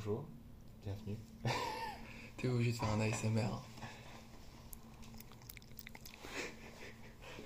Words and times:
bonjour, 0.00 0.24
bienvenue. 0.82 1.16
T'es 2.38 2.48
obligé 2.48 2.72
de 2.72 2.76
faire 2.76 2.88
un 2.90 3.00
ASMR. 3.00 3.48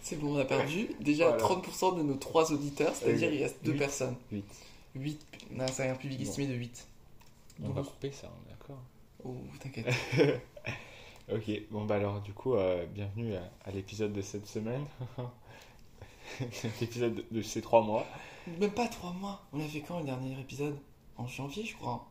C'est 0.01 0.17
bon, 0.17 0.37
on 0.37 0.39
a 0.39 0.45
perdu 0.45 0.91
déjà 1.01 1.37
Voilà. 1.37 1.43
30% 1.63 1.97
de 1.99 2.03
nos 2.03 2.15
3 2.15 2.53
auditeurs, 2.53 2.95
c'est-à-dire 2.95 3.33
il 3.33 3.43
reste 3.43 3.65
2 3.65 3.73
Huit. 3.73 3.79
personnes. 3.79 4.17
8. 4.31 4.45
8, 4.95 5.27
non, 5.53 5.67
c'est 5.73 5.89
un 5.89 5.97
public 5.97 6.19
Bon. 6.19 6.25
estimé 6.25 6.47
de 6.47 6.55
8. 6.55 6.87
On 7.65 7.71
va 7.71 7.83
couper 7.83 8.13
ça, 8.13 8.31
on 8.33 8.47
est 8.49 8.51
d'accord. 8.53 8.83
Oh, 9.25 9.37
t'inquiète. 9.61 9.93
Ok, 11.33 11.51
bon 11.71 11.87
bah 11.87 11.95
alors 11.95 12.21
du 12.21 12.35
coup, 12.35 12.55
euh, 12.55 12.85
bienvenue 12.85 13.35
à, 13.35 13.51
à 13.65 13.71
l'épisode 13.71 14.13
de 14.13 14.21
cette 14.21 14.47
semaine. 14.47 14.85
l'épisode 16.81 17.15
de, 17.15 17.25
de 17.31 17.41
ces 17.41 17.63
trois 17.63 17.83
mois. 17.83 18.07
Même 18.61 18.73
pas 18.73 18.87
3 18.89 19.11
mois. 19.15 19.43
On 19.55 19.59
a 19.59 19.65
fait 19.67 19.81
quand 19.81 20.01
le 20.01 20.05
dernier 20.05 20.39
épisode? 20.39 20.77
En 21.17 21.27
janvier, 21.27 21.65
je 21.65 21.75
crois. 21.77 22.07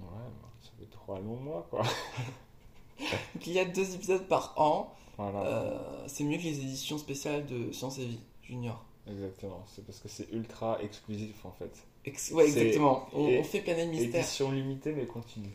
Ouais, 0.00 0.06
bah, 0.42 0.48
ça 0.64 0.70
fait 0.80 0.86
trois 1.06 1.20
longs 1.20 1.36
mois 1.36 1.66
quoi. 1.70 1.82
Donc 2.98 3.46
il 3.46 3.52
y 3.52 3.58
a 3.60 3.64
2 3.64 3.94
épisodes 3.94 4.26
par 4.26 4.54
an. 4.56 4.92
Voilà, 5.18 5.40
Euh, 5.46 5.78
c'est 6.06 6.24
mieux 6.24 6.36
que 6.38 6.42
les 6.42 6.58
éditions 6.60 6.98
spéciales 6.98 7.46
de 7.46 7.70
Science 7.72 7.98
et 7.98 8.04
Vie 8.06 8.20
Junior. 8.42 8.84
exactement. 9.08 9.64
C'est 9.74 9.84
parce 9.86 9.98
que 10.00 10.08
c'est 10.08 10.28
ultra 10.32 10.78
exclusif 10.82 11.44
en 11.44 11.52
fait. 11.52 11.70
Ex- 12.04 12.30
ouais, 12.32 12.44
exactement. 12.48 13.06
On, 13.12 13.24
on 13.24 13.42
fait 13.44 13.60
Planète 13.60 13.88
Mystère. 13.88 14.20
Édition 14.20 14.50
limitée 14.50 14.92
mais 14.92 15.06
continue. 15.06 15.54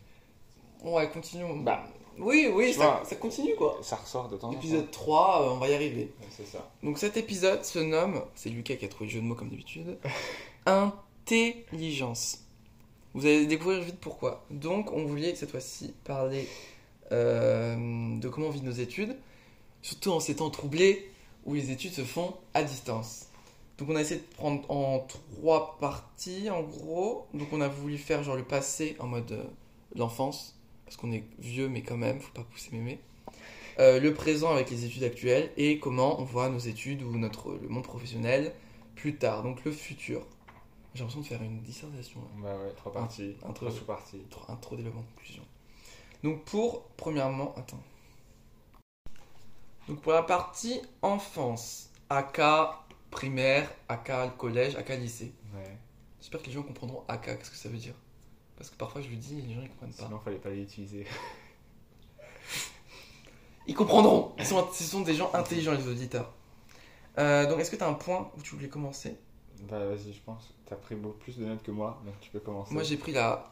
Ouais, 0.84 1.10
continuons. 1.10 1.58
Bah, 1.58 1.84
oui, 2.18 2.50
oui, 2.54 2.74
ça, 2.74 2.80
vois, 2.84 3.06
ça 3.06 3.16
continue 3.16 3.56
quoi. 3.56 3.78
Ça 3.82 3.96
ressort 3.98 4.28
de 4.30 4.38
temps 4.38 4.50
en 4.50 4.52
temps. 4.54 4.58
Épisode 4.58 4.90
3, 4.92 5.42
euh, 5.44 5.52
on 5.54 5.58
va 5.58 5.70
y 5.70 5.74
arriver. 5.76 6.12
Ouais, 6.20 6.28
C'est 6.30 6.46
ça. 6.48 6.70
Donc 6.84 6.98
cet 6.98 7.18
épisode 7.18 7.64
se 7.64 7.80
nomme, 7.80 8.24
c'est 8.36 8.50
Lucas 8.50 8.76
qui 8.76 8.86
a 8.86 8.88
trouvé 8.88 9.06
le 9.06 9.12
jeu 9.12 9.20
de 9.22 9.26
mots 9.26 9.36
comme 9.36 9.50
d'habitude, 9.50 9.98
Intelligence. 10.66 12.40
Vous 13.14 13.26
allez 13.26 13.46
découvrir 13.46 13.82
vite 13.82 14.00
pourquoi. 14.00 14.46
Donc 14.50 14.92
on 14.92 15.06
voulait 15.06 15.36
cette 15.36 15.52
fois-ci 15.52 15.94
parler 16.06 16.48
euh, 17.12 18.18
de 18.18 18.30
comment 18.30 18.48
on 18.48 18.52
vit 18.52 18.62
nos 18.62 18.72
études, 18.72 19.16
surtout 19.82 20.12
en 20.12 20.20
ces 20.20 20.38
temps 20.38 20.50
troublés 20.50 21.12
où 21.46 21.54
les 21.54 21.72
études 21.72 21.92
se 21.92 22.04
font 22.04 22.36
à 22.54 22.64
distance. 22.64 23.28
Donc 23.78 23.90
on 23.90 23.96
a 23.96 24.02
essayé 24.02 24.22
de 24.22 24.36
prendre 24.36 24.70
en 24.70 25.00
trois 25.00 25.78
parties 25.80 26.50
en 26.50 26.62
gros. 26.62 27.28
Donc 27.34 27.52
on 27.52 27.62
a 27.62 27.68
voulu 27.68 27.98
faire 27.98 28.24
genre 28.24 28.36
le 28.36 28.44
passé 28.44 28.96
en 29.00 29.08
mode 29.08 29.32
euh, 29.32 29.44
l'enfance, 29.96 30.56
parce 30.86 30.96
qu'on 30.96 31.12
est 31.12 31.24
vieux 31.40 31.68
mais 31.68 31.82
quand 31.82 31.98
même, 31.98 32.20
faut 32.20 32.34
pas 32.34 32.44
pousser 32.44 32.70
mémé. 32.72 33.00
Euh, 33.80 34.00
le 34.00 34.14
présent 34.14 34.52
avec 34.52 34.70
les 34.70 34.86
études 34.86 35.04
actuelles 35.04 35.50
et 35.58 35.80
comment 35.80 36.20
on 36.20 36.24
voit 36.24 36.50
nos 36.50 36.60
études 36.60 37.02
ou 37.04 37.18
notre, 37.18 37.58
le 37.62 37.68
monde 37.68 37.84
professionnel 37.84 38.54
plus 38.96 39.16
tard, 39.16 39.44
donc 39.44 39.66
le 39.66 39.72
futur. 39.72 40.26
J'ai 40.94 41.00
l'impression 41.00 41.22
de 41.22 41.26
faire 41.26 41.42
une 41.42 41.62
dissertation. 41.62 42.20
là. 42.20 42.28
Bah 42.44 42.58
ouais, 42.58 42.74
trois 42.76 42.92
parties. 42.92 43.36
un 43.48 43.54
trois 43.54 43.72
sous-parties. 43.72 44.22
Intro, 44.26 44.52
intro, 44.52 44.76
développement, 44.76 45.04
conclusion. 45.16 45.44
Donc 46.24 46.44
pour, 46.44 46.84
premièrement, 46.98 47.54
attends. 47.56 47.82
Donc 49.88 50.02
pour 50.02 50.12
la 50.12 50.24
partie 50.24 50.82
enfance, 51.02 51.90
AK 52.10 52.42
primaire, 53.10 53.70
AK 53.90 54.38
collège, 54.38 54.76
AK 54.76 54.90
lycée. 55.00 55.34
Ouais. 55.54 55.78
J'espère 56.20 56.42
que 56.42 56.48
les 56.48 56.54
gens 56.54 56.64
comprendront 56.64 57.04
AK, 57.08 57.38
qu'est-ce 57.38 57.52
que 57.52 57.58
ça 57.58 57.70
veut 57.70 57.78
dire. 57.78 57.96
Parce 58.58 58.70
que 58.70 58.76
parfois 58.76 59.02
je 59.02 59.10
le 59.10 59.16
dis 59.16 59.40
et 59.40 59.42
les 59.42 59.56
gens 59.56 59.62
ils 59.62 59.70
comprennent 59.70 59.94
pas. 59.94 60.06
Sinon, 60.06 60.20
fallait 60.20 60.38
pas 60.38 60.50
l'utiliser. 60.50 61.06
Ils 63.68 63.76
comprendront. 63.76 64.34
Ils 64.40 64.46
sont, 64.46 64.68
ce 64.74 64.84
sont 64.84 65.02
des 65.02 65.14
gens 65.14 65.30
intelligents, 65.34 65.74
les 65.74 65.88
auditeurs. 65.88 66.34
Euh, 67.20 67.48
donc, 67.48 67.60
est-ce 67.60 67.70
que 67.70 67.76
tu 67.76 67.84
as 67.84 67.88
un 67.88 67.94
point 67.94 68.32
où 68.36 68.42
tu 68.42 68.56
voulais 68.56 68.70
commencer? 68.70 69.18
Bah 69.70 69.86
vas-y, 69.86 70.14
je 70.14 70.20
pense. 70.26 70.54
T'as 70.66 70.76
pris 70.76 70.96
beaucoup 70.96 71.18
plus 71.20 71.38
de 71.38 71.46
notes 71.46 71.64
que 71.64 71.72
moi, 71.72 72.02
donc 72.06 72.20
tu 72.20 72.30
peux 72.32 72.40
commencer. 72.40 72.74
Moi, 72.74 72.84
j'ai 72.84 72.98
pris 72.98 73.12
la, 73.12 73.50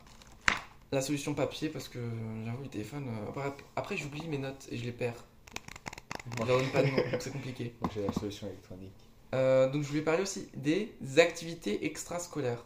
la 0.92 1.02
solution 1.02 1.34
papier 1.34 1.70
parce 1.70 1.88
que 1.88 2.00
j'avoue, 2.46 2.64
le 2.64 2.70
téléphone. 2.70 3.08
euh, 3.08 3.30
après, 3.30 3.54
après, 3.76 3.98
j'oublie 3.98 4.28
mes 4.28 4.38
notes 4.40 4.68
et 4.72 4.78
je 4.78 4.86
les 4.86 4.92
perds. 4.92 5.24
Je 6.40 6.46
donne 6.46 6.66
pas 6.72 6.84
de 6.84 6.88
nom, 6.90 6.98
donc 7.12 7.22
c'est 7.22 7.32
compliqué. 7.32 7.76
Moi, 7.82 7.90
j'ai 7.94 8.06
la 8.06 8.14
solution 8.14 8.48
électronique. 8.48 8.94
Euh, 9.36 9.70
donc, 9.70 9.84
je 9.84 9.88
voulais 9.88 10.02
parler 10.02 10.24
aussi 10.24 10.48
des 10.56 10.92
activités 11.18 11.86
extrascolaires. 11.86 12.64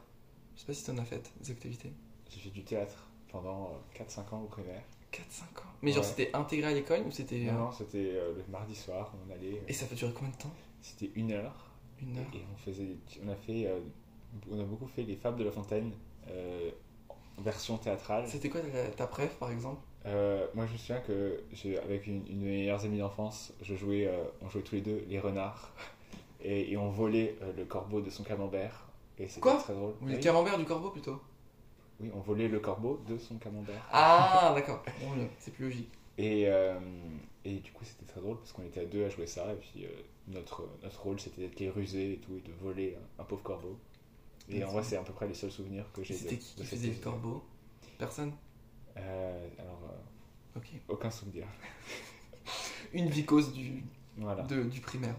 Je 0.56 0.62
sais 0.62 0.68
pas 0.68 0.74
si 0.74 0.84
tu 0.84 0.92
en 0.92 0.98
as 0.98 1.06
fait, 1.06 1.32
des 1.42 1.52
activités. 1.52 1.92
J'ai 2.30 2.40
fait 2.40 2.50
du 2.50 2.64
théâtre 2.64 3.08
pendant 3.32 3.72
euh, 3.98 4.04
4-5 4.04 4.34
ans 4.36 4.42
au 4.42 4.48
primaire. 4.48 4.82
4-5 5.12 5.18
ans. 5.60 5.64
Mais 5.82 5.92
genre, 5.92 6.04
Ouais. 6.04 6.10
c'était 6.10 6.30
intégré 6.34 6.72
à 6.72 6.74
l'école 6.74 7.02
ou 7.06 7.12
c'était. 7.12 7.40
Non, 7.40 7.54
euh, 7.54 7.58
non, 7.58 7.72
c'était 7.72 8.12
euh, 8.14 8.34
le 8.38 8.44
mardi 8.52 8.76
soir, 8.76 9.14
on 9.28 9.32
allait. 9.34 9.58
euh, 9.58 9.66
Et 9.68 9.74
ça 9.74 9.86
peut 9.86 9.96
durer 9.96 10.14
combien 10.14 10.32
de 10.32 10.38
temps? 10.38 10.54
C'était 10.82 11.12
une 11.16 11.32
heure. 11.34 11.70
Une 12.04 12.18
heure 12.18 12.26
Et 12.34 12.42
on 12.54 12.58
faisait, 12.58 12.98
on 13.26 13.30
a 13.30 13.36
fait, 13.36 13.68
euh, 13.68 13.80
on 14.52 14.60
a 14.60 14.64
beaucoup 14.64 14.88
fait 14.88 15.04
les 15.04 15.16
Fables 15.16 15.38
de 15.40 15.44
la 15.44 15.52
Fontaine, 15.52 15.92
euh, 16.30 16.70
en 17.38 17.42
version 17.42 17.78
théâtrale. 17.78 18.26
C'était 18.28 18.50
quoi 18.50 18.62
ta, 18.62 18.88
ta 18.90 19.08
préf 19.08 19.36
par 19.36 19.52
exemple? 19.52 19.82
Euh, 20.06 20.46
moi, 20.54 20.66
je 20.66 20.74
me 20.74 20.78
souviens 20.78 21.00
que 21.00 21.42
avec 21.84 22.08
une, 22.08 22.28
une 22.28 22.40
de 22.40 22.46
mes 22.46 22.58
meilleures 22.58 22.84
amies 22.84 22.98
d'enfance, 23.00 23.54
je 23.62 23.76
jouais, 23.76 24.06
euh, 24.08 24.24
on 24.42 24.50
jouait 24.50 24.62
tous 24.62 24.76
les 24.76 24.82
deux 24.82 25.04
les 25.08 25.20
renards 25.20 25.72
et, 26.44 26.72
et 26.72 26.78
on 26.78 26.90
volait 26.90 27.36
euh, 27.42 27.54
le 27.56 27.66
corbeau 27.66 28.02
de 28.02 28.10
son 28.10 28.24
camembert. 28.24 28.88
Et 29.18 29.28
c'était 29.28 29.42
Quoi? 29.42 29.56
très 29.56 29.74
drôle. 29.74 29.94
Ou 30.02 30.08
les 30.08 30.16
oui, 30.16 30.22
camemberts 30.22 30.58
du 30.58 30.66
corbeau 30.66 30.90
plutôt 30.90 31.22
oui, 32.00 32.10
on 32.14 32.20
volait 32.20 32.48
le 32.48 32.60
corbeau 32.60 33.00
de 33.08 33.18
son 33.18 33.38
camembert. 33.38 33.88
Ah, 33.92 34.52
d'accord. 34.56 34.84
Bon, 35.00 35.10
c'est 35.40 35.52
plus 35.52 35.66
logique. 35.66 35.92
Et, 36.18 36.48
euh, 36.48 36.80
et 37.46 37.56
du 37.60 37.72
coup, 37.72 37.84
c'était 37.86 38.06
très 38.06 38.20
drôle 38.22 38.38
parce 38.38 38.52
qu'on 38.52 38.64
était 38.64 38.82
à 38.82 38.86
deux 38.86 39.06
à 39.06 39.10
jouer 39.10 39.28
ça. 39.28 39.52
Et 39.54 39.56
puis, 39.56 39.86
euh, 39.86 39.90
notre, 40.28 40.68
notre 40.84 41.02
rôle, 41.04 41.20
c'était 41.20 41.42
d'être 41.42 41.60
les 41.60 41.70
rusés 41.70 42.14
et 42.14 42.18
tout, 42.18 42.38
et 42.38 42.42
de 42.42 42.52
voler 42.54 42.98
un, 43.20 43.24
un 43.24 43.26
pauvre 43.26 43.44
corbeau. 43.44 43.78
Et 44.50 44.64
en 44.64 44.72
vrai, 44.72 44.84
c'est 44.84 44.98
à 44.98 45.04
peu 45.04 45.14
près 45.14 45.28
les 45.28 45.34
seuls 45.34 45.52
souvenirs 45.52 45.92
que 45.94 46.04
j'ai. 46.04 46.14
C'était 46.16 46.38
qui 46.38 46.56
de 46.56 46.62
qui 46.62 46.68
faisait 46.68 46.90
le 46.90 46.96
corbeau? 46.96 47.44
Personne? 47.98 48.34
Euh, 48.98 49.48
Alors, 49.60 49.80
euh, 49.92 50.60
Ok. 50.60 50.68
aucun 50.88 51.10
souvenir. 51.12 51.48
Une 52.94 53.10
vicose 53.10 53.54
du, 53.54 53.84
Voilà. 54.18 54.44
de- 54.44 54.64
du 54.64 54.82
primaire. 54.82 55.16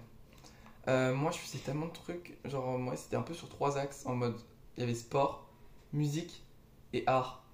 Euh, 0.88 1.14
moi, 1.14 1.30
je 1.32 1.38
faisais 1.38 1.58
tellement 1.58 1.86
de 1.86 1.92
trucs. 1.92 2.38
Genre, 2.44 2.78
moi, 2.78 2.96
c'était 2.96 3.16
un 3.16 3.22
peu 3.22 3.34
sur 3.34 3.48
trois 3.48 3.78
axes. 3.78 4.04
En 4.06 4.14
mode, 4.14 4.36
il 4.76 4.80
y 4.80 4.84
avait 4.84 4.94
sport, 4.94 5.50
musique 5.92 6.44
et 6.92 7.04
art. 7.06 7.44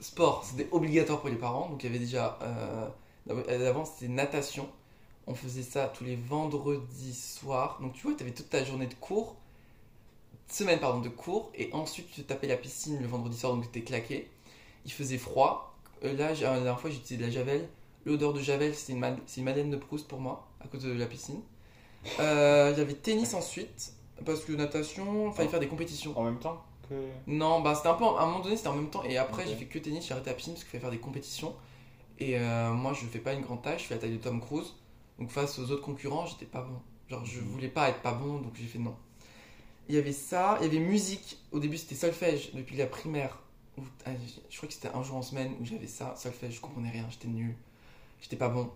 Sport, 0.00 0.44
c'était 0.44 0.68
obligatoire 0.72 1.20
pour 1.20 1.30
les 1.30 1.36
parents. 1.36 1.68
Donc, 1.70 1.82
il 1.84 1.86
y 1.86 1.90
avait 1.90 1.98
déjà. 2.00 2.38
D'avant, 3.26 3.84
c'était 3.84 4.08
natation. 4.08 4.68
On 5.30 5.34
faisait 5.34 5.62
ça 5.62 5.86
tous 5.96 6.02
les 6.04 6.16
vendredis 6.16 7.14
soirs. 7.14 7.78
Donc, 7.80 7.92
tu 7.92 8.02
vois, 8.02 8.14
tu 8.16 8.22
avais 8.24 8.32
toute 8.32 8.50
ta 8.50 8.64
journée 8.64 8.86
de 8.88 8.94
cours. 8.94 9.36
Semaine, 10.48 10.80
pardon, 10.80 10.98
de 11.00 11.08
cours. 11.08 11.52
Et 11.54 11.70
ensuite, 11.72 12.10
tu 12.10 12.24
tapais 12.24 12.48
la 12.48 12.56
piscine 12.56 13.00
le 13.00 13.06
vendredi 13.06 13.38
soir. 13.38 13.54
Donc, 13.54 13.62
tu 13.62 13.68
étais 13.68 13.82
claqué. 13.82 14.28
Il 14.84 14.90
faisait 14.92 15.18
froid. 15.18 15.76
Euh, 16.04 16.12
là, 16.16 16.34
j'ai- 16.34 16.44
la 16.44 16.54
dernière 16.54 16.80
fois, 16.80 16.90
j'ai 16.90 16.96
utilisé 16.96 17.18
de 17.18 17.22
la 17.28 17.30
javel. 17.30 17.68
L'odeur 18.04 18.32
de 18.32 18.40
javel, 18.40 18.74
c'est 18.74 18.92
une, 18.92 19.04
une 19.36 19.44
Madeleine 19.44 19.70
de 19.70 19.76
Proust 19.76 20.08
pour 20.08 20.20
moi, 20.20 20.48
à 20.60 20.66
cause 20.66 20.82
de 20.82 20.90
la 20.92 21.06
piscine. 21.06 21.40
Euh, 22.18 22.70
Il 22.74 22.78
y 22.78 22.82
avait 22.82 22.94
tennis 22.94 23.34
ensuite, 23.34 23.92
parce 24.24 24.40
que 24.40 24.52
natation, 24.52 25.28
il 25.30 25.34
fallait 25.34 25.48
faire 25.48 25.60
des 25.60 25.68
compétitions. 25.68 26.18
En 26.18 26.24
même 26.24 26.38
temps 26.38 26.64
que. 26.88 26.94
Non, 27.28 27.60
bah 27.60 27.74
c'était 27.76 27.88
un 27.88 27.94
peu, 27.94 28.04
à 28.04 28.22
un 28.22 28.26
moment 28.26 28.40
donné, 28.40 28.56
c'était 28.56 28.68
en 28.68 28.74
même 28.74 28.90
temps, 28.90 29.04
et 29.04 29.16
après 29.18 29.46
j'ai 29.46 29.54
fait 29.54 29.66
que 29.66 29.78
tennis, 29.78 30.06
j'ai 30.06 30.12
arrêté 30.12 30.30
la 30.30 30.34
piscine 30.34 30.54
parce 30.54 30.64
qu'il 30.64 30.70
fallait 30.72 30.80
faire 30.80 30.90
des 30.90 30.98
compétitions. 30.98 31.54
Et 32.18 32.38
euh, 32.38 32.72
moi, 32.72 32.94
je 32.94 33.04
fais 33.06 33.18
pas 33.18 33.34
une 33.34 33.42
grande 33.42 33.62
taille, 33.62 33.78
je 33.78 33.84
fais 33.84 33.94
la 33.94 34.00
taille 34.00 34.12
de 34.12 34.16
Tom 34.16 34.40
Cruise. 34.40 34.74
Donc 35.20 35.30
face 35.30 35.58
aux 35.58 35.70
autres 35.70 35.82
concurrents, 35.82 36.26
j'étais 36.26 36.46
pas 36.46 36.62
bon. 36.62 36.80
Genre, 37.08 37.24
je 37.26 37.40
Mhm. 37.40 37.46
voulais 37.48 37.68
pas 37.68 37.90
être 37.90 38.02
pas 38.02 38.14
bon, 38.14 38.40
donc 38.40 38.54
j'ai 38.56 38.66
fait 38.66 38.78
non. 38.80 38.96
Il 39.88 39.94
y 39.94 39.98
avait 39.98 40.12
ça, 40.12 40.58
il 40.60 40.64
y 40.66 40.70
avait 40.70 40.78
musique. 40.84 41.38
Au 41.52 41.58
début, 41.60 41.76
c'était 41.78 41.94
solfège 41.96 42.52
depuis 42.54 42.76
la 42.76 42.86
primaire. 42.86 43.38
Où- 43.78 43.82
ah, 44.06 44.10
je 44.50 44.56
crois 44.56 44.68
que 44.68 44.74
c'était 44.74 44.88
un 44.94 45.02
jour 45.02 45.16
en 45.16 45.22
semaine 45.22 45.54
où 45.60 45.64
j'avais 45.64 45.86
ça, 45.86 46.14
solfège, 46.16 46.56
je 46.56 46.60
comprenais 46.60 46.90
rien, 46.90 47.06
j'étais 47.10 47.28
nul, 47.28 47.54
j'étais 48.22 48.36
pas 48.36 48.48
bon. 48.50 48.70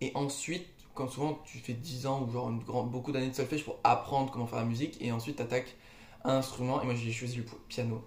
Et 0.00 0.12
ensuite, 0.14 0.66
quand 0.94 1.08
souvent 1.08 1.40
tu 1.44 1.58
fais 1.58 1.74
10 1.74 2.06
ans 2.06 2.22
ou 2.22 2.30
genre 2.32 2.50
une 2.50 2.60
grande, 2.60 2.90
beaucoup 2.90 3.12
d'années 3.12 3.30
de 3.30 3.34
solfège 3.34 3.64
pour 3.64 3.78
apprendre 3.84 4.30
comment 4.32 4.46
faire 4.46 4.58
la 4.58 4.64
musique, 4.64 4.98
et 5.00 5.12
ensuite 5.12 5.36
tu 5.36 5.42
attaques 5.42 5.76
un 6.24 6.36
instrument, 6.38 6.82
et 6.82 6.84
moi 6.84 6.94
j'ai 6.94 7.12
choisi 7.12 7.36
le 7.36 7.44
pi- 7.44 7.52
piano. 7.68 8.02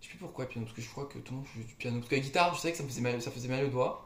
Je 0.00 0.06
sais 0.06 0.10
plus 0.10 0.18
pourquoi 0.18 0.46
piano, 0.46 0.66
parce 0.66 0.76
que 0.76 0.82
je 0.82 0.90
crois 0.90 1.06
que 1.06 1.18
tout 1.18 1.32
le 1.32 1.38
monde 1.38 1.46
joue 1.54 1.62
du 1.64 1.74
piano. 1.74 1.98
Parce 1.98 2.10
que 2.10 2.14
la 2.16 2.20
guitare, 2.22 2.54
je 2.54 2.60
savais 2.60 2.72
que 2.72 2.78
ça 2.78 2.84
me 2.84 2.88
faisait 2.88 3.00
mal, 3.00 3.20
ça 3.22 3.30
faisait 3.30 3.48
mal 3.48 3.64
aux 3.64 3.68
doigts. 3.70 4.05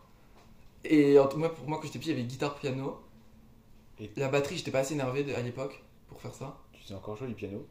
Et 0.85 1.19
en 1.19 1.27
tout 1.29 1.41
cas, 1.41 1.49
pour 1.51 1.69
moi, 1.69 1.79
quand 1.79 1.87
j'étais 1.87 1.99
petit, 1.99 2.11
il 2.11 2.17
y 2.17 2.19
avait 2.21 2.27
guitare, 2.27 2.55
piano. 2.55 3.01
Et- 3.99 4.11
La 4.17 4.29
batterie, 4.29 4.57
j'étais 4.57 4.71
pas 4.71 4.79
assez 4.81 4.95
énervé 4.95 5.25
de- 5.25 5.35
à 5.35 5.41
l'époque 5.43 5.83
pour 6.09 6.21
faire 6.21 6.35
ça. 6.35 6.57
Tu 6.73 6.83
sais 6.83 6.95
encore 6.95 7.17
jouer 7.17 7.29
du 7.29 7.35
piano? 7.35 7.67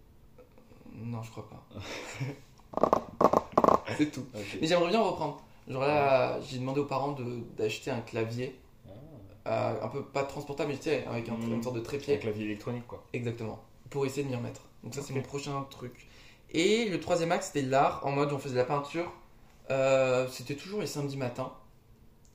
Non, 0.94 1.22
je 1.24 1.32
crois 1.32 1.48
pas. 1.50 1.64
C'est 3.98 4.12
tout. 4.12 4.26
Ok. 4.36 4.58
Mais 4.62 4.68
j'aimerais 4.68 4.90
bien 4.90 5.02
reprendre. 5.02 5.42
Genre 5.68 5.82
là, 5.82 6.40
j'ai 6.42 6.60
demandé 6.60 6.80
aux 6.80 6.86
parents 6.86 7.12
de- 7.14 7.42
d'acheter 7.58 7.92
un 7.92 8.02
clavier, 8.02 8.56
Ah, 9.46 9.72
euh, 9.72 9.84
un 9.86 9.88
peu 9.88 10.04
pas 10.04 10.24
transportable, 10.24 10.72
mais 10.72 10.78
tu 10.78 10.84
sais, 10.86 11.06
avec 11.06 11.28
un- 11.30 11.34
Mhm. 11.36 11.54
une 11.54 11.64
sorte 11.64 11.76
de 11.76 11.80
un 11.80 11.84
trépied. 11.84 12.20
clavier 12.20 12.46
électronique 12.46 12.86
quoi. 12.88 13.04
Exactement. 13.14 13.60
Pour 13.90 14.06
essayer 14.06 14.24
de 14.24 14.30
m'y 14.30 14.36
remettre. 14.36 14.62
Donc 14.84 14.94
ça, 14.94 15.02
c'est 15.02 15.12
Ok. 15.12 15.18
mon 15.18 15.24
prochain 15.24 15.66
truc. 15.70 16.08
Et 16.52 16.86
le 16.90 17.00
troisième 17.00 17.32
axe, 17.32 17.48
c'était 17.48 17.62
l'art, 17.64 18.06
en 18.06 18.12
mode 18.12 18.32
on 18.34 18.38
faisait 18.40 18.54
de 18.56 18.60
la 18.60 18.66
peinture. 18.66 19.12
Euh, 19.72 20.28
c'était 20.30 20.56
toujours 20.56 20.82
les 20.82 20.88
samedis 20.88 21.18
matins. 21.18 21.52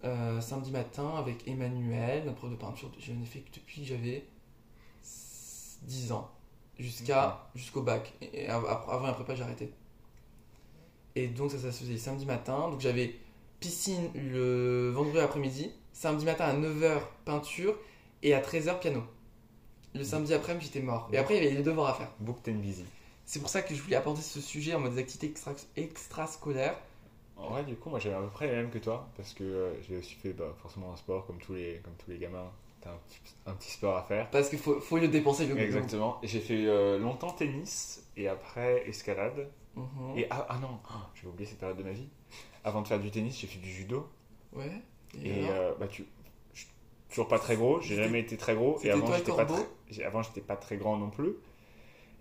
Euh, 0.05 0.41
samedi 0.41 0.71
matin 0.71 1.15
avec 1.17 1.49
Emmanuel, 1.49 2.29
un 2.29 2.33
prof 2.33 2.51
de 2.51 2.57
peinture. 2.57 2.91
Je 2.99 3.13
n'ai 3.13 3.25
fait 3.25 3.41
que 3.41 3.55
depuis 3.55 3.83
que 3.83 3.89
j'avais 3.89 4.25
10 5.83 6.13
ans. 6.13 6.31
Jusqu'à, 6.79 7.49
jusqu'au 7.55 7.83
bac. 7.83 8.13
Et 8.21 8.49
av- 8.49 8.67
av- 8.67 8.85
avant 8.91 9.07
la 9.07 9.13
prépa, 9.13 9.35
j'ai 9.35 9.43
arrêté. 9.45 9.73
Et 11.15 11.29
donc 11.29 11.51
ça, 11.53 11.59
ça 11.59 11.71
se 11.73 11.85
faisait 11.85 11.97
samedi 11.99 12.27
matin. 12.27 12.69
Donc 12.71 12.81
j'avais 12.81 13.15
piscine 13.61 14.11
le 14.15 14.91
vendredi 14.91 15.19
après-midi, 15.21 15.71
samedi 15.93 16.25
matin 16.25 16.45
à 16.47 16.55
9h 16.55 17.01
peinture 17.25 17.77
et 18.23 18.35
à 18.35 18.41
13h 18.43 18.81
piano. 18.81 19.03
Le 19.95 20.03
samedi 20.05 20.35
après-midi 20.35 20.67
j'étais 20.67 20.81
mort. 20.85 21.09
Et 21.13 21.19
après 21.19 21.37
il 21.39 21.45
y 21.45 21.47
avait 21.47 21.57
les 21.57 21.63
devoirs 21.63 21.91
à 21.91 21.95
faire. 21.95 22.11
Booked 22.19 22.53
and 22.53 22.59
busy. 22.59 22.85
C'est 23.25 23.39
pour 23.39 23.49
ça 23.49 23.63
que 23.63 23.75
je 23.75 23.81
voulais 23.81 23.97
apporter 23.97 24.21
ce 24.21 24.41
sujet 24.41 24.75
en 24.75 24.81
mode 24.81 24.95
des 24.95 24.99
activités 25.01 25.29
extra- 25.29 25.55
extrascolaires. 25.77 26.77
En 27.47 27.51
vrai, 27.51 27.65
du 27.65 27.77
coup, 27.77 27.91
moi 27.91 27.99
j'avais 27.99 28.15
à 28.17 28.21
peu 28.21 28.29
près 28.29 28.47
les 28.49 28.53
mêmes 28.57 28.71
que 28.71 28.79
toi, 28.79 29.09
parce 29.17 29.33
que 29.35 29.45
euh, 29.45 29.83
j'ai 29.83 29.97
aussi 29.99 30.15
fait 30.15 30.33
bah, 30.33 30.55
forcément 30.61 30.93
un 30.93 30.97
sport 30.97 31.27
comme 31.27 31.39
tous 31.39 31.55
les, 31.55 31.81
comme 31.85 31.95
tous 32.03 32.11
les 32.11 32.19
gamins. 32.19 32.51
T'as 32.81 32.91
un 32.91 32.99
petit, 33.09 33.19
un 33.47 33.55
petit 33.55 33.71
sport 33.71 33.97
à 33.97 34.03
faire. 34.03 34.29
Parce 34.31 34.51
qu'il 34.51 34.59
faut, 34.59 34.79
faut 34.81 34.99
le 34.99 35.09
dépenser 35.09 35.47
le 35.47 35.59
Exactement. 35.59 36.19
J'ai 36.23 36.41
fait 36.41 36.67
euh, 36.67 36.99
longtemps 36.99 37.31
tennis 37.33 38.07
et 38.17 38.29
après 38.29 38.87
escalade. 38.89 39.49
Mhm. 39.75 40.19
Et 40.19 40.27
ah, 40.31 40.47
ah 40.51 40.59
non, 40.59 40.79
ah, 40.91 41.09
j'avais 41.15 41.29
oublié 41.29 41.49
cette 41.49 41.59
période 41.59 41.79
de 41.79 41.83
ma 41.83 41.93
vie. 41.93 42.09
Avant 42.63 42.83
de 42.83 42.89
faire 42.89 43.01
du 43.01 43.11
tennis, 43.11 43.39
j'ai 43.41 43.47
fait 43.47 43.59
du 43.59 43.71
judo. 43.71 44.07
Ouais. 44.53 44.71
Et 45.23 45.45
alors 45.47 45.51
euh, 45.55 45.75
bah, 45.81 45.89
tu, 45.89 46.05
je 46.53 46.61
suis 46.61 46.69
toujours 47.09 47.29
pas 47.29 47.39
très 47.39 47.57
gros, 47.57 47.81
j'ai 47.81 47.91
C'était- 47.95 48.03
jamais 48.05 48.21
été 48.21 48.37
très 48.37 48.55
gros. 48.55 48.75
Et 48.77 48.79
c'était 48.79 48.91
avant, 48.91 49.07
toi 49.07 49.17
j'étais 49.17 49.33
pas 49.33 49.45
Corbeau 49.47 49.55
très, 49.63 49.69
j'ai- 49.91 50.05
avant, 50.05 50.23
j'étais 50.23 50.41
pas 50.43 50.57
très 50.57 50.77
grand 50.77 50.97
non 50.99 51.09
plus. 51.11 51.35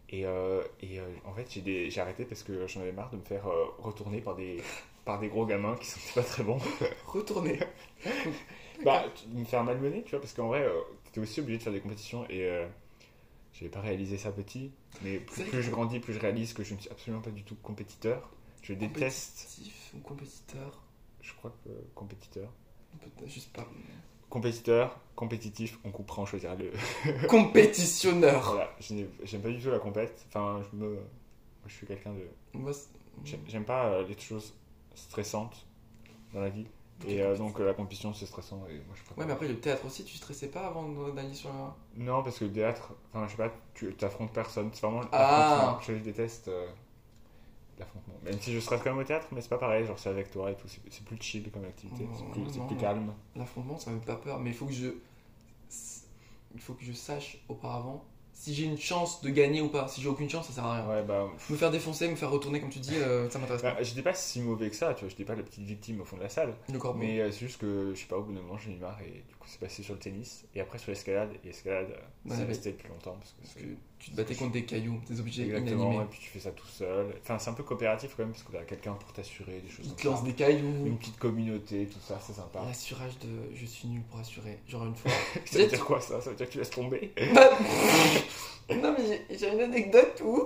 Et, 0.10 0.26
euh, 0.26 0.62
et 0.82 1.00
euh, 1.00 1.06
en 1.26 1.34
fait, 1.34 1.48
j'ai 1.52 1.62
des- 1.62 1.90
j'ai 1.90 2.00
arrêté 2.02 2.24
parce 2.26 2.44
que 2.44 2.68
j'en 2.68 2.82
avais 2.82 2.92
marre 2.92 3.10
de 3.10 3.18
me 3.18 3.24
faire 3.24 3.48
euh, 3.48 3.66
retourner 3.80 4.22
par 4.22 4.36
des, 4.36 4.62
par 5.06 5.20
des 5.20 5.28
gros 5.28 5.46
gamins 5.46 5.76
qui 5.76 5.88
sont 5.88 6.00
pas 6.16 6.24
très 6.24 6.44
bons. 6.44 6.60
Retourner. 7.06 7.60
Bah, 8.84 9.06
me 9.32 9.46
faire 9.46 9.64
malmener, 9.64 10.04
tu 10.04 10.12
vois, 10.12 10.20
parce 10.20 10.34
qu'en 10.34 10.48
vrai, 10.48 10.64
euh, 10.64 10.74
t'étais 11.06 11.22
aussi 11.22 11.40
obligé 11.40 11.60
de 11.60 11.64
faire 11.64 11.72
des 11.72 11.80
compétitions 11.80 12.26
et 12.30 12.44
euh, 12.44 12.68
j'avais 13.54 13.70
pas 13.70 13.80
réalisé 13.80 14.18
ça 14.18 14.32
petit. 14.32 14.72
Mais 15.04 15.20
plus, 15.20 15.62
je 15.62 15.70
grandis, 15.70 16.00
plus 16.00 16.14
je 16.14 16.20
réalise 16.20 16.54
que 16.54 16.64
je 16.64 16.74
ne 16.74 16.80
suis 16.80 16.90
absolument 16.90 17.22
pas 17.22 17.30
du 17.30 17.44
tout 17.44 17.56
compétiteur. 17.62 18.30
Je 18.62 18.74
déteste, 18.74 19.46
Compétitif 19.46 19.92
ou 19.94 20.00
compétiteur? 20.00 20.84
Je 21.22 21.34
crois 21.34 21.56
que 21.64 21.70
compétiteur. 21.96 22.50
Peut-être, 23.00 23.30
Je 23.30 23.40
sais 23.40 23.50
pas. 23.54 23.68
Compétiteur, 24.30 25.00
compétitif, 25.16 25.80
on 25.84 25.92
coupera, 25.92 26.24
on 26.24 26.26
choisira 26.26 26.56
le. 26.56 26.72
Compétitionneur. 27.28 28.42
voilà, 28.54 28.76
j'aime 29.24 29.42
pas 29.42 29.50
du 29.50 29.60
tout 29.60 29.70
la 29.70 29.80
compète. 29.80 30.26
Enfin, 30.28 30.62
je 30.72 30.78
me. 30.78 30.94
moi, 30.96 31.02
je 31.68 31.74
suis 31.74 31.86
quelqu'un 31.86 32.14
de. 32.14 32.28
J'aime 33.48 33.64
pas 33.64 33.86
euh, 33.86 34.08
les 34.08 34.20
choses 34.20 34.54
stressantes 34.96 35.66
dans 36.34 36.42
la 36.42 36.50
vie. 36.50 36.66
Et 37.08 37.22
euh, 37.22 37.36
donc 37.36 37.60
euh, 37.60 37.66
la 37.66 37.74
compétition 37.74 38.14
c'est 38.14 38.26
stressant 38.26 38.62
et 38.70 38.76
moi 38.76 38.96
je 38.96 39.04
préfère. 39.04 39.18
Ouais, 39.18 39.26
mais 39.26 39.34
après 39.34 39.48
le 39.48 39.60
théâtre 39.60 39.86
aussi, 39.86 40.06
tu 40.06 40.16
stressais 40.16 40.48
pas 40.48 40.68
avant 40.68 40.88
d'aller 41.10 41.34
sur 41.34 41.50
la. 41.50 41.76
Non, 41.98 42.24
parce 42.24 42.40
que 42.40 42.46
le 42.46 42.52
théâtre, 42.52 42.94
enfin, 43.14 43.26
je 43.28 43.32
sais 43.32 43.38
pas, 43.38 43.52
tu 43.74 43.94
t'affrontes 43.96 44.32
personne. 44.32 44.70
C'est 44.74 44.86
vraiment 44.86 45.02
Ah. 45.12 45.80
Je 45.86 45.94
déteste 45.94 46.48
euh, 46.48 46.68
l'affrontement. 47.78 48.14
Même 48.24 48.40
si 48.40 48.54
je 48.54 48.60
stresse 48.60 48.82
quand 48.82 48.92
même 48.92 49.00
au 49.00 49.04
théâtre, 49.04 49.28
mais 49.32 49.42
c'est 49.42 49.50
pas 49.50 49.58
pareil. 49.58 49.86
Genre, 49.86 50.00
c'est 50.00 50.10
avec 50.10 50.32
toi 50.32 50.52
et 50.52 50.56
tout. 50.56 50.68
C'est 50.68 51.04
plus 51.04 51.22
chill 51.22 51.52
comme 51.52 51.66
activité. 51.66 52.08
Oh, 52.10 52.16
c'est 52.18 52.32
plus, 52.32 52.54
c'est 52.54 52.60
non. 52.60 52.68
plus 52.68 52.78
calme. 52.78 53.14
L'affrontement, 53.36 53.78
ça 53.78 53.92
me 53.92 54.00
fait 54.00 54.06
pas 54.06 54.16
peur, 54.16 54.40
mais 54.40 54.52
il 54.52 54.56
faut 54.56 54.66
que 54.66 54.74
je. 54.74 54.90
Il 56.56 56.62
faut 56.62 56.74
que 56.74 56.86
je 56.86 56.94
sache 56.94 57.44
auparavant 57.50 58.06
si 58.34 58.54
j'ai 58.54 58.66
une 58.66 58.78
chance 58.78 59.22
de 59.22 59.30
gagner 59.30 59.62
ou 59.62 59.70
pas. 59.70 59.88
Si 59.88 60.02
j'ai 60.02 60.10
aucune 60.10 60.30
chance, 60.30 60.48
ça 60.48 60.54
sert 60.54 60.66
à 60.66 60.76
rien. 60.82 60.90
Ouais, 60.90 61.04
bah. 61.04 61.28
Me 61.50 61.56
faire 61.56 61.72
défoncer, 61.72 62.10
me 62.10 62.16
faire 62.16 62.30
retourner, 62.32 62.60
comme 62.60 62.70
tu 62.70 62.80
dis, 62.80 62.96
euh, 62.96 63.30
ça 63.30 63.40
m'intéresse 63.40 63.62
bah, 63.62 63.72
pas. 63.74 63.84
j'étais 63.84 64.02
pas 64.02 64.14
si 64.14 64.42
mauvais 64.42 64.70
que 64.70 64.76
ça, 64.76 64.94
tu 64.94 65.02
vois. 65.02 65.10
J'étais 65.10 65.24
pas 65.26 65.36
la 65.36 65.44
petite 65.44 65.64
victime 65.64 66.02
au 66.02 66.06
fond 66.06 66.18
de 66.18 66.24
la 66.24 66.30
salle. 66.30 66.54
Mais 66.96 67.20
euh, 67.20 67.32
c'est 67.32 67.40
juste 67.40 67.60
que, 67.62 67.92
je 67.96 68.00
sais 68.00 68.08
pas, 68.08 68.18
au 68.18 68.24
bout 68.24 68.34
d'un 68.34 68.42
moment, 68.42 68.58
j'en 68.58 68.72
ai 68.72 68.76
eu 68.76 68.78
marre 68.80 69.00
et 69.02 69.24
du 69.28 69.36
coup, 69.40 69.48
c'est 69.48 69.60
passé 69.60 69.84
sur 69.84 69.94
le 69.94 70.00
tennis. 70.00 70.46
Et 70.56 70.62
après 70.62 70.78
sur 70.78 70.92
l'escalade. 70.92 71.30
Et 71.44 71.48
l'escalade, 71.48 71.88
euh, 71.92 72.30
Ouais, 72.30 72.36
mais- 72.38 72.44
resté 72.46 72.72
depuis 72.72 72.90
longtemps. 72.90 73.16
Parce 73.20 73.32
que 73.32 73.38
Parce 73.42 73.54
c'est- 73.54 73.60
que 73.62 73.68
tu 74.04 74.12
te 74.12 74.16
battais 74.18 74.36
contre 74.36 74.52
des 74.52 74.66
cailloux, 74.66 75.00
des 75.10 75.20
objets 75.20 75.44
Exactement, 75.44 75.84
inanimés. 75.86 76.04
et 76.04 76.08
puis 76.10 76.20
tu 76.20 76.30
fais 76.30 76.40
ça 76.40 76.52
tout 76.52 76.68
seul. 76.68 77.08
Enfin, 77.22 77.40
c'est 77.40 77.50
un 77.50 77.54
peu 77.54 77.64
coopératif 77.64 78.14
quand 78.18 78.24
même, 78.24 78.32
parce 78.34 78.44
que 78.44 78.52
t'as 78.52 78.64
quelqu'un 78.64 78.94
pour 78.94 79.14
t'assurer, 79.14 79.62
des 79.62 79.70
choses 79.70 79.86
Ils 79.86 79.96
te 79.96 80.04
ça. 80.04 80.22
des 80.26 80.34
cailloux. 80.34 80.86
Une 80.86 80.98
petite 80.98 81.18
communauté, 81.18 81.88
tout 81.88 82.00
ça, 82.06 82.20
c'est 82.22 82.34
sympa. 82.34 82.60
L'assurage 82.68 83.18
de 83.20 83.56
je 83.56 83.66
suis 83.66 83.88
nul 83.88 84.02
pour 84.10 84.20
assurer. 84.20 84.60
Genre 84.68 84.86
une 84.86 84.96
fois. 84.96 85.12
Ça 85.46 85.60
veut 85.60 85.68
dire 85.68 85.86
quoi 85.86 86.02
ça? 86.02 86.20
Ça 86.22 86.30
veut 86.32 86.36
dire 86.36 86.48
que 86.48 86.52
tu 86.52 86.58
laisses 86.58 86.70
tomber? 86.70 87.14
Bah, 88.70 88.76
non, 88.76 88.96
mais 88.98 89.06
j'ai- 89.30 89.38
j'ai 89.38 89.52
une 89.54 89.60
anecdote 89.60 90.22
où 90.24 90.42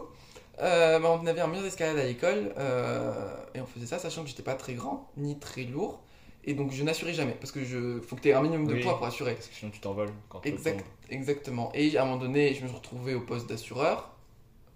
euh, 0.59 1.00
bah, 1.00 1.19
on 1.21 1.25
avait 1.27 1.42
un 1.42 1.48
mur 1.48 1.62
d'escalade 1.62 1.98
à 2.00 2.04
l'école 2.06 2.51
euh, 2.57 3.36
et 3.54 3.62
on 3.62 3.65
faisait 3.68 3.86
ça 3.86 4.00
sachant 4.00 4.24
que 4.24 4.30
j'étais 4.30 4.42
pas 4.44 4.56
très 4.56 4.74
grand 4.74 5.07
ni 5.18 5.38
très 5.38 5.63
lourd 5.65 6.00
et 6.47 6.53
donc 6.55 6.71
je 6.71 6.83
n'assurais 6.83 7.13
jamais 7.13 7.33
parce 7.33 7.51
que 7.51 7.63
je 7.63 7.99
faut 8.01 8.15
que 8.15 8.21
tu 8.21 8.29
aies 8.29 8.33
un 8.33 8.41
minimum 8.41 8.65
de 8.67 8.73
Oui. 8.73 8.81
poids 8.83 8.97
pour 8.97 9.05
assurer. 9.05 9.35
Parce 9.35 9.47
que 9.47 9.53
sinon 9.55 9.69
tu 9.71 9.79
t'envoles 9.79 10.11
quand 10.29 10.39
tu 10.39 10.47
Exact. 10.49 10.83
Exactement. 11.09 11.71
Et 11.75 11.95
à 11.97 12.01
un 12.01 12.05
moment 12.05 12.17
donné, 12.17 12.53
je 12.55 12.63
me 12.63 12.67
suis 12.67 12.75
retrouvé 12.75 13.13
au 13.13 13.21
poste 13.21 13.47
d'assureur. 13.47 14.09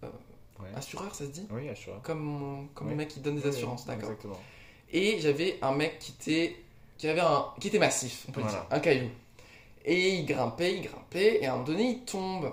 Ouais. 0.04 0.68
Assureur, 0.76 1.14
ça 1.16 1.26
se 1.26 1.32
dit? 1.32 1.48
Oui, 1.50 1.68
assure. 1.70 2.00
Comme, 2.04 2.68
comme 2.76 2.88
Oui. 2.88 2.94
le 2.94 2.98
mec 2.98 3.08
qui 3.08 3.20
donne 3.20 3.36
des 3.40 3.48
assurances, 3.48 3.86
d'accord. 3.88 4.10
Exactement. 4.12 4.40
Et 4.92 5.20
j'avais 5.20 5.58
un 5.62 5.74
mec 5.74 5.98
qui 6.00 6.12
était, 6.12 6.56
qui 6.98 7.08
avait 7.08 7.22
un, 7.22 7.46
qui 7.60 7.70
était 7.70 7.80
massif, 7.80 8.26
on 8.30 8.32
peut 8.32 8.42
Voilà. 8.42 8.58
dire, 8.58 8.68
un 8.70 8.80
caillou. 8.80 9.10
Et 9.86 10.10
il 10.20 10.26
grimpait, 10.26 10.76
il 10.76 10.82
grimpait, 10.84 11.40
et 11.42 11.48
à 11.48 11.54
un 11.54 11.56
moment 11.56 11.66
donné, 11.66 11.90
il 11.90 12.00
tombe. 12.06 12.52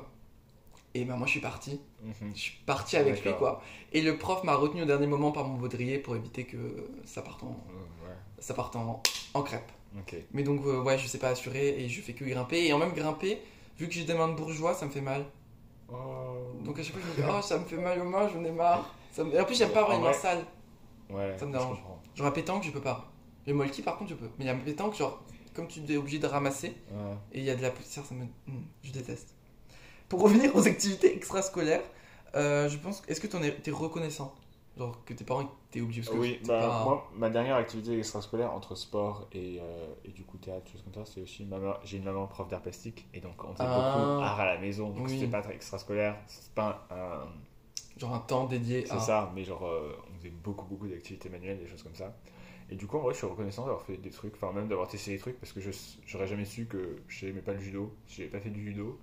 Et 0.94 1.04
ben 1.04 1.16
moi, 1.16 1.26
je 1.26 1.32
suis 1.32 1.40
parti. 1.40 1.78
Mhm. 2.02 2.32
Je 2.34 2.40
suis 2.40 2.56
parti 2.64 2.96
avec 2.96 3.22
lui, 3.22 3.30
quoi. 3.36 3.62
Et 3.92 4.00
le 4.00 4.16
prof 4.16 4.42
m'a 4.44 4.54
retenu 4.54 4.82
au 4.82 4.86
dernier 4.86 5.06
moment 5.06 5.30
par 5.30 5.44
mon 5.46 5.58
baudrier 5.58 5.98
pour 5.98 6.16
éviter 6.16 6.44
que 6.44 6.88
ça 7.04 7.20
parte 7.20 7.42
en, 7.42 7.48
Euh, 7.68 7.72
ça 8.40 8.54
parte 8.54 8.76
en, 8.76 9.02
en 9.34 9.42
crêpe. 9.42 9.70
Mais 10.32 10.42
donc, 10.42 10.64
euh, 10.66 10.82
ouais, 10.82 10.98
je 10.98 11.06
sais 11.06 11.18
pas 11.18 11.30
assurer 11.30 11.80
et 11.82 11.88
je 11.88 12.00
fais 12.02 12.12
que 12.12 12.24
grimper. 12.24 12.66
Et 12.66 12.72
en 12.72 12.78
même 12.78 12.92
grimper, 12.92 13.40
vu 13.78 13.88
que 13.88 13.94
j'ai 13.94 14.04
des 14.04 14.14
mains 14.14 14.28
de 14.28 14.34
bourgeois, 14.34 14.74
ça 14.74 14.86
me 14.86 14.90
fait 14.90 15.00
mal. 15.00 15.24
Oh. 15.90 15.94
Donc 16.64 16.78
à 16.78 16.82
chaque 16.82 16.92
fois, 16.96 17.02
je 17.16 17.22
me 17.22 17.26
dis, 17.26 17.32
oh, 17.36 17.42
ça 17.42 17.58
me 17.58 17.64
fait 17.64 17.76
mal 17.78 17.98
aux 18.00 18.04
mains, 18.04 18.28
j'en 18.28 18.44
ai 18.44 18.50
marre. 18.50 18.94
Ça 19.12 19.24
me- 19.24 19.34
Et 19.34 19.40
en 19.40 19.44
plus, 19.44 19.56
j'aime 19.56 19.70
pas 19.72 19.80
avoir 19.80 19.98
mains 19.98 20.10
vrai- 20.10 20.14
sales. 20.18 20.44
Ouais, 21.10 21.34
ça 21.38 21.46
me 21.46 21.52
dérange. 21.52 21.78
Genre 22.14 22.26
la 22.26 22.32
pétanque, 22.32 22.62
je 22.64 22.70
peux 22.70 22.80
pas. 22.82 23.10
Le 23.46 23.54
molki, 23.54 23.80
par 23.82 23.96
contre, 23.96 24.10
je 24.10 24.14
peux. 24.16 24.28
Mais 24.38 24.44
la 24.44 24.54
pétanque, 24.54 24.94
genre, 24.94 25.22
comme 25.54 25.66
tu 25.66 25.80
es 25.90 25.96
obligé 25.96 26.18
de 26.18 26.26
ramasser 26.26 26.74
Ouais. 26.92 27.14
et 27.32 27.38
il 27.38 27.44
y 27.44 27.50
a 27.50 27.54
de 27.56 27.62
la 27.62 27.70
poussière, 27.70 28.04
ça 28.04 28.14
me. 28.14 28.24
Hmm, 28.24 28.62
je 28.82 28.92
déteste. 28.92 29.34
Pour 30.08 30.20
revenir 30.20 30.54
aux 30.54 30.66
activités 30.66 31.14
extrascolaires, 31.16 31.82
euh, 32.34 32.68
je 32.68 32.76
pense. 32.76 33.02
Est-ce 33.08 33.20
que 33.20 33.26
tu 33.26 33.36
es 33.38 33.72
reconnaissant? 33.72 34.34
Genre 34.78 35.04
que 35.04 35.12
tes 35.14 35.24
parents 35.24 35.42
étaient 35.70 35.80
obligés 35.80 36.02
parce 36.02 36.14
que 36.14 36.20
Oui, 36.20 36.38
bah, 36.46 36.60
pas- 36.60 36.84
moi, 36.84 37.10
ma 37.16 37.30
dernière 37.30 37.56
activité 37.56 37.98
extrascolaire 37.98 38.52
entre 38.52 38.74
sport 38.76 39.26
et, 39.32 39.58
euh, 39.60 39.88
et 40.04 40.10
du 40.10 40.22
coup 40.24 40.38
théâtre, 40.38 40.70
choses 40.70 40.82
comme 40.82 40.94
ça, 40.94 41.10
c'est 41.12 41.20
aussi 41.20 41.44
ma 41.44 41.58
maman- 41.58 41.76
j'ai 41.84 41.96
une 41.98 42.04
maman 42.04 42.26
prof 42.28 42.48
d'art 42.48 42.62
plastique 42.62 43.06
et 43.12 43.20
donc 43.20 43.42
on 43.44 43.52
faisait 43.54 43.64
Ah. 43.68 43.74
beaucoup 43.74 44.22
art 44.22 44.40
à 44.40 44.46
la 44.46 44.58
maison, 44.58 44.90
donc 44.90 45.06
Oui. 45.06 45.18
c'était 45.18 45.30
pas 45.30 45.42
très 45.42 45.54
extrascolaire, 45.54 46.16
c'est 46.28 46.52
pas 46.54 46.86
un, 46.90 46.94
un- 46.96 47.28
Genre 47.98 48.14
un 48.14 48.20
temps 48.20 48.44
dédié 48.46 48.86
C'est 48.86 48.92
à. 48.92 49.00
ça, 49.00 49.32
mais 49.34 49.42
genre, 49.42 49.66
euh, 49.66 49.92
on 50.14 50.16
faisait 50.18 50.30
beaucoup, 50.30 50.64
beaucoup 50.66 50.86
d'activités 50.86 51.28
manuelles, 51.28 51.58
des 51.58 51.66
choses 51.66 51.82
comme 51.82 51.96
ça. 51.96 52.14
Et 52.70 52.76
du 52.76 52.86
coup, 52.86 52.98
en 52.98 53.00
vrai, 53.00 53.12
je 53.14 53.18
suis 53.18 53.26
reconnaissant 53.26 53.62
d'avoir 53.64 53.82
fait 53.82 53.96
des 53.96 54.10
trucs, 54.10 54.34
enfin, 54.34 54.52
même 54.52 54.68
d'avoir 54.68 54.86
testé 54.86 55.10
des 55.12 55.18
trucs, 55.18 55.40
parce 55.40 55.52
que 55.52 55.60
je 55.60 55.70
j'aurais 56.06 56.28
jamais 56.28 56.44
su 56.44 56.66
que 56.66 56.96
je 57.08 57.26
n'aimais 57.26 57.40
pas 57.40 57.54
le 57.54 57.60
judo, 57.60 57.92
si 58.06 58.18
j'avais 58.18 58.28
pas 58.28 58.40
fait 58.40 58.50
du 58.50 58.62
judo. 58.64 58.96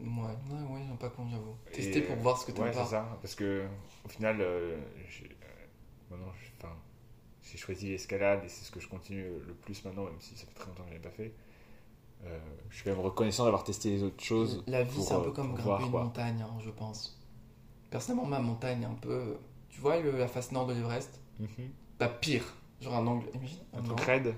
Ouais, 0.00 0.06
ouais, 0.06 0.80
ouais, 0.80 0.96
pas 0.98 1.12
j'avoue. 1.30 1.56
Et, 1.72 1.74
Tester 1.74 2.02
pour 2.02 2.16
voir 2.16 2.38
ce 2.38 2.46
que 2.46 2.52
t'aimes 2.52 2.66
Ouais, 2.66 2.72
c'est 2.72 2.84
ça, 2.84 3.18
parce 3.20 3.34
que 3.34 3.66
au 4.04 4.08
final, 4.08 4.40
euh, 4.40 4.76
j'ai 5.08 5.24
euh, 5.24 6.66
j'ai 7.42 7.58
choisi 7.58 7.88
l'escalade 7.88 8.44
et 8.44 8.48
c'est 8.48 8.64
ce 8.64 8.70
que 8.70 8.80
je 8.80 8.88
continue 8.88 9.24
le 9.24 9.54
plus 9.54 9.84
maintenant, 9.84 10.04
même 10.04 10.20
si 10.20 10.36
ça 10.36 10.46
fait 10.46 10.54
très 10.54 10.66
longtemps 10.68 10.82
que 10.84 10.90
je 10.90 10.94
l'ai 10.94 11.00
pas 11.00 11.10
fait. 11.10 11.32
Euh, 12.24 12.38
je 12.68 12.74
suis 12.76 12.84
quand 12.84 12.90
même 12.90 13.00
reconnaissant 13.00 13.44
d'avoir 13.44 13.64
testé 13.64 13.90
les 13.90 14.02
autres 14.02 14.22
choses. 14.22 14.62
La 14.66 14.82
vie, 14.82 15.00
c'est 15.00 15.14
un 15.14 15.20
peu 15.20 15.28
euh, 15.28 15.32
comme 15.32 15.54
grimper 15.54 15.84
une 15.84 15.90
quoi. 15.90 16.04
montagne, 16.04 16.42
hein, 16.42 16.58
je 16.64 16.70
pense. 16.70 17.18
Personnellement, 17.90 18.26
ma 18.26 18.40
montagne, 18.40 18.84
un 18.84 18.94
peu. 18.94 19.38
Tu 19.70 19.80
vois 19.80 19.98
le- 20.00 20.18
la 20.18 20.28
face 20.28 20.52
nord 20.52 20.66
de 20.66 20.74
l'Everest? 20.74 21.20
Mhm. 21.38 21.48
Bah, 21.98 22.08
pire. 22.08 22.44
Genre 22.80 22.94
un 22.94 23.06
angle. 23.06 23.26
imagine, 23.34 23.58
Un 23.72 23.78
un 23.78 23.82
truc 23.82 24.00
raide? 24.00 24.34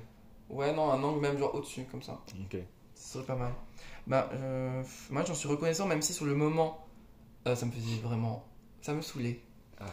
Ouais, 0.48 0.72
non, 0.72 0.90
un 0.90 1.02
angle 1.02 1.20
même 1.20 1.38
genre 1.38 1.54
au-dessus, 1.54 1.84
comme 1.90 2.02
ça. 2.02 2.20
Ok. 2.44 2.58
Ce 3.00 3.14
serait 3.14 3.24
pas 3.24 3.34
mal. 3.36 3.52
Bah, 4.06 4.28
euh, 4.34 4.82
moi 5.10 5.24
j'en 5.24 5.34
suis 5.34 5.48
reconnaissant, 5.48 5.86
même 5.86 6.02
si 6.02 6.12
sur 6.12 6.26
le 6.26 6.34
moment, 6.34 6.86
euh, 7.46 7.56
ça 7.56 7.64
me 7.66 7.70
faisait 7.72 8.00
vraiment. 8.02 8.44
Ça 8.82 8.92
me 8.92 9.00
saoulait. 9.00 9.40
Ah. 9.80 9.86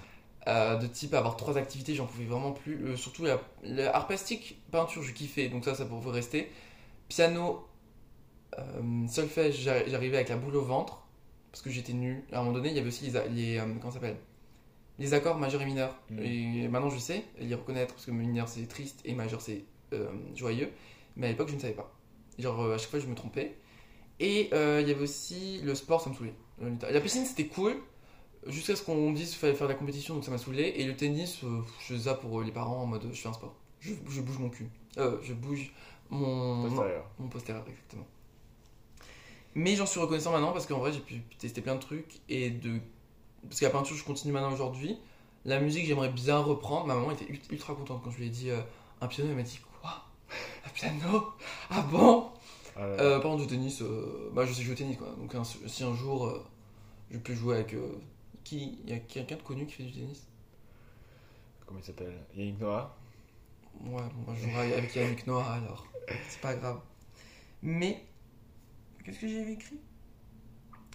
Euh, 0.48 0.76
de 0.78 0.88
type 0.88 1.14
avoir 1.14 1.38
trois 1.38 1.58
activités, 1.58 1.96
j'en 1.96 2.06
pouvais 2.06 2.26
vraiment 2.26 2.52
plus. 2.52 2.96
Surtout 2.98 3.24
la, 3.24 3.40
la 3.64 3.96
art 3.96 4.08
plastique, 4.08 4.62
peinture, 4.72 5.04
je 5.04 5.14
kiffais, 5.14 5.48
donc 5.50 5.66
ça, 5.66 5.74
ça 5.74 5.86
pouvait 5.86 6.12
rester. 6.12 6.52
Piano, 7.08 7.66
solfège, 9.08 9.58
j'a- 9.62 9.88
j'arrivais 9.88 10.18
avec 10.18 10.30
la 10.30 10.38
boule 10.38 10.56
au 10.56 10.64
ventre, 10.64 11.06
parce 11.52 11.62
que 11.62 11.70
j'étais 11.70 11.94
nul. 11.94 12.24
À 12.32 12.40
un 12.40 12.44
moment 12.44 12.54
donné, 12.54 12.70
il 12.70 12.76
y 12.76 12.80
avait 12.80 12.88
aussi 12.88 13.12
les. 13.32 13.62
comment 13.80 13.92
s'appelle? 13.92 14.18
Les 15.00 15.14
accords 15.14 15.38
majeurs 15.38 15.62
et 15.62 15.66
mineurs. 15.66 15.96
Mm. 16.10 16.20
Et 16.20 16.68
maintenant, 16.68 16.90
je 16.90 17.00
sais 17.00 17.24
les 17.40 17.56
reconnaître, 17.56 17.94
parce 17.94 18.06
que 18.06 18.12
mineur 18.12 18.48
c'est 18.50 18.68
triste 18.68 19.02
et 19.06 19.14
majeur 19.14 19.42
c'est 19.42 19.64
euh, 19.94 20.10
joyeux. 20.36 20.72
Mais 21.16 21.28
à 21.28 21.30
l'époque, 21.30 21.50
je 21.50 21.56
ne 21.56 21.60
savais 21.60 21.74
pas. 21.74 21.92
Genre, 22.40 22.62
euh, 22.62 22.76
à 22.76 22.78
chaque 22.78 22.90
fois, 22.90 23.00
je 23.00 23.08
me 23.08 23.16
trompais. 23.16 23.56
Et 24.20 24.50
euh, 24.54 24.82
il 24.82 24.88
y 24.88 24.92
avait 24.92 25.02
aussi 25.04 25.60
le 25.64 25.76
sport, 25.76 26.02
ça 26.02 26.10
me 26.10 26.16
saoulait. 26.16 26.34
La 26.92 27.02
piscine, 27.02 27.26
c'était 27.26 27.46
cool. 27.48 27.76
Jusqu'à 28.48 28.76
ce 28.76 28.84
qu'on 28.84 29.12
me 29.12 29.16
dise 29.16 29.30
qu'il 29.30 29.38
fallait 29.40 29.54
faire 29.56 29.68
de 29.68 29.74
la 29.74 29.78
compétition, 29.80 30.16
donc 30.16 30.24
ça 30.24 30.32
m'a 30.32 30.38
saoulé. 30.38 30.74
Et 30.78 30.86
le 30.86 30.96
tennis, 30.96 31.44
euh, 31.44 31.62
je 31.80 31.94
faisais 31.94 32.10
ça 32.10 32.16
pour 32.16 32.42
les 32.42 32.52
parents 32.52 32.82
en 32.84 32.86
mode 32.86 33.08
je 33.12 33.20
fais 33.22 33.28
un 33.30 33.34
sport. 33.34 33.56
Je, 33.80 33.94
je 34.10 34.22
bouge 34.22 34.40
mon 34.40 34.50
cul. 34.50 34.70
Euh, 34.98 35.18
je 35.24 35.34
bouge 35.34 35.72
mon, 36.10 36.64
Postérieur. 36.70 37.06
mon 37.20 37.28
postérieur, 37.28 37.66
exactement. 37.68 38.08
Mais 39.56 39.76
j'en 39.76 39.86
suis 39.86 40.00
reconnaissant 40.00 40.32
maintenant 40.32 40.52
parce 40.54 40.66
qu'en 40.66 40.80
vrai, 40.80 40.94
j'ai 40.94 41.00
pu 41.00 41.22
tester 41.40 41.62
plein 41.62 41.76
de 41.76 41.80
trucs. 41.82 42.20
Et 42.30 42.50
de. 42.50 42.80
Parce 43.44 43.60
que 43.60 43.66
la 43.66 43.72
peinture, 43.72 43.96
je 43.96 44.04
continue 44.04 44.34
maintenant 44.34 44.54
aujourd'hui. 44.54 44.98
La 45.46 45.60
musique, 45.60 45.86
j'aimerais 45.86 46.10
bien 46.10 46.38
reprendre. 46.38 46.86
Ma 46.88 46.96
maman 46.96 47.12
était 47.12 47.26
ult- 47.26 47.52
ultra 47.52 47.74
contente 47.76 48.02
quand 48.04 48.12
je 48.12 48.18
lui 48.20 48.28
ai 48.28 48.30
dit 48.30 48.50
un 49.02 49.08
piano. 49.08 49.30
Elle 49.30 49.36
m'a 49.36 49.44
dit 49.44 49.60
Un 50.68 50.70
piano 50.74 51.34
Ah 51.70 51.82
bon 51.82 52.30
Ah, 52.76 52.88
là. 52.88 52.96
euh, 53.02 53.20
Par 53.20 53.32
contre, 53.32 53.44
du 53.44 53.48
tennis, 53.50 53.82
euh, 53.82 54.30
bah, 54.34 54.46
je 54.46 54.54
sais 54.54 54.64
jouer 54.64 54.74
au 54.74 54.78
tennis 54.78 54.98
quoi. 54.98 55.10
Donc 55.20 55.34
un- 55.36 55.44
si 55.44 55.84
un 55.84 55.96
jour 55.96 56.28
euh, 56.28 56.44
je 57.12 57.18
peux 57.20 57.36
jouer 57.36 57.56
avec. 57.58 57.74
euh, 57.74 58.00
qui 58.44 58.80
Il 58.86 58.92
y 58.92 58.94
a 58.94 59.00
quelqu'un 59.00 59.38
de 59.38 59.44
connu 59.44 59.66
qui 59.68 59.74
fait 59.76 59.84
du 59.84 59.94
tennis? 59.94 60.28
Comment 61.66 61.80
il 61.80 61.86
s'appelle? 61.86 62.26
Yannick 62.36 62.60
Noah? 62.60 62.96
Ouais, 63.82 64.02
bon, 64.14 64.24
bah, 64.26 64.34
je 64.36 64.42
jouerai 64.44 64.74
avec 64.74 64.94
Yannick 64.96 65.26
Noah 65.28 65.54
alors. 65.54 65.88
C'est 66.28 66.42
pas 66.42 66.56
grave. 66.56 66.80
Mais, 67.64 68.06
qu'est-ce 69.04 69.20
que 69.20 69.28
j'avais 69.28 69.54
écrit? 69.54 69.80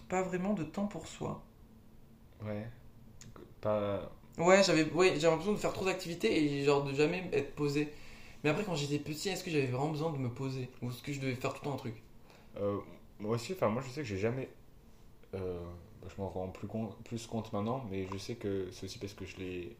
Pas 0.08 0.22
vraiment 0.22 0.54
de 0.54 0.62
temps 0.62 0.86
pour 0.86 1.08
soi. 1.08 1.42
Ouais. 2.44 2.68
Pas. 3.60 4.10
Ouais, 4.38 4.62
j'avais 4.64 4.84
ouais, 4.92 5.08
j'avais 5.20 5.30
l'impression 5.30 5.52
de 5.52 5.58
faire 5.58 5.72
trop 5.72 5.84
d'activités 5.84 6.42
et 6.60 6.64
genre 6.64 6.84
de 6.84 6.94
jamais 6.94 7.28
être 7.32 7.54
posé. 7.54 7.92
Mais 8.44 8.50
après, 8.50 8.64
quand 8.64 8.74
j'étais 8.76 8.98
petit, 8.98 9.28
est-ce 9.30 9.44
que 9.44 9.50
j'avais 9.50 9.66
vraiment 9.66 9.90
besoin 9.90 10.12
de 10.12 10.18
me 10.18 10.28
poser? 10.30 10.70
Ou 10.82 10.90
est-ce 10.90 11.02
que 11.02 11.12
je 11.12 11.20
devais 11.20 11.34
faire 11.34 11.52
tout 11.52 11.60
le 11.62 11.64
temps 11.70 11.74
un 11.74 11.78
truc? 11.78 12.02
Euh, 12.56 12.78
moi 13.18 13.34
aussi, 13.34 13.52
enfin, 13.52 13.68
moi 13.68 13.82
je 13.82 13.88
sais 13.90 14.02
que 14.02 14.06
j'ai 14.06 14.18
jamais. 14.18 14.48
euh, 15.34 15.60
je 16.08 16.20
m'en 16.22 16.30
rends 16.30 16.48
plus, 16.48 16.68
compte, 16.68 16.96
plus 17.04 17.26
compte 17.28 17.52
maintenant, 17.54 17.86
mais 17.90 18.06
je 18.06 18.18
sais 18.18 18.36
que 18.36 18.70
c'est 18.72 18.86
aussi 18.86 18.98
parce 19.00 19.14
que 19.14 19.26
je 19.26 19.38
l'ai. 19.38 19.76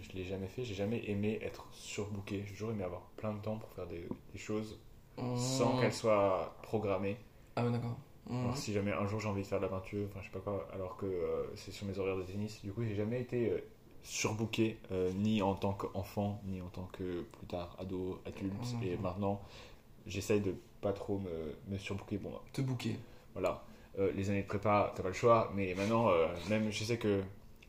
Je 0.00 0.12
l'ai 0.14 0.24
jamais 0.24 0.48
fait, 0.48 0.64
j'ai 0.64 0.74
jamais 0.74 1.02
aimé 1.10 1.38
être 1.42 1.68
surbooké. 1.72 2.44
J'ai 2.46 2.52
toujours 2.52 2.72
aimé 2.72 2.84
avoir 2.84 3.02
plein 3.18 3.34
de 3.34 3.40
temps 3.40 3.58
pour 3.58 3.70
faire 3.72 3.86
des, 3.88 4.12
des 4.32 4.38
choses 4.38 4.80
sans 5.34 5.74
Mmh. 5.74 5.76
qu'elles 5.76 5.94
soient 5.94 6.58
programmées. 6.62 7.18
Ah, 7.56 7.64
ouais, 7.64 7.70
d'accord. 7.72 7.98
Mmh. 8.28 8.36
Alors, 8.42 8.56
si 8.56 8.72
jamais 8.72 8.92
un 8.92 9.06
jour 9.06 9.20
j'ai 9.20 9.28
envie 9.28 9.42
de 9.42 9.46
faire 9.46 9.58
de 9.60 9.64
la 9.64 9.70
peinture, 9.70 10.06
enfin 10.10 10.20
je 10.20 10.26
sais 10.26 10.32
pas 10.32 10.40
quoi, 10.40 10.68
alors 10.74 10.96
que 10.96 11.06
euh, 11.06 11.46
c'est 11.56 11.70
sur 11.70 11.86
mes 11.86 11.98
horaires 11.98 12.16
de 12.16 12.22
tennis, 12.24 12.60
du 12.62 12.72
coup 12.72 12.82
j'ai 12.84 12.94
jamais 12.96 13.20
été 13.20 13.52
surbooké, 14.02 14.78
euh, 14.90 15.10
ni 15.14 15.42
en 15.42 15.54
tant 15.54 15.72
qu'enfant, 15.72 16.40
ni 16.46 16.60
en 16.60 16.68
tant 16.68 16.88
que 16.92 17.22
plus 17.22 17.46
tard 17.46 17.76
ado, 17.78 18.20
adulte. 18.26 18.74
Mhm. 18.74 18.82
Et 18.82 18.96
maintenant, 18.96 19.40
j'essaye 20.06 20.40
de 20.40 20.54
pas 20.80 20.92
trop 20.92 21.18
me, 21.18 21.54
me 21.68 21.78
surbooker. 21.78 22.18
Bon, 22.18 22.32
Te 22.52 22.60
bouquer. 22.62 22.96
voilà, 23.34 23.62
Euh, 23.98 24.10
les 24.16 24.30
années 24.30 24.40
de 24.42 24.46
prépa, 24.46 24.90
t'as 24.96 25.02
pas 25.02 25.10
le 25.10 25.14
choix, 25.14 25.52
mais 25.54 25.74
maintenant, 25.74 26.08
euh, 26.08 26.26
même 26.48 26.70
je 26.72 26.82
sais 26.82 26.96
que 26.96 27.22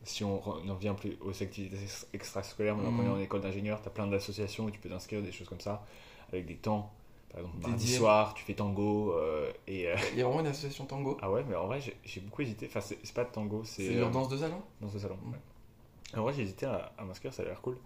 si 0.04 0.24
on 0.24 0.38
re- 0.38 0.58
on 0.64 0.68
en 0.70 0.74
vient 0.74 0.94
plus 0.94 1.18
aux 1.20 1.42
activités 1.42 1.76
ex- 1.82 2.06
extrascolaires, 2.14 2.74
maintenant 2.76 2.92
Mhm. 2.92 3.06
est 3.06 3.10
en 3.10 3.18
école 3.20 3.40
d'ingénieur, 3.42 3.82
t'as 3.82 3.90
plein 3.90 4.06
d'associations 4.06 4.64
où 4.64 4.70
tu 4.70 4.78
peux 4.78 4.88
t'inscrire, 4.88 5.20
des 5.22 5.32
choses 5.32 5.48
comme 5.50 5.60
ça, 5.60 5.84
avec 6.32 6.46
des 6.46 6.56
temps. 6.56 6.90
Par 7.28 7.40
exemple, 7.40 7.58
mardi 7.68 7.84
Dédié. 7.84 7.98
soir, 7.98 8.32
tu 8.34 8.42
fais 8.42 8.54
tango, 8.54 9.14
et. 9.68 9.86
Il 10.12 10.18
y 10.18 10.22
a 10.22 10.24
vraiment 10.24 10.40
une 10.40 10.46
association 10.46 10.86
tango. 10.86 11.18
ah 11.20 11.30
ouais, 11.30 11.44
mais 11.46 11.56
en 11.56 11.66
vrai, 11.66 11.80
j'ai- 11.82 11.96
j'ai 12.04 12.20
beaucoup 12.22 12.40
hésité. 12.42 12.66
Enfin, 12.68 12.80
c'est 12.80 12.98
c'est 13.02 13.14
pas 13.14 13.24
de 13.24 13.30
tango, 13.30 13.62
c'est. 13.64 13.86
C'est 13.88 13.94
leur 13.94 14.10
danse 14.10 14.28
de 14.30 14.38
salon 14.38 14.62
dans 14.80 14.88
ce 14.88 14.98
salon. 14.98 15.16
Mm. 15.22 15.32
ouais. 15.32 15.38
En 16.16 16.22
vrai, 16.22 16.38
hésité 16.40 16.66
à, 16.66 16.92
à 16.98 17.04
m'inscrire, 17.04 17.32
ça 17.34 17.42
a 17.42 17.46
l'air 17.46 17.60
cool. 17.60 17.76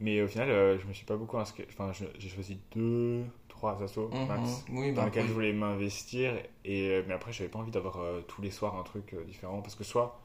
Mais 0.00 0.22
au 0.22 0.28
final, 0.28 0.50
euh, 0.50 0.78
je 0.78 0.86
me 0.86 0.92
suis 0.92 1.06
pas 1.06 1.16
beaucoup 1.16 1.38
inscrit. 1.38 1.64
Enfin, 1.70 1.92
j'ai 2.18 2.28
choisi 2.28 2.58
deux, 2.74 3.24
trois 3.48 3.82
assos 3.82 4.10
Mhm. 4.12 4.26
max 4.28 4.64
Oui, 4.70 4.92
dans 4.92 5.02
bah, 5.02 5.06
lesquels 5.06 5.22
oui. 5.24 5.28
je 5.28 5.34
voulais 5.34 5.52
m'investir. 5.52 6.34
Et 6.64 6.90
euh, 6.90 7.02
mais 7.06 7.14
après, 7.14 7.32
j'avais 7.32 7.50
pas 7.50 7.58
envie 7.58 7.70
d'avoir 7.70 7.98
euh, 8.00 8.20
tous 8.28 8.42
les 8.42 8.50
soirs 8.50 8.76
un 8.76 8.82
truc 8.82 9.14
euh, 9.14 9.24
différent 9.24 9.62
parce 9.62 9.74
que 9.74 9.84
soit 9.84 10.20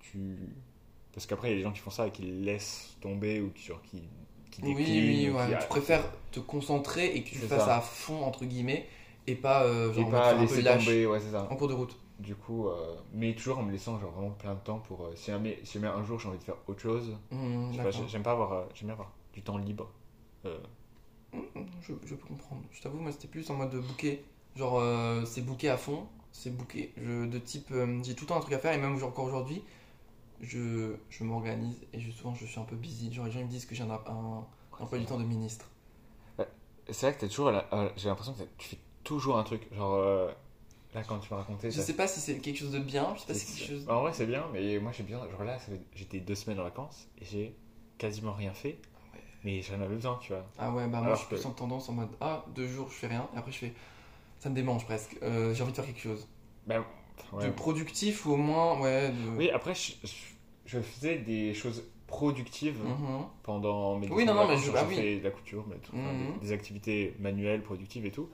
tu 0.00 0.38
parce 1.12 1.26
qu'après 1.26 1.48
il 1.48 1.52
y 1.52 1.54
a 1.54 1.58
des 1.58 1.62
gens 1.64 1.72
qui 1.72 1.80
font 1.80 1.90
ça 1.90 2.06
et 2.08 2.10
qui 2.10 2.22
laissent 2.22 2.96
tomber 3.00 3.40
ou 3.40 3.50
qui 3.50 3.64
genre 3.66 3.82
qui 3.82 4.02
qui 4.50 4.62
Oui, 4.62 4.74
déclinent 4.74 5.08
oui, 5.08 5.30
ou 5.30 5.34
ouais. 5.36 5.46
qui- 5.46 5.62
Tu 5.62 5.68
préfères 5.68 6.04
te 6.32 6.40
concentrer 6.40 7.14
et 7.16 7.22
que 7.22 7.28
tu 7.28 7.36
fasses 7.36 7.64
ça. 7.64 7.76
à 7.76 7.80
fond, 7.80 8.22
entre 8.24 8.44
guillemets, 8.44 8.86
et 9.26 9.34
pas 9.34 9.64
euh, 9.64 9.92
et 9.92 9.94
genre 9.94 10.10
pas 10.10 10.34
laisser 10.34 10.64
tomber, 10.64 11.06
ouais, 11.06 11.20
c'est 11.20 11.30
ça. 11.32 11.46
en 11.50 11.56
cours 11.56 11.68
de 11.68 11.74
route. 11.74 11.96
Du 12.18 12.34
coup, 12.34 12.68
euh, 12.68 12.96
mais 13.12 13.34
toujours 13.34 13.58
en 13.58 13.62
me 13.62 13.70
laissant 13.70 14.00
genre 14.00 14.10
vraiment 14.10 14.30
plein 14.30 14.54
de 14.54 14.60
temps 14.60 14.78
pour 14.78 15.04
euh, 15.04 15.12
si 15.14 15.30
jamais 15.30 15.58
si 15.64 15.74
jamais 15.74 15.88
un 15.88 16.02
jour 16.02 16.18
j'ai 16.18 16.28
envie 16.28 16.38
de 16.38 16.42
faire 16.42 16.56
autre 16.66 16.80
chose, 16.80 17.14
Mmh, 17.30 17.72
j'aime 18.08 18.22
pas 18.22 18.32
avoir 18.32 18.52
euh, 18.52 18.64
j'aime 18.74 18.86
bien 18.86 18.94
avoir 18.94 19.12
du 19.34 19.42
temps 19.42 19.58
libre. 19.58 19.90
Euh, 20.46 20.58
Mmh, 21.32 21.40
je, 21.82 21.92
je 22.06 22.14
peux 22.14 22.26
comprendre. 22.26 22.62
Je 22.70 22.80
t'avoue, 22.80 22.98
moi 23.00 23.12
c'était 23.12 23.28
plus 23.28 23.50
en 23.50 23.54
mode 23.56 23.74
bouquet. 23.74 24.24
Genre, 24.54 24.82
c'est 25.26 25.42
bouquet 25.42 25.68
à 25.68 25.76
fond, 25.76 26.06
c'est 26.32 26.56
bouquet. 26.56 26.92
Je, 26.96 27.26
de 27.26 27.38
type, 27.38 27.74
j'ai 28.02 28.14
tout 28.14 28.24
le 28.24 28.28
temps 28.28 28.36
un 28.38 28.40
truc 28.40 28.54
à 28.54 28.58
faire 28.58 28.72
et 28.72 28.78
même 28.78 28.94
encore 29.04 29.26
aujourd'hui, 29.26 29.62
je, 30.40 30.94
je 31.10 31.24
m'organise 31.24 31.76
et 31.92 32.00
je, 32.00 32.10
souvent 32.10 32.34
je 32.34 32.46
suis 32.46 32.58
un 32.58 32.64
peu 32.64 32.76
busy. 32.76 33.12
Genre, 33.12 33.26
les 33.26 33.30
gens 33.32 33.40
ils 33.40 33.44
me 33.44 33.50
disent 33.50 33.66
que 33.66 33.74
j'ai 33.74 33.82
un, 33.82 33.90
un, 33.90 34.46
emploi 34.78 34.98
du 34.98 35.04
temps 35.04 35.18
de 35.18 35.24
ministre. 35.24 35.66
C'est 36.88 37.06
vrai 37.06 37.14
que 37.16 37.20
t'as 37.20 37.28
toujours 37.28 37.52
j'ai 37.96 38.08
l'impression 38.08 38.32
que 38.32 38.44
tu 38.56 38.68
fais 38.68 38.78
toujours 39.04 39.36
un 39.36 39.42
truc 39.42 39.68
genre 39.74 40.30
là 40.96 41.02
quand 41.06 41.18
tu 41.18 41.28
m'as 41.32 41.40
raconté 41.40 41.70
Je 41.70 41.76
ça- 41.76 41.82
sais 41.82 41.94
pas 41.94 42.08
si 42.08 42.20
c'est 42.20 42.38
quelque 42.38 42.58
chose 42.58 42.72
de 42.72 42.78
bien, 42.80 43.12
je 43.14 43.20
sais 43.20 43.26
pas 43.26 43.34
si 43.34 43.46
c'est- 43.46 43.58
quelque 43.60 43.68
chose. 43.80 43.88
En 43.88 44.00
vrai, 44.00 44.12
c'est 44.14 44.26
bien, 44.26 44.44
mais 44.52 44.78
moi 44.78 44.90
j'ai 44.92 45.02
bien. 45.04 45.20
Genre 45.30 45.44
là, 45.44 45.58
fait- 45.58 45.80
j'étais 45.94 46.18
deux 46.20 46.34
semaines 46.34 46.58
en 46.60 46.64
vacances 46.64 47.06
et 47.20 47.24
j'ai 47.24 47.54
quasiment 47.98 48.32
rien 48.32 48.52
fait. 48.52 48.78
Ouais. 49.14 49.20
Mais 49.44 49.62
j'en 49.62 49.74
avais 49.80 49.94
besoin, 49.94 50.18
tu 50.20 50.32
vois. 50.32 50.44
Ah 50.58 50.72
ouais, 50.72 50.86
bah 50.88 51.00
moi 51.02 51.14
je 51.14 51.18
suis 51.20 51.28
plus 51.28 51.44
en 51.46 51.50
tendance 51.52 51.88
en 51.88 51.92
mode 51.92 52.08
ah, 52.20 52.44
deux 52.54 52.66
jours 52.66 52.88
je 52.90 52.94
fais 52.96 53.06
rien, 53.06 53.28
et 53.34 53.38
après 53.38 53.52
je 53.52 53.58
fais 53.58 53.72
ça 54.38 54.48
me 54.50 54.54
démange 54.54 54.84
presque. 54.84 55.16
Euh, 55.22 55.54
j'ai 55.54 55.62
envie 55.62 55.72
de 55.72 55.76
faire 55.76 55.86
quelque 55.86 56.00
chose. 56.00 56.26
Ouais. 56.68 56.80
De 57.46 57.50
productif 57.50 58.26
ou 58.26 58.32
au 58.32 58.36
moins, 58.36 58.78
ouais. 58.80 59.08
De... 59.10 59.36
Oui, 59.36 59.50
après, 59.50 59.72
je, 59.74 60.78
faisais 60.80 61.16
des 61.18 61.54
choses 61.54 61.82
productives 62.06 62.78
Mhm. 62.84 63.24
pendant 63.42 63.98
mes 63.98 64.08
Oui, 64.10 64.24
non, 64.26 64.34
non, 64.34 64.46
mais 64.46 64.58
je- 64.58 64.70
ah 64.76 64.84
oui. 64.86 65.18
de 65.18 65.24
la 65.24 65.30
couture, 65.30 65.64
mais 65.68 65.76
tout, 65.76 65.92
enfin, 65.96 66.12
Mhm. 66.12 66.34
des, 66.40 66.46
des 66.48 66.52
activités 66.52 67.16
manuelles, 67.18 67.62
productives 67.62 68.04
et 68.06 68.10
tout. 68.10 68.28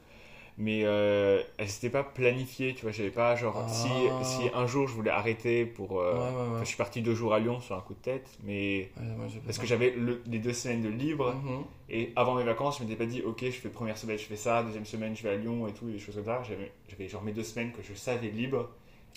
Mais 0.58 0.82
euh, 0.84 1.42
elles 1.56 1.66
n'étaient 1.66 1.88
pas 1.90 2.02
planifiées, 2.04 2.74
tu 2.74 2.82
vois. 2.82 2.92
J'avais 2.92 3.10
pas 3.10 3.34
genre. 3.36 3.56
Ah. 3.56 3.68
Si, 3.68 3.88
si 4.22 4.42
un 4.54 4.66
jour 4.66 4.86
je 4.86 4.94
voulais 4.94 5.10
arrêter 5.10 5.64
pour. 5.64 6.00
euh, 6.00 6.12
Ouais, 6.14 6.52
ouais, 6.54 6.60
je 6.60 6.64
suis 6.66 6.76
parti 6.76 7.00
deux 7.00 7.14
jours 7.14 7.32
à 7.34 7.38
Lyon 7.40 7.60
sur 7.60 7.74
un 7.76 7.80
coup 7.80 7.94
de 7.94 8.00
tête, 8.00 8.28
mais. 8.44 8.90
Parce 9.46 9.58
que 9.58 9.66
j'avais 9.66 9.90
le- 9.90 10.22
les 10.26 10.38
deux 10.38 10.52
semaines 10.52 10.82
de 10.82 10.88
libre. 10.90 11.34
Mhm. 11.34 11.64
Et 11.88 12.12
avant 12.16 12.34
mes 12.34 12.44
vacances, 12.44 12.78
je 12.78 12.84
m'étais 12.84 12.96
pas 12.96 13.06
dit, 13.06 13.22
ok, 13.22 13.40
je 13.44 13.50
fais 13.50 13.68
première 13.70 13.96
semaine, 13.98 14.18
je 14.18 14.24
fais 14.24 14.36
ça, 14.36 14.62
deuxième 14.62 14.84
semaine, 14.86 15.16
je 15.16 15.22
vais 15.22 15.30
à 15.30 15.36
Lyon 15.36 15.66
et 15.68 15.72
tout, 15.72 15.88
et 15.88 15.92
des 15.92 15.98
choses 15.98 16.14
comme 16.16 16.24
ça. 16.26 16.42
J'avais 16.88 17.08
genre 17.08 17.22
mes 17.22 17.32
deux 17.32 17.44
semaines 17.44 17.72
que 17.72 17.82
je 17.82 17.94
savais 17.94 18.28
libre. 18.28 18.68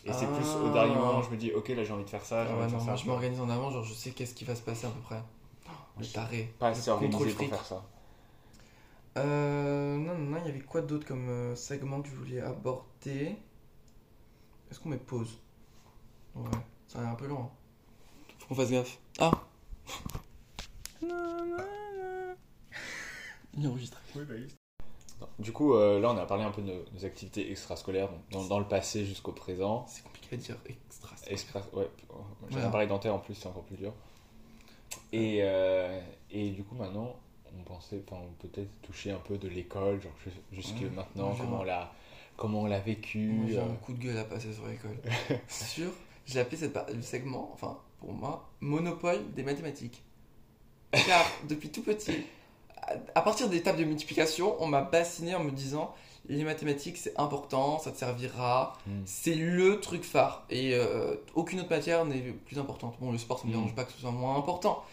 Et 0.05 0.13
c'est 0.13 0.27
plus 0.27 0.45
au 0.45 0.67
Ah. 0.69 0.73
dernier 0.73 0.95
moment, 0.95 1.21
je 1.21 1.29
me 1.31 1.35
dis, 1.37 1.51
ok, 1.51 1.67
là 1.69 1.83
j'ai 1.83 1.91
envie 1.91 2.03
de 2.05 2.09
faire 2.09 2.23
ça, 2.25 2.41
Ah 2.41 2.45
j'ai 2.47 2.53
ouais, 2.53 2.59
envie 2.59 2.67
de 2.67 2.71
non, 2.73 2.77
faire 2.79 2.87
moi 2.87 2.95
ça. 2.97 3.03
je 3.03 3.07
m'organise 3.09 3.41
en 3.41 3.49
avant, 3.49 3.71
genre 3.71 3.83
je 3.83 3.93
sais 3.93 4.11
qu'est-ce 4.11 4.35
qui 4.35 4.45
va 4.45 4.53
se 4.55 4.61
passer 4.61 4.85
à 4.87 4.89
peu 4.89 4.99
près. 5.01 5.15
Le 5.97 6.01
je 6.01 6.03
suis 6.03 6.13
taré. 6.13 6.49
Pas 6.59 6.69
Le 6.69 6.75
assez 6.77 6.89
organisé 6.91 7.33
pour 7.33 7.47
faire 7.47 7.65
ça. 7.65 7.83
Euh, 9.17 9.97
non, 9.97 10.15
non, 10.17 10.31
non, 10.31 10.37
il 10.41 10.47
y 10.47 10.49
avait 10.49 10.59
quoi 10.59 10.81
d'autre 10.81 11.07
comme 11.07 11.29
euh, 11.29 11.55
segment 11.55 12.01
que 12.01 12.09
je 12.09 12.15
voulais 12.15 12.41
aborder? 12.41 13.35
Est-ce 14.69 14.79
qu'on 14.79 14.89
met 14.89 14.97
pause? 14.97 15.39
Ouais, 16.35 16.43
ça 16.87 16.99
a 16.99 17.03
l'air 17.03 17.11
un 17.11 17.15
peu 17.15 17.27
long. 17.27 17.39
hein. 17.43 17.49
Faut 18.39 18.47
qu'on 18.49 18.55
fasse 18.55 18.71
gaffe. 18.71 18.99
Ah 19.19 19.31
Il 23.53 23.63
est 23.63 23.67
enregistré. 23.67 23.99
Du 25.39 25.53
coup, 25.53 25.73
euh, 25.75 25.99
là 25.99 26.11
on 26.11 26.17
a 26.17 26.25
parlé 26.25 26.43
un 26.43 26.51
peu 26.51 26.61
de 26.61 26.67
nos, 26.67 26.83
nos 26.93 27.05
activités 27.05 27.49
extrascolaires, 27.49 28.09
dans, 28.31 28.43
dans 28.45 28.59
le 28.59 28.67
passé 28.67 29.05
jusqu'au 29.05 29.31
présent. 29.31 29.85
C'est 29.87 30.03
compliqué 30.03 30.35
à 30.35 30.37
dire 30.37 30.57
extra. 30.65 31.15
Extra, 31.27 31.61
ouais, 31.73 31.89
j'ai 32.49 32.55
Ouais. 32.57 32.61
un 32.61 32.67
appareil 32.67 32.87
dentaire 32.89 33.15
en 33.15 33.19
plus, 33.19 33.33
c'est 33.35 33.47
encore 33.47 33.63
plus 33.63 33.77
dur. 33.77 33.93
Et, 35.13 35.39
euh, 35.41 36.01
et 36.31 36.49
du 36.51 36.63
coup, 36.65 36.75
maintenant, 36.75 37.15
on 37.59 37.63
pensait, 37.63 38.01
enfin, 38.07 38.21
peut-être 38.39 38.69
toucher 38.81 39.11
un 39.11 39.17
peu 39.19 39.37
de 39.37 39.47
l'école, 39.47 40.01
genre 40.01 40.11
jusque 40.51 40.75
Ouais. 40.81 40.89
maintenant, 40.95 41.35
comment 41.37 41.59
on 41.61 41.63
l'a, 41.63 41.91
comment 42.37 42.61
on 42.61 42.65
l'a 42.65 42.79
vécu. 42.79 43.41
J'ai 43.47 43.57
euh, 43.57 43.63
un 43.65 43.75
coup 43.75 43.93
de 43.93 43.99
gueule 44.03 44.17
à 44.17 44.23
passer 44.25 44.53
sur 44.53 44.65
l'école. 44.67 44.97
Sûr, 45.47 45.91
j'ai 46.25 46.39
appelé 46.39 46.57
cette 46.57 46.77
le 46.93 47.01
segment, 47.01 47.49
enfin 47.53 47.77
pour 47.99 48.13
moi, 48.13 48.49
monopole 48.59 49.31
des 49.33 49.43
mathématiques. 49.43 50.03
Car 50.91 51.25
depuis 51.49 51.69
tout 51.69 51.81
petit, 51.83 52.25
à- 53.15 53.21
partir 53.21 53.49
des 53.49 53.61
tables 53.61 53.79
de 53.79 53.83
multiplication, 53.85 54.55
on 54.61 54.67
m'a 54.67 54.81
bassiné 54.81 55.35
en 55.35 55.43
me 55.43 55.51
disant 55.51 55.93
les 56.27 56.43
mathématiques 56.43 56.97
c'est 56.97 57.17
important, 57.19 57.77
ça 57.77 57.91
te 57.91 57.97
servira, 57.97 58.73
hmm. 58.87 59.01
c'est 59.05 59.35
le 59.35 59.79
truc 59.79 60.03
phare. 60.03 60.45
Et 60.49 60.73
euh, 60.73 61.15
aucune 61.35 61.59
autre 61.59 61.69
matière 61.69 62.03
n'est 62.05 62.21
plus 62.31 62.57
importante. 62.57 62.95
Bon, 62.99 63.11
le 63.11 63.17
sport 63.19 63.39
ça 63.39 63.45
me 63.45 63.49
Mm. 63.51 63.53
dérange 63.55 63.75
pas 63.75 63.83
que 63.85 63.91
ce 63.91 63.99
soit 63.99 64.11
moins 64.11 64.35
important. 64.37 64.83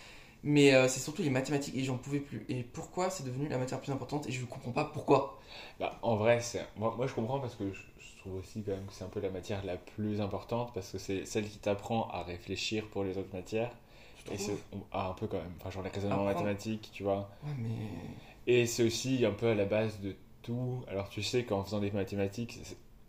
Mais 0.45 0.75
euh, 0.75 0.89
c'est 0.89 1.01
surtout 1.01 1.23
les 1.23 1.31
mathématiques 1.31 1.77
et 1.77 1.85
j'en 1.85 1.99
pouvais 1.99 2.21
plus. 2.21 2.45
Et 2.49 2.63
pourquoi 2.63 3.11
c'est 3.11 3.25
devenu 3.25 3.49
la 3.49 3.59
matière 3.59 3.79
la 3.79 3.83
plus 3.85 3.93
importante 3.93 4.27
et 4.29 4.33
je 4.33 4.41
ne 4.41 4.47
comprends 4.47 4.73
pas 4.73 4.85
pourquoi? 4.85 5.39
Bah, 5.79 5.99
en 6.03 6.17
vrai. 6.17 6.41
Moi, 6.77 6.95
moi 6.97 7.07
je 7.07 7.15
comprends 7.15 7.41
parce 7.41 7.55
que 7.55 7.73
je, 7.73 7.81
je 7.99 8.19
trouve 8.21 8.35
aussi 8.37 8.63
quand 8.63 8.73
même 8.73 8.87
que 8.87 8.93
c'est 8.93 9.05
un 9.05 9.09
peu 9.09 9.21
la 9.21 9.31
matière 9.31 9.65
la 9.65 9.77
plus 9.77 10.21
importante 10.21 10.73
parce 10.75 10.91
que 10.93 10.99
c'est 10.99 11.25
celle 11.27 11.49
qui 11.49 11.59
t'apprend 11.59 12.09
à 12.09 12.23
réfléchir 12.23 12.87
pour 12.89 13.05
les 13.05 13.19
autres 13.19 13.35
matières. 13.35 13.71
Et 14.31 14.39
c'est 14.39 14.57
ah, 14.93 15.09
un 15.09 15.15
peu 15.15 15.27
quand 15.27 15.39
même, 15.39 15.53
enfin, 15.59 15.71
genre 15.71 15.83
les 15.83 15.91
raisonnements 15.91 16.27
Apprendre. 16.27 16.47
mathématiques, 16.47 16.91
tu 16.93 17.03
vois. 17.03 17.29
Ouais, 17.45 17.55
mais. 17.59 17.89
Et 18.47 18.67
c'est 18.67 18.85
aussi 18.85 19.25
un 19.25 19.33
peu 19.33 19.49
à 19.49 19.55
la 19.55 19.65
base 19.65 20.01
de 20.01 20.15
tout. 20.43 20.85
Alors 20.89 21.09
tu 21.09 21.23
sais 21.23 21.45
qu'en 21.45 21.65
faisant 21.65 21.81
des 21.81 21.91
mathématiques, 21.91 22.59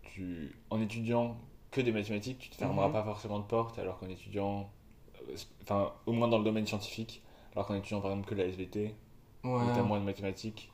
tu, 0.03 0.55
en 0.69 0.81
étudiant 0.81 1.37
que 1.71 1.81
des 1.81 1.91
mathématiques, 1.91 2.39
tu 2.39 2.49
te 2.49 2.55
fermeras 2.55 2.87
Mhm. 2.87 2.93
pas 2.93 3.03
forcément 3.03 3.39
de 3.39 3.45
porte, 3.45 3.79
alors 3.79 3.97
qu'en 3.99 4.09
étudiant, 4.09 4.69
enfin 5.63 5.92
au 6.06 6.12
moins 6.12 6.27
dans 6.27 6.38
le 6.38 6.44
domaine 6.44 6.65
scientifique, 6.68 7.22
alors 7.53 7.65
qu'en 7.68 7.75
étudiant 7.75 8.01
par 8.01 8.12
exemple 8.12 8.30
que 8.30 8.36
la 8.36 8.46
SVT, 8.46 8.96
Ouais. 9.44 9.63
t'as 9.75 9.82
moins 9.84 10.00
de 10.00 10.06
mathématiques, 10.06 10.72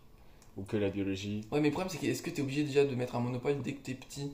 ou 0.58 0.64
que 0.64 0.78
la 0.78 0.90
biologie. 0.90 1.42
Ouais, 1.52 1.60
mais 1.60 1.70
le 1.70 1.72
problème, 1.74 1.90
c'est 1.90 1.98
que 1.98 2.06
est-ce 2.06 2.22
que 2.22 2.30
t'es 2.30 2.42
obligé 2.42 2.64
déjà 2.64 2.86
de 2.86 2.94
mettre 2.96 3.16
un 3.16 3.20
monopole 3.20 3.62
dès 3.62 3.74
que 3.74 3.80
t'es 3.82 3.94
petit? 3.96 4.32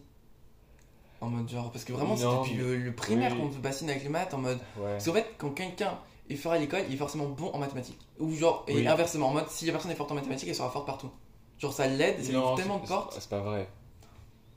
En 1.22 1.30
mode 1.30 1.48
genre. 1.50 1.72
Parce 1.72 1.86
que 1.86 1.94
vraiment, 1.94 2.16
c'est 2.18 2.26
depuis 2.26 2.54
le, 2.56 2.76
le 2.78 2.94
primaire 2.94 3.32
oui. 3.34 3.40
qu'on 3.40 3.50
te 3.50 3.58
bassine 3.58 3.90
avec 3.90 4.04
les 4.04 4.10
maths 4.10 4.34
en 4.34 4.40
mode. 4.40 4.58
Ouais. 4.78 4.92
Parce 4.92 5.06
qu'en 5.06 5.14
fait, 5.14 5.26
quand 5.38 5.52
quelqu'un 5.52 5.98
et 6.30 6.36
fort 6.36 6.52
à 6.52 6.58
l'école, 6.58 6.82
il 6.90 6.94
est 6.96 6.98
forcément 6.98 7.28
bon 7.30 7.50
en 7.52 7.58
mathématiques. 7.60 8.00
Ou 8.20 8.32
genre, 8.34 8.66
et 8.68 8.76
Oui. 8.76 8.88
inversement, 8.88 9.30
en 9.30 9.34
mode, 9.34 9.48
si 9.50 9.66
la 9.66 9.72
personne 9.72 9.92
est 9.92 9.96
forte 9.96 10.12
en 10.12 10.16
mathématiques, 10.16 10.50
elle 10.50 10.56
sera 10.56 10.70
forte 10.70 10.86
partout. 10.86 11.10
Genre, 11.58 11.72
ça 11.72 11.88
l'aide, 11.88 12.22
ça 12.22 12.32
lui 12.32 12.38
ouvre 12.38 12.56
tellement 12.56 12.80
de 12.80 12.88
portes. 12.88 13.14
c'est- 13.14 13.30
pas 13.30 13.40
vrai. 13.42 13.70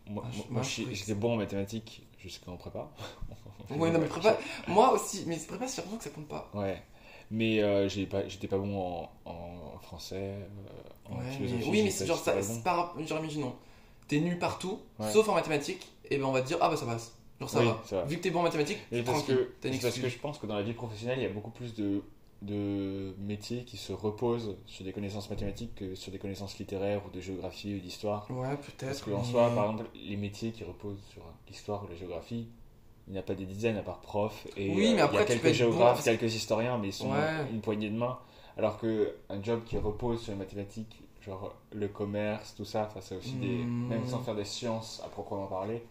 Moi, 0.08 0.24
Ah, 0.26 0.30
moi, 0.36 0.46
moi, 0.50 0.62
j'étais 0.62 1.14
bon 1.14 1.34
en 1.34 1.36
mathématiques 1.36 2.02
jusqu'en 2.18 2.56
prépa. 2.56 2.90
Ouais, 3.70 3.90
non, 3.90 3.98
mais 3.98 4.06
prépa, 4.06 4.38
moi 4.66 4.92
aussi, 4.92 5.24
mais 5.26 5.36
prépa, 5.36 5.66
c'est 5.68 5.78
l'impression 5.82 5.98
que 5.98 6.04
ça 6.04 6.10
compte 6.10 6.28
pas. 6.28 6.50
Ouais. 6.54 6.82
Mais 7.30 7.62
euh, 7.62 7.88
j'ai 7.88 8.06
pas- 8.06 8.26
j'étais 8.26 8.48
pas 8.48 8.56
bon 8.58 8.78
en, 8.78 9.10
en 9.30 9.78
français, 9.80 10.16
euh, 10.16 11.10
en 11.10 11.18
Ouais, 11.18 11.24
mais- 11.40 11.66
oui, 11.68 11.82
mais 11.82 11.90
c'est 11.90 12.06
genre, 12.06 12.18
ça, 12.18 12.34
bon. 12.34 12.60
par, 12.62 12.94
genre, 13.06 13.18
imaginons, 13.18 13.54
t'es 14.08 14.20
nul 14.20 14.38
partout, 14.38 14.78
Ouais. 14.98 15.12
sauf 15.12 15.28
en 15.28 15.34
mathématiques, 15.34 15.86
et 16.10 16.16
ben 16.16 16.24
on 16.24 16.32
va 16.32 16.40
te 16.40 16.46
dire, 16.46 16.56
ah 16.62 16.70
bah 16.70 16.76
ça 16.76 16.86
passe. 16.86 17.14
Genre, 17.38 17.50
ça 17.50 17.60
Oui, 17.60 17.66
va. 17.66 17.82
ça 17.84 17.96
va. 17.96 18.04
Vu 18.06 18.16
que 18.16 18.22
t'es 18.22 18.30
bon 18.30 18.40
en 18.40 18.44
mathématiques, 18.44 18.78
Mais 18.90 19.02
parce 19.02 19.22
que, 19.24 19.52
t'as 19.60 19.68
une 19.68 19.74
c'est 19.74 19.80
parce 19.82 19.98
que 19.98 20.08
je 20.08 20.18
pense 20.18 20.38
que 20.38 20.46
dans 20.46 20.56
la 20.56 20.62
vie 20.62 20.72
professionnelle, 20.72 21.18
il 21.18 21.22
y 21.22 21.26
a 21.26 21.30
beaucoup 21.30 21.50
plus 21.50 21.74
de, 21.74 22.02
de 22.42 23.14
métiers 23.18 23.64
qui 23.64 23.76
se 23.76 23.92
reposent 23.92 24.56
sur 24.66 24.84
des 24.84 24.92
connaissances 24.92 25.28
mathématiques 25.28 25.74
que 25.74 25.94
sur 25.94 26.10
des 26.12 26.18
connaissances 26.18 26.58
littéraires 26.58 27.02
ou 27.06 27.10
de 27.10 27.20
géographie 27.20 27.74
ou 27.74 27.78
d'histoire. 27.80 28.26
Ouais, 28.30 28.48
Parce 28.56 28.70
peut-être. 28.72 29.04
qu'en 29.04 29.18
mais- 29.18 29.24
soi, 29.30 29.50
par 29.54 29.70
exemple, 29.72 29.90
les 29.94 30.16
métiers 30.16 30.52
qui 30.52 30.64
reposent 30.64 31.02
sur 31.12 31.22
l'histoire 31.48 31.84
ou 31.84 31.88
la 31.88 31.94
géographie, 31.96 32.48
il 33.08 33.12
n'y 33.12 33.18
a 33.18 33.22
pas 33.22 33.34
des 33.34 33.46
dizaines 33.46 33.76
à 33.76 33.82
part 33.82 34.00
prof. 34.00 34.46
Et 34.56 34.70
Oui, 34.74 34.88
euh, 34.92 34.94
mais 34.96 35.00
après, 35.00 35.16
il 35.16 35.20
y 35.20 35.22
a 35.22 35.26
quelques 35.26 35.52
géographes, 35.52 35.98
bon- 35.98 36.04
quelques 36.04 36.34
historiens, 36.34 36.78
mais 36.78 36.88
ils 36.88 36.92
sont 36.92 37.10
Ouais. 37.10 37.46
une 37.50 37.60
poignée 37.60 37.90
de 37.90 37.96
main. 37.96 38.18
Alors 38.56 38.78
qu'un 38.78 39.42
job 39.42 39.62
qui 39.64 39.78
repose 39.78 40.20
sur 40.22 40.32
les 40.32 40.38
mathématiques, 40.38 41.00
genre 41.24 41.54
le 41.72 41.88
commerce, 41.88 42.54
tout 42.56 42.64
ça, 42.64 42.88
c'est 43.00 43.16
aussi 43.16 43.32
des. 43.32 43.64
Hmm. 43.64 43.88
Même 43.88 44.06
sans 44.06 44.20
faire 44.20 44.34
des 44.34 44.44
sciences 44.44 45.00
à 45.04 45.08
proprement 45.08 45.46
parler, 45.46 45.82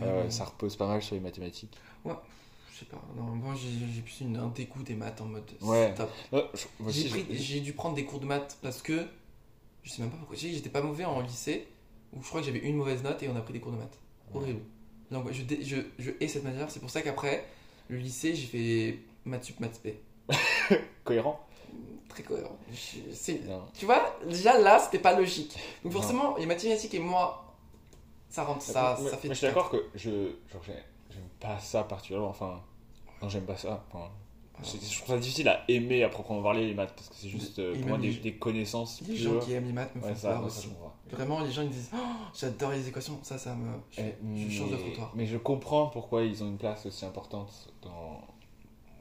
Ouais, 0.00 0.06
euh, 0.06 0.30
ça 0.30 0.44
repose 0.44 0.76
pas 0.76 0.86
mal 0.86 1.02
sur 1.02 1.14
les 1.14 1.20
mathématiques. 1.20 1.76
Je 2.06 2.80
sais 2.80 2.86
pas, 2.86 3.00
non, 3.16 3.22
moi 3.22 3.54
j'ai 3.54 4.00
plus 4.02 4.20
une, 4.22 4.36
un 4.36 4.48
dégoût 4.48 4.82
des 4.82 4.94
maths 4.96 5.20
en 5.20 5.26
mode. 5.26 5.48
Ouais. 5.60 5.94
Ouais, 6.32 6.44
moi 6.80 6.90
J'ai 7.30 7.60
dû 7.60 7.72
prendre 7.72 7.94
des 7.94 8.04
cours 8.04 8.18
de 8.20 8.26
maths 8.26 8.58
parce 8.62 8.82
que. 8.82 9.06
Je 9.84 9.90
sais 9.90 10.02
même 10.02 10.10
pas 10.10 10.16
pourquoi. 10.16 10.34
J'étais 10.36 10.70
pas 10.70 10.80
mauvais 10.82 11.04
en 11.04 11.20
lycée, 11.20 11.68
où 12.12 12.22
je 12.22 12.26
crois 12.28 12.40
que 12.40 12.46
j'avais 12.46 12.60
une 12.60 12.76
mauvaise 12.76 13.02
note 13.02 13.22
et 13.22 13.28
on 13.28 13.36
a 13.36 13.40
pris 13.42 13.52
des 13.52 13.60
cours 13.60 13.72
de 13.72 13.76
maths. 13.76 13.98
Horrible. 14.32 14.60
Donc, 15.14 15.30
je, 15.32 15.42
dé- 15.42 15.62
je, 15.64 15.76
je 15.98 16.10
hais 16.20 16.26
cette 16.26 16.42
matière, 16.42 16.68
c'est 16.70 16.80
pour 16.80 16.90
ça 16.90 17.00
qu'après, 17.00 17.44
le 17.88 17.96
lycée, 17.98 18.34
j'ai 18.34 18.46
fait 18.46 18.98
maths 19.24 19.44
sup, 19.44 19.60
maths 19.60 19.76
spé. 19.76 20.00
Cohérent 21.04 21.38
Très 22.08 22.22
cohérent. 22.24 22.56
Je- 22.72 23.12
c'est- 23.12 23.44
Non. 23.46 23.62
Tu 23.78 23.86
vois, 23.86 24.16
déjà 24.28 24.58
là, 24.60 24.78
c'était 24.78 24.98
pas 24.98 25.16
logique. 25.16 25.54
Donc, 25.84 25.92
Non. 25.92 26.00
forcément, 26.00 26.36
les 26.36 26.46
mathématiques 26.46 26.94
et 26.94 26.98
moi, 26.98 27.54
ça 28.28 28.42
rentre, 28.44 28.62
ça, 28.62 28.96
Moi- 29.00 29.10
ça 29.10 29.16
fait 29.16 29.28
moi, 29.28 29.34
je 29.34 29.38
suis 29.38 29.46
d'accord 29.46 29.70
que 29.70 29.84
je 29.94 30.10
genre, 30.52 30.62
j'ai- 30.66 30.72
j'aime 31.12 31.28
pas 31.40 31.58
ça 31.60 31.84
particulièrement. 31.84 32.28
Enfin, 32.30 32.60
non, 33.22 33.28
j'aime 33.28 33.44
pas 33.44 33.56
ça. 33.56 33.84
Enfin, 33.92 34.10
c'est- 34.62 34.82
je 34.84 34.96
trouve 34.98 35.14
ça 35.14 35.18
difficile 35.20 35.48
à 35.48 35.62
aimer 35.68 36.02
à 36.04 36.08
proprement 36.08 36.42
parler 36.42 36.66
les 36.66 36.74
maths 36.74 36.92
parce 36.96 37.08
que 37.08 37.14
c'est 37.16 37.28
juste 37.28 37.58
euh, 37.60 37.74
Et 37.74 37.78
pour 37.78 37.88
moi 37.88 37.98
même 37.98 38.06
des, 38.08 38.14
les- 38.14 38.20
des 38.20 38.34
connaissances. 38.34 39.00
Les 39.06 39.16
gens 39.16 39.30
pures. 39.32 39.44
qui 39.44 39.52
aiment 39.52 39.66
les 39.66 39.72
maths 39.72 39.94
me 39.94 40.00
font 40.00 40.06
Ouais, 40.08 40.14
ça, 40.16 40.30
peur 40.30 40.40
moi, 40.40 40.50
ça, 40.50 40.58
aussi. 40.58 40.68
je 40.68 40.72
comprends. 40.74 40.93
Vraiment, 41.10 41.40
les 41.40 41.52
gens 41.52 41.62
ils 41.62 41.68
disent 41.70 41.90
Oh, 41.94 41.98
J'adore 42.38 42.70
les 42.70 42.88
équations, 42.88 43.18
ça, 43.22 43.38
ça 43.38 43.54
me. 43.54 43.66
Je, 43.90 44.00
Eh, 44.00 44.14
je 44.48 44.50
change 44.50 44.70
de 44.70 44.76
trottoir. 44.76 45.12
Mais 45.14 45.26
je 45.26 45.36
comprends 45.36 45.86
pourquoi 45.86 46.22
ils 46.24 46.42
ont 46.42 46.48
une 46.48 46.56
place 46.58 46.86
aussi 46.86 47.04
importante 47.04 47.52
dans. 47.82 48.20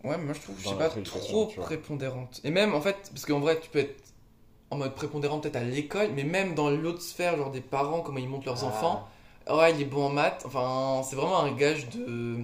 Ouais, 0.03 0.17
mais 0.17 0.25
moi 0.25 0.33
je 0.33 0.41
trouve, 0.41 0.55
je 0.59 0.67
sais 0.67 0.75
pas, 0.75 0.89
trop 0.89 1.45
prépondérante. 1.47 2.41
Et 2.43 2.51
même 2.51 2.75
en 2.75 2.81
fait, 2.81 3.09
parce 3.11 3.25
qu'en 3.25 3.39
vrai, 3.39 3.59
tu 3.59 3.69
peux 3.69 3.79
être 3.79 4.03
en 4.69 4.77
mode 4.77 4.93
prépondérant 4.95 5.39
peut-être 5.39 5.55
à 5.55 5.63
l'école, 5.63 6.09
mais 6.13 6.23
même 6.23 6.55
dans 6.55 6.69
l'autre 6.69 7.01
sphère, 7.01 7.37
genre 7.37 7.51
des 7.51 7.61
parents, 7.61 8.01
comment 8.01 8.17
ils 8.19 8.27
montent 8.27 8.45
leurs 8.45 8.63
Ah. 8.63 8.67
enfants. 8.67 9.07
Ouais, 9.49 9.71
il 9.73 9.81
est 9.81 9.85
bon 9.85 10.05
en 10.05 10.09
maths. 10.09 10.43
Enfin, 10.45 11.01
c'est 11.03 11.15
vraiment 11.15 11.39
un 11.39 11.51
gage 11.53 11.89
de. 11.89 12.39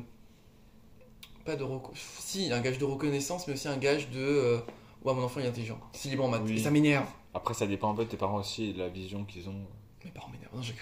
Pas 1.46 1.56
de. 1.56 1.66
Si, 1.96 2.52
un 2.52 2.62
gage 2.62 2.78
de 2.78 2.86
reconnaissance, 2.86 3.48
mais 3.48 3.54
aussi 3.54 3.68
un 3.68 3.78
gage 3.78 4.10
de. 4.10 4.20
euh, 4.20 4.58
Ouais, 5.06 5.14
mon 5.14 5.24
enfant 5.24 5.40
il 5.40 5.46
est 5.46 5.50
intelligent. 5.50 5.80
S'il 5.94 6.12
est 6.14 6.18
bon 6.18 6.26
en 6.26 6.30
maths. 6.30 6.42
Oui. 6.46 6.60
Et 6.60 6.64
ça 6.64 6.72
m'énerve. 6.72 7.06
Après, 7.40 7.54
ça 7.54 7.68
dépend 7.68 7.92
un 7.92 7.96
peu 7.96 8.06
de 8.06 8.10
tes 8.10 8.18
parents 8.18 8.38
aussi 8.38 8.70
et 8.70 8.74
de 8.74 8.80
la 8.80 8.90
vision 8.90 9.24
qu'ils 9.26 9.48
ont. 9.50 9.66
Mes 10.06 10.12
parents 10.12 10.30
m'énervent. 10.30 10.56
Non, 10.56 10.62
je 10.62 10.74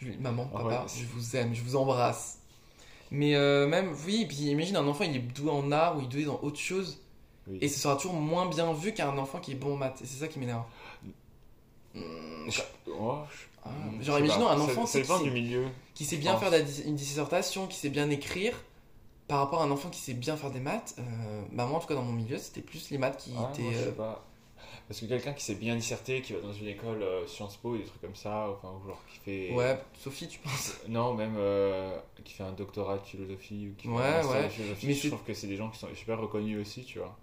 lui- 0.06 0.16
Maman, 0.18 0.48
Ah 0.54 0.58
papa, 0.58 0.82
ouais, 0.82 0.88
je 1.00 1.04
vous 1.06 1.36
aime, 1.36 1.54
je 1.54 1.62
vous 1.62 1.76
embrasse. 1.76 2.38
Mais 3.10 3.34
euh, 3.34 3.66
même, 3.66 3.94
oui, 4.06 4.26
puis 4.26 4.36
imagine 4.50 4.76
un 4.76 4.86
enfant, 4.86 5.04
il 5.04 5.16
est 5.16 5.20
doué 5.20 5.50
en 5.50 5.70
art 5.72 5.96
ou 5.96 6.00
il 6.00 6.04
est 6.04 6.08
doué 6.08 6.24
dans 6.24 6.38
autre 6.42 6.58
chose. 6.58 7.00
Oui. 7.46 7.58
Et 7.62 7.68
ce 7.68 7.78
sera 7.80 7.96
toujours 7.96 8.14
moins 8.14 8.46
bien 8.46 8.72
vu 8.72 8.92
qu'un 8.92 9.16
enfant 9.18 9.38
qui 9.40 9.52
est 9.52 9.54
bon 9.54 9.74
en 9.74 9.76
maths. 9.76 10.00
Et 10.02 10.06
c'est 10.06 10.18
ça 10.20 10.28
qui 10.28 10.38
m'énerve. 10.38 10.64
Hmm, 11.94 12.48
Je- 12.50 12.62
oh, 12.92 13.18
je- 13.30 13.46
Ah, 13.64 13.70
genre, 14.02 14.18
imaginons 14.18 14.48
un 14.48 14.60
enfant 14.60 14.84
qui 14.84 14.98
du 15.00 15.04
sait- 15.04 15.30
milieu. 15.30 15.66
qui 15.94 16.04
sait 16.04 16.16
bien 16.16 16.34
pense. 16.34 16.48
faire 16.48 16.66
une 16.86 16.94
dissertation, 16.94 17.66
qui 17.66 17.76
sait 17.76 17.88
bien 17.90 18.08
écrire, 18.10 18.54
par 19.26 19.40
rapport 19.40 19.60
à 19.62 19.64
un 19.64 19.70
enfant 19.70 19.90
qui 19.90 20.00
sait 20.00 20.14
bien 20.14 20.36
faire 20.36 20.50
des 20.50 20.60
maths. 20.60 20.94
euh, 20.98 21.42
bah 21.52 21.66
moi, 21.66 21.76
en 21.78 21.80
tout 21.80 21.86
cas, 21.88 21.94
dans 21.94 22.02
mon 22.02 22.12
milieu, 22.12 22.38
c'était 22.38 22.60
plus 22.62 22.90
les 22.90 22.98
maths 22.98 23.16
qui 23.18 23.30
étaient. 23.30 23.62
moi, 23.62 23.72
je 23.72 23.78
sais 23.78 23.84
euh, 23.88 23.92
pas. 23.92 24.24
Parce 24.88 25.00
que 25.00 25.06
quelqu'un 25.06 25.34
qui 25.34 25.44
sait 25.44 25.54
bien 25.56 25.76
disserter, 25.76 26.22
qui 26.22 26.32
va 26.32 26.40
dans 26.40 26.52
une 26.52 26.66
école 26.68 27.02
euh, 27.02 27.26
Sciences 27.26 27.58
Po 27.58 27.74
et 27.76 27.80
des 27.80 27.84
trucs 27.84 28.00
comme 28.00 28.16
ça, 28.16 28.48
enfin, 28.50 28.68
ou 28.82 28.86
genre 28.88 29.02
qui 29.06 29.18
fait. 29.18 29.52
Ouais, 29.54 29.78
Sophie, 29.98 30.28
tu 30.28 30.38
penses? 30.38 30.78
Non, 30.88 31.12
même 31.12 31.34
euh, 31.36 31.94
qui 32.24 32.32
fait 32.32 32.42
un 32.44 32.52
doctorat 32.52 32.96
de 32.96 33.04
philosophie 33.04 33.68
ou 33.70 33.74
qui 33.76 33.86
fait 33.88 33.92
Ouais, 33.92 34.02
un 34.02 34.26
ouais. 34.26 34.44
de 34.44 34.48
philosophie, 34.48 34.86
Mais 34.86 34.94
je 34.94 35.08
trouve 35.08 35.22
que 35.24 35.34
c'est 35.34 35.46
des 35.46 35.56
gens 35.56 35.68
qui 35.68 35.78
sont 35.78 35.88
super 35.94 36.18
reconnus 36.18 36.58
aussi, 36.58 36.84
tu 36.84 37.00
vois. 37.00 37.14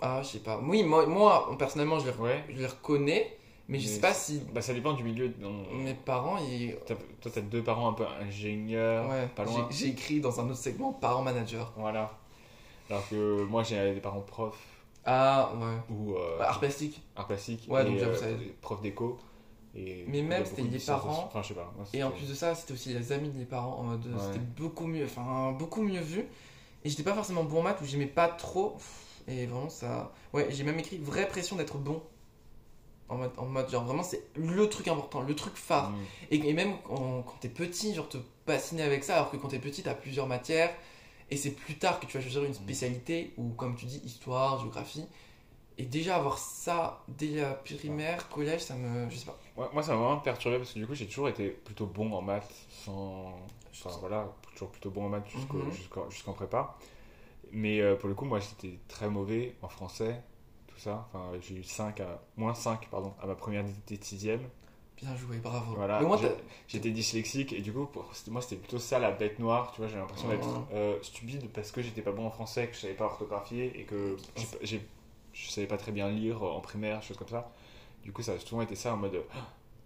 Ah, 0.00 0.20
je 0.22 0.28
sais 0.28 0.38
pas. 0.38 0.58
Oui, 0.62 0.84
moi, 0.84 1.06
moi 1.06 1.54
personnellement, 1.58 1.98
je 1.98 2.10
les, 2.10 2.16
Ouais. 2.16 2.44
je 2.48 2.56
les 2.60 2.66
reconnais, 2.66 3.36
mais 3.68 3.78
je 3.78 3.86
Mais 3.88 3.94
sais 3.94 4.00
pas 4.00 4.14
si 4.14 4.40
Bah, 4.54 4.62
ça 4.62 4.72
dépend 4.72 4.94
du 4.94 5.02
milieu. 5.02 5.28
dont- 5.28 5.66
mes 5.74 5.94
parents, 5.94 6.38
ils. 6.38 6.76
Toi, 6.86 7.30
t'as 7.30 7.40
deux 7.42 7.62
parents 7.62 7.88
un 7.88 7.92
peu 7.94 8.04
ingénieurs, 8.06 9.08
Ouais, 9.10 9.26
pas 9.34 9.44
loin. 9.44 9.68
j'ai 9.70 9.76
j'ai 9.86 9.92
écrit 9.92 10.20
dans 10.20 10.40
un 10.40 10.44
autre 10.46 10.56
segment 10.58 10.92
parents 10.94 11.22
manager. 11.22 11.72
Voilà. 11.76 12.18
Alors 12.88 13.06
que 13.08 13.42
moi, 13.44 13.62
j'ai 13.62 13.94
des 13.94 14.00
parents 14.00 14.20
profs 14.20 14.56
Ah, 15.06 15.52
ouais. 15.56 15.94
ou 15.94 16.14
euh, 16.16 16.40
Art 16.40 16.58
plastique. 16.58 17.00
art 17.14 17.26
plastique 17.28 17.66
Ouais, 17.70 17.82
et 17.82 17.84
donc 17.84 17.98
j'avoue, 17.98 18.12
euh, 18.14 18.16
ça 18.18 18.26
profs 18.60 18.82
d'éco. 18.82 19.18
Et 19.74 20.04
Mais 20.08 20.22
même, 20.22 20.44
c'était 20.44 20.62
les 20.62 20.78
parents. 20.78 21.24
Enfin, 21.26 21.42
je 21.42 21.48
sais 21.48 21.54
pas. 21.54 21.72
moi, 21.76 21.86
Et 21.92 22.02
en 22.02 22.10
plus 22.10 22.28
de 22.28 22.34
ça, 22.34 22.54
c'était 22.54 22.72
aussi 22.72 22.92
les 22.94 23.12
amis 23.12 23.28
des 23.28 23.44
parents 23.44 23.76
en 23.78 23.82
mode 23.84 24.06
Ouais. 24.06 24.20
c'était 24.20 24.38
beaucoup 24.38 24.86
mieux, 24.86 25.04
enfin 25.04 25.52
beaucoup 25.52 25.82
mieux 25.82 26.00
vu. 26.00 26.26
Et 26.84 26.88
j'étais 26.88 27.02
pas 27.02 27.14
forcément 27.14 27.44
bon 27.44 27.60
en 27.60 27.62
maths 27.62 27.80
ou 27.82 27.84
j'aimais 27.84 28.06
pas 28.06 28.28
trop. 28.28 28.76
Et 29.28 29.46
vraiment 29.46 29.68
ça, 29.68 30.12
ouais, 30.32 30.46
j'ai 30.50 30.64
même 30.64 30.78
écrit 30.78 30.98
vraie 30.98 31.28
pression 31.28 31.56
d'être 31.56 31.78
bon. 31.78 32.02
En 33.08 33.18
mode, 33.18 33.32
en 33.36 33.46
mode 33.46 33.70
genre 33.70 33.84
vraiment 33.84 34.02
c'est 34.02 34.22
le 34.34 34.68
truc 34.68 34.88
important, 34.88 35.20
le 35.20 35.34
truc 35.36 35.54
phare. 35.56 35.90
Mm. 35.90 35.96
Et, 36.32 36.48
et 36.48 36.52
même 36.54 36.72
quand, 36.82 37.22
quand 37.22 37.36
t'es 37.40 37.48
petit, 37.48 37.94
genre 37.94 38.08
te 38.08 38.18
bassiner 38.46 38.82
avec 38.82 39.04
ça, 39.04 39.14
alors 39.16 39.30
que 39.30 39.36
quand 39.36 39.48
t'es 39.48 39.58
petit 39.60 39.82
t'as 39.82 39.94
plusieurs 39.94 40.26
matières. 40.26 40.70
Et 41.30 41.36
c'est 41.36 41.50
plus 41.52 41.76
tard 41.76 41.98
que 42.00 42.06
tu 42.06 42.16
vas 42.16 42.22
choisir 42.22 42.44
une 42.44 42.54
spécialité 42.54 43.32
ou 43.36 43.48
comme 43.50 43.74
tu 43.76 43.86
dis 43.86 44.00
histoire, 44.04 44.60
géographie. 44.60 45.04
Et 45.78 45.84
déjà 45.84 46.16
avoir 46.16 46.38
ça 46.38 47.02
dès 47.08 47.40
la 47.42 47.52
primaire, 47.54 48.28
collège, 48.30 48.62
ça 48.62 48.74
me, 48.76 49.10
je 49.10 49.16
sais 49.16 49.26
pas. 49.26 49.38
Ouais, 49.56 49.66
moi, 49.74 49.82
ça 49.82 49.92
m'a 49.94 49.98
vraiment 50.02 50.20
perturbé 50.20 50.56
parce 50.58 50.72
que 50.72 50.78
du 50.78 50.86
coup, 50.86 50.94
j'ai 50.94 51.06
toujours 51.06 51.28
été 51.28 51.48
plutôt 51.50 51.86
bon 51.86 52.12
en 52.12 52.22
maths 52.22 52.50
sans. 52.84 53.36
Enfin, 53.72 53.96
voilà, 54.00 54.26
toujours 54.52 54.70
plutôt 54.70 54.90
bon 54.90 55.04
en 55.06 55.08
maths 55.10 55.28
jusqu'au- 55.28 55.58
Mhm. 55.58 56.10
jusqu'en 56.10 56.32
prépa. 56.32 56.76
Mais 57.52 57.80
euh, 57.80 57.94
pour 57.96 58.08
le 58.08 58.14
coup, 58.14 58.24
moi, 58.24 58.40
j'étais 58.40 58.78
très 58.88 59.08
mauvais 59.10 59.54
en 59.62 59.68
français, 59.68 60.22
tout 60.66 60.78
ça. 60.78 61.06
Enfin, 61.12 61.32
j'ai 61.42 61.56
eu 61.56 61.64
5 61.64 62.00
à. 62.00 62.22
Moins 62.36 62.54
5, 62.54 62.88
pardon, 62.88 63.12
à 63.22 63.26
ma 63.26 63.34
première 63.34 63.64
6ème. 64.00 64.40
Bien 65.02 65.14
joué, 65.14 65.36
bravo. 65.38 65.74
Voilà, 65.76 66.00
j'étais 66.68 66.90
dyslexique 66.90 67.52
et 67.52 67.60
du 67.60 67.72
coup, 67.72 67.84
pour- 67.86 68.10
moi, 68.28 68.40
c'était 68.40 68.56
plutôt 68.56 68.78
ça 68.78 68.98
la 68.98 69.10
bête 69.10 69.38
noire. 69.38 69.72
Tu 69.72 69.80
vois, 69.82 69.88
j'ai 69.88 69.96
l'impression 69.96 70.28
d'être 70.28 70.48
euh, 70.72 70.96
stupide 71.02 71.48
parce 71.52 71.70
que 71.70 71.82
j'étais 71.82 72.00
pas 72.02 72.12
bon 72.12 72.26
en 72.26 72.30
français, 72.30 72.68
que 72.68 72.74
je 72.74 72.80
savais 72.80 72.94
pas 72.94 73.04
orthographier 73.04 73.78
et 73.78 73.84
que 73.84 74.16
je 75.34 75.50
savais 75.50 75.66
pas 75.66 75.76
très 75.76 75.92
bien 75.92 76.08
lire 76.08 76.42
en 76.42 76.60
primaire, 76.60 77.02
choses 77.02 77.16
comme 77.18 77.28
ça. 77.28 77.50
Du 78.02 78.12
coup, 78.12 78.22
ça 78.22 78.32
a 78.32 78.38
souvent 78.38 78.62
été 78.62 78.74
ça 78.74 78.94
en 78.94 78.96
mode. 78.96 79.20
ah, 79.34 79.38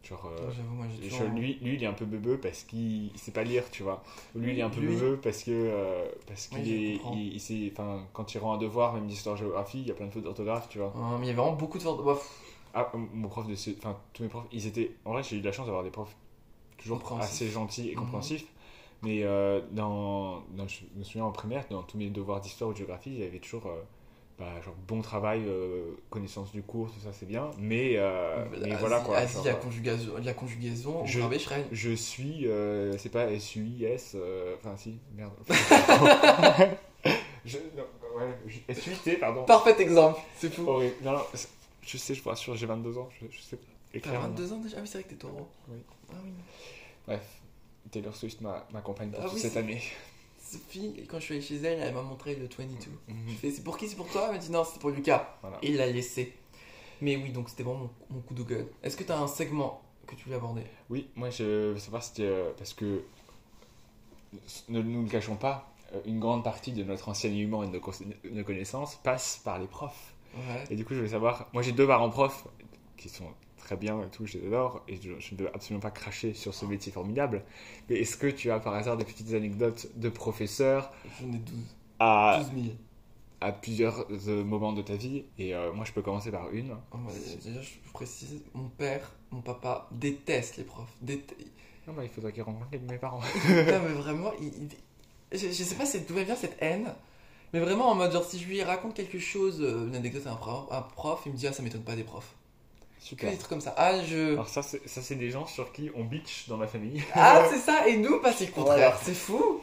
Genre. 0.05 0.27
euh, 0.27 0.51
moi 0.77 0.87
je- 1.03 1.09
toujours. 1.09 1.29
lui, 1.29 1.59
lui, 1.61 1.75
il 1.75 1.83
est 1.83 1.87
un 1.87 1.93
peu 1.93 2.05
beubeux 2.07 2.39
parce 2.39 2.63
qu'il 2.63 3.07
il 3.13 3.19
sait 3.19 3.33
pas 3.33 3.43
lire, 3.43 3.65
tu 3.71 3.83
vois. 3.83 4.03
Lui, 4.35 4.53
il 4.53 4.59
est 4.59 4.63
un 4.63 4.71
peu 4.71 4.81
Lui- 4.81 5.17
parce 5.23 5.43
que. 5.43 5.51
euh, 5.51 6.09
parce 6.27 6.47
qu'il 6.47 6.73
est. 6.73 7.01
Il, 7.13 7.35
il 7.35 7.41
sait, 7.41 7.73
quand 8.13 8.35
il 8.35 8.39
rend 8.39 8.55
un 8.55 8.59
devoir, 8.59 8.95
même 8.95 9.07
d'histoire-géographie, 9.07 9.81
il 9.81 9.89
y 9.89 9.91
a 9.91 9.95
plein 9.95 10.07
de 10.07 10.13
fautes 10.13 10.23
d'orthographe, 10.25 10.69
tu 10.69 10.79
vois. 10.79 10.93
Hein, 10.97 11.19
mais 11.19 11.27
il 11.27 11.29
y 11.31 11.33
a 11.33 11.35
vraiment 11.35 11.53
beaucoup 11.57 11.79
de 11.79 11.83
fautes. 11.83 12.01
Bah, 12.75 12.91
Ah, 12.93 12.97
mon 12.97 13.29
prof 13.29 13.47
de. 13.47 13.55
C- 13.55 13.77
Enfin, 13.79 13.97
tous 14.13 14.23
mes 14.23 14.29
profs, 14.29 14.47
ils 14.53 14.67
étaient. 14.67 14.93
En 15.05 15.13
vrai, 15.13 15.23
j'ai 15.23 15.37
eu 15.37 15.41
de 15.41 15.47
la 15.47 15.53
chance 15.53 15.67
d'avoir 15.67 15.85
des 15.85 15.91
profs 15.91 16.15
toujours 16.79 16.99
assez 17.23 17.49
gentils 17.49 17.89
et 17.89 17.93
Mhm. 17.93 18.01
compréhensifs. 18.01 18.47
Mais 19.03 19.23
euh, 19.23 19.61
dans, 19.73 20.43
dans- 20.57 20.69
Je 20.69 20.81
me 20.97 21.05
souviens 21.05 21.25
en 21.25 21.33
primaire, 21.33 21.65
dans 21.71 21.83
tous 21.83 21.97
mes 21.99 22.11
devoirs 22.11 22.41
d'histoire 22.41 22.71
ou 22.71 22.73
de 22.73 22.79
géographie, 22.79 23.11
il 23.11 23.19
y 23.21 23.25
avait 23.25 23.39
toujours. 23.39 23.67
euh, 23.67 23.81
bah, 24.39 24.59
genre 24.65 24.75
bon 24.89 25.03
travail, 25.03 25.43
euh, 25.47 25.83
connaissance 26.09 26.51
du 26.53 26.63
cours, 26.63 26.91
tout 26.91 27.01
ça 27.01 27.13
c'est 27.13 27.27
bien. 27.27 27.51
Mais, 27.59 27.97
euh, 27.97 28.47
mais 28.63 28.69
Asie- 28.73 28.77
voilà 28.81 29.01
quoi. 29.01 29.19
Asie, 29.19 29.35
genre, 29.35 29.45
la 29.45 29.55
conjugaison, 29.55 30.13
la 30.23 30.33
conjugaison, 30.33 31.05
Je- 31.05 31.21
suis, 31.95 32.47
c'est 32.99 33.11
pas 33.11 33.31
S-U-I-S, 33.31 34.17
enfin 34.59 34.77
si, 34.79 34.99
merde. 35.15 35.33
je, 37.45 37.59
non, 37.77 37.85
ouais, 38.17 38.39
je- 38.47 38.59
S-U-I-T, 38.69 39.17
pardon. 39.17 39.45
Parfait 39.45 39.81
exemple, 39.81 40.19
c'est 40.37 40.53
fou. 40.53 40.63
Non, 40.63 41.13
non, 41.13 41.23
je 41.83 41.97
sais, 41.97 42.15
je 42.15 42.23
vous 42.23 42.31
rassure, 42.31 42.55
j'ai 42.57 42.67
22 42.67 42.99
ans, 42.99 43.09
je, 43.21 43.27
je 43.31 43.41
sais 43.41 43.57
T'as 43.93 43.99
écrire. 43.99 44.21
22 44.21 44.53
ans 44.53 44.59
déjà? 44.59 44.77
Ah 44.79 44.81
oui, 44.83 44.87
c'est 44.89 44.99
vrai 44.99 45.05
que 45.05 45.11
t'es 45.11 45.17
taureau. 45.17 45.49
Oui. 45.69 45.79
Ah 46.13 46.17
oui. 46.25 46.31
Bref, 47.07 47.41
Taylor 47.91 48.15
Swift 48.15 48.41
m'accompagne 48.41 49.11
pour 49.11 49.21
Ah 49.21 49.25
toute 49.25 49.35
oui, 49.35 49.41
cette 49.41 49.57
année. 49.57 49.83
Sophie, 50.39 51.05
quand 51.09 51.19
je 51.19 51.25
suis 51.25 51.35
allé 51.35 51.43
chez 51.43 51.57
elle, 51.57 51.81
elle 51.81 51.95
m'a 51.95 52.03
montré 52.03 52.35
le 52.37 52.47
22. 52.47 52.77
Je 53.09 53.13
Mhm. 53.13 53.29
fais, 53.37 53.51
c'est 53.51 53.63
pour 53.65 53.77
qui? 53.77 53.89
C'est 53.89 53.97
pour 53.97 54.09
toi? 54.09 54.27
Elle 54.27 54.33
m'a 54.33 54.39
dit 54.39 54.51
non, 54.51 54.65
c'est 54.65 54.79
pour 54.81 54.91
Lucas. 54.91 55.37
Voilà. 55.43 55.59
Et 55.63 55.71
il 55.71 55.77
l'a 55.77 55.87
laissé. 55.87 56.33
Mais 57.01 57.17
oui, 57.17 57.31
donc 57.31 57.49
c'était 57.49 57.63
vraiment 57.63 57.91
mon, 58.09 58.17
mon 58.17 58.21
coup 58.21 58.35
de 58.35 58.43
gueule. 58.43 58.69
Est-ce 58.83 58.97
que 58.97 59.05
tu 59.05 59.11
as 59.13 59.19
un 59.19 59.27
segment 59.29 59.83
que 60.07 60.15
tu 60.15 60.25
voulais 60.25 60.37
aborder? 60.37 60.63
Oui, 60.89 61.09
moi 61.17 61.31
je 61.31 61.73
veux 61.73 61.79
savoir 61.79 62.03
si 62.03 62.11
c'était, 62.11 62.23
euh, 62.25 62.53
parce 62.59 62.75
que 62.75 63.03
ne 64.69 64.81
nous 64.83 65.03
le 65.03 65.09
cachons 65.09 65.37
pas, 65.37 65.73
euh, 65.95 66.01
une 66.05 66.21
grande 66.21 66.45
partie 66.45 66.73
de 66.73 66.85
notre 66.85 67.09
enseignement 67.09 67.63
et 67.65 67.69
de 67.69 67.81
nos 68.31 68.45
connaissances 68.45 68.97
passe 68.97 69.41
par 69.45 69.59
les 69.59 69.67
profs. 69.67 70.10
Ouais. 70.35 70.65
Et 70.71 70.77
du 70.77 70.85
coup, 70.85 70.95
je 70.95 70.99
voulais 70.99 71.11
savoir, 71.11 71.49
moi 71.53 71.63
j'ai 71.63 71.73
deux 71.73 71.87
parents 71.87 72.11
profs 72.11 72.47
qui 72.97 73.09
sont 73.09 73.27
très 73.57 73.77
bien 73.77 74.01
et 74.03 74.09
tout, 74.11 74.27
je 74.27 74.39
les 74.39 74.47
adore, 74.47 74.83
et 74.89 74.97
je, 74.97 75.19
je 75.19 75.35
ne 75.35 75.41
veux 75.41 75.55
absolument 75.55 75.81
pas 75.81 75.91
cracher 75.91 76.35
sur 76.35 76.55
ce 76.55 76.65
métier 76.67 76.91
formidable. 76.93 77.45
Mais 77.89 77.97
est-ce 77.97 78.17
que 78.17 78.27
tu 78.27 78.51
as 78.51 78.59
par 78.61 78.75
hasard 78.75 78.97
des 78.97 79.05
petites 79.05 79.33
anecdotes 79.35 79.89
de 79.97 80.09
professeurs 80.09 80.93
J'en 81.21 81.29
ai 81.33 81.39
12. 81.39 81.55
à, 81.99 82.41
12 82.53 82.63
000. 82.65 82.77
à 83.41 83.53
plusieurs 83.53 84.07
euh, 84.29 84.45
moments 84.45 84.73
de 84.73 84.83
ta 84.83 84.95
vie? 84.97 85.25
Et 85.39 85.55
euh, 85.55 85.73
moi 85.73 85.85
je 85.85 85.93
peux 85.93 86.03
commencer 86.03 86.31
par 86.31 86.51
une. 86.51 86.77
Oh, 86.93 86.97
bah, 86.99 87.13
déjà, 87.45 87.61
je 87.61 87.91
précise, 87.93 88.43
mon 88.55 88.69
père, 88.69 89.13
mon 89.31 89.41
papa 89.41 89.89
déteste 89.93 90.57
les 90.57 90.65
profs. 90.65 90.95
Déte- 91.05 91.35
Non, 91.87 91.93
bah, 91.95 92.03
il 92.05 92.11
faudrait 92.11 92.33
qu'ils 92.33 92.43
rencontrent 92.43 92.67
mes 92.89 92.99
parents. 92.99 93.21
non, 93.49 93.81
mais 93.87 93.95
vraiment, 93.95 94.33
il, 94.41 94.47
il- 94.49 95.39
je, 95.39 95.47
je 95.47 95.53
sais 95.63 95.77
pas 95.77 95.85
d'où 96.09 96.15
vient 96.15 96.35
cette 96.35 96.57
haine. 96.61 96.93
Mais 97.53 97.61
vraiment, 97.61 97.89
en 97.91 97.95
mode, 97.95 98.13
genre, 98.13 98.25
si 98.25 98.39
je 98.39 98.47
lui 98.47 98.63
raconte 98.63 98.95
quelque 98.95 99.19
chose, 99.19 99.61
euh, 99.61 99.89
une 99.89 99.97
anecdote 99.97 100.27
à 100.27 100.33
un 100.33 100.37
prof, 100.37 100.67
un 100.71 100.83
prof, 100.83 101.23
il 101.27 101.33
me 101.33 101.37
dit, 101.37 101.47
ah, 101.47 101.53
ça 101.53 101.63
m'étonne 101.63 101.83
pas 101.83 101.97
des 101.97 102.05
profs. 102.05 102.35
Que 103.01 103.05
Super. 103.07 103.31
des 103.31 103.37
trucs 103.39 103.49
comme 103.49 103.61
ça. 103.63 103.75
Ah, 103.79 104.03
je. 104.05 104.35
Alors 104.35 104.49
ça, 104.49 104.63
c'est 104.63 104.87
ça, 104.87 105.01
c'est 105.01 105.15
des 105.17 105.31
gens 105.31 105.47
sur 105.47 105.73
qui 105.73 105.91
on 105.97 106.05
bitch 106.05 106.49
dans 106.49 106.57
ma 106.59 106.67
famille. 106.67 107.03
Ah, 107.15 107.45
c'est 107.51 107.59
ça, 107.59 107.89
et 107.89 107.97
nous, 107.97 108.21
pas 108.21 108.33
c'est 108.33 108.47
le 108.47 108.53
contraire. 108.53 108.77
Voilà. 108.77 108.99
C'est 109.03 109.15
fou. 109.15 109.61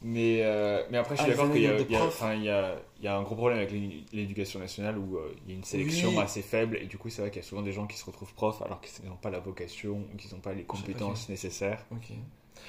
Mais, 0.00 0.40
euh, 0.42 0.84
mais 0.90 0.96
après, 0.98 1.16
je 1.16 1.22
suis 1.22 1.30
Ah, 1.32 1.34
d'accord 1.34 1.52
qu'il 1.52 1.62
y, 1.62 1.66
a- 1.66 1.74
il 1.78 1.90
y 1.90 1.94
a- 1.96 1.98
profs. 1.98 2.08
enfin, 2.22 2.34
il 2.34 2.44
y 2.44 2.48
a, 2.48 2.76
il 2.98 3.04
y 3.04 3.08
a 3.08 3.16
un 3.16 3.22
gros 3.22 3.34
problème 3.34 3.58
avec 3.58 3.72
l'é- 3.72 4.04
l'éducation 4.12 4.58
nationale 4.60 4.96
où 4.96 5.16
euh, 5.18 5.34
il 5.44 5.50
y 5.52 5.54
a 5.54 5.58
une 5.58 5.64
sélection 5.64 6.10
Oui. 6.10 6.18
assez 6.20 6.40
faible 6.40 6.76
et 6.78 6.86
du 6.86 6.96
coup, 6.98 7.10
c'est 7.10 7.20
vrai 7.20 7.30
qu'il 7.30 7.42
y 7.42 7.44
a 7.44 7.48
souvent 7.48 7.62
des 7.62 7.72
gens 7.72 7.86
qui 7.86 7.98
se 7.98 8.04
retrouvent 8.04 8.32
profs 8.32 8.62
alors 8.62 8.80
qu'ils 8.80 9.04
n'ont 9.08 9.16
pas 9.16 9.30
la 9.30 9.40
vocation 9.40 10.00
ou 10.12 10.16
qu'ils 10.16 10.32
n'ont 10.32 10.40
pas 10.40 10.52
les 10.54 10.62
compétences 10.64 11.28
nécessaires. 11.28 11.84
Ok. 11.92 12.12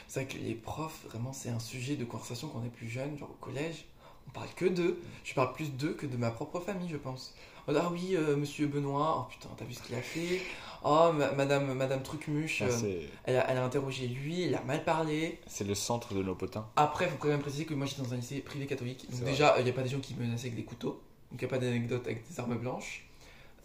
C'est 0.08 0.24
vrai 0.26 0.34
que 0.34 0.42
les 0.44 0.56
profs, 0.56 1.06
vraiment, 1.08 1.32
c'est 1.32 1.50
un 1.50 1.60
sujet 1.60 1.96
de 1.96 2.04
conversation 2.04 2.48
quand 2.50 2.60
on 2.64 2.66
est 2.66 2.70
plus 2.70 2.90
jeune, 2.90 3.16
genre 3.18 3.30
au 3.30 3.46
collège. 3.46 3.86
On 4.30 4.32
parle 4.32 4.50
que 4.56 4.66
d'eux. 4.66 5.00
Je 5.24 5.34
parle 5.34 5.54
plus 5.54 5.72
d'eux 5.74 5.94
que 5.94 6.06
de 6.06 6.16
ma 6.16 6.30
propre 6.32 6.60
famille, 6.60 6.88
je 6.90 6.98
pense. 6.98 7.34
En 7.68 7.72
mode, 7.74 7.82
Ah 7.84 7.90
oui, 7.92 8.16
euh, 8.16 8.36
monsieur 8.36 8.68
Benoît, 8.68 9.26
oh 9.28 9.30
putain, 9.32 9.50
t'as 9.58 9.66
vu 9.66 9.74
ce 9.74 9.82
qu'il 9.84 9.96
a 9.96 10.02
fait? 10.02 10.42
Oh, 10.84 11.12
ma- 11.14 11.32
madame, 11.34 11.74
madame 11.74 12.02
Trucmuche, 12.04 12.62
Là, 12.62 12.68
euh, 12.68 13.04
elle, 13.26 13.38
a, 13.38 13.50
elle 13.52 13.58
a 13.58 13.66
interrogé 13.66 14.08
lui, 14.08 14.44
elle 14.44 14.56
a 14.56 14.62
mal 14.64 14.84
parlé. 14.84 15.40
C'est 15.48 15.66
le 15.66 15.76
centre 15.76 16.14
de 16.14 16.22
nos 16.24 16.36
potins. 16.36 16.68
Après, 16.76 17.06
il 17.06 17.12
faut 17.12 17.18
quand 17.18 17.28
même 17.28 17.42
préciser 17.42 17.66
que 17.66 17.74
moi 17.74 17.86
j'étais 17.86 18.02
dans 18.02 18.14
un 18.14 18.18
lycée 18.18 18.40
privé 18.40 18.66
catholique. 18.66 19.10
Donc 19.12 19.24
déjà, 19.26 19.56
il 19.60 19.64
n'y 19.66 19.70
a 19.70 19.74
pas 19.74 19.84
des 19.84 19.90
gens 19.90 20.00
qui 20.00 20.16
menaçaient 20.16 20.48
avec 20.48 20.56
des 20.56 20.64
couteaux. 20.64 21.02
Donc 21.32 21.42
il 21.42 21.46
n'y 21.46 21.46
a 21.46 21.48
pas 21.50 21.60
d'anecdotes 21.60 22.06
avec 22.08 22.28
des 22.28 22.40
armes 22.40 22.58
blanches. 22.58 23.06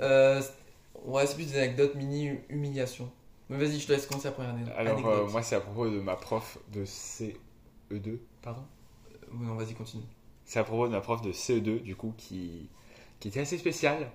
Euh, 0.01 0.43
ouais, 1.05 1.27
c'est 1.27 1.35
plus 1.37 1.47
des 1.53 1.59
anecdotes 1.59 1.95
mini 1.95 2.31
humiliation. 2.49 3.11
Mais 3.49 3.59
vas-y, 3.59 3.79
je 3.79 3.87
te 3.87 3.93
laisse 3.93 4.07
commencer 4.07 4.29
la 4.29 4.33
première 4.33 4.55
ane- 4.55 4.73
Alors, 4.77 4.95
anecdote. 4.99 5.29
euh, 5.29 5.31
moi, 5.31 5.43
c'est 5.43 5.55
à 5.55 5.61
propos 5.61 5.89
de 5.89 6.01
ma 6.01 6.17
prof 6.17 6.59
de 6.73 6.85
CE2, 6.85 8.19
pardon 8.43 8.63
Non, 9.33 9.55
vas-y, 9.55 9.75
continue. 9.75 10.03
C'est 10.45 10.59
à 10.59 10.65
propos 10.65 10.87
de 10.87 10.93
ma 10.93 11.01
prof 11.01 11.23
de 11.23 11.33
CE2, 11.33 11.81
du 11.81 11.97
coup, 11.97 12.13
qui, 12.17 12.69
qui 13.21 13.29
était 13.29 13.41
assez 13.41 13.59
spéciale, 13.59 14.11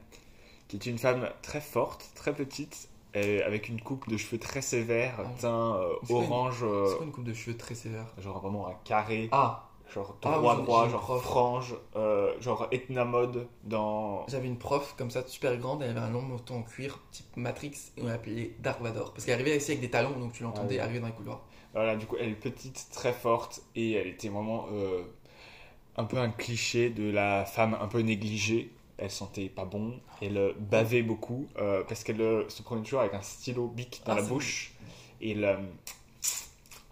qui 0.68 0.78
est 0.78 0.86
une 0.86 0.98
femme 1.00 1.30
très 1.42 1.62
forte, 1.62 2.10
très 2.16 2.34
petite, 2.34 2.90
et 3.16 3.42
avec 3.42 3.70
une 3.70 3.82
coupe 3.82 4.08
de 4.08 4.18
cheveux 4.18 4.38
très 4.40 4.62
sévère, 4.62 5.16
Ah. 5.20 5.30
teint 5.40 5.76
euh, 5.78 5.94
une- 6.10 6.16
orange, 6.16 6.60
euh, 6.64 6.86
C'est 6.88 6.98
quoi 6.98 7.06
une 7.08 7.12
coupe 7.12 7.24
de 7.24 7.34
cheveux 7.34 7.58
très 7.58 7.74
sévère? 7.76 8.06
genre 8.20 8.40
vraiment 8.40 8.68
un 8.68 8.76
carré, 8.84 9.30
Ah, 9.32 9.68
genre 9.92 10.16
Ah, 10.24 10.38
droit 10.38 10.56
oui, 10.58 10.64
droit, 10.64 10.88
genre 10.90 11.02
prof. 11.02 11.24
frange, 11.24 11.76
euh, 11.96 12.40
genre 12.40 12.68
Etna 12.72 13.06
mode 13.06 13.48
dans... 13.64 14.28
j'avais 14.28 14.48
une 14.48 14.60
prof 14.60 14.94
comme 14.96 15.10
ça, 15.10 15.26
super 15.26 15.58
grande, 15.58 15.82
elle 15.82 15.90
avait 15.90 16.00
un 16.00 16.12
long 16.12 16.22
manteau 16.22 16.54
en 16.54 16.62
cuir, 16.62 17.00
type 17.12 17.36
Matrix, 17.36 17.92
et 17.98 18.04
on 18.04 18.06
l'appelait 18.06 18.56
Dark 18.60 18.80
Vador. 18.82 19.12
Parce 19.14 19.26
qu'elle 19.26 19.34
arrivait 19.34 19.58
ici 19.58 19.72
avec 19.72 19.82
des 19.82 19.90
talons, 19.90 20.20
donc 20.20 20.34
tu 20.34 20.44
l'entendais 20.44 20.76
Ah 20.76 20.78
oui. 20.78 20.80
arriver 20.82 21.00
dans 21.00 21.08
les 21.08 21.14
couloirs. 21.14 21.42
Voilà, 21.74 21.96
du 21.96 22.06
coup, 22.06 22.16
elle 22.20 22.30
est 22.30 22.34
petite, 22.34 22.88
très 22.92 23.14
forte, 23.14 23.62
et 23.76 23.94
elle 23.94 24.08
était 24.08 24.30
vraiment 24.30 24.68
euh, 24.72 25.02
un 26.00 26.06
peu 26.06 26.18
un 26.18 26.30
cliché 26.30 26.90
de 26.90 27.12
la 27.12 27.46
femme 27.46 27.78
un 27.80 27.88
peu 27.88 28.00
négligée. 28.00 28.72
Elle 28.98 29.12
sentait 29.12 29.48
pas 29.50 29.64
bon, 29.66 30.00
elle 30.22 30.38
euh, 30.38 30.54
bavait 30.60 31.04
beaucoup, 31.04 31.48
euh, 31.58 31.84
parce 31.88 32.04
qu'elle 32.04 32.20
euh, 32.22 32.50
se 32.50 32.62
prenait 32.64 32.82
toujours 32.82 33.00
avec 33.02 33.14
un 33.14 33.22
stylo 33.22 33.68
bic 33.68 34.02
dans 34.06 34.12
Ah, 34.12 34.16
la 34.16 34.22
bouche, 34.24 34.74
et 35.22 35.32
elle, 35.32 35.58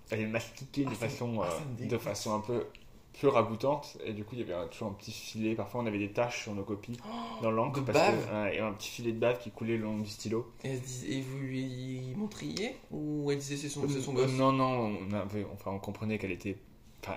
elle 0.10 0.28
mastiquait 0.30 0.86
Ah, 0.88 0.90
de, 0.92 0.96
façon, 0.96 1.42
ah, 1.42 1.50
de 1.80 1.84
dégoûte. 1.84 2.00
façon 2.00 2.34
un 2.36 2.40
peu 2.40 2.66
peu 3.20 3.30
ragoûtante, 3.30 3.98
et 4.06 4.14
du 4.14 4.24
coup, 4.24 4.36
il 4.36 4.48
y 4.48 4.52
avait 4.54 4.70
toujours 4.70 4.90
un 4.90 4.94
petit 4.94 5.12
filet, 5.12 5.56
parfois 5.56 5.82
on 5.82 5.88
avait 5.88 5.98
des 5.98 6.12
taches 6.12 6.44
sur 6.44 6.54
nos 6.54 6.64
copies 6.64 6.98
dans 7.42 7.50
l'encre, 7.50 7.82
parce 7.84 7.98
que, 7.98 8.32
euh, 8.32 8.52
et 8.54 8.60
un 8.60 8.72
petit 8.74 8.90
filet 8.90 9.12
de 9.12 9.18
bave 9.18 9.40
qui 9.40 9.50
coulait 9.50 9.76
le 9.76 9.84
long 9.86 9.98
du 9.98 10.08
stylo. 10.10 10.52
Et, 10.64 10.70
elle 10.70 10.78
se 10.78 10.84
disait- 10.84 11.12
et 11.14 11.22
vous 11.22 11.40
lui 11.40 12.14
montriez 12.16 12.76
Ou 12.92 13.32
elle 13.32 13.40
disait 13.40 13.58
c'est 13.58 13.70
son, 13.70 13.90
son 13.90 14.12
Euh, 14.16 14.22
gosse? 14.22 14.32
Non, 14.34 14.52
non, 14.52 14.96
on, 15.10 15.14
avait- 15.16 15.48
enfin, 15.52 15.72
on 15.72 15.80
comprenait 15.80 16.20
qu'elle 16.20 16.32
était, 16.32 16.58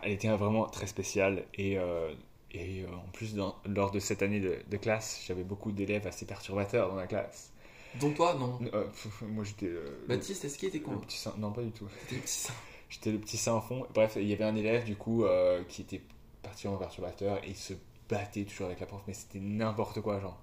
elle 0.03 0.12
était 0.12 0.29
vraiment 0.29 0.66
très 0.66 0.87
spéciale. 0.87 1.44
Et, 1.55 1.79
euh, 1.79 2.12
et 2.53 2.83
euh, 2.83 2.87
en 2.94 3.11
plus, 3.12 3.35
dans- 3.35 3.57
lors 3.66 3.90
de 3.90 3.98
cette 4.00 4.22
année 4.22 4.40
de, 4.40 4.59
de 4.68 4.76
classe, 4.76 5.22
j'avais 5.26 5.42
beaucoup 5.44 5.72
d'élèves 5.72 6.07
assez 6.07 6.26
perturbateurs 6.26 6.88
dans 6.90 6.96
la 6.96 7.07
classe. 7.07 7.53
Dont 8.00 8.12
toi, 8.12 8.35
non. 8.38 8.59
Euh, 8.72 8.85
pff, 8.85 9.22
moi, 9.22 9.42
j'étais 9.44 9.70
Baptiste, 10.09 10.44
est-ce 10.44 10.57
qu'il 10.59 10.68
était 10.68 10.81
con 10.81 11.00
saint. 11.09 11.35
Non, 11.38 11.50
pas 11.53 11.62
du 11.62 11.72
tout. 11.72 11.88
C'était 12.09 12.16
le 12.16 12.20
petit 12.22 12.33
sein. 12.38 12.53
J'étais 12.88 13.11
le 13.12 13.18
petit 13.18 13.37
saint 13.37 13.53
en 13.55 13.61
fond. 13.61 13.87
Bref, 13.94 14.12
il 14.16 14.26
y 14.29 14.33
avait 14.33 14.44
un 14.44 14.55
élève, 14.57 14.85
du 14.85 14.96
coup, 14.96 15.24
qui 15.68 15.83
était 15.83 16.00
particulièrement 16.42 16.79
perturbateur 16.81 17.38
et 17.44 17.48
il 17.50 17.57
se 17.57 17.74
battait 18.09 18.44
toujours 18.44 18.66
avec 18.66 18.81
la 18.81 18.87
prof, 18.87 19.03
mais 19.07 19.14
c'était 19.14 19.38
n'importe 19.40 20.00
quoi, 20.00 20.20
genre. 20.20 20.40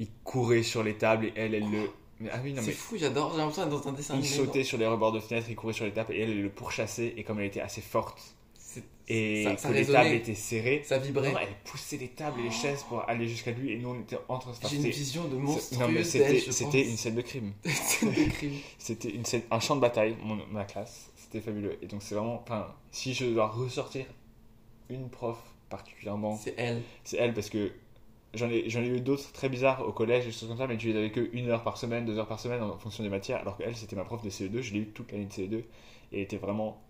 Il 0.00 0.08
courait 0.24 0.62
sur 0.62 0.82
les 0.84 0.96
tables 0.96 1.26
et 1.26 1.32
elle, 1.36 1.54
elle 1.54 1.70
le. 1.70 1.90
Mais, 2.20 2.30
ah 2.32 2.38
oui, 2.42 2.52
non, 2.52 2.60
C'est 2.62 2.68
mais. 2.68 2.72
fou, 2.72 2.96
j'adore, 2.96 3.30
j'ai 3.32 3.38
l'impression 3.38 3.64
d'être 3.66 3.82
dans 3.82 3.88
un 3.88 3.92
dessin 3.92 4.16
Il 4.16 4.24
sautait 4.26 4.64
sur 4.64 4.76
les 4.78 4.86
rebords 4.86 5.12
de 5.12 5.20
fenêtre, 5.20 5.46
il 5.50 5.54
courait 5.56 5.72
sur 5.72 5.84
les 5.84 5.92
tables 5.92 6.12
et 6.14 6.20
elle, 6.20 6.30
elle 6.30 6.42
le 6.42 6.50
pourchassait. 6.50 7.14
Et 7.16 7.22
comme 7.24 7.38
elle 7.40 7.46
était 7.46 7.60
assez 7.60 7.80
forte, 7.80 8.34
et 9.10 9.44
Ça- 9.44 9.56
ça 9.56 9.68
que 9.68 9.74
les 9.74 9.86
tables 9.86 10.10
étaient 10.10 10.34
serrées. 10.34 10.82
Ça 10.84 10.98
vibrait. 10.98 11.32
Non, 11.32 11.38
elle 11.40 11.48
poussait 11.64 11.96
les 11.96 12.08
tables 12.08 12.40
et 12.40 12.44
les 12.44 12.50
chaises 12.50 12.82
pour 12.82 13.08
aller 13.08 13.26
jusqu'à 13.26 13.52
lui 13.52 13.72
et 13.72 13.78
nous 13.78 13.88
on 13.90 14.00
était 14.00 14.18
entre 14.28 14.52
J'ai 14.68 14.76
une 14.76 14.82
vision 14.82 15.26
de 15.28 15.36
monstrueuse 15.36 16.06
c'était 16.06 16.88
une 16.88 16.96
scène 16.96 17.14
de 17.14 17.22
crime. 17.22 17.52
C'était 18.78 19.10
une 19.10 19.24
scène, 19.24 19.42
un 19.50 19.60
champ 19.60 19.76
de 19.76 19.80
bataille, 19.80 20.16
mon, 20.22 20.36
ma 20.50 20.64
classe. 20.64 21.10
C'était 21.16 21.40
fabuleux. 21.40 21.78
Et 21.82 21.86
donc 21.86 22.02
c'est 22.02 22.14
vraiment, 22.14 22.42
enfin, 22.42 22.74
si 22.90 23.14
je 23.14 23.26
dois 23.26 23.48
ressortir 23.48 24.04
une 24.90 25.08
prof 25.08 25.38
particulièrement, 25.68 26.36
C'est 26.36 26.54
elle. 26.56 26.82
c'est 27.04 27.16
elle 27.18 27.34
parce 27.34 27.50
que 27.50 27.72
j'en 28.34 28.48
ai 28.50 28.66
ai 28.66 28.88
eu 28.88 29.00
d'autres 29.00 29.32
très 29.32 29.48
bizarres 29.48 29.86
au 29.86 29.92
collège 29.92 30.24
et 30.24 30.26
des 30.26 30.32
choses 30.32 30.48
comme 30.48 30.58
ça, 30.58 30.66
mais 30.66 30.76
tu 30.76 30.88
les 30.88 30.96
avais 30.96 31.10
que 31.10 31.30
une 31.32 31.48
heure 31.48 31.62
par 31.62 31.76
semaine, 31.76 32.04
deux 32.04 32.18
heures 32.18 32.28
par 32.28 32.40
semaine 32.40 32.62
en 32.62 32.78
fonction 32.78 33.02
des 33.02 33.10
matières, 33.10 33.38
alors 33.40 33.56
qu'elle 33.56 33.76
c'était 33.76 33.96
ma 33.96 34.04
prof 34.04 34.22
de 34.22 34.30
CE2, 34.30 34.60
je 34.60 34.72
l'ai 34.74 34.80
eu 34.80 34.86
toute 34.88 35.12
l'année 35.12 35.26
de 35.26 35.32
CE2 35.32 35.54
et 35.56 35.64
elle 36.12 36.20
était 36.20 36.36
vraiment 36.38 36.82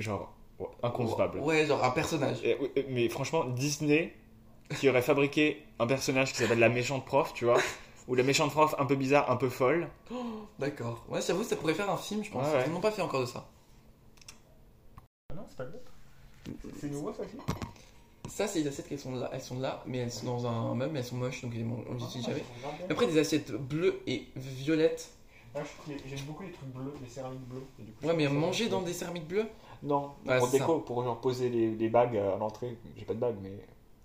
genre 0.00 0.32
inconcevable. 0.82 1.38
Ouais, 1.40 1.66
genre 1.66 1.82
un 1.84 1.90
personnage. 1.90 2.38
Et- 2.44 2.56
mais 2.90 3.08
franchement, 3.08 3.44
Disney 3.44 4.14
qui 4.78 4.88
aurait 4.88 5.02
fabriqué 5.02 5.62
un 5.78 5.86
personnage 5.86 6.32
qui 6.32 6.38
s'appelle 6.38 6.58
la 6.58 6.68
méchante 6.68 7.04
prof, 7.04 7.32
tu 7.34 7.44
vois, 7.44 7.58
ou 8.08 8.14
la 8.14 8.22
méchante 8.22 8.50
prof 8.52 8.74
un 8.78 8.86
peu 8.86 8.94
bizarre, 8.96 9.30
un 9.30 9.36
peu 9.36 9.48
folle. 9.48 9.88
D'accord. 10.58 11.04
Ouais, 11.08 11.20
j'avoue, 11.22 11.42
ça 11.44 11.56
pourrait 11.56 11.74
faire 11.74 11.90
un 11.90 11.96
film, 11.96 12.22
je 12.24 12.30
pense. 12.30 12.46
Ouais, 12.46 12.54
ouais. 12.58 12.64
Ils 12.66 12.72
n'ont 12.72 12.80
pas 12.80 12.90
fait 12.92 13.02
encore 13.02 13.20
de 13.20 13.26
ça. 13.26 13.48
Ah 15.30 15.34
non, 15.36 15.42
c'est 15.48 15.56
pas 15.56 15.64
le 15.64 15.72
C'est 16.80 16.88
nouveau 16.90 17.12
ça 17.12 17.22
aussi? 17.22 17.36
Ça, 18.28 18.46
c'est 18.46 18.60
les 18.60 18.68
assiettes 18.68 18.88
qui 18.88 18.96
sont 18.98 19.14
là, 19.16 19.28
elles 19.32 19.40
sont 19.40 19.58
là, 19.58 19.82
mais 19.86 19.98
elles 19.98 20.12
sont 20.12 20.26
dans 20.26 20.46
un 20.46 20.74
meuble, 20.74 20.92
mais 20.92 21.00
elles 21.00 21.04
sont 21.04 21.16
moches, 21.16 21.42
donc 21.42 21.52
on 21.54 21.94
les 21.94 22.04
utilise 22.04 22.26
jamais. 22.26 22.44
Après, 22.88 23.06
des 23.06 23.18
assiettes 23.18 23.50
bleues 23.52 24.00
et 24.06 24.26
violettes. 24.36 25.10
J'aime 26.06 26.20
beaucoup 26.28 26.44
les 26.44 26.52
trucs 26.52 26.68
bleus, 26.68 26.94
les 27.02 27.08
céramiques 27.08 27.40
bleues. 27.48 27.64
et 27.80 27.82
du 27.82 27.90
coup, 27.92 28.06
Ouais, 28.06 28.14
mais 28.14 28.28
manger 28.28 28.68
dans 28.68 28.82
des 28.82 28.92
céramiques 28.92 29.26
bleues 29.26 29.46
Non, 29.82 30.12
Ouais, 30.26 30.38
pour 30.38 30.48
déco, 30.48 30.78
pour 30.80 31.02
genre 31.04 31.20
poser 31.20 31.48
les, 31.48 31.74
les 31.74 31.88
bagues 31.88 32.16
à 32.16 32.36
l'entrée. 32.36 32.76
J'ai 32.96 33.04
pas 33.04 33.14
de 33.14 33.18
bague, 33.20 33.36
mais. 33.42 33.52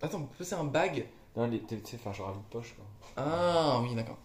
Attends, 0.01 0.19
on 0.19 0.25
peut 0.25 0.43
faire 0.43 0.59
un 0.61 0.65
bag? 0.65 1.05
Non, 1.35 1.47
les- 1.47 1.61
tu 1.61 1.77
sais, 1.83 1.97
faire 1.97 2.13
genre 2.13 2.29
un 2.29 2.33
vide-poche 2.33 2.75
quoi. 2.75 2.85
Ah, 3.17 3.79
oui, 3.83 3.93
d'accord. 3.95 4.17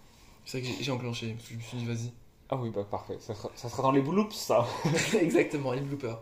C'est 0.45 0.61
vrai 0.61 0.71
que 0.71 0.83
j'ai- 0.83 0.91
enclenché, 0.93 1.37
je 1.49 1.55
me 1.57 1.61
suis 1.61 1.79
dit, 1.79 1.85
vas-y. 1.87 2.13
Ah 2.49 2.57
oui, 2.57 2.71
bah 2.71 2.85
parfait. 2.85 3.17
Ça 3.21 3.35
sera, 3.35 3.51
ça 3.55 3.69
sera 3.69 3.83
dans 3.83 3.93
les 3.93 4.01
bloops 4.03 4.35
ça. 4.35 4.67
Exactement, 5.21 5.73
les 5.73 5.81
bloopers. 5.81 6.21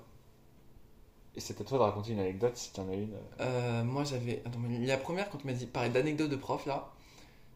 Et 1.37 1.41
c'est 1.41 1.61
à 1.61 1.65
toi 1.65 1.79
de 1.79 1.83
raconter 1.85 2.13
une 2.13 2.21
anecdote 2.21 2.57
si 2.57 2.73
t'en 2.73 2.89
as 2.89 2.95
une. 2.95 3.15
Euh, 3.41 3.85
moi, 3.85 4.05
j'avais. 4.05 4.43
Attends, 4.45 4.59
mais 4.59 4.85
la 4.87 4.97
première, 4.97 5.31
quand 5.31 5.39
tu 5.39 5.47
m'as 5.47 5.53
dit 5.53 5.67
parler 5.67 5.91
d'anecdote 5.91 6.31
de 6.31 6.37
prof, 6.37 6.67
là, 6.67 6.91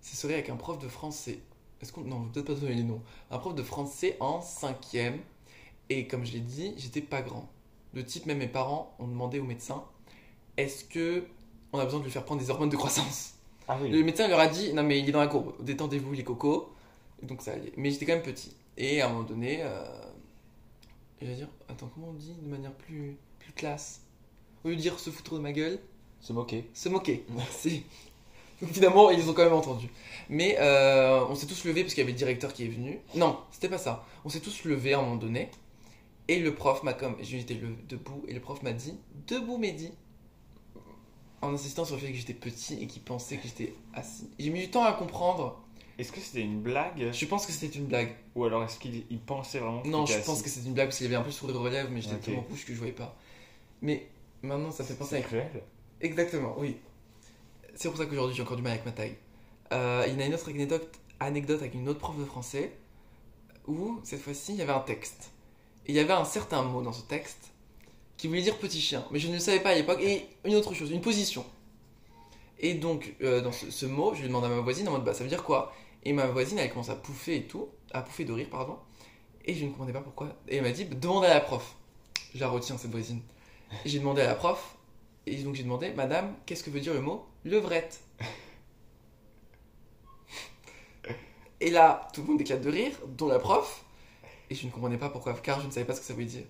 c'est 0.00 0.16
serait 0.16 0.34
avec 0.34 0.50
un 0.50 0.56
prof 0.56 0.78
de 0.78 0.88
français. 0.88 1.40
Est-ce 1.80 1.92
qu'on. 1.92 2.02
Non, 2.02 2.24
peut-être 2.28 2.46
pas 2.46 2.54
donner 2.54 2.74
les 2.74 2.84
noms. 2.84 3.02
Un 3.30 3.38
prof 3.38 3.54
de 3.54 3.62
français 3.62 4.16
en 4.20 4.40
cinquième. 4.40 5.20
Et 5.90 6.06
comme 6.08 6.24
je 6.24 6.32
l'ai 6.32 6.40
dit, 6.40 6.74
j'étais 6.78 7.00
pas 7.02 7.22
grand. 7.22 7.48
De 7.94 8.02
type, 8.02 8.26
même 8.26 8.38
mes 8.38 8.48
parents 8.48 8.94
ont 8.98 9.06
demandé 9.06 9.38
au 9.38 9.44
médecin 9.44 9.84
est-ce 10.56 10.84
que 10.84 11.24
on 11.72 11.78
a 11.78 11.84
besoin 11.84 12.00
de 12.00 12.04
lui 12.04 12.10
faire 12.10 12.24
prendre 12.24 12.40
des 12.40 12.50
hormones 12.50 12.68
de 12.68 12.76
croissance? 12.76 13.34
Ah 13.68 13.78
oui. 13.80 13.90
Le 13.90 14.02
médecin 14.02 14.28
leur 14.28 14.40
a 14.40 14.48
dit 14.48 14.72
non, 14.72 14.82
mais 14.82 14.98
il 14.98 15.08
est 15.08 15.12
dans 15.12 15.20
la 15.20 15.28
courbe, 15.28 15.54
détendez-vous 15.60 16.12
les 16.12 16.24
cocos. 16.24 16.72
Et 17.22 17.26
donc 17.26 17.40
ça 17.42 17.52
allait. 17.52 17.72
Mais 17.76 17.90
j'étais 17.90 18.06
quand 18.06 18.14
même 18.14 18.22
petit. 18.22 18.54
Et 18.76 19.00
à 19.00 19.06
un 19.06 19.12
moment 19.12 19.24
donné, 19.24 19.62
euh... 19.62 19.84
je 21.20 21.26
vais 21.26 21.34
dire, 21.34 21.48
attends, 21.68 21.90
comment 21.94 22.08
on 22.08 22.14
dit 22.14 22.34
de 22.42 22.48
manière 22.48 22.72
plus, 22.72 23.16
plus 23.38 23.52
plus 23.52 23.52
classe? 23.52 24.00
Au 24.64 24.68
lieu 24.68 24.76
de 24.76 24.80
dire 24.80 24.98
se 24.98 25.10
foutre 25.10 25.34
de 25.34 25.40
ma 25.40 25.52
gueule, 25.52 25.78
Se 26.20 26.32
moquer. 26.32 26.68
se 26.74 26.88
moquer. 26.88 27.24
Merci. 27.34 27.84
Donc 28.60 28.70
finalement, 28.72 29.10
ils 29.10 29.28
ont 29.28 29.32
quand 29.32 29.44
même 29.44 29.52
entendu. 29.52 29.88
Mais 30.28 30.56
euh, 30.60 31.24
on 31.28 31.34
s'est 31.34 31.46
tous 31.46 31.64
levés 31.64 31.82
parce 31.82 31.94
qu'il 31.94 32.02
y 32.02 32.04
avait 32.04 32.12
le 32.12 32.18
directeur 32.18 32.52
qui 32.52 32.64
est 32.64 32.68
venu. 32.68 33.00
Non, 33.16 33.38
c'était 33.50 33.68
pas 33.68 33.78
ça. 33.78 34.04
On 34.24 34.28
s'est 34.28 34.40
tous 34.40 34.64
levés 34.64 34.94
à 34.94 34.98
un 34.98 35.02
moment 35.02 35.16
donné. 35.16 35.50
Et 36.28 36.38
le 36.38 36.54
prof 36.54 36.82
m'a 36.82 36.92
comme. 36.92 37.16
J'étais 37.20 37.58
debout 37.88 38.24
et 38.28 38.32
le 38.34 38.40
prof 38.40 38.62
m'a 38.62 38.72
dit 38.72 38.94
Debout, 39.26 39.58
Mehdi. 39.58 39.92
En 41.40 41.52
insistant 41.52 41.84
sur 41.84 41.96
le 41.96 42.00
fait 42.02 42.12
que 42.12 42.16
j'étais 42.18 42.34
petit 42.34 42.80
et 42.80 42.86
qu'il 42.86 43.02
pensait 43.02 43.36
que 43.36 43.42
j'étais 43.48 43.74
assis. 43.94 44.30
J'ai 44.38 44.50
mis 44.50 44.60
du 44.60 44.70
temps 44.70 44.84
à 44.84 44.92
comprendre. 44.92 45.60
Est-ce 45.98 46.12
que 46.12 46.20
c'était 46.20 46.40
une 46.40 46.60
blague? 46.62 47.12
Je 47.12 47.26
pense 47.26 47.46
que 47.46 47.52
c'était 47.52 47.76
une 47.78 47.86
blague. 47.86 48.14
Ou 48.36 48.44
alors 48.44 48.62
est-ce 48.64 48.78
qu'il 48.78 49.04
il 49.10 49.20
pensait 49.20 49.58
vraiment 49.58 49.82
que 49.82 49.88
Non, 49.88 50.06
je 50.06 50.18
pense 50.18 50.40
que 50.40 50.48
c'était 50.48 50.66
une 50.68 50.74
blague 50.74 50.86
parce 50.88 50.98
qu'il 50.98 51.06
avait 51.06 51.16
un 51.16 51.20
peu 51.22 51.26
le 51.28 51.32
sourire 51.32 51.62
lèvres, 51.64 51.90
mais 51.90 52.00
j'étais 52.00 52.14
Ok. 52.14 52.20
tellement 52.22 52.44
rouge 52.48 52.64
que 52.64 52.72
je 52.72 52.78
voyais 52.78 52.92
pas. 52.94 53.16
Mais 53.82 54.08
maintenant, 54.42 54.70
ça 54.70 54.84
fait 54.84 54.94
penser 54.94 55.16
avec 55.16 55.26
cruel. 55.26 55.50
Exactement, 56.00 56.54
oui. 56.58 56.76
C'est 57.74 57.88
pour 57.88 57.98
ça 57.98 58.06
qu'aujourd'hui 58.06 58.36
j'ai 58.36 58.42
encore 58.42 58.56
du 58.56 58.62
mal 58.62 58.72
avec 58.72 58.84
ma 58.84 58.92
taille. 58.92 59.16
Euh, 59.72 60.04
il 60.08 60.18
y 60.18 60.22
a 60.22 60.26
une 60.26 60.34
autre 60.34 60.48
anecdote, 60.48 60.88
anecdote 61.20 61.60
avec 61.60 61.74
une 61.74 61.88
autre 61.88 62.00
prof 62.00 62.16
de 62.18 62.24
français 62.24 62.72
où 63.66 64.00
cette 64.04 64.20
fois-ci 64.20 64.52
il 64.52 64.58
y 64.58 64.62
avait 64.62 64.72
un 64.72 64.80
texte. 64.80 65.30
Il 65.86 65.94
y 65.94 65.98
avait 65.98 66.12
un 66.12 66.24
certain 66.24 66.62
mot 66.62 66.82
dans 66.82 66.92
ce 66.92 67.02
texte 67.02 67.52
qui 68.16 68.28
voulait 68.28 68.42
dire 68.42 68.58
petit 68.58 68.80
chien, 68.80 69.04
mais 69.10 69.18
je 69.18 69.28
ne 69.28 69.34
le 69.34 69.40
savais 69.40 69.60
pas 69.60 69.70
à 69.70 69.74
l'époque. 69.74 70.00
Et 70.00 70.26
une 70.44 70.54
autre 70.54 70.74
chose, 70.74 70.90
une 70.90 71.00
position. 71.00 71.44
Et 72.58 72.74
donc 72.74 73.14
euh, 73.22 73.40
dans 73.40 73.52
ce, 73.52 73.86
mot, 73.86 74.14
je 74.14 74.20
lui 74.20 74.28
demande 74.28 74.44
à 74.44 74.48
ma 74.48 74.60
voisine 74.60 74.86
en 74.88 74.92
mode 74.92 75.04
bah 75.04 75.14
ça 75.14 75.24
veut 75.24 75.28
dire 75.28 75.42
quoi? 75.42 75.74
Et 76.04 76.12
ma 76.12 76.26
voisine 76.26 76.58
elle 76.58 76.70
commence 76.70 76.90
à 76.90 76.96
pouffer 76.96 77.36
et 77.36 77.46
tout, 77.46 77.68
à 77.92 78.02
pouffer 78.02 78.24
de 78.24 78.32
rire 78.32 78.48
pardon. 78.50 78.78
Et 79.44 79.54
je 79.54 79.64
ne 79.64 79.70
comprenais 79.70 79.92
pas 79.92 80.00
pourquoi. 80.00 80.28
Et 80.48 80.56
elle 80.56 80.62
m'a 80.62 80.70
dit 80.70 80.84
demande 80.84 81.24
à 81.24 81.34
la 81.34 81.40
prof. 81.40 81.76
Je 82.34 82.40
la 82.40 82.48
retiens 82.48 82.78
cette 82.78 82.92
voisine. 82.92 83.20
J'ai 83.84 83.98
demandé 83.98 84.22
à 84.22 84.26
la 84.26 84.34
prof 84.36 84.76
et 85.26 85.36
donc 85.42 85.54
j'ai 85.54 85.62
demandé, 85.62 85.92
Madame, 85.92 86.34
qu'est-ce 86.46 86.64
que 86.64 86.70
veut 86.70 86.80
dire 86.80 86.94
le 86.94 87.00
mot 87.00 87.26
levrette 87.44 88.00
Et 91.60 91.70
là, 91.70 92.08
tout 92.12 92.22
le 92.22 92.28
monde 92.28 92.40
éclate 92.40 92.60
de 92.60 92.70
rire, 92.70 92.92
dont 93.06 93.28
la 93.28 93.38
prof. 93.38 93.84
Et 94.52 94.54
je 94.54 94.66
ne 94.66 94.70
comprenais 94.70 94.98
pas 94.98 95.08
pourquoi, 95.08 95.32
car 95.32 95.62
je 95.62 95.66
ne 95.66 95.70
savais 95.70 95.86
pas 95.86 95.94
ce 95.94 96.00
que 96.00 96.06
ça 96.06 96.12
voulait 96.12 96.26
dire. 96.26 96.42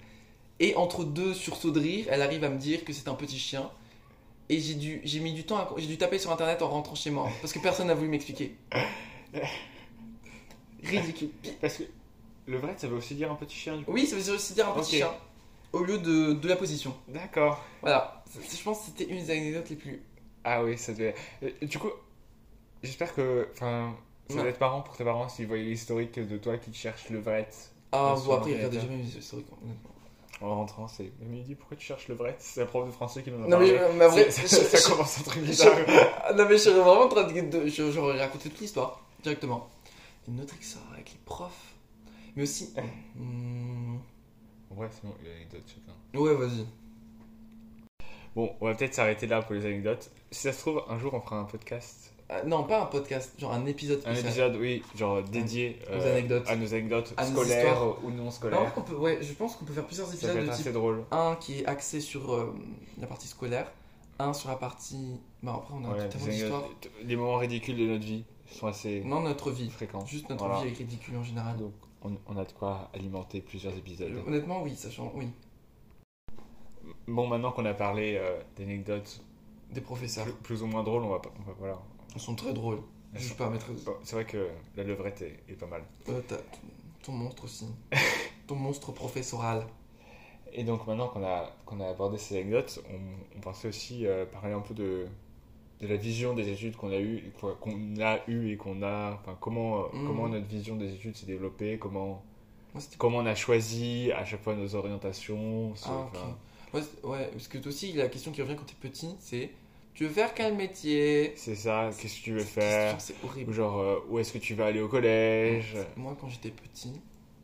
Et 0.59 0.75
entre 0.75 1.05
deux 1.05 1.35
sursauts 1.35 1.71
de 1.71 1.79
rire, 1.79 2.07
elle 2.11 2.21
arrive 2.21 2.43
à 2.43 2.49
me 2.49 2.59
dire 2.59 2.85
que 2.85 2.93
c'est 2.93 3.07
un 3.07 3.15
petit 3.15 3.39
chien. 3.39 3.71
Et 4.49 4.59
j'ai 4.59 4.75
dû, 4.75 5.01
j'ai 5.05 5.21
mis 5.21 5.33
du 5.33 5.45
temps, 5.45 5.59
à- 5.59 5.73
j'ai 5.77 5.87
dû 5.87 5.97
taper 5.99 6.19
sur 6.19 6.33
internet 6.33 6.63
en 6.63 6.69
rentrant 6.69 6.97
chez 6.97 7.11
moi, 7.11 7.31
parce 7.41 7.53
que 7.53 7.61
personne 7.61 7.87
n'a 7.87 7.95
voulu 7.95 8.09
m'expliquer. 8.09 8.57
Ridicule. 10.83 11.31
Parce 11.61 11.77
que 11.79 11.85
le 12.47 12.59
vrai, 12.59 12.75
ça 12.77 12.89
veut 12.89 12.97
aussi 12.97 13.15
dire 13.15 13.31
un 13.31 13.37
petit 13.37 13.57
chien 13.57 13.77
du 13.77 13.85
coup. 13.85 13.93
Oui, 13.93 14.05
ça 14.07 14.17
veut 14.17 14.35
aussi 14.35 14.53
dire 14.55 14.69
un 14.69 14.73
petit 14.73 14.97
chien, 14.97 15.11
au 15.73 15.85
lieu 15.85 15.99
de, 15.99 16.33
de 16.33 16.49
la 16.49 16.57
position. 16.57 16.93
D'accord. 17.09 17.65
Voilà, 17.83 18.25
je 18.35 18.63
pense 18.65 18.81
que 18.81 18.85
c'était 18.87 19.05
une 19.13 19.19
des 19.25 19.31
anecdotes 19.31 19.71
les 19.71 19.77
plus 19.77 20.03
Ah 20.43 20.65
oui, 20.65 20.77
ça 20.77 20.93
devait. 20.93 21.15
Du 21.63 21.79
coup, 21.79 21.91
j'espère 22.83 23.15
que. 23.15 23.49
Enfin, 23.55 23.95
ça 24.29 24.37
Ouais. 24.37 24.41
doit 24.43 24.51
être 24.51 24.61
marrant 24.61 24.81
pour 24.81 24.97
tes 24.97 25.05
parents 25.05 25.29
s'ils 25.29 25.47
voyaient 25.47 25.65
l'historique 25.65 26.19
de 26.19 26.39
toi 26.39 26.57
qui 26.57 26.73
cherche 26.73 27.11
le 27.11 27.21
vrai. 27.21 27.49
Ah, 27.93 28.15
bon, 28.25 28.35
après, 28.35 28.51
il 28.51 28.55
regardait 28.57 28.77
ordinateur. 28.79 28.83
jamais 28.83 28.97
mes 28.97 29.19
historiques. 29.19 29.47
En 30.41 30.57
rentrant, 30.57 30.89
c'est. 30.89 31.13
Mais 31.21 31.39
il 31.39 31.45
dit 31.45 31.55
pourquoi 31.55 31.77
tu 31.77 31.87
cherches 31.87 32.09
le 32.09 32.15
vrai? 32.17 32.35
C'est 32.41 32.61
la 32.61 32.67
prof 32.67 32.85
de 32.87 32.91
français 32.91 33.23
qui 33.23 33.31
nous 33.31 33.45
a 33.45 33.47
Non, 33.47 33.59
mais, 33.61 33.73
parlé. 33.79 33.95
mais 33.97 34.31
je- 34.31 34.47
ça, 34.47 34.79
je- 34.79 34.89
commence 34.91 35.19
un 35.21 35.23
truc 35.23 35.43
bizarre. 35.45 35.77
Non, 36.35 36.45
mais 36.49 36.53
je 36.53 36.57
serais 36.57 36.81
vraiment 36.81 37.03
en 37.03 37.09
train 37.09 37.25
de. 37.31 37.67
J'aurais 37.69 38.19
raconté 38.19 38.49
toute 38.51 38.59
l'histoire, 38.61 39.01
directement. 39.23 39.69
Une 40.27 40.41
autre 40.41 40.55
histoire 40.61 40.85
avec 40.95 41.11
les 41.13 41.19
profs. 41.25 41.75
Mais 42.35 42.43
aussi. 42.45 42.73
Hmm, 43.15 43.97
Ouais, 44.75 44.89
c'est 44.91 45.07
bon, 45.07 45.15
il 45.21 45.29
y 45.29 45.31
a 45.31 45.35
l'anecdote 45.35 45.63
chacun. 45.67 46.19
Ouais, 46.21 46.35
vas-y. 46.35 46.65
Bon, 48.35 48.55
on 48.61 48.67
va 48.67 48.75
peut-être 48.75 48.95
s'arrêter 48.95 49.27
là 49.27 49.43
pour 49.43 49.55
les 49.55 49.67
anecdotes. 49.67 50.11
Si 50.31 50.41
ça 50.43 50.53
se 50.53 50.61
trouve, 50.61 50.83
un 50.89 50.99
jour 50.99 51.13
on 51.15 51.21
fera 51.21 51.37
un 51.39 51.45
podcast. 51.45 52.12
Ah, 52.35 52.43
non, 52.47 52.65
pas 52.65 52.83
un 52.83 52.87
podcast, 52.87 53.35
genre 53.39 53.53
un 53.53 53.67
épisode 53.67 54.01
Un 54.07 54.15
épisode, 54.15 54.57
oui, 54.57 54.83
genre 54.97 55.23
dédié 55.23 55.79
Aux 55.91 55.95
euh, 55.95 56.13
anecdotes. 56.13 56.49
à 56.49 56.57
nos 56.57 56.73
anecdotes 56.73 57.13
À 57.17 57.27
scolaires 57.27 58.05
ou 58.05 58.11
non 58.11 58.31
scolaires. 58.31 58.73
peut, 58.87 58.95
ouais, 58.97 59.19
je 59.21 59.33
pense 59.35 59.57
qu'on 59.57 59.65
peut 59.65 59.73
faire 59.75 59.85
plusieurs 59.87 60.09
épisodes 60.15 60.37
de 60.47 60.53
type 60.53 60.69
drôle. 60.73 61.05
un 61.11 61.37
qui 61.37 61.61
est 61.61 61.67
axé 61.67 62.01
sur 62.01 62.33
euh, 62.33 62.55
la 63.01 63.07
partie 63.07 63.29
scolaire, 63.29 63.71
un 64.19 64.33
sur 64.33 64.49
la 64.49 64.57
partie. 64.57 65.21
Bah, 65.43 65.55
après, 65.57 65.75
on 65.75 65.85
a 65.85 65.95
Ouais, 65.95 66.09
les, 66.27 66.31
d'histoires. 66.33 66.65
les 67.05 67.17
moments 67.17 67.37
ridicules 67.39 67.77
de 67.77 67.87
notre 67.87 68.05
vie 68.05 68.25
sont 68.51 68.67
assez 68.69 69.03
Non, 69.05 69.21
notre 69.21 69.51
vie. 69.51 69.69
fréquents. 69.71 70.07
Juste 70.07 70.29
notre 70.31 70.45
Voilà. 70.45 70.61
vie 70.61 70.69
avec 70.69 70.79
ridicule 70.79 71.17
en 71.17 71.23
général. 71.25 71.57
Donc, 71.59 71.73
on, 72.03 72.13
on 72.29 72.37
a 72.39 72.45
de 72.45 72.53
quoi 72.53 72.89
alimenter 72.95 73.41
plusieurs 73.41 73.75
épisodes. 73.77 74.13
Euh, 74.13 74.23
Honnêtement, 74.29 74.63
oui, 74.63 74.75
sachant, 74.77 75.13
oui. 75.15 75.29
Bon, 77.07 77.27
maintenant 77.27 77.53
qu'on 77.53 77.65
a 77.65 77.75
parlé 77.75 78.17
euh, 78.17 78.41
d'anecdotes 78.57 79.21
Des 79.73 79.81
professeurs. 79.81 80.25
plus, 80.25 80.33
plus 80.35 80.63
ou 80.63 80.67
moins 80.67 80.83
drôles, 80.83 81.03
on 81.03 81.11
va, 81.11 81.19
pas- 81.19 81.33
on 81.39 81.43
va 81.43 81.55
voilà. 81.59 81.79
Ils 82.15 82.21
sont 82.21 82.35
très 82.35 82.53
drôles. 82.53 82.81
Elles 83.15 83.21
Je 83.21 83.29
sont- 83.29 83.35
pas 83.35 83.49
mettre. 83.51 83.71
Bon, 83.85 83.95
c'est 84.03 84.17
vrai 84.17 84.25
que 84.25 84.49
la 84.77 84.85
levrette 84.85 85.23
est, 85.23 85.41
est 85.49 85.55
pas 85.55 85.67
mal. 85.67 85.83
Euh, 86.09 86.21
ton, 86.29 86.37
ton 87.03 87.13
monstre 87.13 87.45
aussi. 87.45 87.67
ton 88.47 88.55
monstre 88.57 88.93
professoral. 88.93 89.67
Et 90.55 90.65
donc 90.65 90.87
maintenant 90.87 91.09
qu'on 91.09 91.25
a, 91.25 91.51
qu'on 91.65 91.81
a 91.81 91.89
abordé 91.89 92.19
ces 92.19 92.37
anecdotes, 92.37 92.83
on, 92.91 93.37
on 93.39 93.41
pensait 93.41 93.69
aussi 93.69 94.07
euh, 94.07 94.27
parler 94.27 94.53
un 94.53 94.61
peu 94.61 94.75
de, 94.75 95.07
de 95.81 95.87
la 95.87 95.97
vision 95.97 96.35
des 96.35 96.51
études 96.51 96.77
qu'on 96.77 96.91
a 96.91 96.99
eu, 97.01 97.33
quoi, 97.41 97.57
qu'on 97.61 97.97
a 98.01 98.19
eu 98.29 98.51
et 98.53 98.57
qu'on 98.59 98.83
a, 98.83 99.13
enfin 99.15 99.37
comment, 99.41 99.81
euh, 99.81 99.83
Mhm. 99.95 100.07
comment 100.07 100.29
notre 100.29 100.47
vision 100.47 100.77
des 100.77 100.93
études 100.93 101.17
s'est 101.17 101.25
développée, 101.27 101.79
comment, 101.79 102.23
Moi, 102.75 102.83
comment 102.99 103.19
on 103.19 103.27
a 103.27 103.35
choisi 103.35 104.13
à 104.13 104.25
chaque 104.27 104.43
fois 104.43 104.55
nos 104.55 104.75
orientations. 104.75 105.73
Ah, 105.87 106.07
Ouais, 106.75 106.81
ouais, 107.05 107.29
parce 107.33 107.49
que 107.49 107.59
toi 107.59 107.69
aussi, 107.71 107.93
la 107.93 108.09
question 108.09 108.31
qui 108.33 108.41
revient 108.43 108.57
quand 108.57 108.65
t'es 108.65 108.75
petit, 108.81 109.15
c'est 109.21 109.51
Tu 109.95 110.05
veux 110.05 110.11
faire 110.11 110.33
quel 110.35 110.55
métier? 110.55 111.35
C'est 111.37 111.55
ça, 111.55 111.91
qu'est-ce 111.99 112.19
que 112.19 112.25
tu 112.25 112.33
veux 112.33 112.41
faire? 112.45 112.99
C'est 113.01 113.15
Ou 113.23 113.27
horrible. 113.27 113.53
genre, 113.53 113.79
euh, 113.79 113.99
où 114.09 114.19
est-ce 114.19 114.33
que 114.33 114.39
tu 114.39 114.55
vas 114.55 114.67
aller 114.67 114.81
au 114.81 114.89
collège? 114.89 115.77
Moi, 115.97 116.17
quand 116.21 116.29
j'étais 116.29 116.51
petit, 116.51 116.93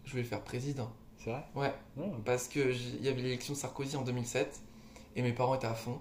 je 0.05 0.13
voulais 0.13 0.25
faire 0.25 0.41
président. 0.41 0.91
C'est 1.19 1.31
vrai? 1.31 1.45
Ouais, 1.55 1.73
Non. 1.97 2.13
parce 2.25 2.49
que 2.49 2.73
j'ai- 2.73 2.97
il 3.01 3.05
y 3.05 3.09
avait 3.09 3.21
l'élection 3.21 3.53
de 3.53 3.59
Sarkozy 3.59 3.97
en 3.97 4.03
2007 4.03 4.61
et 5.15 5.23
mes 5.23 5.33
parents 5.33 5.55
étaient 5.57 5.67
à 5.67 5.75
fond. 5.75 6.01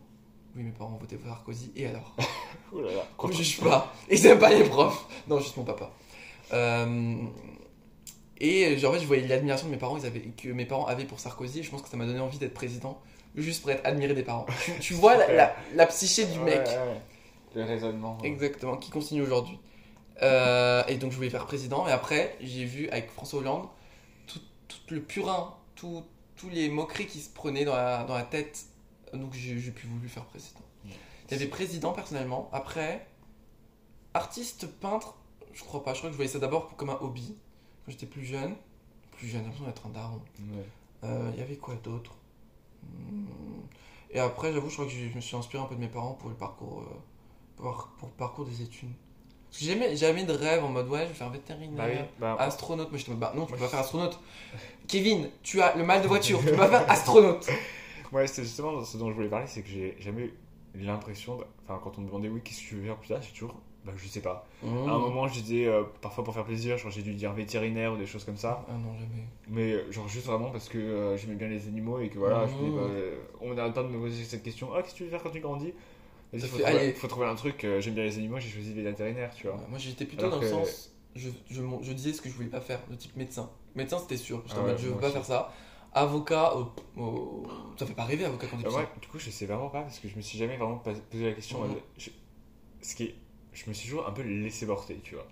Oui, 0.56 0.64
mes 0.64 0.72
parents 0.72 0.94
ont 0.94 0.98
voté 0.98 1.18
pour 1.18 1.28
Sarkozy, 1.30 1.72
et 1.76 1.86
alors? 1.88 2.16
Ouh 2.72 2.82
là 2.82 2.92
là. 2.94 3.08
On 3.20 3.30
juge 3.32 3.60
pas. 3.60 3.94
Ils 4.10 4.26
aiment 4.26 4.40
pas 4.40 4.54
les 4.54 4.64
profs. 4.64 5.06
Non, 5.28 5.40
juste 5.40 5.58
mon 5.58 5.64
papa. 5.66 5.92
Euh, 6.54 7.16
et 8.40 8.78
genre, 8.78 8.92
en 8.92 8.94
fait, 8.96 9.02
je 9.02 9.06
voyais 9.08 9.28
l'admiration 9.28 9.68
de 9.68 9.72
mes 9.74 9.78
parents, 9.78 9.98
ils 9.98 10.06
avaient, 10.06 10.22
que 10.22 10.50
mes 10.50 10.66
parents 10.66 10.86
avaient 10.86 11.06
pour 11.06 11.20
Sarkozy. 11.20 11.60
Et 11.60 11.64
je 11.64 11.70
pense 11.72 11.82
que 11.82 11.90
ça 11.90 11.98
m'a 11.98 12.06
donné 12.06 12.20
envie 12.20 12.38
d'être 12.38 12.54
président, 12.54 13.00
juste 13.42 13.62
pour 13.62 13.72
être 13.72 13.86
admiré 13.86 14.14
des 14.14 14.24
parents. 14.24 14.46
Tu, 14.64 14.74
tu 14.80 14.94
vois 14.96 15.16
la, 15.18 15.32
la- 15.34 15.56
la 15.76 15.86
psyché 15.88 16.26
du 16.26 16.40
Ouais, 16.40 16.46
mec, 16.58 16.68
ouais. 16.68 17.02
Le 17.56 17.64
raisonnement. 17.64 18.18
exactement, 18.24 18.78
qui 18.78 18.90
continue 18.92 19.22
aujourd'hui. 19.22 19.60
Euh, 20.24 20.84
et 20.88 20.96
donc, 20.98 21.12
je 21.12 21.18
voulais 21.18 21.30
faire 21.30 21.46
président. 21.46 21.88
Et 21.88 21.92
après, 21.92 22.36
j'ai 22.42 22.66
vu 22.66 22.90
avec 22.90 23.10
François 23.12 23.40
Hollande 23.40 23.68
tout, 24.28 24.40
tout 24.68 24.78
le 24.94 25.02
purin, 25.02 25.56
tous 25.76 26.04
les 26.52 26.70
moqueries 26.70 27.08
qui 27.08 27.20
se 27.20 27.30
prenaient 27.30 27.66
dans 27.66 27.76
la, 27.76 28.04
dans 28.04 28.16
la 28.16 28.24
tête. 28.24 28.66
Donc, 29.14 29.34
j'ai 29.34 29.72
plus 29.72 29.88
voulu 29.88 30.10
faire 30.10 30.26
président. 30.26 30.62
Il 30.86 31.32
y 31.32 31.34
avait 31.36 31.48
président 31.48 31.92
personnellement. 31.94 32.50
Après, 32.54 33.06
artiste, 34.14 34.68
peintre, 34.68 35.16
je 35.54 35.64
crois 35.64 35.84
pas. 35.84 35.94
Je 35.94 36.00
crois 36.00 36.10
que 36.10 36.14
je 36.14 36.18
voyais 36.18 36.32
ça 36.32 36.40
d'abord 36.40 36.76
comme 36.78 36.90
un 36.90 36.98
hobby. 37.02 37.36
Quand 37.86 37.92
j'étais 37.92 38.06
plus 38.06 38.26
jeune, 38.26 38.56
plus 39.12 39.28
jeune, 39.28 39.42
j'ai 39.42 39.46
l'impression 39.46 39.66
d'être 39.66 39.86
un 39.88 39.90
daron. 39.90 40.22
Ouais. 40.40 40.66
Euh, 41.04 41.32
Il 41.34 41.40
y 41.40 41.44
avait 41.44 41.58
quoi 41.58 41.76
d'autre? 41.76 42.16
Et 44.12 44.20
après, 44.20 44.54
j'avoue, 44.54 44.70
je 44.70 44.74
crois 44.74 44.86
que 44.86 44.92
je 44.92 45.16
me 45.16 45.22
suis 45.22 45.36
inspiré 45.36 45.62
un 45.62 45.68
peu 45.68 45.76
de 45.76 45.80
mes 45.80 45.88
parents 45.88 46.14
pour 46.14 46.30
le 46.30 46.36
parcours, 46.36 46.82
euh, 46.82 46.96
pour, 47.58 47.90
pour 48.00 48.08
le 48.08 48.14
parcours 48.16 48.46
des 48.46 48.62
études. 48.62 48.90
Parce 49.50 49.60
que 49.60 49.66
j'ai 49.66 49.96
jamais, 49.96 50.24
de 50.24 50.34
rêve 50.34 50.64
en 50.64 50.70
mode 50.70 50.88
ouais, 50.90 51.04
je 51.04 51.08
vais 51.08 51.14
faire 51.14 51.30
vétérinaire. 51.30 51.78
Bah 51.78 51.86
oui, 51.88 52.06
bah, 52.20 52.36
Astronaute, 52.40 52.90
moi 52.90 52.98
j'étais 52.98 53.12
en 53.12 53.14
mode 53.14 53.22
bah 53.22 53.34
non, 53.36 53.46
tu 53.46 53.54
peux 53.54 53.60
pas 53.60 53.68
faire 53.68 53.80
astronaute. 53.80 54.20
Kevin, 54.88 55.30
tu 55.42 55.62
as 55.62 55.76
le 55.76 55.84
mal 55.86 56.02
de 56.02 56.08
voiture, 56.08 56.40
tu 56.40 56.46
peux 56.46 56.56
pas 56.56 56.68
faire 56.68 56.86
astronaute. 56.90 57.48
Ouais, 58.12 58.28
c'est 58.28 58.44
justement 58.44 58.84
ce 58.84 58.98
dont 58.98 59.10
je 59.10 59.16
voulais 59.16 59.30
parler, 59.30 59.48
c'est 59.48 59.62
que 59.62 59.70
j'ai 59.70 59.96
jamais 60.00 60.24
eu 60.24 60.82
l'impression, 60.82 61.40
enfin 61.64 61.80
quand 61.84 61.98
on 61.98 62.02
me 62.02 62.08
demandait 62.08 62.30
oui, 62.30 62.42
qu'est-ce 62.44 62.62
que 62.62 62.68
tu 62.68 62.76
veux 62.76 62.86
faire 62.86 62.98
plus 62.98 63.10
tard, 63.10 63.22
j'ai 63.22 63.32
toujours, 63.32 63.56
bah 63.88 63.94
je 63.98 64.08
sais 64.08 64.22
pas. 64.22 64.48
À 64.86 64.92
Mmh. 64.92 64.96
un 64.96 65.00
moment, 65.00 65.28
je 65.28 65.42
disais, 65.42 65.68
euh, 65.68 65.84
parfois 66.02 66.24
pour 66.24 66.34
faire 66.34 66.46
plaisir, 66.46 66.78
genre 66.78 66.92
j'ai 66.92 67.04
dû 67.04 67.14
dire 67.16 67.34
vétérinaire 67.34 67.94
ou 67.94 67.98
des 67.98 68.06
choses 68.06 68.26
comme 68.26 68.38
ça, 68.38 68.66
Ah 68.68 68.74
non, 68.74 68.94
jamais. 68.98 69.28
mais 69.50 69.74
euh, 69.74 69.92
genre 69.92 70.08
juste 70.08 70.28
vraiment 70.28 70.52
parce 70.52 70.70
que 70.70 70.78
euh, 70.78 71.18
j'aimais 71.18 71.36
bien 71.36 71.48
les 71.48 71.68
animaux 71.68 72.00
et 72.00 72.10
que 72.10 72.20
voilà, 72.20 72.48
je 72.48 72.56
me 72.56 72.70
dis, 72.70 72.72
bah, 72.76 72.82
euh, 72.82 73.18
on 73.42 73.58
a 73.58 73.68
le 73.68 73.74
temps 73.74 73.84
de 73.84 73.90
me 73.90 74.00
poser 74.00 74.24
cette 74.24 74.44
question, 74.44 74.70
ah 74.76 74.82
qu'est-ce 74.82 74.94
que 74.94 74.98
tu 75.00 75.04
veux 75.06 75.10
faire 75.10 75.24
quand 75.24 75.32
tu 75.32 75.40
grandis? 75.40 75.74
Vas-y, 76.34 76.42
Ça 76.42 76.48
faut, 76.48 76.60
trouver, 76.60 76.80
allez. 76.80 76.94
faut 76.94 77.08
trouver 77.08 77.28
un 77.28 77.36
truc, 77.36 77.64
euh, 77.66 77.82
j'aime 77.82 77.96
bien 77.96 78.04
les 78.04 78.18
animaux, 78.18 78.40
j'ai 78.40 78.50
choisi 78.50 78.74
vétérinaire, 78.74 79.34
tu 79.36 79.48
vois. 79.48 79.58
Ouais, 79.58 79.68
moi 79.70 79.80
j'étais 79.80 80.06
plutôt 80.06 80.24
Alors 80.24 80.32
dans 80.32 80.42
le 80.42 80.48
sens, 80.48 80.92
je, 81.16 81.30
je, 81.50 81.92
disais 81.94 82.14
ce 82.14 82.22
que 82.22 82.30
je 82.30 82.34
voulais 82.36 82.48
pas 82.50 82.62
faire, 82.62 82.80
de 82.90 82.96
type 82.96 83.16
médecin. 83.16 83.50
Médecin 83.76 84.00
c'était 84.00 84.18
sûr, 84.18 84.42
j'étais 84.46 84.58
Ah 84.58 84.62
en 84.62 84.66
mode 84.66 84.76
ouais, 84.76 84.82
je 84.82 84.88
veux 84.88 84.96
pas 84.96 85.08
aussi. 85.08 85.14
faire 85.14 85.26
ça. 85.26 85.52
Avocat, 85.94 86.54
oh, 86.56 86.68
oh, 86.98 87.44
ça 87.80 87.86
fait 87.86 87.94
pas 87.94 88.04
rêver 88.04 88.26
avocat 88.26 88.48
quand 88.48 88.58
t'es 88.58 88.64
Bah, 88.70 88.92
du 89.02 89.08
coup, 89.08 89.20
je 89.20 89.30
sais 89.30 89.46
vraiment 89.46 89.70
pas 89.70 89.82
parce 89.84 90.00
que 90.00 90.08
je 90.08 90.16
me 90.16 90.22
suis 90.22 90.38
jamais 90.38 90.58
vraiment 90.58 90.78
posé 90.78 91.26
la 91.26 91.32
question. 91.34 91.60
Je- 91.98 92.10
ce 92.82 92.96
qui 92.96 93.04
est, 93.06 93.16
je 93.64 93.70
me 93.70 93.74
suis 93.74 93.90
toujours 93.90 94.08
un 94.08 94.12
peu 94.12 94.22
laissé 94.22 94.66
porter, 94.66 95.00
tu 95.04 95.16
vois. 95.16 95.28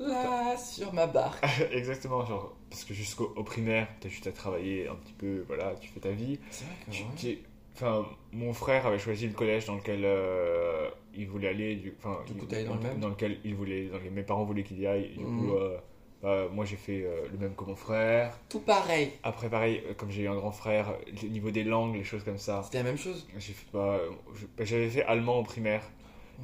Là 0.00 0.56
sur 0.56 0.92
ma 0.92 1.06
barque. 1.06 1.44
Exactement, 1.72 2.24
genre, 2.24 2.54
parce 2.70 2.84
que 2.84 2.94
jusqu'au 2.94 3.32
au 3.36 3.42
primaire, 3.42 3.88
t'as 4.00 4.08
juste 4.08 4.26
à 4.28 4.32
travailler 4.32 4.88
un 4.88 4.94
petit 4.94 5.12
peu, 5.14 5.44
voilà, 5.48 5.74
tu 5.80 5.88
fais 5.88 6.00
ta 6.00 6.10
vie. 6.10 6.38
C'est 6.50 6.64
vrai 6.64 6.74
que 6.86 6.90
Tu- 6.90 7.02
ouais. 7.02 7.08
tu- 7.16 7.38
Enfin, 7.74 8.04
mon 8.32 8.52
frère 8.52 8.86
avait 8.86 8.98
choisi 8.98 9.28
le 9.28 9.34
collège 9.34 9.66
dans 9.66 9.76
lequel 9.76 10.00
euh, 10.04 10.88
il 11.14 11.28
voulait 11.28 11.46
aller. 11.48 11.76
Du, 11.76 11.94
enfin, 11.98 12.18
Du 12.26 12.34
coup, 12.34 12.46
il- 12.50 12.64
dans 12.66 12.74
le 12.74 12.80
même 12.80 13.00
lequel 13.10 13.38
il 13.44 13.54
voulait, 13.54 13.86
dans 13.86 13.98
lequel 13.98 14.10
mes 14.10 14.24
parents 14.24 14.42
voulaient 14.44 14.64
qu'il 14.64 14.80
y 14.80 14.86
aille. 14.88 15.10
Du 15.16 15.24
Mhm. 15.24 15.36
coup, 15.36 15.52
euh, 15.54 15.78
bah, 16.20 16.48
moi 16.52 16.64
j'ai 16.64 16.74
fait 16.74 17.04
euh, 17.04 17.28
le 17.30 17.38
même 17.38 17.54
que 17.54 17.62
mon 17.62 17.76
frère. 17.76 18.36
Tout 18.48 18.58
pareil. 18.58 19.12
Après, 19.22 19.48
pareil, 19.48 19.80
comme 19.96 20.10
j'ai 20.10 20.22
eu 20.22 20.28
un 20.28 20.34
grand 20.34 20.50
frère, 20.50 20.92
au 21.22 21.26
niveau 21.26 21.52
des 21.52 21.62
langues, 21.62 21.94
les 21.94 22.02
choses 22.02 22.24
comme 22.24 22.38
ça, 22.38 22.62
C'était 22.64 22.78
la 22.78 22.84
même 22.84 22.98
chose. 22.98 23.28
fait 23.38 23.54
je- 24.34 24.46
bah, 24.56 24.64
J'avais 24.64 24.88
fait 24.90 25.04
allemand 25.04 25.38
au 25.38 25.44
primaire. 25.44 25.88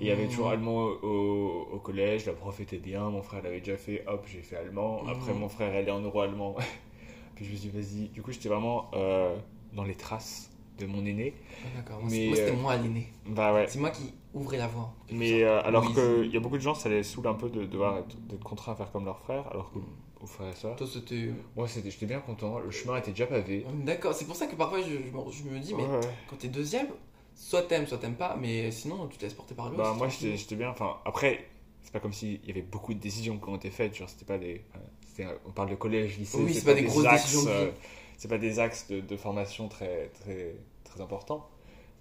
Il 0.00 0.07
y 0.07 0.11
avait 0.11 0.26
toujours 0.26 0.46
Mhm. 0.46 0.52
allemand 0.52 0.76
au, 1.02 1.68
au 1.72 1.78
collège, 1.78 2.26
la 2.26 2.33
prof 2.33 2.59
était 2.61 2.78
bien, 2.78 3.09
mon 3.11 3.22
frère 3.22 3.42
l'avait 3.42 3.61
déjà 3.61 3.76
fait, 3.76 4.04
hop, 4.09 4.24
j'ai 4.26 4.42
fait 4.42 4.57
allemand. 4.57 5.02
Après, 5.07 5.33
Mhm. 5.33 5.38
mon 5.40 5.48
frère 5.48 5.72
allait 5.74 5.90
en 5.90 6.00
euro 6.00 6.20
allemand. 6.20 6.57
Puis 7.37 7.44
je 7.44 7.50
me 7.52 7.57
suis 7.57 7.70
dit, 7.70 7.76
vas-y. 7.78 8.09
Du 8.09 8.22
coup, 8.22 8.33
j'étais 8.33 8.48
vraiment 8.48 8.90
euh, 8.94 9.37
dans 9.72 9.85
les 9.85 9.94
traces 9.94 10.50
de 10.78 10.87
mon 10.87 11.04
aîné. 11.07 11.35
Ah, 11.64 11.68
D'accord. 11.76 12.00
Moi, 12.00 12.09
Mais, 12.11 12.16
c'est- 12.16 12.26
moi, 12.26 12.37
c'était 12.37 12.50
euh, 12.50 12.54
moi 12.57 12.76
l'aîné. 12.76 13.12
Bah 13.26 13.54
ouais. 13.54 13.66
C'est 13.68 13.78
moi 13.78 13.90
qui 13.90 14.12
ouvrais 14.35 14.59
la 14.59 14.66
voie. 14.66 14.92
Mais 15.12 15.42
euh, 15.44 15.61
alors 15.62 15.92
qu'il 15.94 16.26
y 16.33 16.37
a 16.37 16.40
beaucoup 16.40 16.57
de 16.57 16.62
gens, 16.62 16.74
ça 16.74 16.88
les 16.88 17.02
saoule 17.04 17.28
un 17.28 17.35
peu 17.35 17.48
de 17.48 17.64
devoir 17.64 17.98
être, 17.98 18.16
d'être 18.26 18.42
contraint 18.42 18.72
à 18.72 18.74
faire 18.76 18.90
comme 18.90 19.04
leur 19.04 19.18
frère, 19.20 19.46
alors 19.52 19.70
que 19.72 19.78
au 20.20 20.26
frère 20.26 20.48
et 20.48 20.57
sœur. 20.57 20.74
Toi, 20.74 20.87
c'était. 20.92 21.30
Moi, 21.57 21.68
c'était, 21.68 21.90
j'étais 21.90 22.07
bien 22.07 22.18
content, 22.20 22.59
le 22.59 22.70
chemin 22.72 22.96
était 22.96 23.12
déjà 23.12 23.26
pavé. 23.26 23.64
D'accord, 23.85 24.12
c'est 24.14 24.24
pour 24.26 24.35
ça 24.37 24.46
que 24.48 24.57
parfois 24.57 24.80
je, 24.80 24.88
je 24.88 25.44
me, 25.48 25.59
dis, 25.61 25.74
mais 25.74 25.85
ouais. 25.85 26.00
quand 26.28 26.37
t'es 26.37 26.48
deuxième, 26.48 26.88
soit 27.36 27.62
t'aimes, 27.62 27.86
soit 27.86 27.98
t'aimes 27.98 28.16
pas, 28.16 28.36
mais 28.40 28.70
sinon 28.70 29.06
tu 29.08 29.18
te 29.18 29.24
laisses 29.24 29.34
porter 29.34 29.54
par 29.54 29.70
le 29.70 29.76
Bah, 29.76 29.94
moi, 29.96 30.08
j'étais, 30.08 30.56
bien. 30.56 30.70
Enfin, 30.70 30.96
après, 31.04 31.46
c'est 31.82 31.92
pas 31.92 32.00
comme 32.00 32.12
s'il 32.12 32.44
y 32.46 32.50
avait 32.50 32.62
beaucoup 32.62 32.94
de 32.94 32.98
décisions 33.00 33.38
qui 33.38 33.48
ont 33.48 33.56
été 33.56 33.70
faites. 33.70 33.94
Genre, 33.94 34.08
c'était 34.08 34.24
pas 34.24 34.38
des. 34.38 34.62
c'était- 35.06 35.28
on 35.46 35.50
parle 35.50 35.70
de 35.70 35.74
collège, 35.74 36.18
lycée. 36.18 36.38
Oui, 36.38 36.54
c'est 36.54 36.64
pas 36.64 36.74
des 36.74 36.82
grosses 36.82 37.06
axes, 37.06 37.24
décisions 37.24 37.50
euh, 37.50 37.70
c'est 38.16 38.28
pas 38.28 38.38
des 38.38 38.58
axes 38.58 38.88
de, 38.88 39.00
de 39.00 39.16
formation 39.16 39.68
très, 39.68 40.08
très, 40.08 40.54
très 40.84 41.00
importants. 41.00 41.48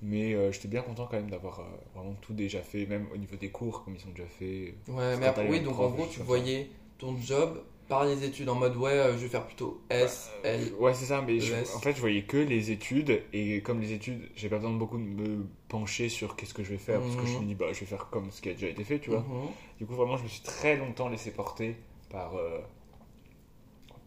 Mais 0.02 0.34
euh, 0.34 0.52
j'étais 0.52 0.68
bien 0.68 0.82
content 0.82 1.08
quand 1.10 1.16
même 1.16 1.30
d'avoir 1.30 1.62
euh, 1.62 1.64
vraiment 1.96 2.14
tout 2.22 2.34
déjà 2.34 2.62
fait, 2.62 2.86
même 2.86 3.08
au 3.14 3.18
niveau 3.18 3.38
des 3.38 3.50
cours, 3.50 3.84
comme 3.84 3.96
ils 3.96 4.02
sont 4.02 4.10
déjà 4.10 4.28
faits. 4.28 4.74
Ouais, 4.88 5.16
mais 5.18 5.26
pas 5.26 5.30
après, 5.30 5.50
oui, 5.50 5.62
donc 5.62 5.80
en 5.80 5.90
gros, 5.90 6.08
tu 6.08 6.20
voyais 6.22 6.70
ton 6.98 7.16
job 7.18 7.62
par 7.94 8.06
les 8.06 8.24
études 8.24 8.50
en 8.50 8.56
mode, 8.56 8.76
ouais, 8.78 8.92
euh, 8.92 9.14
je 9.14 9.18
vais 9.20 9.28
faire 9.28 9.46
plutôt 9.46 9.82
S, 9.90 10.32
L. 10.44 10.74
Ouais, 10.80 10.94
c'est 10.96 11.06
ça, 11.06 11.22
mais 11.22 11.40
je- 11.40 11.54
ES. 11.54 11.76
en 11.76 11.80
fait, 11.80 11.94
je 11.94 12.00
voyais 12.02 12.24
que 12.24 12.38
les 12.38 12.72
études, 12.72 13.22
et 13.34 13.62
comme 13.62 13.80
les 13.82 13.92
études, 13.94 14.30
j'ai 14.36 14.50
pas 14.50 14.58
besoin 14.58 14.74
de 14.74 14.78
beaucoup 14.80 14.98
de 14.98 15.04
me 15.04 15.46
pencher 15.68 16.10
sur 16.10 16.36
qu'est-ce 16.36 16.54
que 16.56 16.64
je 16.64 16.72
vais 16.72 16.78
faire, 16.78 17.00
parce 17.02 17.16
que 17.16 17.26
je 17.26 17.36
Mhm. 17.36 17.42
me 17.44 17.48
dis, 17.48 17.56
bah, 17.56 17.68
je 17.72 17.80
vais 17.82 17.86
faire 17.86 18.08
comme 18.10 18.32
ce 18.32 18.42
qui 18.42 18.50
a 18.50 18.54
déjà 18.54 18.68
été 18.68 18.84
fait, 18.84 19.00
tu 19.00 19.12
vois. 19.12 19.20
Mhm. 19.20 19.48
Du 19.80 19.86
coup, 19.86 19.94
vraiment, 19.94 20.18
je 20.18 20.24
me 20.24 20.28
suis 20.28 20.42
très 20.42 20.76
longtemps 20.76 21.08
laissé 21.10 21.32
porter 21.32 21.76
par. 22.10 22.36
euh, 22.36 22.60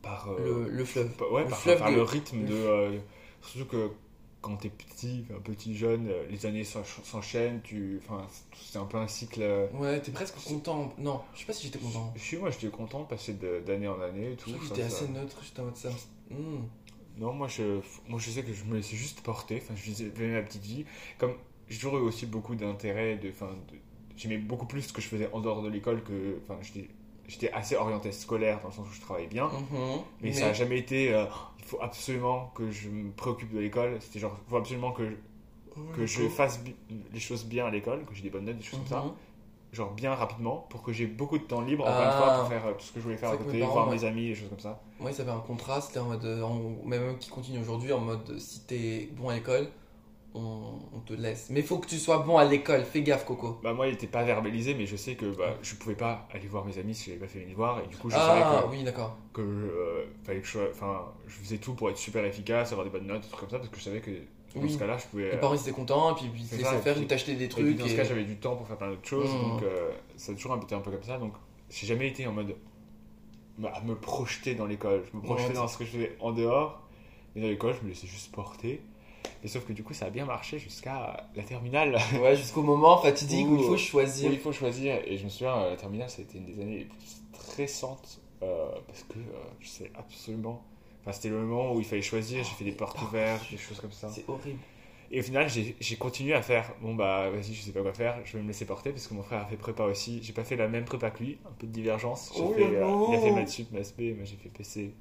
par. 0.02 0.28
euh, 0.30 0.64
Le, 0.66 0.70
le 0.70 0.84
fleuve. 0.84 1.10
ouais, 1.30 1.44
le 1.44 1.48
par, 1.48 1.58
fleuve 1.58 1.78
par 1.78 1.90
de- 1.90 1.96
le 1.96 2.02
rythme 2.02 2.40
le 2.40 2.46
de. 2.46 2.54
euh, 2.54 2.98
surtout 3.42 3.66
que 3.66 3.90
quand 4.46 4.56
t'es 4.56 4.68
petit, 4.70 5.24
un 5.36 5.40
petit 5.40 5.76
jeune, 5.76 6.08
euh, 6.08 6.24
les 6.30 6.46
années 6.46 6.62
s'ench- 6.64 7.02
s'enchaînent, 7.04 7.60
tu. 7.62 8.00
Enfin, 8.04 8.26
c'est 8.54 8.78
un 8.78 8.84
peu 8.84 8.96
un 8.98 9.08
cycle. 9.08 9.40
euh, 9.42 9.66
Ouais, 9.74 10.00
t'es 10.00 10.12
presque 10.12 10.36
content. 10.44 10.92
Non, 10.98 11.20
je 11.34 11.40
sais 11.40 11.46
pas 11.46 11.52
si 11.52 11.66
j'étais 11.66 11.78
content. 11.80 12.12
Je 12.16 12.20
suis, 12.22 12.36
moi, 12.36 12.50
j'étais 12.50 12.68
content 12.68 13.00
de 13.00 13.06
passer 13.06 13.34
d'année 13.66 13.88
en 13.88 14.00
année 14.00 14.32
et 14.32 14.36
tout. 14.36 14.50
J'étais 14.62 14.82
assez 14.82 15.08
neutre, 15.08 15.38
j'étais 15.42 15.60
en 15.60 15.64
mode 15.64 15.76
ça. 15.76 15.90
Hmm. 16.30 16.64
Non, 17.18 17.32
moi 17.32 17.48
je, 17.48 17.80
moi 18.08 18.18
je 18.20 18.30
sais 18.30 18.42
que 18.42 18.52
je 18.52 18.64
me 18.64 18.76
laissais 18.76 18.94
juste 18.96 19.22
porter, 19.22 19.62
enfin 19.62 19.74
je 19.74 19.90
vivais 19.90 20.28
ma 20.34 20.42
petite 20.42 20.62
vie. 20.64 20.84
Comme 21.18 21.32
j'ai 21.68 21.76
toujours 21.78 21.96
eu 21.96 22.02
aussi 22.02 22.26
beaucoup 22.26 22.54
d'intérêt, 22.54 23.16
de, 23.16 23.30
enfin, 23.30 23.48
de- 23.72 23.78
j'aimais 24.18 24.36
beaucoup 24.36 24.66
plus 24.66 24.82
ce 24.82 24.92
que 24.92 25.00
je 25.00 25.08
faisais 25.08 25.30
en 25.32 25.40
dehors 25.40 25.62
de 25.62 25.70
l'école 25.70 26.02
que, 26.04 26.38
enfin 26.44 26.58
j'étais, 26.60 26.90
j'étais 27.26 27.50
assez 27.52 27.74
orienté 27.74 28.12
scolaire 28.12 28.60
dans 28.60 28.68
le 28.68 28.74
sens 28.74 28.86
où 28.90 28.92
je 28.92 29.00
travaillais 29.00 29.28
bien, 29.28 29.46
Mhm. 29.46 30.00
mais, 30.20 30.32
ça 30.32 30.48
a 30.48 30.52
jamais 30.52 30.78
été, 30.78 31.14
euh, 31.14 31.24
faut 31.66 31.78
absolument 31.82 32.50
que 32.54 32.70
je 32.70 32.88
me 32.88 33.10
préoccupe 33.12 33.52
de 33.52 33.58
l'école, 33.60 33.96
c'était 34.00 34.18
genre, 34.18 34.36
il 34.46 34.50
faut 34.50 34.56
absolument 34.56 34.92
que, 34.92 35.02
que 35.94 36.06
je 36.06 36.28
fasse 36.28 36.60
les 37.12 37.20
choses 37.20 37.44
bien 37.44 37.66
à 37.66 37.70
l'école, 37.70 38.04
que 38.06 38.14
j'ai 38.14 38.22
des 38.22 38.30
bonnes 38.30 38.44
notes, 38.44 38.56
des 38.58 38.62
choses 38.64 38.78
comme 38.80 38.88
ça, 38.88 39.00
Mhm. 39.02 39.12
genre 39.72 39.92
bien 39.92 40.14
rapidement, 40.14 40.66
pour 40.70 40.82
que 40.82 40.92
j'ai 40.92 41.06
beaucoup 41.06 41.36
de 41.38 41.44
temps 41.44 41.60
libre, 41.60 41.84
encore 41.86 42.00
Ah. 42.00 42.04
une 42.04 42.12
fois, 42.12 42.32
pour 42.38 42.48
faire 42.48 42.66
euh, 42.66 42.72
tout 42.74 42.84
ce 42.84 42.92
que 42.92 43.00
je 43.00 43.04
voulais 43.04 43.16
faire 43.16 43.30
à 43.30 43.36
côté, 43.36 43.60
voir 43.60 43.90
mes 43.90 44.04
amis, 44.04 44.28
des 44.28 44.34
choses 44.34 44.48
comme 44.48 44.60
ça. 44.60 44.80
Moi, 45.00 45.10
ils 45.10 45.20
avaient 45.20 45.30
un 45.32 45.40
contrat, 45.40 45.80
c'était 45.80 45.98
en 45.98 46.06
mode. 46.06 46.24
euh, 46.24 46.46
même 46.84 47.18
qui 47.18 47.28
continue 47.28 47.58
aujourd'hui, 47.60 47.92
en 47.92 48.00
mode 48.00 48.30
euh, 48.30 48.38
si 48.38 48.60
t'es 48.60 49.08
bon 49.16 49.28
à 49.28 49.34
l'école, 49.34 49.68
on, 50.36 50.78
on 50.96 51.00
te 51.00 51.14
laisse. 51.14 51.48
Mais 51.50 51.62
faut 51.62 51.78
que 51.78 51.86
tu 51.88 51.96
sois 51.98 52.18
bon 52.18 52.36
à 52.36 52.44
l'école, 52.44 52.84
fais 52.84 53.02
gaffe, 53.02 53.24
Coco. 53.24 53.58
Bah 53.62 53.72
moi 53.72 53.88
il 53.88 53.94
était 53.94 54.06
pas 54.06 54.22
verbalisé 54.22 54.74
mais 54.74 54.86
je 54.86 54.96
sais 54.96 55.14
que 55.14 55.26
bah, 55.26 55.54
je 55.62 55.74
pouvais 55.74 55.94
pas 55.96 56.28
aller 56.32 56.46
voir 56.46 56.64
mes 56.64 56.78
amis 56.78 56.94
si 56.94 57.06
j'avais 57.06 57.20
pas 57.20 57.26
fait 57.28 57.40
mes 57.40 57.46
devoirs 57.52 57.80
et 57.84 57.86
du 57.88 57.96
coup 57.96 58.10
je 58.10 58.16
savais 58.16 58.42
Ah, 58.44 58.64
que, 58.66 58.70
oui, 58.70 58.84
d'accord. 58.84 59.16
que 59.32 59.40
euh, 59.40 60.04
fallait 60.24 60.40
que 60.40 60.46
je 60.46 60.58
je 61.26 61.34
faisais 61.34 61.58
tout 61.58 61.74
pour 61.74 61.90
être 61.90 61.98
super 61.98 62.24
efficace 62.24 62.72
avoir 62.72 62.84
des 62.84 62.90
bonnes 62.92 63.06
notes 63.06 63.22
des 63.22 63.28
trucs 63.28 63.40
comme 63.40 63.50
ça 63.50 63.58
parce 63.58 63.70
que 63.70 63.78
je 63.78 63.84
savais 63.84 64.00
que 64.00 64.10
dans 64.54 64.62
Oui. 64.62 64.70
ce 64.72 64.78
cas 64.78 64.86
là 64.86 64.96
je 64.98 65.06
pouvais 65.06 65.30
Les 65.32 65.36
parents 65.38 65.54
étaient 65.54 65.70
contents, 65.72 66.12
et 66.12 66.14
puis 66.18 66.30
ils 66.34 66.46
te 66.48 66.54
laissaient 66.56 66.76
et 66.76 66.80
faire, 66.80 66.96
ils 66.98 67.06
t'achetaient 67.06 67.34
des 67.34 67.44
et 67.44 67.48
puis, 67.48 67.62
trucs. 67.62 67.76
dans 67.76 67.86
ce 67.86 67.92
et- 67.92 67.96
cas 67.96 68.04
j'avais 68.04 68.24
du 68.24 68.36
temps 68.36 68.56
pour 68.56 68.66
faire 68.66 68.76
plein 68.78 68.88
d'autres 68.90 69.06
choses 69.08 69.32
Mhm. 69.34 69.40
donc 69.42 69.62
euh, 69.62 69.90
ça 70.16 70.32
a 70.32 70.34
toujours 70.34 70.56
été 70.56 70.74
un 70.74 70.80
peu 70.80 70.90
comme 70.90 71.02
ça 71.02 71.18
donc 71.18 71.32
j'ai 71.70 71.86
jamais 71.86 72.08
été 72.08 72.26
en 72.26 72.32
mode 72.32 72.54
bah, 73.58 73.72
à 73.74 73.80
me 73.82 73.94
projeter 73.94 74.54
dans 74.54 74.66
l'école 74.66 75.02
je 75.10 75.16
me 75.16 75.22
projetais 75.22 75.48
Ouais, 75.48 75.54
dans 75.54 75.68
ce 75.68 75.78
que 75.78 75.84
je 75.84 75.90
faisais 75.90 76.16
en 76.20 76.32
dehors 76.32 76.82
et 77.34 77.40
dans 77.40 77.48
l'école 77.48 77.74
je 77.78 77.84
me 77.84 77.88
laissais 77.88 78.06
juste 78.06 78.30
porter 78.32 78.80
et 79.44 79.48
sauf 79.48 79.64
que 79.66 79.72
du 79.72 79.82
coup 79.82 79.94
ça 79.94 80.06
a 80.06 80.10
bien 80.10 80.24
marché 80.24 80.58
jusqu'à 80.58 81.28
la 81.34 81.42
terminale 81.42 81.98
Ouais, 82.22 82.36
jusqu'au 82.36 82.62
moment 82.62 82.98
fatidique 82.98 83.46
où 83.46 83.56
il 83.56 83.64
faut 83.64 83.76
choisir. 83.76 84.30
où 84.30 84.32
il 84.32 84.38
faut 84.40 84.52
choisir. 84.52 84.96
Et 85.06 85.16
je 85.16 85.24
me 85.24 85.28
souviens, 85.28 85.56
euh, 85.56 85.70
la 85.70 85.76
terminale, 85.76 86.10
ça 86.10 86.20
a 86.20 86.24
été 86.24 86.38
une 86.38 86.46
des 86.46 86.60
années 86.60 86.78
les 86.78 86.84
plus 86.84 86.98
stressantes 87.32 88.20
euh, 88.42 88.68
parce 88.86 89.02
que 89.04 89.18
euh, 89.18 89.38
je 89.60 89.68
sais 89.68 89.90
absolument. 89.96 90.62
Enfin, 91.02 91.12
c'était 91.12 91.28
le 91.28 91.38
moment 91.38 91.72
où 91.72 91.78
il 91.78 91.84
fallait 91.84 92.02
choisir. 92.02 92.42
J'ai 92.44 92.50
fait 92.54 92.64
des 92.64 92.72
portes 92.72 92.98
Oh, 93.00 93.04
ouvertes, 93.06 93.50
des 93.50 93.56
choses 93.56 93.80
comme 93.80 93.92
ça. 93.92 94.08
C'est 94.08 94.28
horrible. 94.28 94.58
Et 95.12 95.20
au 95.20 95.22
final, 95.22 95.48
j'ai 95.48 95.96
continué 95.96 96.34
à 96.34 96.42
faire. 96.42 96.72
Bon, 96.82 96.96
bah, 96.96 97.30
vas-y, 97.30 97.54
je 97.54 97.62
sais 97.62 97.70
pas 97.70 97.80
quoi 97.80 97.92
faire. 97.92 98.18
Je 98.24 98.36
vais 98.36 98.42
me 98.42 98.48
laisser 98.48 98.64
porter 98.64 98.90
parce 98.90 99.06
que 99.06 99.14
mon 99.14 99.22
frère 99.22 99.42
a 99.42 99.46
fait 99.46 99.56
prépa 99.56 99.84
aussi. 99.84 100.18
J'ai 100.20 100.32
pas 100.32 100.42
fait 100.42 100.56
la 100.56 100.66
même 100.66 100.84
prépa 100.84 101.10
que 101.12 101.22
lui. 101.22 101.38
Un 101.46 101.52
peu 101.52 101.68
de 101.68 101.72
divergence. 101.72 102.32
Oh 102.36 102.52
fait, 102.54 102.64
euh, 102.64 103.06
il 103.08 103.14
a 103.14 103.20
fait 103.20 103.30
maths 103.30 103.48
sup, 103.48 103.70
maths 103.70 103.94
B. 103.96 104.16
Moi, 104.16 104.24
j'ai 104.24 104.34
fait 104.34 104.48
PC. 104.48 104.92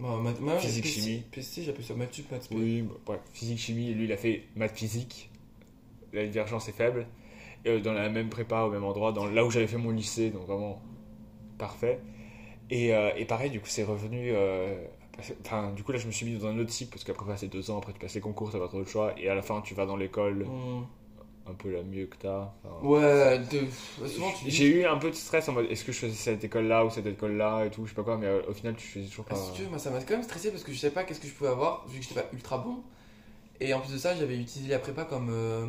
Maths- 0.00 0.40
moi, 0.40 0.56
Physique, 0.58 0.84
PC, 0.84 1.00
chimie. 1.00 1.22
PC, 1.32 1.62
j'appelle 1.62 1.84
ça 1.84 1.94
maths 1.94 2.12
sup, 2.14 2.30
maths. 2.30 2.48
Oui, 2.52 2.82
bah, 2.82 2.94
bref, 3.06 3.20
physique, 3.32 3.58
chimie, 3.58 3.92
lui 3.94 4.04
il 4.04 4.12
a 4.12 4.16
fait 4.16 4.44
maths 4.56 4.76
physique. 4.76 5.30
La 6.12 6.26
divergence 6.26 6.68
est 6.68 6.72
faible. 6.72 7.06
Et, 7.64 7.70
euh, 7.70 7.80
dans 7.80 7.92
la 7.92 8.08
même 8.08 8.28
prépa, 8.28 8.62
au 8.62 8.70
même 8.70 8.84
endroit, 8.84 9.12
dans, 9.12 9.26
là 9.26 9.44
où 9.44 9.50
j'avais 9.50 9.66
fait 9.66 9.78
mon 9.78 9.90
lycée, 9.90 10.30
donc 10.30 10.46
vraiment 10.46 10.80
parfait. 11.58 12.00
Et, 12.70 12.94
euh, 12.94 13.10
et 13.16 13.24
pareil, 13.26 13.50
du 13.50 13.60
coup, 13.60 13.68
c'est 13.68 13.84
revenu. 13.84 14.30
euh, 14.32 14.76
Enfin, 15.42 15.72
du 15.72 15.82
coup, 15.82 15.92
là, 15.92 15.98
je 15.98 16.06
me 16.06 16.12
suis 16.12 16.26
mis 16.26 16.38
dans 16.38 16.46
un 16.48 16.58
autre 16.58 16.70
cycle 16.72 16.90
parce 16.92 17.04
qu'après, 17.04 17.36
c'est 17.38 17.48
deux 17.48 17.70
ans, 17.70 17.78
après, 17.78 17.92
tu 17.92 17.98
passes 17.98 18.14
les 18.14 18.20
concours, 18.20 18.52
t'as 18.52 18.58
pas 18.58 18.68
trop 18.68 18.80
de 18.80 18.88
choix. 18.88 19.14
Et 19.18 19.28
à 19.30 19.34
la 19.34 19.42
fin, 19.42 19.62
tu 19.62 19.74
vas 19.74 19.86
dans 19.86 19.96
l'école 19.96 20.46
Hmm. 20.46 20.84
Un 21.48 21.54
peu 21.54 21.70
la 21.70 21.82
mieux 21.82 22.06
que 22.06 22.16
t'as. 22.16 22.52
Enfin, 22.64 22.86
Ouais, 22.86 23.38
de- 23.38 24.06
souvent 24.08 24.32
tu 24.32 24.44
dis. 24.44 24.50
J'ai 24.50 24.66
eu 24.66 24.84
un 24.86 24.96
peu 24.98 25.10
de 25.10 25.14
stress 25.14 25.48
en 25.48 25.52
mode 25.52 25.66
est-ce 25.70 25.84
que 25.84 25.92
je 25.92 25.98
choisis 25.98 26.18
cette 26.18 26.42
école-là 26.44 26.84
ou 26.84 26.90
cette 26.90 27.06
école-là 27.06 27.64
et 27.64 27.70
tout, 27.70 27.84
je 27.84 27.90
sais 27.90 27.94
pas 27.96 28.02
quoi, 28.02 28.16
mais 28.18 28.26
euh, 28.26 28.42
au 28.48 28.52
final, 28.52 28.74
tu 28.76 28.86
choisis 28.86 29.10
toujours 29.10 29.26
Ah, 29.30 29.34
pas. 29.34 29.40
si 29.40 29.52
tu 29.52 29.62
veux, 29.62 29.68
moi 29.68 29.78
ça 29.78 29.90
m'a 29.90 30.00
quand 30.00 30.14
même 30.14 30.22
stressé 30.22 30.50
parce 30.50 30.64
que 30.64 30.72
je 30.72 30.78
savais 30.78 30.92
pas 30.94 31.04
qu'est-ce 31.04 31.20
que 31.20 31.28
je 31.28 31.32
pouvais 31.34 31.50
avoir 31.50 31.86
vu 31.88 31.98
que 32.00 32.04
j'étais 32.06 32.20
pas 32.20 32.26
ultra 32.32 32.58
bon. 32.58 32.82
Et 33.60 33.72
en 33.74 33.80
plus 33.80 33.92
de 33.92 33.98
ça, 33.98 34.14
j'avais 34.16 34.36
utilisé 34.38 34.70
la 34.70 34.78
prépa 34.78 35.04
comme 35.04 35.28
euh, 35.30 35.66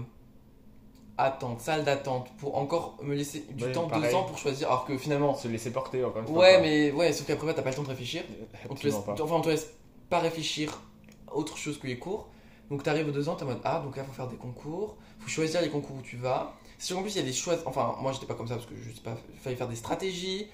attente, 1.18 1.62
salle 1.62 1.84
d'attente 1.84 2.30
pour 2.38 2.58
encore 2.58 2.98
me 3.02 3.16
laisser 3.16 3.46
du 3.52 3.64
Ouais, 3.64 3.72
temps, 3.72 3.88
pareil. 3.88 4.10
deux 4.12 4.16
ans 4.16 4.24
pour 4.24 4.38
choisir. 4.38 4.68
Alors 4.68 4.86
que 4.86 4.98
finalement, 4.98 5.34
Se 5.36 5.48
laisser 5.48 5.72
porter 5.72 6.04
encore 6.04 6.22
une 6.22 6.28
fois. 6.28 6.38
ouais, 6.40 6.62
mais 6.62 6.92
ouais, 6.92 7.12
sauf 7.14 7.26
qu'à 7.26 7.36
prépa 7.36 7.54
t'as 7.54 7.62
pas 7.64 7.72
le 7.72 7.76
temps 7.76 7.84
de 7.84 7.88
réfléchir. 7.90 8.24
On 8.70 8.76
te 8.76 8.84
laisse, 8.86 8.94
Absolument 8.96 9.02
pas. 9.16 9.24
enfin, 9.24 9.36
on 9.36 9.42
te 9.42 9.50
laisse 9.50 9.74
pas 10.10 10.20
réfléchir 10.20 10.80
à 11.28 11.36
autre 11.36 11.58
chose 11.58 11.80
que 11.80 11.88
les 11.88 11.98
cours. 11.98 12.28
Donc 12.70 12.84
t'arrives 12.84 13.08
aux 13.08 13.12
deux 13.12 13.30
ans, 13.30 13.36
t'es 13.36 13.44
en 13.44 13.48
mode 13.48 13.62
ah, 13.64 13.80
donc 13.84 13.96
là 13.96 14.04
faut 14.04 14.12
faire 14.12 14.28
des 14.28 14.36
concours, 14.36 14.98
faut 15.28 15.36
choisir 15.36 15.62
les 15.62 15.70
concours 15.70 15.96
où 15.98 16.02
tu 16.02 16.18
vas. 16.18 16.54
Si 16.78 16.94
en 16.94 17.02
plus 17.02 17.16
il 17.16 17.18
y 17.18 17.22
a 17.22 17.24
des 17.24 17.34
choix, 17.34 17.56
enfin 17.66 17.96
moi 18.02 18.12
j'étais 18.14 18.26
pas 18.28 18.36
comme 18.36 18.48
ça 18.48 18.56
parce 18.56 18.68
que 18.68 18.76
je 18.76 18.92
sais 18.96 19.02
pas, 19.02 19.18
il 19.34 19.40
fallait 19.40 19.56
faire 19.56 19.68
des 19.68 19.76
stratégies, 19.76 20.48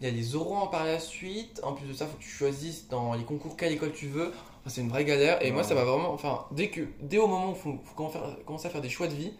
il 0.00 0.06
y 0.06 0.10
a 0.10 0.12
les 0.12 0.34
oraux 0.34 0.68
par 0.68 0.84
la 0.84 0.98
suite, 0.98 1.60
en 1.62 1.72
plus 1.74 1.86
de 1.86 1.92
ça 1.92 2.06
faut 2.06 2.16
que 2.16 2.22
tu 2.22 2.28
choisisses 2.28 2.88
dans 2.88 3.14
les 3.14 3.24
concours 3.24 3.56
quelle 3.56 3.72
école 3.72 3.92
tu 3.92 4.08
veux. 4.08 4.28
Enfin, 4.28 4.68
c'est 4.68 4.80
une 4.80 4.88
vraie 4.88 5.04
galère 5.04 5.44
et 5.44 5.50
moi 5.52 5.62
ça 5.62 5.74
m'a 5.74 5.84
vraiment, 5.84 6.12
enfin 6.12 6.46
dès 6.50 6.68
que, 6.70 6.82
dès 7.00 7.18
au 7.18 7.26
moment 7.26 7.52
où 7.52 7.54
faut, 7.54 7.78
faut 7.84 7.94
commencer 7.94 8.18
à 8.18 8.20
faire- 8.22 8.44
commencer 8.44 8.66
à 8.66 8.70
faire 8.70 8.80
des 8.82 8.88
choix 8.90 9.06
de 9.08 9.14
vie, 9.14 9.32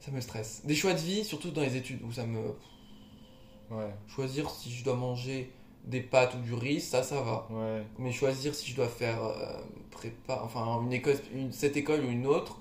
ça 0.00 0.10
me 0.12 0.20
stresse. 0.20 0.62
Des 0.64 0.74
choix 0.74 0.94
de 0.94 1.00
vie, 1.00 1.24
surtout 1.24 1.50
dans 1.50 1.62
les 1.62 1.76
études 1.76 2.02
où 2.02 2.12
ça 2.12 2.24
me 2.26 2.54
Ouais, 3.70 3.92
choisir 4.06 4.48
si 4.50 4.72
je 4.72 4.82
dois 4.84 4.94
manger 4.96 5.52
des 5.84 6.00
pâtes 6.00 6.34
ou 6.34 6.38
du 6.38 6.54
riz, 6.54 6.80
ça 6.80 7.02
ça 7.02 7.20
va. 7.20 7.46
ouais. 7.50 7.82
Mais 7.98 8.12
choisir 8.12 8.54
si 8.54 8.70
je 8.70 8.76
dois 8.76 8.88
faire 8.88 9.22
euh, 9.22 9.60
prépa, 9.90 10.40
enfin 10.44 10.80
une 10.82 10.92
école, 10.92 11.16
une- 11.34 11.52
cette 11.52 11.76
école 11.76 12.04
ou 12.04 12.08
une 12.10 12.26
autre, 12.26 12.58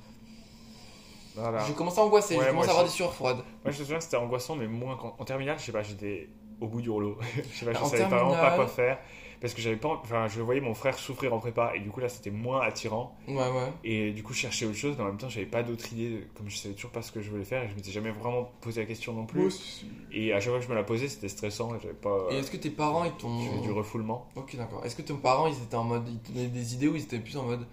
Voilà. 1.37 1.63
je 1.65 1.73
commence 1.73 1.97
à 1.97 2.01
angoisser, 2.01 2.35
Ouais, 2.37 2.45
je 2.45 2.49
commence 2.49 2.67
à 2.67 2.71
avoir 2.71 2.85
des 2.85 2.91
sueurs 2.91 3.13
froides. 3.13 3.37
Moi, 3.37 3.45
je 3.65 3.69
me 3.79 3.83
souviens 3.83 3.97
que 3.97 4.03
c'était 4.03 4.17
angoissant, 4.17 4.55
mais 4.55 4.67
moins 4.67 4.95
qu'en 4.97 5.15
en 5.17 5.23
terminale, 5.25 5.57
je 5.59 5.65
sais 5.65 5.71
pas, 5.71 5.83
j'étais 5.83 6.29
au 6.59 6.67
bout 6.67 6.81
du 6.81 6.89
rouleau. 6.89 7.17
je 7.35 7.57
sais 7.59 7.65
pas, 7.65 7.73
je 7.73 7.85
savais 7.85 8.03
pas 8.03 8.09
vraiment 8.09 8.31
pas 8.31 8.35
terminale- 8.37 8.55
quoi 8.57 8.67
faire. 8.67 8.97
Parce 9.39 9.53
que 9.53 9.61
j'avais 9.61 9.75
pas. 9.75 9.89
Enfin, 10.01 10.25
je 10.27 10.41
voyais 10.41 10.61
mon 10.61 10.73
frère 10.73 10.97
souffrir 10.97 11.31
en 11.31 11.37
prépa, 11.37 11.73
et 11.75 11.79
du 11.79 11.89
coup, 11.91 11.99
là, 11.99 12.09
c'était 12.09 12.31
moins 12.31 12.61
attirant. 12.61 13.15
Ouais, 13.27 13.35
ouais. 13.35 13.71
Et 13.83 14.11
du 14.11 14.23
coup, 14.23 14.33
je 14.33 14.39
cherchais 14.39 14.65
autre 14.65 14.77
chose, 14.77 14.95
mais 14.97 15.03
en 15.03 15.07
même 15.09 15.17
temps, 15.19 15.29
j'avais 15.29 15.45
pas 15.45 15.61
d'autre 15.61 15.93
idée, 15.93 16.27
comme 16.35 16.49
je 16.49 16.57
savais 16.57 16.73
toujours 16.73 16.89
pas 16.89 17.03
ce 17.03 17.11
que 17.11 17.21
je 17.21 17.29
voulais 17.29 17.43
faire, 17.43 17.61
et 17.61 17.69
je 17.69 17.75
m'étais 17.75 17.91
jamais 17.91 18.09
vraiment 18.09 18.49
posé 18.61 18.81
la 18.81 18.87
question 18.87 19.13
non 19.13 19.27
plus. 19.27 19.39
Et 20.11 20.33
à 20.33 20.39
chaque 20.39 20.49
fois 20.49 20.57
que 20.57 20.65
je 20.65 20.69
me 20.71 20.73
la 20.75 20.83
posais, 20.83 21.07
c'était 21.07 21.29
stressant, 21.29 21.75
et 21.75 21.79
j'avais 21.79 21.93
pas. 21.93 22.29
Et 22.31 22.37
est-ce 22.37 22.49
que 22.49 22.57
tes 22.57 22.71
parents 22.71 23.03
ils 23.05 23.11
t'ont. 23.11 23.61
Du 23.61 23.71
refoulement. 23.71 24.27
Ok, 24.35 24.55
d'accord. 24.55 24.83
Est-ce 24.83 24.95
que 24.95 25.03
tes 25.03 25.13
parents 25.13 25.45
ils 25.45 25.53
étaient 25.61 25.75
en 25.75 25.83
mode. 25.83 26.07
Ils 26.09 26.17
te 26.19 26.31
donnaient 26.31 26.47
des 26.47 26.73
idées 26.73 26.87
ou 26.87 26.95
ils 26.95 27.03
étaient 27.03 27.19
plus 27.19 27.37
en 27.37 27.43
mode. 27.43 27.67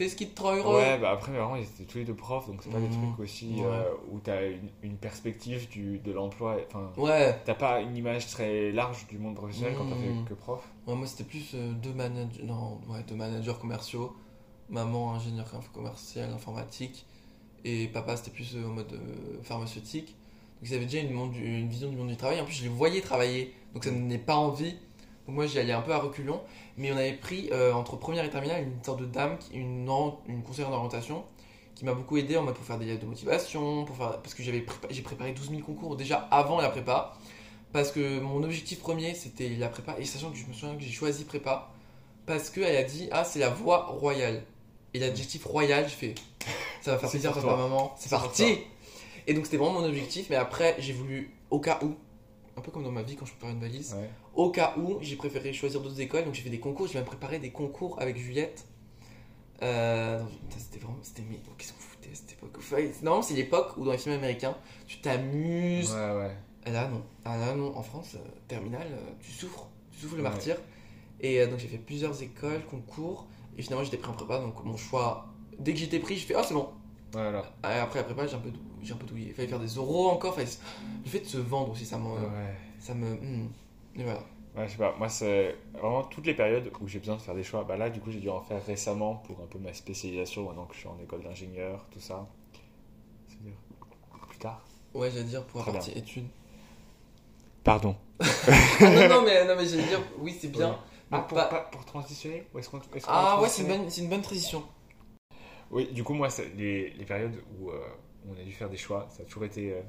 Fais 0.00 0.08
ce 0.08 0.16
qui 0.16 0.28
te 0.28 0.40
rend 0.42 0.54
heureux. 0.56 0.76
Ouais, 0.76 0.98
bah 0.98 1.10
après, 1.10 1.30
mes 1.30 1.36
parents, 1.38 1.56
ils 1.56 1.62
étaient 1.64 1.84
tous 1.84 1.98
les 1.98 2.04
deux 2.04 2.14
profs, 2.14 2.46
donc 2.46 2.62
c'est 2.62 2.70
pas 2.70 2.80
des 2.80 2.88
Mhm. 2.88 2.92
trucs 3.14 3.20
aussi 3.20 3.48
Ouais. 3.56 3.64
euh, 3.66 3.90
où 4.10 4.18
t'as 4.18 4.46
une, 4.48 4.70
une 4.82 4.96
perspective 4.96 5.68
du, 5.68 5.98
de 5.98 6.10
l'emploi. 6.12 6.56
Enfin, 6.68 6.90
Ouais. 6.96 7.38
t'as 7.44 7.54
pas 7.54 7.80
une 7.82 7.94
image 7.96 8.26
très 8.28 8.72
large 8.72 9.06
du 9.08 9.18
monde 9.18 9.34
professionnel 9.36 9.74
quand 9.76 9.84
t'as 9.84 9.96
fait 9.96 10.14
que 10.26 10.32
prof. 10.34 10.66
Ouais, 10.86 10.94
moi, 10.94 11.06
c'était 11.06 11.24
plus 11.24 11.52
euh, 11.54 11.72
deux, 11.74 11.92
managers, 11.92 12.42
non, 12.44 12.80
ouais, 12.88 13.02
deux 13.06 13.14
managers 13.14 13.54
commerciaux. 13.60 14.16
Maman, 14.70 15.14
ingénieur 15.14 15.46
commercial 15.74 16.30
informatique. 16.32 17.04
Et 17.64 17.88
papa, 17.88 18.16
c'était 18.16 18.30
plus 18.30 18.56
euh, 18.56 18.64
en 18.66 18.70
mode 18.70 18.92
euh, 18.94 19.42
pharmaceutique. 19.42 20.16
Donc, 20.60 20.70
ils 20.70 20.74
avaient 20.74 20.86
déjà 20.86 21.00
une, 21.00 21.12
monde 21.12 21.34
une 21.36 21.68
vision 21.68 21.90
du 21.90 21.96
monde 21.96 22.08
du 22.08 22.16
travail. 22.16 22.40
En 22.40 22.44
plus, 22.44 22.54
je 22.54 22.62
les 22.62 22.68
voyais 22.68 23.00
travailler. 23.02 23.52
Donc, 23.74 23.84
ça 23.84 23.90
ne 23.90 23.96
donnait 23.98 24.16
pas 24.18 24.36
envie. 24.36 24.76
Donc, 25.30 25.36
moi, 25.36 25.46
j'y 25.46 25.60
allais 25.60 25.72
un 25.72 25.80
peu 25.80 25.92
à 25.92 25.98
reculons. 25.98 26.40
Mais 26.76 26.90
on 26.90 26.96
avait 26.96 27.12
pris, 27.12 27.50
euh, 27.52 27.72
entre 27.72 27.96
première 27.96 28.24
et 28.24 28.30
terminale, 28.30 28.64
une 28.64 28.82
sorte 28.82 29.00
de 29.00 29.06
dame, 29.06 29.38
une, 29.54 29.86
conseillère 30.44 30.70
d'orientation, 30.70 31.24
qui 31.76 31.84
m'a 31.84 31.94
beaucoup 31.94 32.16
aidé 32.16 32.36
en 32.36 32.42
mode 32.42 32.54
pour 32.54 32.64
faire 32.64 32.78
des 32.78 32.86
lettres 32.86 33.02
de 33.02 33.06
motivation. 33.06 33.84
Pour 33.84 33.96
faire, 33.96 34.20
parce 34.20 34.34
que 34.34 34.42
j'avais 34.42 34.58
prépa- 34.60 34.88
j'ai 34.90 35.02
préparé 35.02 35.30
12 35.30 35.50
000 35.50 35.62
concours 35.62 35.94
déjà 35.94 36.16
avant 36.32 36.60
la 36.60 36.68
prépa. 36.68 37.16
Parce 37.72 37.92
que 37.92 38.18
mon 38.18 38.42
objectif 38.42 38.80
premier, 38.80 39.14
c'était 39.14 39.50
la 39.50 39.68
prépa. 39.68 39.94
Et 40.00 40.04
sachant 40.04 40.30
que 40.32 40.36
je 40.36 40.44
me 40.46 40.52
souviens 40.52 40.74
que 40.74 40.82
j'ai 40.82 40.90
choisi 40.90 41.22
prépa, 41.24 41.70
parce 42.26 42.50
qu'elle 42.50 42.76
a 42.76 42.82
dit 42.82 43.08
Ah, 43.12 43.22
c'est 43.22 43.38
la 43.38 43.50
voie 43.50 43.86
royale. 43.86 44.42
Et 44.94 44.98
l'adjectif 44.98 45.44
royal, 45.44 45.84
je 45.84 45.94
fais 45.94 46.14
Ça 46.82 46.90
va 46.92 46.98
faire 46.98 47.08
plaisir 47.10 47.32
papa, 47.32 47.56
maman. 47.56 47.94
C'est 47.96 48.10
parti 48.10 48.58
Et 49.28 49.34
donc, 49.34 49.44
c'était 49.44 49.58
vraiment 49.58 49.78
mon 49.80 49.86
objectif. 49.86 50.26
Mais 50.28 50.36
après, 50.36 50.74
j'ai 50.80 50.92
voulu, 50.92 51.30
au 51.50 51.60
cas 51.60 51.78
où, 51.84 51.94
un 52.60 52.62
peu 52.62 52.70
comme 52.70 52.84
dans 52.84 52.92
ma 52.92 53.02
vie 53.02 53.16
quand 53.16 53.26
je 53.26 53.32
prépare 53.32 53.50
une 53.50 53.60
valise, 53.60 53.94
Ouais. 53.94 54.08
au 54.34 54.50
cas 54.50 54.74
où, 54.78 54.98
j'ai 55.00 55.16
préféré 55.16 55.52
choisir 55.52 55.80
d'autres 55.80 56.00
écoles. 56.00 56.24
Donc, 56.24 56.34
j'ai 56.34 56.42
fait 56.42 56.50
des 56.50 56.60
concours. 56.60 56.86
J'ai 56.86 56.94
même 56.94 57.04
préparé 57.04 57.38
des 57.38 57.50
concours 57.50 58.00
avec 58.00 58.16
Juliette. 58.16 58.66
Euh, 59.62 60.22
c'était 60.56 60.78
vraiment. 60.78 60.98
C'était. 61.02 61.22
Mais 61.28 61.38
qu'est-ce 61.58 61.72
qu'on 61.72 61.80
foutait 61.80 62.10
à 62.10 62.14
cette 62.14 62.32
époque? 62.32 62.56
Non, 63.02 63.20
c'est 63.22 63.34
l'époque 63.34 63.76
où 63.76 63.84
dans 63.84 63.92
les 63.92 63.98
films 63.98 64.14
américains, 64.14 64.56
tu 64.86 65.00
t'amuses. 65.00 65.92
Ouais, 65.92 66.16
ouais. 66.16 66.36
Ah 66.66 66.70
Là 66.70 66.88
non, 66.88 67.02
ah 67.24 67.36
là 67.38 67.54
non, 67.54 67.74
en 67.76 67.82
France, 67.82 68.14
euh, 68.16 68.28
terminale, 68.46 68.86
euh, 68.90 69.10
tu 69.20 69.30
souffres, 69.30 69.68
tu 69.90 69.98
souffres 69.98 70.16
le 70.16 70.22
Ouais. 70.22 70.28
martyr. 70.28 70.56
Et 71.20 71.46
donc 71.46 71.58
j'ai 71.58 71.68
fait 71.68 71.78
plusieurs 71.78 72.22
écoles, 72.22 72.62
concours, 72.70 73.26
et 73.56 73.62
finalement 73.62 73.82
j'étais 73.84 73.96
pris 73.96 74.10
en 74.10 74.14
prépa, 74.14 74.38
donc 74.40 74.62
mon 74.64 74.76
choix, 74.76 75.26
dès 75.58 75.72
que 75.72 75.78
j'étais 75.78 75.98
pris, 75.98 76.16
je 76.18 76.26
fais 76.26 76.34
ah 76.34 76.42
c'est 76.42 76.52
bon. 76.54 76.68
Voilà. 77.12 77.44
Et 77.64 77.78
après 77.78 77.98
la 78.00 78.04
prépa, 78.04 78.26
j'ai 78.26 78.34
un 78.34 78.40
peu, 78.40 78.50
j'ai 78.82 78.92
un 78.92 78.96
peu 78.96 79.06
douillé. 79.06 79.28
Il 79.28 79.34
fallait 79.34 79.48
faire 79.48 79.60
des 79.60 79.74
euros 79.74 80.08
encore, 80.10 80.34
fallait... 80.34 80.48
le 81.04 81.10
fait 81.10 81.20
de 81.20 81.24
se 81.26 81.38
vendre 81.38 81.70
aussi, 81.72 81.84
ça 81.86 81.98
me, 81.98 82.04
Ouais. 82.12 82.54
ça 82.78 82.94
me, 82.94 83.14
hmm. 83.14 83.48
et 83.96 84.04
voilà. 84.04 84.20
Ouais, 84.56 84.66
je 84.66 84.72
sais 84.72 84.78
pas, 84.78 84.94
moi 84.98 85.08
c'est 85.08 85.56
vraiment 85.74 86.02
toutes 86.02 86.26
les 86.26 86.34
périodes 86.34 86.70
où 86.80 86.88
j'ai 86.88 86.98
besoin 86.98 87.14
de 87.16 87.20
faire 87.20 87.34
des 87.36 87.44
choix. 87.44 87.62
Bah 87.64 87.76
là, 87.76 87.88
du 87.88 88.00
coup, 88.00 88.10
j'ai 88.10 88.18
dû 88.18 88.28
en 88.28 88.40
faire 88.42 88.64
récemment 88.66 89.14
pour 89.26 89.40
un 89.40 89.46
peu 89.46 89.58
ma 89.60 89.72
spécialisation, 89.72 90.44
maintenant 90.44 90.66
que 90.66 90.74
je 90.74 90.80
suis 90.80 90.88
en 90.88 90.98
école 91.00 91.22
d'ingénieur, 91.22 91.86
tout 91.92 92.00
ça. 92.00 92.26
C'est-à-dire 93.28 93.54
plus 94.28 94.38
tard. 94.38 94.60
Ouais, 94.92 95.10
j'allais 95.10 95.24
dire 95.24 95.44
pour 95.44 95.64
la 95.64 95.72
partie 95.72 95.92
études. 95.92 96.26
Pardon. 97.62 97.94
ah 98.20 98.26
non 98.80 99.08
non 99.08 99.22
mais 99.24 99.46
non 99.46 99.54
mais 99.56 99.66
j'allais 99.66 99.84
dire 99.86 100.00
oui 100.18 100.36
c'est 100.38 100.48
bien. 100.48 100.76
Ah, 101.12 101.20
pour, 101.20 101.36
pas- 101.38 101.46
pas- 101.46 101.62
pour 101.72 101.84
transitionner 101.84 102.44
Ou 102.54 102.58
est-ce 102.58 102.68
qu'on- 102.70 102.78
est-ce 102.94 103.06
qu'on 103.06 103.12
Ah 103.12 103.40
ouais 103.40 103.48
c'est 103.48 103.62
une 103.62 103.68
bonne, 103.68 103.90
c'est 103.90 104.00
une 104.02 104.08
bonne 104.08 104.22
transition. 104.22 104.62
Oui, 105.70 105.86
du 105.92 106.02
coup, 106.02 106.14
moi, 106.14 106.30
c'est 106.30 106.48
les, 106.56 106.90
les 106.90 107.04
périodes 107.04 107.40
où 107.60 107.70
euh, 107.70 107.78
on 108.28 108.32
a 108.40 108.44
dû 108.44 108.52
faire 108.52 108.70
des 108.70 108.76
choix, 108.76 109.06
ça 109.10 109.22
a 109.22 109.26
toujours 109.26 109.44
été 109.44 109.72
euh, 109.72 109.80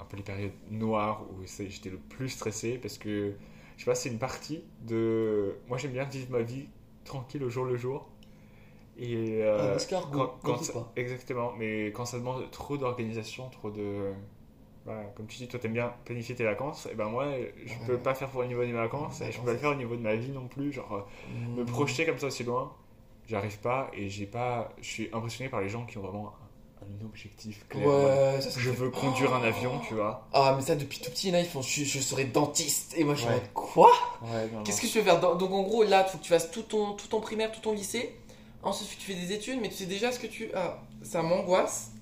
un 0.00 0.04
peu 0.04 0.16
les 0.16 0.22
périodes 0.22 0.52
noires 0.70 1.22
où 1.30 1.42
j'étais 1.44 1.90
le 1.90 1.98
plus 1.98 2.28
stressé 2.28 2.78
parce 2.78 2.98
que, 2.98 3.34
je 3.76 3.84
sais 3.84 3.90
pas, 3.90 3.94
c'est 3.94 4.10
une 4.10 4.18
partie 4.18 4.64
de. 4.82 5.56
Moi, 5.68 5.78
j'aime 5.78 5.92
bien 5.92 6.04
vivre 6.04 6.30
ma 6.30 6.42
vie 6.42 6.68
tranquille 7.04 7.42
au 7.44 7.50
jour 7.50 7.64
le 7.64 7.76
jour. 7.76 8.08
Et. 8.98 9.40
euh, 9.42 9.72
Un 9.72 9.76
escargot, 9.76 10.16
quand, 10.16 10.38
quand 10.42 10.56
ça- 10.58 10.72
pas. 10.72 10.92
exactement, 10.96 11.52
mais 11.58 11.86
quand 11.88 12.04
ça 12.04 12.18
demande 12.18 12.50
trop 12.50 12.76
d'organisation, 12.76 13.48
trop 13.50 13.70
de. 13.70 14.12
Voilà, 14.86 15.04
comme 15.16 15.26
tu 15.26 15.38
dis, 15.38 15.48
toi 15.48 15.60
t'aimes 15.60 15.74
bien 15.74 15.94
planifier 16.06 16.34
tes 16.34 16.44
vacances, 16.44 16.88
et 16.90 16.94
ben 16.94 17.08
moi 17.08 17.26
je 17.66 17.72
Ouais. 17.80 17.86
peux 17.86 17.98
pas 17.98 18.14
faire 18.14 18.30
pour 18.30 18.40
au 18.40 18.46
niveau 18.46 18.62
de 18.62 18.68
mes 18.68 18.72
vacances, 18.72 19.20
et 19.20 19.30
je 19.30 19.38
peux 19.38 19.46
pas 19.46 19.52
le 19.52 19.58
faire 19.58 19.70
au 19.72 19.74
niveau 19.74 19.94
de 19.96 20.00
ma 20.02 20.14
vie 20.16 20.30
non 20.30 20.48
plus, 20.48 20.72
genre 20.72 20.92
euh, 20.94 21.02
me 21.60 21.64
Hmm. 21.64 21.66
projeter 21.66 22.06
comme 22.06 22.18
ça 22.18 22.28
aussi 22.28 22.44
loin, 22.44 22.74
j'arrive 23.28 23.60
pas 23.60 23.90
et 23.94 24.08
j'ai 24.08 24.26
pas. 24.26 24.70
Je 24.80 24.88
suis 24.88 25.10
impressionné 25.12 25.50
par 25.50 25.60
les 25.60 25.68
gens 25.68 25.84
qui 25.86 25.98
ont 25.98 26.02
vraiment 26.02 26.32
un, 26.82 27.04
objectif 27.04 27.66
clair. 27.68 27.86
Ouais, 27.86 28.40
ça, 28.40 28.50
je 28.58 28.70
veux 28.70 28.90
conduire 28.90 29.34
un 29.34 29.42
avion, 29.42 29.80
tu 29.86 29.94
vois. 29.94 30.28
Ah, 30.32 30.54
mais 30.56 30.64
ça, 30.64 30.74
depuis 30.76 31.00
tout 31.00 31.10
petit, 31.10 31.30
là, 31.30 31.40
ils 31.40 31.46
font 31.46 31.62
je, 31.62 31.84
je 31.84 31.98
serai 32.00 32.24
dentiste. 32.24 32.94
Et 32.96 33.04
moi, 33.04 33.14
je 33.14 33.26
Ouais. 33.26 33.42
quoi? 33.54 33.90
Ouais, 34.22 34.48
Qu'est-ce 34.64 34.80
que 34.80 34.86
tu 34.86 34.98
veux 34.98 35.04
faire? 35.04 35.20
Donc, 35.20 35.50
en 35.50 35.62
gros, 35.62 35.82
là, 35.84 36.04
il 36.06 36.10
faut 36.10 36.18
que 36.18 36.22
tu 36.22 36.28
fasses 36.30 36.50
tout 36.50 36.62
ton, 36.62 36.92
tout 36.92 37.08
ton 37.08 37.20
primaire, 37.20 37.50
tout 37.52 37.60
ton 37.60 37.72
lycée. 37.72 38.14
Ensuite, 38.62 38.88
tu 38.98 39.06
fais 39.12 39.14
des 39.18 39.32
études, 39.32 39.58
mais 39.60 39.68
tu 39.68 39.74
sais 39.76 39.86
déjà 39.86 40.12
ce 40.12 40.18
que 40.18 40.26
tu. 40.26 40.50
Ah, 40.54 40.78
ça 41.02 41.22
m'angoisse. 41.22 41.92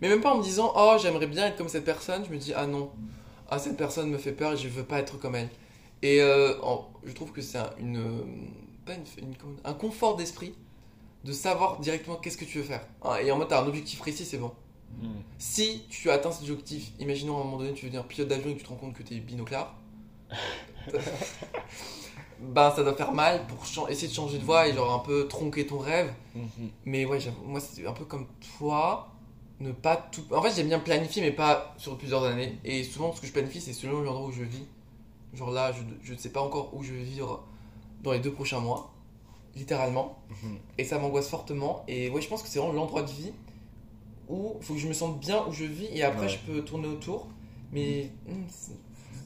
Mais 0.00 0.08
même 0.08 0.20
pas 0.20 0.32
en 0.34 0.38
me 0.38 0.42
disant, 0.42 0.72
oh, 0.76 0.96
j'aimerais 1.00 1.26
bien 1.26 1.46
être 1.46 1.56
comme 1.56 1.68
cette 1.68 1.84
personne. 1.84 2.24
Je 2.24 2.30
me 2.32 2.38
dis, 2.38 2.52
ah 2.54 2.66
non, 2.66 2.90
ah, 3.50 3.58
cette 3.58 3.76
personne 3.76 4.10
me 4.10 4.18
fait 4.18 4.32
peur 4.32 4.52
et 4.52 4.56
je 4.56 4.68
veux 4.68 4.84
pas 4.84 4.98
être 5.00 5.18
comme 5.18 5.34
elle. 5.34 5.48
Et 6.02 6.20
euh, 6.20 6.54
je 7.04 7.12
trouve 7.12 7.32
que 7.32 7.40
c'est 7.40 7.58
un, 7.58 7.70
une, 7.78 8.50
pas 8.84 8.92
une- 8.94 9.24
une- 9.28 9.34
un 9.64 9.72
confort 9.74 10.16
d'esprit 10.16 10.54
de 11.26 11.32
savoir 11.32 11.80
directement 11.80 12.16
qu'est-ce 12.16 12.36
que 12.38 12.44
tu 12.44 12.58
veux 12.58 12.64
faire. 12.64 12.86
Ah, 13.02 13.20
Et 13.20 13.30
en 13.32 13.36
mode, 13.36 13.48
t'as 13.48 13.60
un 13.62 13.66
objectif 13.66 13.98
précis, 13.98 14.24
c'est 14.24 14.38
bon. 14.38 14.52
Hmm. 15.00 15.08
Si 15.38 15.82
tu 15.90 16.08
atteins 16.10 16.30
cet 16.30 16.48
objectif, 16.48 16.92
imaginons 17.00 17.36
à 17.36 17.40
un 17.40 17.44
moment 17.44 17.58
donné 17.58 17.74
tu 17.74 17.84
veux 17.84 17.90
devenir 17.90 18.06
pilote 18.06 18.28
d'avion 18.28 18.50
et 18.50 18.54
que 18.54 18.60
tu 18.60 18.64
te 18.64 18.70
rends 18.70 18.76
compte 18.76 18.94
que 18.94 19.02
tu 19.02 19.14
es 19.14 19.20
binoclard, 19.20 19.74
ben 22.40 22.70
ça 22.70 22.82
doit 22.82 22.94
faire 22.94 23.12
mal 23.12 23.44
pour 23.46 23.90
essayer 23.90 24.08
de 24.08 24.14
changer 24.14 24.38
de 24.38 24.44
voie 24.44 24.68
et 24.68 24.74
genre 24.74 24.92
un 24.94 25.00
peu 25.00 25.26
tronquer 25.28 25.66
ton 25.66 25.78
rêve. 25.78 26.12
Mhm. 26.34 26.70
Mais 26.84 27.04
ouais, 27.04 27.18
moi 27.44 27.60
c'est 27.60 27.86
un 27.86 27.92
peu 27.92 28.04
comme 28.04 28.26
toi, 28.56 29.12
ne 29.58 29.72
pas 29.72 29.96
tout. 29.96 30.22
En 30.30 30.40
fait, 30.40 30.54
j'aime 30.54 30.68
bien 30.68 30.78
planifier, 30.78 31.20
mais 31.22 31.32
pas 31.32 31.74
sur 31.76 31.98
plusieurs 31.98 32.24
années. 32.24 32.58
Et 32.64 32.84
souvent, 32.84 33.12
ce 33.12 33.20
que 33.20 33.26
je 33.26 33.32
planifie, 33.32 33.60
c'est 33.60 33.72
selon 33.72 34.00
l'endroit 34.00 34.28
où 34.28 34.32
je 34.32 34.44
vis. 34.44 34.64
Genre 35.34 35.50
là, 35.50 35.72
je, 35.72 35.80
je 36.02 36.12
ne 36.12 36.18
sais 36.18 36.30
pas 36.30 36.40
encore 36.40 36.72
où 36.74 36.82
je 36.84 36.92
vais 36.94 37.02
vivre 37.02 37.44
dans 38.02 38.12
les 38.12 38.20
deux 38.20 38.32
prochains 38.32 38.60
mois, 38.60 38.92
littéralement. 39.56 40.18
Mhm. 40.30 40.58
Et 40.78 40.84
ça 40.84 40.98
m'angoisse 40.98 41.28
fortement. 41.28 41.82
Et 41.88 42.08
ouais, 42.10 42.20
je 42.20 42.28
pense 42.28 42.42
que 42.42 42.48
c'est 42.48 42.58
vraiment 42.60 42.74
l'endroit 42.74 43.02
de 43.02 43.10
vie 43.10 43.32
où 44.28 44.56
il 44.60 44.64
faut 44.64 44.74
que 44.74 44.80
je 44.80 44.88
me 44.88 44.92
sente 44.92 45.18
bien 45.20 45.44
où 45.46 45.52
je 45.52 45.64
vis 45.64 45.86
et 45.92 46.02
après 46.02 46.22
Ouais. 46.22 46.28
je 46.28 46.38
peux 46.38 46.62
tourner 46.64 46.86
autour. 46.88 47.28
Mais 47.72 48.10
hum, 48.28 48.44
si, 48.48 48.72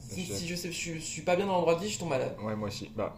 si, 0.09 0.25
Je- 0.25 0.33
si 0.33 0.47
je, 0.47 0.55
sais, 0.55 0.71
je, 0.71 0.77
suis- 0.77 0.93
je 0.95 0.99
suis 1.05 1.21
pas 1.21 1.35
bien 1.35 1.45
dans 1.45 1.53
l'endroit 1.53 1.75
de 1.75 1.81
vie, 1.81 1.89
je 1.89 1.99
tombe 1.99 2.09
malade. 2.09 2.35
Ouais, 2.43 2.55
moi 2.55 2.67
aussi. 2.69 2.89
Bah, 2.95 3.13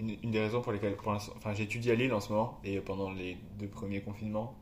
une, 0.00 0.16
une 0.22 0.30
des 0.30 0.40
raisons 0.40 0.60
pour 0.60 0.72
lesquelles, 0.72 0.96
pour 0.96 1.12
l'instant, 1.12 1.32
enfin, 1.36 1.54
j'étudie 1.54 1.90
à 1.90 1.94
Lille 1.94 2.12
en 2.12 2.20
ce 2.20 2.32
moment, 2.32 2.58
et 2.62 2.78
pendant 2.80 3.10
les 3.10 3.36
deux 3.58 3.66
premiers 3.68 4.00
confinements, 4.00 4.54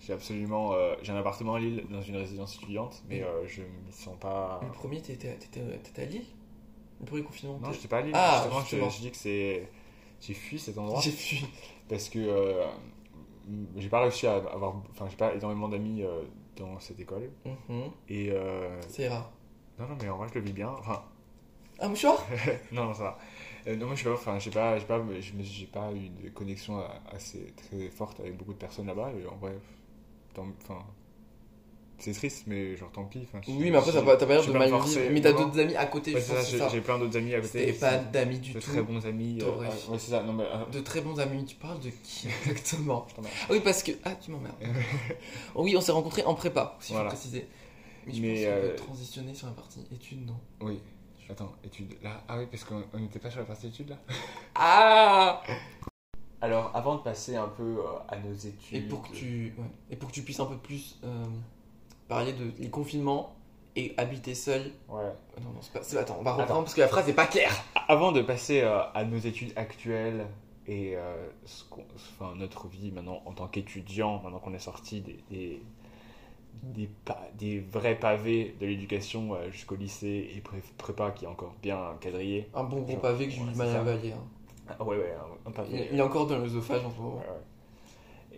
j'ai 0.00 0.12
absolument, 0.12 0.74
euh, 0.74 0.94
j'ai 1.02 1.10
un 1.12 1.16
appartement 1.16 1.54
à 1.54 1.58
Lille 1.60 1.84
dans 1.90 2.02
une 2.02 2.16
résidence 2.16 2.54
étudiante, 2.56 3.02
mais 3.08 3.22
euh, 3.22 3.46
je 3.48 3.62
me 3.62 3.90
sens 3.90 4.16
pas. 4.20 4.60
Le 4.62 4.70
premier, 4.70 5.00
t'étais 5.02 5.30
à 5.30 6.04
Lille? 6.04 6.22
Le 7.00 7.04
premier 7.06 7.22
confinement 7.24 7.58
Non, 7.60 7.68
t'es- 7.68 7.74
j'étais 7.74 7.88
pas 7.88 7.98
à 7.98 8.02
Lille. 8.02 8.12
Ah, 8.14 8.42
justement, 8.44 8.60
justement. 8.60 8.88
Je, 8.90 8.96
je 8.96 9.00
dis 9.02 9.10
que 9.10 9.16
c'est, 9.16 9.68
j'ai 10.20 10.34
fui 10.34 10.58
cet 10.58 10.78
endroit 10.78 11.00
J'ai 11.00 11.10
fui. 11.10 11.44
parce 11.88 12.08
que 12.08 12.18
euh, 12.18 12.64
j'ai 13.76 13.88
pas 13.88 14.00
réussi 14.02 14.26
à 14.26 14.36
avoir, 14.36 14.76
enfin, 14.90 15.06
j'ai 15.08 15.16
pas 15.16 15.34
énormément 15.34 15.68
d'amis 15.68 16.02
euh, 16.02 16.22
dans 16.56 16.78
cette 16.80 16.98
école, 17.00 17.30
Mhm, 17.44 17.90
et 18.08 18.30
euh, 18.32 18.80
Ça 18.88 19.02
ira. 19.02 19.30
non, 19.78 19.86
non, 19.88 19.96
mais 20.02 20.08
en 20.08 20.16
vrai, 20.18 20.28
je 20.28 20.34
le 20.34 20.40
vis 20.44 20.52
bien. 20.52 20.70
Enfin, 20.70 21.02
Un 21.80 21.88
mouchoir? 21.90 22.24
Non, 22.72 22.86
non, 22.86 22.94
ça 22.94 23.02
va. 23.04 23.18
Euh, 23.66 23.76
non, 23.76 23.86
moi, 23.86 23.94
je 23.94 24.02
sais 24.02 24.08
pas, 24.08 24.14
enfin, 24.14 24.38
j'ai 24.38 24.50
pas, 24.50 24.78
j'ai 24.78 24.86
pas, 24.86 25.02
j'ai 25.42 25.66
pas 25.66 25.92
eu 25.92 26.08
de 26.10 26.28
connexion 26.30 26.78
a- 26.78 27.02
assez 27.12 27.52
très 27.56 27.88
forte 27.90 28.20
avec 28.20 28.36
beaucoup 28.36 28.52
de 28.54 28.58
personnes 28.58 28.86
là-bas. 28.86 29.12
Et 29.12 29.26
en 29.26 29.36
vrai, 29.36 29.56
enfin, 30.38 30.84
c'est 31.98 32.12
triste, 32.12 32.44
mais 32.46 32.76
genre 32.76 32.90
tant 32.92 33.04
pis. 33.04 33.20
enfin, 33.24 33.40
Oui, 33.48 33.70
mais 33.70 33.78
après, 33.78 33.92
t'as 33.92 34.02
pas, 34.02 34.16
t'as 34.16 34.26
pas 34.26 34.34
l'air 34.34 34.42
je 34.42 34.52
de 34.52 34.58
mal 34.58 34.68
vivre. 34.70 35.00
Mais 35.12 35.20
t'as 35.20 35.32
d'autres 35.32 35.58
amis 35.58 35.74
à 35.76 35.86
côté, 35.86 36.14
Ouais, 36.14 36.20
c'est 36.20 36.34
ça, 36.34 36.42
j'ai 36.42 36.50
c'est 36.52 36.58
ça. 36.58 36.68
j'ai 36.68 36.80
plein 36.80 36.98
d'autres 36.98 37.16
amis 37.16 37.34
à 37.34 37.40
côté. 37.40 37.60
T'avais 37.66 37.72
pas 37.72 37.96
d'amis 37.98 38.38
du 38.38 38.52
de 38.52 38.60
tout. 38.60 38.70
très 38.70 38.82
bons 38.82 39.04
amis. 39.06 39.38
euh, 39.40 39.44
T'aurais- 39.46 39.68
ouais, 39.68 39.72
ouais, 39.90 39.98
c'est 39.98 40.10
ça. 40.10 40.22
Non, 40.22 40.32
mais, 40.34 40.44
euh, 40.44 40.64
De 40.72 40.80
très 40.80 41.00
bons 41.00 41.18
amis, 41.20 41.44
tu 41.44 41.56
parles 41.56 41.80
de 41.80 41.90
qui 42.02 42.28
exactement 42.46 43.06
je 43.08 43.14
t'emmerde. 43.14 43.34
Ah 43.42 43.46
Oui, 43.50 43.60
parce 43.60 43.82
que. 43.82 43.92
Ah, 44.04 44.14
tu 44.14 44.30
m'emmerdes. 44.30 44.56
Oui, 45.54 45.74
on 45.76 45.80
s'est 45.80 45.92
rencontrés 45.92 46.24
en 46.24 46.34
prépa, 46.34 46.76
si 46.80 46.92
Voilà. 46.92 47.08
je 47.08 47.14
préciser. 47.14 47.48
Mais 48.06 48.12
je 48.14 48.20
Mais, 48.22 48.28
pense 48.34 48.44
qu'on 48.44 48.50
euh, 48.50 48.70
peut 48.70 48.76
transitionner 48.76 49.34
sur 49.34 49.46
la 49.48 49.52
partie 49.54 49.80
études, 49.92 50.26
non? 50.26 50.36
Oui. 50.60 50.78
Attends, 51.28 51.52
études. 51.64 51.94
Là, 52.04 52.22
ah 52.28 52.38
oui, 52.38 52.44
parce 52.48 52.62
qu'on 52.62 52.84
on 52.92 52.98
n'était 53.00 53.18
pas 53.18 53.30
sur 53.30 53.40
la 53.40 53.46
partie 53.46 53.66
études 53.66 53.88
là. 53.88 53.96
Ah 54.54 55.42
Alors, 56.40 56.70
avant 56.74 56.96
de 56.96 57.00
passer 57.00 57.34
un 57.36 57.48
peu 57.48 57.62
euh, 57.78 57.98
à 58.08 58.16
nos 58.18 58.32
études. 58.34 58.76
Et 58.76 58.80
pour 58.82 59.02
que 59.02 59.12
tu, 59.12 59.52
ouais. 59.58 59.64
et 59.90 59.96
pour 59.96 60.08
que 60.10 60.14
tu 60.14 60.22
puisses 60.22 60.38
un 60.40 60.46
peu 60.46 60.56
plus 60.58 60.98
parler 62.08 62.32
de 62.32 62.50
les 62.58 62.70
confinements 62.70 63.34
et 63.74 63.94
habiter 63.96 64.34
seul. 64.34 64.72
Ouais. 64.88 65.02
Ah 65.36 65.40
Non, 65.42 65.50
non, 65.50 65.60
c'est 65.60 65.72
pas. 65.72 66.00
Attends, 66.00 66.16
on 66.20 66.22
va 66.22 66.32
reprendre 66.32 66.62
parce 66.62 66.74
que 66.74 66.80
la 66.80 66.88
phrase 66.88 67.08
est 67.08 67.14
pas 67.14 67.26
claire. 67.26 67.52
Avant 67.88 68.12
de 68.12 68.22
passer 68.22 68.62
euh, 68.62 68.80
à 68.94 69.04
nos 69.04 69.18
études 69.18 69.52
actuelles 69.56 70.26
et 70.66 70.96
euh, 70.96 71.14
ce 71.44 71.64
enfin, 72.18 72.34
notre 72.36 72.68
vie 72.68 72.90
maintenant 72.90 73.22
en 73.26 73.32
tant 73.32 73.46
qu'étudiant, 73.48 74.20
maintenant 74.22 74.38
qu'on 74.38 74.54
est 74.54 74.58
sorti 74.58 75.00
des, 75.02 75.18
des, 75.30 75.62
des, 76.62 76.88
pa- 77.04 77.28
des 77.38 77.60
vrais 77.60 77.94
pavés 77.98 78.56
de 78.60 78.66
l'éducation 78.66 79.34
euh, 79.34 79.50
jusqu'au 79.50 79.76
lycée 79.76 80.30
et 80.34 80.40
pré- 80.40 80.62
prépa 80.78 81.10
qui 81.10 81.24
est 81.24 81.28
encore 81.28 81.54
bien 81.62 81.78
quadrillé. 82.00 82.48
Un 82.54 82.64
bon 82.64 82.80
gros 82.80 82.92
Genre, 82.92 83.00
pavé 83.02 83.26
que 83.26 83.32
j'ai 83.32 83.40
eu 83.42 83.44
du 83.44 83.54
mal 83.56 83.68
à 83.68 83.80
avaler. 83.80 84.12
hein. 84.12 84.24
Ah, 84.68 84.82
ouais, 84.82 84.96
ouais, 84.96 85.14
un, 85.14 85.48
un 85.48 85.50
Il, 85.50 85.52
pavé. 85.52 85.88
il 85.92 85.98
est 85.98 86.02
encore 86.02 86.26
dans 86.26 86.38
l'œsophage 86.38 86.84
en 86.84 86.90
ce 86.90 86.96
moment. 86.96 87.16
Ouais, 87.18 87.20
ouais. 87.20 87.45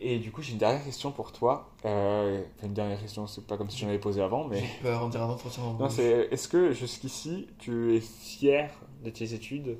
Et 0.00 0.18
du 0.18 0.30
coup, 0.30 0.42
j'ai 0.42 0.52
une 0.52 0.58
dernière 0.58 0.84
question 0.84 1.10
pour 1.10 1.32
toi. 1.32 1.70
Euh, 1.84 2.42
une 2.62 2.72
dernière 2.74 3.00
question, 3.00 3.26
c'est 3.26 3.46
pas 3.46 3.56
comme 3.56 3.68
si 3.70 3.78
j'en 3.78 3.88
avais 3.88 3.98
posé 3.98 4.22
avant, 4.22 4.44
mais. 4.44 4.60
J'ai 4.60 4.82
peur, 4.82 5.02
on 5.02 5.08
dirait 5.08 5.24
un 5.24 5.28
entretien 5.28 5.62
en 5.64 5.72
Non, 5.78 5.88
c'est. 5.88 6.28
Est-ce 6.30 6.46
que 6.48 6.72
jusqu'ici, 6.72 7.48
tu 7.58 7.96
es 7.96 8.00
fier 8.00 8.70
de 9.04 9.10
tes 9.10 9.34
études? 9.34 9.78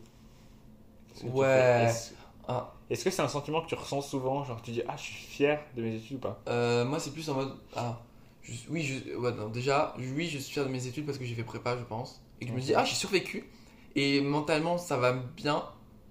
Ce 1.15 1.21
que 1.21 1.29
tu 1.29 1.31
Ouais. 1.35 1.47
fais 1.47 1.85
Est-ce 1.85 2.15
Ah, 2.49 2.73
est-ce 2.91 3.05
que 3.05 3.11
c'est 3.11 3.23
un 3.23 3.29
sentiment 3.29 3.61
que 3.63 3.67
tu 3.69 3.75
ressens 3.75 4.01
souvent? 4.03 4.43
Genre, 4.45 4.61
tu 4.63 4.71
dis, 4.71 4.83
ah, 4.89 4.97
je 4.97 5.03
suis 5.03 5.15
fier 5.15 5.61
de 5.77 5.83
mes 5.83 5.95
études 5.95 6.17
ou 6.17 6.21
pas? 6.21 6.41
Euh, 6.49 6.85
moi, 6.85 6.99
c'est 6.99 7.13
plus 7.13 7.29
en 7.31 7.35
mode. 7.35 7.55
Ah, 7.77 8.01
je- 8.43 8.55
oui, 8.71 8.83
je, 8.83 9.15
ouais, 9.17 9.33
non, 9.33 9.49
déjà, 9.49 9.95
oui, 9.99 10.27
je 10.29 10.39
suis 10.39 10.53
fier 10.55 10.65
de 10.65 10.71
mes 10.71 10.87
études 10.87 11.05
parce 11.07 11.19
que 11.19 11.25
j'ai 11.25 11.35
fait 11.35 11.45
prépa, 11.45 11.77
je 11.77 11.85
pense. 11.85 12.23
Et 12.41 12.47
que 12.47 12.51
je 12.53 12.57
me 12.57 12.61
dis, 12.61 12.75
ah, 12.75 12.85
j'ai 12.85 12.95
survécu. 12.95 13.51
Et 13.95 14.21
mentalement, 14.21 14.79
ça 14.79 14.97
va 14.97 15.13
bien. 15.13 15.63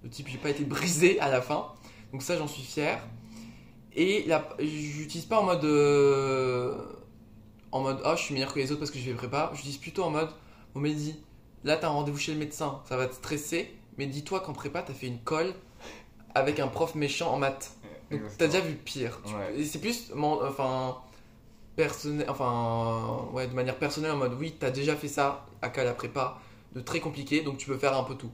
Le 0.04 0.08
type, 0.10 0.28
j'ai 0.28 0.38
pas 0.38 0.50
été 0.50 0.64
brisé 0.64 1.18
à 1.20 1.28
la 1.28 1.42
fin. 1.42 1.72
Donc, 2.12 2.22
ça, 2.22 2.36
j'en 2.38 2.46
suis 2.46 2.62
fier. 2.62 3.00
Et 4.00 4.24
la, 4.26 4.48
j'utilise 4.60 5.26
pas 5.26 5.40
en 5.40 5.42
mode. 5.42 5.64
euh, 5.64 6.76
en 7.72 7.80
mode, 7.80 8.00
ah, 8.04 8.14
je 8.16 8.22
suis 8.22 8.32
meilleur 8.32 8.54
que 8.54 8.58
les 8.60 8.70
autres 8.70 8.78
parce 8.80 8.90
que 8.92 8.98
j'ai 8.98 9.10
fait 9.10 9.16
prépa. 9.16 9.50
J'utilise 9.54 9.76
plutôt 9.78 10.04
en 10.04 10.10
mode, 10.10 10.30
bon, 10.74 10.80
Mehdi, 10.80 11.16
là, 11.64 11.76
t'as 11.76 11.88
un 11.88 11.90
rendez-vous 11.90 12.16
chez 12.16 12.32
le 12.32 12.38
médecin, 12.38 12.80
ça 12.88 12.96
va 12.96 13.06
te 13.08 13.14
stresser. 13.14 13.74
Mais 13.98 14.06
dis-toi 14.06 14.40
qu'en 14.40 14.52
prépa, 14.52 14.82
t'as 14.82 14.94
fait 14.94 15.08
une 15.08 15.18
colle 15.18 15.52
avec 16.34 16.60
un 16.60 16.68
prof 16.68 16.94
méchant 16.94 17.32
en 17.32 17.38
maths. 17.38 17.72
Donc, 18.10 18.20
t'as 18.38 18.46
déjà 18.46 18.60
vu 18.60 18.74
pire. 18.76 19.20
Ouais. 19.26 19.60
Et 19.60 19.64
c'est 19.66 19.80
plus, 19.80 20.12
mon- 20.14 20.42
enfin, 20.46 20.98
personnel, 21.76 22.26
enfin, 22.30 23.26
ouais, 23.32 23.48
de 23.48 23.54
manière 23.54 23.76
personnelle, 23.76 24.12
en 24.12 24.16
mode, 24.16 24.34
oui, 24.38 24.54
t'as 24.58 24.70
déjà 24.70 24.94
fait 24.96 25.08
ça 25.08 25.44
à 25.60 25.70
la 25.84 25.92
prépa, 25.92 26.38
de 26.74 26.80
très 26.80 27.00
compliqué, 27.00 27.40
donc 27.42 27.58
tu 27.58 27.66
peux 27.66 27.76
faire 27.76 27.96
un 27.98 28.04
peu 28.04 28.14
tout. 28.14 28.30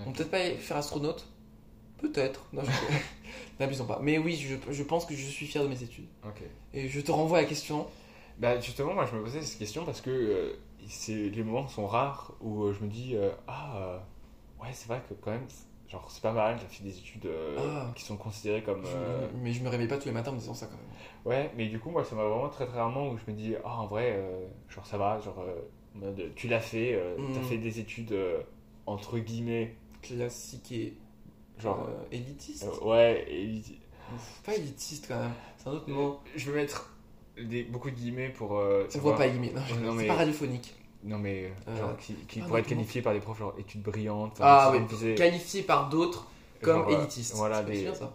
On 0.00 0.10
peut 0.10 0.24
peut-être 0.24 0.30
pas 0.30 0.60
faire 0.60 0.76
astronaute? 0.76 1.26
Peut-être. 2.02 2.42
Non, 2.52 2.62
je... 2.64 2.70
N'abusons 3.60 3.86
pas. 3.86 3.98
Mais 4.02 4.18
oui, 4.18 4.34
je, 4.36 4.56
je 4.72 4.82
pense 4.82 5.04
que 5.06 5.14
je 5.14 5.26
suis 5.26 5.46
fier 5.46 5.62
de 5.62 5.68
mes 5.68 5.82
études. 5.82 6.06
Ok. 6.24 6.42
Et 6.74 6.88
je 6.88 7.00
te 7.00 7.10
renvoie 7.12 7.38
à 7.38 7.42
la 7.42 7.46
question. 7.48 7.86
Bah, 8.38 8.60
justement, 8.60 8.94
moi, 8.94 9.06
je 9.10 9.16
me 9.16 9.22
posais 9.22 9.42
cette 9.42 9.58
question 9.58 9.84
parce 9.84 10.00
que 10.00 10.10
euh, 10.10 10.52
c'est- 10.88 11.28
les 11.30 11.42
moments 11.42 11.66
sont 11.68 11.86
rares 11.86 12.32
où 12.40 12.64
euh, 12.64 12.72
je 12.78 12.84
me 12.84 12.90
dis, 12.90 13.16
euh, 13.16 13.30
ah, 13.48 14.00
ouais, 14.60 14.68
c'est 14.72 14.86
vrai 14.88 15.02
que 15.08 15.14
quand 15.14 15.32
même, 15.32 15.46
genre, 15.88 16.08
c'est 16.10 16.22
pas 16.22 16.32
mal, 16.32 16.56
j'ai 16.60 16.66
fait 16.76 16.84
des 16.84 16.98
études 16.98 17.28
Ah. 17.58 17.90
qui 17.96 18.04
sont 18.04 18.16
considérées 18.16 18.62
comme. 18.62 18.84
Je- 18.84 19.38
Mais 19.42 19.52
je 19.52 19.62
me 19.62 19.68
réveille 19.68 19.88
pas 19.88 19.96
tous 19.98 20.06
les 20.06 20.12
matins 20.12 20.30
en 20.30 20.34
me 20.34 20.38
disant 20.38 20.54
ça 20.54 20.66
quand 20.66 20.76
même. 20.76 20.84
Ouais, 21.24 21.50
mais 21.56 21.66
du 21.66 21.80
coup, 21.80 21.90
moi, 21.90 22.04
ça 22.04 22.14
m'a 22.14 22.22
vraiment 22.24 22.48
très 22.48 22.66
très 22.66 22.78
rarement 22.78 23.08
où 23.10 23.18
je 23.18 23.30
me 23.30 23.36
dis, 23.36 23.54
ah, 23.64 23.80
en 23.80 23.86
vrai, 23.86 24.22
genre, 24.68 24.86
ça 24.86 24.98
va, 24.98 25.18
genre, 25.20 25.42
tu 26.36 26.46
l'as 26.46 26.60
fait, 26.60 26.94
euh, 26.94 27.16
t'as 27.34 27.40
Mm. 27.40 27.44
fait 27.44 27.58
des 27.58 27.80
études 27.80 28.14
entre 28.86 29.18
guillemets, 29.18 29.74
Classique 30.00 30.70
et 30.72 30.94
genre, 31.58 31.86
euh, 31.88 32.04
élitiste. 32.12 32.64
euh, 32.82 32.84
ouais, 32.86 33.62
Ouf, 34.14 34.42
Pas 34.44 34.54
élitiste 34.54 35.06
quand 35.08 35.18
même. 35.20 35.32
C'est 35.58 35.68
un 35.68 35.72
autre 35.72 35.90
mot. 35.90 36.20
je 36.34 36.50
veux 36.50 36.56
mettre 36.56 36.90
des, 37.40 37.64
beaucoup 37.64 37.90
de 37.90 37.94
guillemets 37.96 38.30
pour. 38.30 38.56
euh, 38.58 38.86
On 38.94 38.98
voit 39.00 39.16
pas 39.16 39.28
guillemets. 39.28 39.52
Non, 39.54 39.60
Non, 39.60 39.90
c'est 39.92 39.96
mais- 40.02 40.06
pas 40.06 40.14
radiophonique. 40.14 40.74
Non, 41.04 41.18
mais 41.18 41.52
Euh, 41.68 41.76
genre, 41.76 41.96
qui, 41.96 42.14
qui 42.14 42.40
pourraient 42.40 42.60
être 42.60 42.70
non, 42.70 42.76
qualifiés 42.76 43.02
par 43.02 43.12
des 43.12 43.20
profs, 43.20 43.38
genre 43.38 43.54
études 43.58 43.82
brillantes. 43.82 44.36
Ah 44.40 44.72
oui, 44.72 45.14
qualifié 45.14 45.62
par 45.62 45.88
d'autres 45.90 46.26
comme 46.62 46.88
genre, 46.88 46.90
élitiste. 47.00 47.34
Voilà, 47.36 47.62
des- 47.62 47.82
bien 47.82 47.94
ça. 47.94 48.12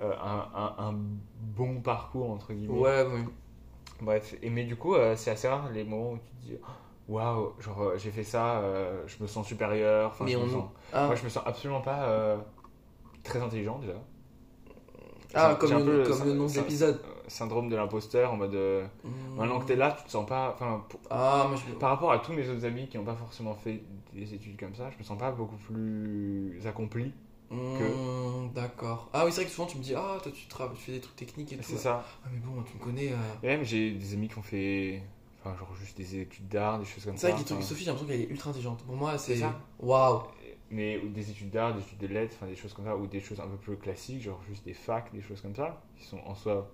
euh, 0.00 0.12
un, 0.20 0.48
un, 0.54 0.74
un 0.88 0.94
bon 1.40 1.80
parcours, 1.80 2.30
entre 2.30 2.52
guillemets. 2.54 2.76
Ouais, 2.78 3.06
oui. 3.12 3.20
Bref, 4.00 4.34
et, 4.42 4.50
mais 4.50 4.64
du 4.64 4.74
coup, 4.74 4.94
euh, 4.96 5.14
c'est 5.14 5.30
assez 5.30 5.46
rare 5.46 5.70
les 5.70 5.84
moments 5.84 6.12
où 6.12 6.16
tu 6.18 6.22
te 6.34 6.46
dis, 6.52 6.58
waouh, 7.12 7.52
genre, 7.60 7.82
euh, 7.82 7.98
j'ai 7.98 8.10
fait 8.10 8.24
ça, 8.24 8.58
euh, 8.60 9.02
je 9.06 9.22
me 9.22 9.26
sens 9.28 9.46
supérieur. 9.46 10.10
Enfin, 10.10 10.24
Mais 10.24 10.32
je 10.32 10.38
me 10.38 10.44
on- 10.44 10.48
sens- 10.50 10.70
Ah, 10.92 11.06
Moi, 11.06 11.14
je 11.14 11.24
me 11.24 11.28
sens 11.28 11.42
absolument 11.46 11.80
pas 11.80 12.04
euh, 12.08 12.36
très 13.22 13.40
intelligent 13.40 13.78
déjà. 13.78 13.94
ah, 15.34 15.56
comme, 15.58 15.70
le, 15.86 16.04
comme 16.06 16.34
nom 16.34 16.46
de 16.46 16.54
l'épisode. 16.56 17.00
syndrome 17.28 17.68
de 17.70 17.76
l'imposteur 17.76 18.32
en 18.32 18.36
mode 18.36 18.54
euh, 18.54 18.86
maintenant 19.36 19.58
que 19.60 19.64
t'es 19.66 19.76
là 19.76 19.92
tu 19.98 20.04
te 20.04 20.10
sens 20.10 20.26
pas 20.26 20.52
enfin 20.54 20.84
Ah, 21.08 21.48
je 21.54 21.72
par 21.76 21.88
rapport 21.90 22.12
à 22.12 22.18
tous 22.18 22.32
mes 22.34 22.46
autres 22.50 22.66
amis 22.66 22.86
qui 22.88 22.98
n'ont 22.98 23.04
pas 23.04 23.14
forcément 23.14 23.54
fait 23.54 23.80
des 24.12 24.34
études 24.34 24.58
comme 24.60 24.74
ça 24.74 24.90
je 24.90 24.98
me 24.98 25.02
sens 25.02 25.16
pas 25.16 25.30
beaucoup 25.30 25.56
plus 25.56 26.60
accompli 26.66 27.12
Hmm, 27.50 28.48
D'accord. 28.54 29.10
Ah 29.12 29.24
oui, 29.26 29.30
c'est 29.32 29.42
vrai 29.42 29.44
que 29.44 29.50
souvent 29.54 29.66
tu 29.68 29.76
me 29.76 29.82
dis, 29.82 29.94
ah, 29.94 30.16
toi 30.22 30.32
tu, 30.34 30.46
travailles, 30.48 30.74
tu 30.74 30.82
fais 30.84 30.92
des 30.92 31.00
trucs 31.00 31.16
techniques 31.16 31.52
et 31.52 31.56
tout. 31.58 31.62
c'est 31.64 31.76
ça 31.76 32.02
Ah, 32.24 32.28
mais 32.32 32.38
bon, 32.40 32.62
tu 32.62 32.74
me 32.78 32.82
connais. 32.82 33.12
euh. 33.12 33.16
et 33.42 33.46
même 33.48 33.62
j'ai 33.62 33.90
des 33.92 34.14
amis 34.14 34.28
qui 34.28 34.38
ont 34.38 34.42
fait 34.42 35.02
enfin 35.44 35.56
genre 35.56 35.74
juste 35.74 35.96
des 35.96 36.20
études 36.20 36.48
d'art 36.48 36.78
des 36.78 36.84
choses 36.84 37.04
comme 37.04 37.16
C'est 37.16 37.28
ça 37.30 37.34
vrai 37.34 37.44
que 37.44 37.62
Sophie, 37.62 37.80
j'ai 37.84 37.90
l'impression 37.90 38.08
qu'elle 38.08 38.20
est 38.22 38.30
ultra 38.30 38.50
intelligente. 38.50 38.82
Pour 38.84 38.94
moi, 38.96 39.18
c'est. 39.18 39.34
C'est 39.34 39.40
ça. 39.40 39.60
Waouh. 39.80 40.22
mais 40.70 40.96
ou 40.98 41.08
des 41.08 41.30
études 41.30 41.50
d'art 41.50 41.74
des 41.74 41.80
études 41.82 41.98
de 41.98 42.06
lettres 42.06 42.34
enfin 42.38 42.46
des 42.46 42.56
choses 42.56 42.72
comme 42.72 42.86
ça 42.86 42.96
ou 42.96 43.06
des 43.06 43.20
choses 43.20 43.40
un 43.40 43.46
peu 43.46 43.56
plus 43.56 43.76
classiques 43.76 44.22
genre 44.22 44.40
juste 44.48 44.64
des 44.64 44.72
facs 44.72 45.12
des 45.12 45.20
choses 45.20 45.40
comme 45.42 45.54
ça 45.54 45.82
qui 45.98 46.04
sont 46.06 46.20
en 46.24 46.34
soi 46.34 46.70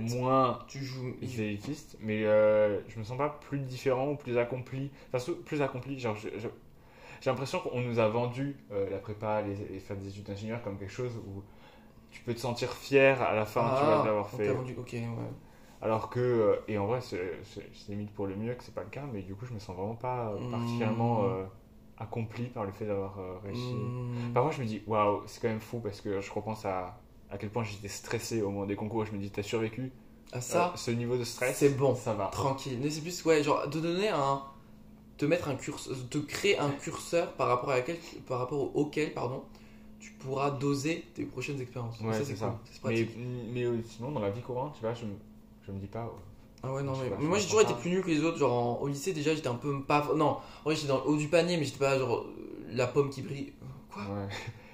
moins 0.00 0.58
tu 0.66 0.82
joues. 0.84 1.14
élitistes 1.22 1.96
mais 2.00 2.24
euh, 2.24 2.80
je 2.88 2.98
me 2.98 3.04
sens 3.04 3.16
pas 3.16 3.28
plus 3.28 3.60
différent 3.60 4.08
ou 4.10 4.16
plus 4.16 4.36
accompli 4.36 4.90
enfin 5.12 5.32
plus 5.46 5.62
accompli 5.62 5.98
genre 6.00 6.16
je- 6.16 6.30
je- 6.38 6.48
j'ai 7.20 7.30
l'impression 7.30 7.60
qu'on 7.60 7.80
nous 7.82 7.98
a 8.00 8.08
vendu 8.08 8.56
euh, 8.72 8.90
la 8.90 8.98
prépa 8.98 9.42
les, 9.42 9.54
les 9.54 9.78
faire 9.78 9.96
des 9.96 10.08
études 10.08 10.24
d'ingénieur 10.24 10.60
comme 10.62 10.76
quelque 10.78 10.90
chose 10.92 11.12
où 11.18 11.42
tu 12.10 12.22
peux 12.22 12.34
te 12.34 12.40
sentir 12.40 12.72
fier 12.72 13.22
à 13.22 13.34
la 13.36 13.46
fin 13.46 13.74
tu 13.78 13.84
vois, 13.84 14.00
de 14.02 14.06
l'avoir 14.06 14.28
Ah, 14.32 14.36
fait 14.36 14.48
vendu- 14.52 14.74
Ok, 14.76 14.92
ouais. 14.94 15.00
Alors 15.82 16.10
que 16.10 16.20
euh, 16.20 16.56
et 16.68 16.78
en 16.78 16.86
vrai 16.86 17.00
c'est 17.00 17.40
limite 17.88 18.12
pour 18.12 18.26
le 18.26 18.36
mieux 18.36 18.54
que 18.54 18.62
c'est 18.64 18.74
pas 18.74 18.84
le 18.84 18.90
cas 18.90 19.06
mais 19.12 19.22
du 19.22 19.34
coup 19.34 19.46
je 19.46 19.54
me 19.54 19.58
sens 19.58 19.76
vraiment 19.76 19.96
pas 19.96 20.30
euh, 20.30 20.38
Hmm. 20.38 20.50
particulièrement 20.50 21.24
euh, 21.24 21.44
accompli 21.98 22.44
par 22.48 22.64
le 22.64 22.72
fait 22.72 22.86
d'avoir 22.86 23.18
euh, 23.18 23.38
réussi 23.42 23.92
Hmm. 24.08 24.34
parfois 24.34 24.52
je 24.52 24.60
me 24.62 24.66
dis 24.66 24.82
waouh 24.86 25.22
c'est 25.26 25.40
quand 25.40 25.48
même 25.48 25.60
fou 25.60 25.80
parce 25.80 26.00
que 26.00 26.20
je 26.20 26.32
repense 26.32 26.64
à 26.64 27.00
à 27.30 27.38
quel 27.38 27.50
point 27.50 27.64
j'étais 27.64 27.88
stressé 27.88 28.42
au 28.42 28.50
moment 28.50 28.66
des 28.66 28.76
concours 28.76 29.04
je 29.06 29.12
me 29.12 29.18
dis 29.18 29.30
t'as 29.30 29.42
survécu? 29.42 29.92
Ah, 30.32 30.40
ça, 30.40 30.72
Euh, 30.72 30.76
ce 30.76 30.90
niveau 30.92 31.16
de 31.16 31.24
stress 31.24 31.56
c'est 31.56 31.76
bon. 31.76 31.94
ça 31.94 32.14
va 32.14 32.30
Tranquille. 32.30 32.78
Mais 32.80 32.90
c'est 32.90 33.00
plus, 33.00 33.24
ouais, 33.24 33.42
genre, 33.42 33.68
de 33.68 33.80
donner 33.80 34.08
un. 34.08 34.42
Te 35.18 35.26
mettre 35.26 35.48
un 35.48 35.56
curseur. 35.56 35.96
De 36.10 36.20
créer 36.20 36.58
un 36.58 36.70
curseur 36.70 37.34
par 37.34 37.48
rapport, 37.48 37.70
à 37.70 37.76
laquelle, 37.76 37.98
par 38.26 38.38
rapport 38.40 38.76
auquel, 38.76 39.12
pardon, 39.14 39.44
tu 40.00 40.12
pourras 40.12 40.50
doser 40.50 41.06
tes 41.14 41.24
prochaines 41.24 41.60
expériences. 41.60 41.98
Ouais, 42.00 42.12
ça, 42.12 42.24
c'est 42.24 42.36
ça. 42.36 42.46
cool. 42.46 42.52
C'est 42.72 42.82
mais, 42.84 43.06
mais 43.52 43.82
sinon 43.82 44.10
dans 44.12 44.20
la 44.20 44.30
vie 44.30 44.40
courante 44.40 44.74
tu 44.74 44.80
vois 44.80 44.94
je 44.94 45.04
me, 45.04 45.12
je 45.70 45.74
me 45.74 45.80
dis 45.80 45.86
pas 45.86 46.10
Ah 46.62 46.72
ouais, 46.72 46.82
non, 46.82 46.92
mais, 46.96 47.24
moi 47.24 47.38
j'ai 47.38 47.44
toujours 47.46 47.62
été 47.62 47.74
plus 47.74 47.90
nul 47.90 48.02
que 48.02 48.08
les 48.10 48.22
autres. 48.24 48.38
Genre 48.38 48.52
en- 48.52 48.78
au 48.82 48.88
lycée, 48.88 49.12
déjà 49.12 49.34
j'étais 49.34 49.48
un 49.48 49.54
peu 49.54 49.82
pas. 49.82 50.08
Non, 50.16 50.26
en 50.30 50.40
vrai 50.64 50.74
j'étais 50.74 50.88
dans 50.88 50.98
le 50.98 51.06
haut 51.08 51.16
du 51.16 51.28
panier, 51.28 51.56
mais 51.56 51.64
j'étais 51.64 51.78
pas 51.78 51.98
genre 51.98 52.16
euh, 52.18 52.34
la 52.72 52.86
pomme 52.86 53.10
qui 53.10 53.22
brille. 53.22 53.52
Quoi? 53.92 54.02
Ouais 54.02 54.28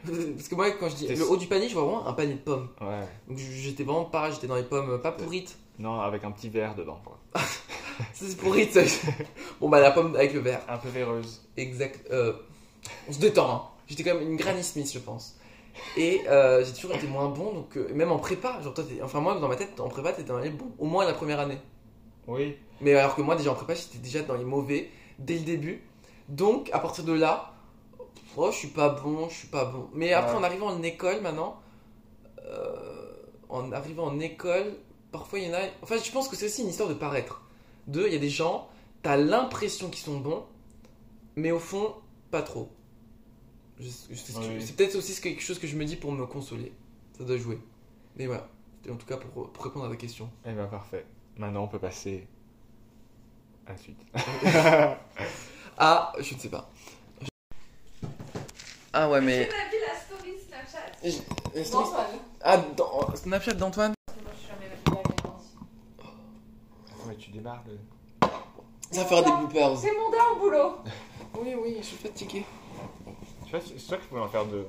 Parce 0.36 0.48
que 0.48 0.54
moi, 0.54 0.70
quand 0.72 0.88
je 0.88 0.94
dis 0.96 1.06
T'es- 1.08 1.16
le 1.16 1.28
haut 1.28 1.36
du 1.36 1.46
panier, 1.46 1.68
je 1.68 1.74
vois 1.74 1.82
vraiment 1.84 2.06
un 2.06 2.12
panier 2.12 2.34
de 2.34 2.38
pommes. 2.40 2.68
ouais 2.80 3.06
Donc 3.28 3.38
j'étais 3.38 3.82
vraiment 3.84 4.04
pas, 4.04 4.30
j'étais 4.30 4.46
dans 4.46 4.54
les 4.56 4.62
pommes 4.62 4.90
euh, 4.90 4.98
pas 4.98 5.12
pourrites. 5.12 5.56
non 5.78 6.00
avec 6.00 6.22
un 6.24 6.30
petit 6.32 6.48
verre 6.48 6.74
dedans 6.74 7.00
quoi. 7.04 7.18
Ça 8.12 8.26
c'est 8.26 8.36
pourrite. 8.36 8.72
ça. 8.72 8.82
bon 9.60 9.68
bah 9.70 9.80
la 9.80 9.90
pomme 9.90 10.14
avec 10.16 10.34
le 10.34 10.40
verre. 10.40 10.60
un 10.68 10.76
peu 10.78 10.88
véreuse 10.90 11.40
Exact. 11.56 12.06
euh, 12.10 12.34
on 13.08 13.12
se 13.12 13.18
détend. 13.18 13.50
hein. 13.50 13.62
J'étais 13.88 14.02
quand 14.04 14.14
même 14.14 14.28
une 14.30 14.36
Granny 14.36 14.62
Smith, 14.62 14.90
je 14.92 14.98
pense. 14.98 15.35
Et 15.96 16.22
euh, 16.28 16.64
j'ai 16.64 16.72
toujours 16.72 16.94
été 16.96 17.06
moins 17.06 17.28
bon, 17.28 17.52
donc 17.52 17.76
euh, 17.76 17.88
même 17.94 18.12
en 18.12 18.18
prépa, 18.18 18.60
genre 18.62 18.74
toi, 18.74 18.84
t'es- 18.84 19.02
enfin 19.02 19.20
moi 19.20 19.38
dans 19.38 19.48
ma 19.48 19.56
tête, 19.56 19.78
en 19.80 19.88
prépa, 19.88 20.12
t'étais 20.12 20.28
dans 20.28 20.38
les 20.38 20.50
bons, 20.50 20.70
au 20.78 20.86
moins 20.86 21.04
la 21.04 21.12
première 21.14 21.40
année. 21.40 21.58
oui 22.26 22.56
Mais 22.80 22.94
alors 22.94 23.14
que 23.14 23.22
moi 23.22 23.36
déjà 23.36 23.50
en 23.52 23.54
prépa, 23.54 23.74
j'étais 23.74 23.98
déjà 23.98 24.22
dans 24.22 24.34
les 24.34 24.44
mauvais 24.44 24.90
dès 25.18 25.34
le 25.34 25.44
début. 25.44 25.82
Donc 26.28 26.70
à 26.72 26.78
partir 26.80 27.04
de 27.04 27.12
là, 27.12 27.52
oh, 28.36 28.50
je 28.50 28.56
suis 28.56 28.68
pas 28.68 28.88
bon, 28.90 29.28
je 29.28 29.34
suis 29.34 29.48
pas 29.48 29.64
bon. 29.66 29.88
Mais 29.94 30.12
après 30.12 30.32
Ouais. 30.32 30.38
en 30.38 30.42
arrivant 30.42 30.66
en 30.68 30.82
école 30.82 31.20
maintenant, 31.20 31.60
euh, 32.44 33.12
en 33.48 33.72
arrivant 33.72 34.04
en 34.04 34.18
école, 34.20 34.74
parfois 35.12 35.38
il 35.38 35.46
y 35.48 35.50
en 35.50 35.54
a. 35.54 35.60
Enfin, 35.82 35.96
je 36.02 36.10
pense 36.10 36.28
que 36.28 36.36
c'est 36.36 36.46
aussi 36.46 36.62
une 36.62 36.68
histoire 36.68 36.88
de 36.88 36.94
paraître. 36.94 37.42
Deux, 37.86 38.06
il 38.06 38.12
y 38.12 38.16
a 38.16 38.20
des 38.20 38.28
gens, 38.30 38.68
t'as 39.02 39.16
l'impression 39.16 39.88
qu'ils 39.88 40.04
sont 40.04 40.18
bons, 40.18 40.44
mais 41.36 41.52
au 41.52 41.58
fond, 41.60 41.94
pas 42.30 42.42
trop. 42.42 42.68
Je- 43.78 43.84
je- 43.84 44.60
C'est 44.60 44.76
peut-être 44.76 44.94
aussi 44.96 45.20
quelque 45.20 45.42
chose 45.42 45.58
que 45.58 45.66
je 45.66 45.76
me 45.76 45.84
dis 45.84 45.96
pour 45.96 46.12
me 46.12 46.24
consoler. 46.26 46.72
Ça 47.16 47.24
doit 47.24 47.36
jouer. 47.36 47.58
Mais 48.16 48.26
voilà. 48.26 48.48
C'était 48.78 48.90
en 48.90 48.96
tout 48.96 49.06
cas 49.06 49.16
pour, 49.18 49.50
pour 49.50 49.64
répondre 49.64 49.86
à 49.86 49.88
ta 49.90 49.96
question. 49.96 50.30
eh 50.46 50.52
ben 50.52 50.66
parfait 50.66 51.04
maintenant 51.38 51.64
on 51.64 51.68
peut 51.68 51.78
passer 51.78 52.26
à 53.66 53.72
la 53.72 53.78
suite 53.78 53.98
Ah, 55.78 56.12
je 56.18 56.34
ne 56.34 56.38
sais 56.38 56.48
pas. 56.48 56.70
Ah 58.92 59.10
ouais, 59.10 59.20
mais. 59.20 59.44
Vu 59.44 59.50
la 59.86 59.94
story 60.00 60.32
Snapchat 60.48 61.52
La 61.54 61.64
story- 61.64 61.88
Ah, 62.40 62.56
dans 62.76 63.14
Snapchat 63.14 63.52
d'Antoine? 63.54 63.92
Moi, 64.22 64.32
je 64.32 64.38
suis 64.38 64.48
jamais 64.48 64.68
la 64.70 64.90
vacances. 64.94 65.54
ouais 67.06 67.16
tu 67.16 67.30
démarres 67.30 67.64
le... 67.66 67.78
Ça 68.90 69.02
va 69.02 69.06
faire 69.08 69.22
des 69.24 69.32
bloopers. 69.32 69.78
C'est 69.78 69.92
mon 69.94 70.10
dernier 70.10 70.38
boulot. 70.40 70.76
Oui, 71.38 71.54
oui, 71.60 71.76
je 71.80 71.84
suis 71.84 71.96
fatigué. 71.98 72.44
Tu 73.46 73.50
vois 73.52 73.60
c'est 73.60 73.86
toi 73.86 73.96
qui 73.96 74.06
pouvais 74.08 74.20
en 74.20 74.28
faire 74.28 74.44
deux 74.46 74.66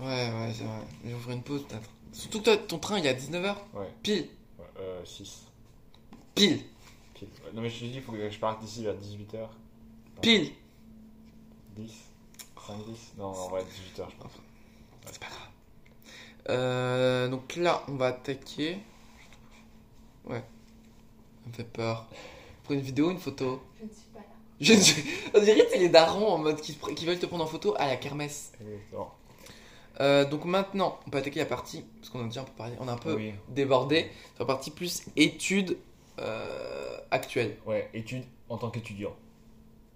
Ouais, 0.00 0.06
ouais, 0.32 0.52
c'est 0.54 0.64
vrai. 0.64 0.80
Je 1.04 1.08
vais 1.08 1.14
ouvrir 1.14 1.36
une 1.36 1.42
pause 1.42 1.64
peut-être. 1.66 1.88
Surtout 2.12 2.38
que 2.40 2.44
toi, 2.44 2.56
ton 2.58 2.78
train 2.78 2.98
il 2.98 3.06
est 3.06 3.10
à 3.10 3.14
19h. 3.14 3.56
ouais 3.74 3.88
Pile. 4.02 4.28
Ouais, 4.58 4.64
euh, 4.80 5.04
6 5.04 5.46
Pile. 6.34 6.60
Pile. 7.14 7.28
Ouais, 7.44 7.50
Non 7.54 7.62
mais 7.62 7.70
je 7.70 7.80
te 7.80 7.84
dis, 7.84 7.94
il 7.94 8.02
faut 8.02 8.12
que 8.12 8.28
je 8.30 8.38
parte 8.38 8.60
d'ici 8.60 8.84
vers 8.84 8.94
18h. 8.94 9.48
Pile. 10.20 10.52
10 11.76 11.92
5, 12.66 12.76
10 12.84 13.12
Non, 13.18 13.26
en 13.26 13.48
vrai, 13.48 13.62
18h 13.62 14.06
je 14.10 14.16
pense. 14.22 14.32
C'est 15.06 15.20
pas 15.20 15.26
grave. 15.28 15.48
Euh, 16.48 17.28
donc 17.28 17.54
là, 17.56 17.84
on 17.88 17.94
va 17.94 18.06
attaquer. 18.08 18.78
Ouais. 20.24 20.40
Ça 21.44 21.48
me 21.48 21.52
fait 21.52 21.64
peur. 21.64 22.06
Pour 22.64 22.74
une 22.74 22.80
vidéo, 22.80 23.10
une 23.12 23.18
photo? 23.18 23.62
Je 23.78 23.84
ne 23.84 23.88
suis 23.90 24.05
Je 24.60 24.72
On 25.34 25.40
dirait 25.40 25.66
c'est 25.70 25.78
les 25.78 25.88
darons 25.88 26.28
en 26.28 26.38
mode 26.38 26.60
qui, 26.60 26.72
veulent 27.04 27.18
te 27.18 27.26
prendre 27.26 27.44
en 27.44 27.46
photo 27.46 27.74
à 27.78 27.86
la 27.86 27.96
kermesse. 27.96 28.52
Euh, 30.00 30.24
donc 30.28 30.44
maintenant, 30.44 30.98
on 31.06 31.10
peut 31.10 31.18
attaquer 31.18 31.38
la 31.40 31.46
partie, 31.46 31.84
parce 31.98 32.10
qu'on 32.10 32.20
a 32.20 32.24
déjà 32.24 32.42
un 32.42 32.44
peu 32.44 32.52
parlé, 32.52 32.74
on 32.80 32.88
a 32.88 32.92
un 32.92 32.98
peu 32.98 33.14
Oui. 33.14 33.32
débordé 33.48 34.10
sur 34.34 34.40
la 34.40 34.46
partie 34.46 34.70
plus 34.70 35.02
études 35.16 35.78
euh, 36.18 36.98
actuelles. 37.10 37.56
Ouais, 37.66 37.88
études 37.94 38.24
en 38.48 38.58
tant 38.58 38.70
qu'étudiant. 38.70 39.14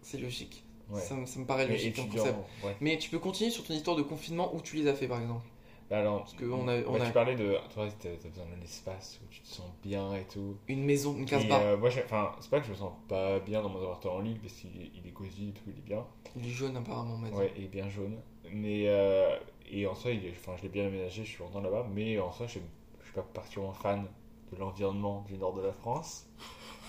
C'est 0.03 0.19
logique. 0.19 0.65
Ouais. 0.91 1.01
Ça, 1.03 1.15
me- 1.15 1.27
ça 1.27 1.39
me 1.39 1.45
paraît 1.47 1.67
logique 1.67 1.97
comme 1.97 2.05
étudiant, 2.07 2.25
concept. 2.25 2.39
ouais. 2.65 2.77
Mais 2.81 2.99
tu 2.99 3.11
peux 3.11 3.19
continuer 3.19 3.51
sur 3.51 3.63
ton 3.65 3.75
histoire 3.75 3.97
de 3.97 4.03
confinement 4.03 4.55
où 4.55 4.61
tu 4.61 4.77
les 4.77 4.89
as 4.89 4.95
fait 4.95 5.07
par 5.07 5.21
exemple. 5.21 5.45
Bah 5.91 5.99
alors, 5.99 6.21
Parce 6.21 6.35
que 6.35 6.45
on 6.45 6.69
a- 6.69 6.79
on 6.87 6.93
bah, 6.93 7.03
a- 7.03 7.07
tu 7.07 7.13
parlais 7.13 7.35
de. 7.35 7.57
Toi, 7.75 7.89
t'as 8.01 8.11
t'as 8.11 8.29
besoin 8.29 8.45
d'un 8.47 8.63
espace 8.63 9.19
où 9.23 9.27
tu 9.29 9.41
te 9.41 9.49
sens 9.49 9.67
bien 9.83 10.15
et 10.15 10.25
tout. 10.25 10.57
Une 10.69 10.85
maison, 10.85 11.17
une 11.17 11.27
case 11.27 11.45
bar. 11.47 11.61
euh, 11.61 11.77
moi, 11.77 11.89
enfin, 12.05 12.33
c'est 12.41 12.51
pas 12.51 12.61
que 12.61 12.67
je 12.67 12.71
me 12.71 12.77
sens 12.77 12.93
pas 13.09 13.41
bien 13.41 13.61
dans 13.61 13.69
mon 13.69 13.83
appartement 13.83 14.15
en 14.17 14.21
Lille 14.21 14.39
parce 14.41 14.55
qu'il 14.55 14.71
est, 14.81 14.91
il 14.95 15.07
est 15.07 15.13
cosy 15.13 15.49
et 15.49 15.53
tout, 15.53 15.65
il 15.67 15.79
est 15.79 15.83
bien. 15.87 16.05
Il 16.37 16.47
est 16.47 16.51
jaune 16.51 16.77
apparemment, 16.77 17.15
on 17.15 17.19
m'a 17.19 17.29
dit. 17.31 17.37
Ouais, 17.37 17.53
il 17.57 17.65
est 17.65 17.69
bien 17.69 17.89
jaune. 17.89 18.17
Mais 18.53 18.85
euh, 18.87 19.37
et 19.69 19.87
en 19.87 19.95
soi, 19.97 20.13
il 20.13 20.25
est- 20.27 20.35
je 20.57 20.63
l'ai 20.63 20.69
bien 20.69 20.87
aménagé, 20.87 21.25
je 21.25 21.29
suis 21.31 21.39
content 21.43 21.61
là-bas. 21.61 21.87
Mais 21.93 22.19
en 22.21 22.31
soi, 22.31 22.47
je, 22.47 22.61
je 23.01 23.05
suis 23.05 23.15
pas 23.15 23.23
particulièrement 23.23 23.75
fan 23.75 24.07
de 24.53 24.59
l'environnement 24.59 25.25
du 25.29 25.39
nord 25.39 25.55
de 25.55 25.63
la 25.63 25.73
France 25.73 26.27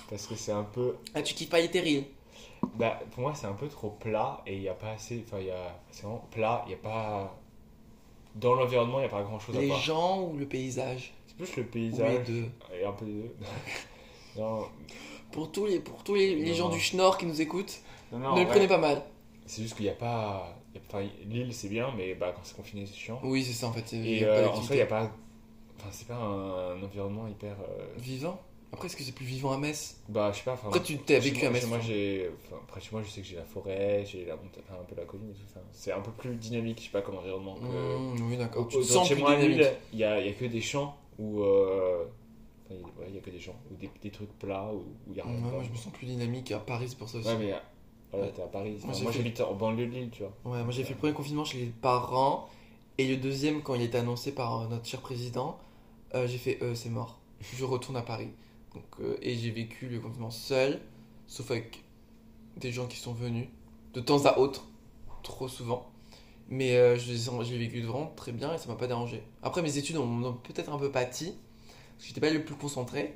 parce 0.09 0.27
que 0.27 0.35
c'est 0.35 0.51
un 0.51 0.63
peu. 0.63 0.95
Ah, 1.15 1.21
tu 1.23 1.33
kiffes 1.33 1.49
pas 1.49 1.59
Ethereal 1.61 2.03
Bah, 2.75 2.99
pour 3.11 3.21
moi, 3.21 3.33
c'est 3.35 3.47
un 3.47 3.53
peu 3.53 3.67
trop 3.67 3.89
plat 3.91 4.41
et 4.45 4.55
il 4.55 4.61
y 4.63 4.69
a 4.69 4.73
pas 4.73 4.91
assez. 4.91 5.23
Enfin, 5.25 5.39
il 5.39 5.47
y 5.47 5.51
a. 5.51 5.79
C'est 5.91 6.03
vraiment 6.03 6.27
plat. 6.31 6.63
Il 6.67 6.71
y 6.71 6.75
a 6.75 6.77
pas. 6.77 7.35
Dans 8.35 8.55
l'environnement, 8.55 8.99
il 8.99 9.03
y 9.03 9.05
a 9.05 9.09
pas 9.09 9.23
grand-chose 9.23 9.55
à 9.57 9.61
Les 9.61 9.67
voir. 9.67 9.79
gens 9.79 10.21
ou 10.21 10.37
le 10.37 10.45
paysage? 10.45 11.13
C'est 11.27 11.35
plus 11.37 11.55
le 11.57 11.63
Ou 11.63 11.65
les 11.65 11.71
paysage 11.71 12.25
deux 12.27 12.45
et 12.73 12.85
un 12.85 12.91
peu 12.93 13.05
les 13.05 13.13
deux. 13.13 13.35
non, 14.37 14.65
Pour 15.31 15.51
tous 15.51 15.65
les, 15.65 15.79
pour 15.79 16.03
tous 16.03 16.15
les, 16.15 16.35
les 16.35 16.53
gens 16.53 16.69
du 16.69 16.79
Schnorr 16.79 17.17
qui 17.17 17.25
nous 17.25 17.41
écoutent, 17.41 17.79
non, 18.11 18.19
non, 18.19 18.35
ne 18.35 18.41
le 18.41 18.47
prenez 18.47 18.67
pas 18.67 18.77
mal. 18.77 19.01
C'est 19.45 19.61
juste 19.63 19.75
qu'il 19.75 19.85
n'y 19.85 19.91
a 19.91 19.95
pas. 19.95 20.57
Enfin, 20.89 21.05
Lille, 21.25 21.53
c'est 21.53 21.67
bien, 21.67 21.91
mais 21.97 22.13
bah, 22.15 22.31
quand 22.33 22.41
c'est 22.43 22.55
confiné, 22.55 22.85
c'est 22.85 22.95
chiant. 22.95 23.19
Oui, 23.23 23.43
c'est 23.43 23.53
ça 23.53 23.67
en 23.67 23.73
fait. 23.73 23.91
Et 23.93 24.23
euh, 24.23 24.47
en 24.49 24.55
soi, 24.61 24.75
il 24.75 24.77
n'y 24.77 24.81
a 24.83 24.85
pas. 24.85 25.11
Enfin, 25.77 25.89
c'est 25.91 26.07
pas 26.07 26.15
un, 26.15 26.77
un 26.77 26.83
environnement 26.83 27.27
hyper. 27.27 27.55
euh, 27.59 27.85
Vivant 27.97 28.39
Après, 28.73 28.87
est-ce 28.87 28.95
que 28.95 29.03
c'est 29.03 29.11
plus 29.11 29.25
vivant 29.25 29.51
à 29.51 29.57
Metz? 29.57 29.97
Bah, 30.07 30.31
je 30.31 30.37
sais 30.37 30.43
pas. 30.45 30.53
enfin, 30.53 30.67
Après, 30.69 30.81
tu 30.81 30.97
t'es 30.99 31.19
vécu 31.19 31.45
à 31.45 31.49
Metz. 31.49 31.61
Chez 31.63 31.67
moi, 31.67 31.79
j'ai. 31.79 32.29
Enfin, 32.45 32.55
après, 32.63 32.79
chez 32.79 32.89
moi, 32.93 33.01
je 33.03 33.09
sais 33.09 33.21
que 33.21 33.27
j'ai 33.27 33.35
la 33.35 33.43
forêt, 33.43 34.05
j'ai 34.05 34.25
la 34.25 34.35
montagne, 34.35 34.63
enfin, 34.69 34.79
un 34.81 34.85
peu 34.85 34.95
la 34.95 35.05
colline 35.05 35.29
et 35.29 35.33
tout. 35.33 35.41
Enfin, 35.49 35.59
c'est 35.73 35.91
un 35.91 35.99
peu 35.99 36.11
plus 36.11 36.35
dynamique, 36.35 36.79
je 36.79 36.83
sais 36.85 36.89
pas, 36.91 37.01
comme 37.01 37.17
environnement. 37.17 37.55
Que... 37.55 37.65
Mmh, 37.97 38.29
oui, 38.29 38.37
d'accord. 38.37 38.67
Tu 38.69 38.77
te 38.77 38.83
sens 38.83 39.07
chez 39.07 39.15
plus 39.15 39.23
moi 39.23 39.31
à. 39.31 39.35
Lille, 39.45 39.71
il 39.93 39.99
y 39.99 40.03
a, 40.05 40.19
y 40.21 40.29
a 40.29 40.33
que 40.33 40.45
des 40.45 40.61
champs 40.61 40.95
où. 41.19 41.41
euh, 41.41 42.05
Enfin, 42.65 42.75
il 42.75 42.81
y 42.81 42.83
a- 42.83 43.01
ouais, 43.01 43.07
il 43.09 43.15
y 43.15 43.17
a 43.17 43.21
que 43.21 43.29
des 43.29 43.39
champs, 43.39 43.55
ou 43.69 43.75
des, 43.75 43.89
des 44.01 44.09
trucs 44.11 44.31
plats, 44.39 44.71
où 44.73 44.83
il 45.09 45.17
y 45.17 45.19
a 45.19 45.25
Ouais, 45.25 45.31
rien. 45.33 45.41
moi, 45.41 45.63
je 45.63 45.69
me 45.69 45.75
sens 45.75 45.91
plus 45.91 46.05
dynamique 46.07 46.51
à 46.53 46.59
Paris, 46.59 46.85
c'est 46.89 46.97
pour 46.97 47.09
ça 47.09 47.17
aussi. 47.17 47.27
Ouais, 47.27 47.37
mais. 47.37 47.51
euh, 47.51 47.57
Voilà, 48.13 48.27
t'es 48.31 48.41
à 48.41 48.47
Paris. 48.47 48.75
Enfin, 48.77 48.87
Moi, 48.87 48.95
j'ai 48.95 49.03
moi, 49.03 49.11
fait- 49.11 49.17
j'habite 49.17 49.41
en 49.41 49.53
banlieue 49.53 49.87
de 49.87 49.91
Lille, 49.91 50.09
tu 50.11 50.23
vois. 50.23 50.31
Ouais, 50.45 50.63
moi 50.63 50.71
j'ai 50.71 50.83
fait 50.83 50.91
le 50.93 50.97
premier 50.99 51.13
confinement 51.13 51.43
chez 51.45 51.57
les 51.59 51.65
parents 51.67 52.49
et 52.97 53.07
le 53.07 53.17
deuxième 53.17 53.61
quand 53.63 53.75
il 53.75 53.81
était 53.81 53.97
annoncé 53.97 54.33
par 54.33 54.61
euh, 54.61 54.67
notre 54.67 54.85
cher 54.85 55.01
président, 55.01 55.57
euh, 56.15 56.27
j'ai 56.27 56.37
fait 56.37 56.57
euh, 56.61 56.75
c'est 56.75 56.89
mort. 56.89 57.19
Je 57.41 57.63
retourne 57.65 57.97
à 57.97 58.01
Paris. 58.01 58.29
Euh, 58.99 59.17
et 59.21 59.35
j'ai 59.35 59.51
vécu 59.51 59.87
le 59.87 59.99
confinement 59.99 60.31
seul, 60.31 60.79
sauf 61.27 61.51
avec 61.51 61.83
des 62.57 62.71
gens 62.71 62.87
qui 62.87 62.97
sont 62.97 63.13
venus 63.13 63.47
de 63.93 64.01
temps 64.01 64.25
à 64.25 64.37
autre, 64.37 64.67
trop 65.23 65.47
souvent. 65.47 65.91
Mais 66.49 66.75
euh, 66.75 66.97
j'ai 66.97 67.57
vécu 67.57 67.81
vraiment 67.81 68.11
très 68.15 68.31
bien 68.31 68.53
et 68.53 68.57
ça 68.57 68.67
m'a 68.67 68.75
pas 68.75 68.87
dérangé. 68.87 69.23
Après 69.41 69.61
mes 69.61 69.77
études 69.77 69.97
ont, 69.97 70.23
ont 70.23 70.33
peut-être 70.33 70.71
un 70.71 70.77
peu 70.77 70.91
pâti, 70.91 71.25
parce 71.27 72.03
que 72.03 72.07
j'étais 72.07 72.21
pas 72.21 72.29
le 72.29 72.43
plus 72.43 72.55
concentré. 72.55 73.13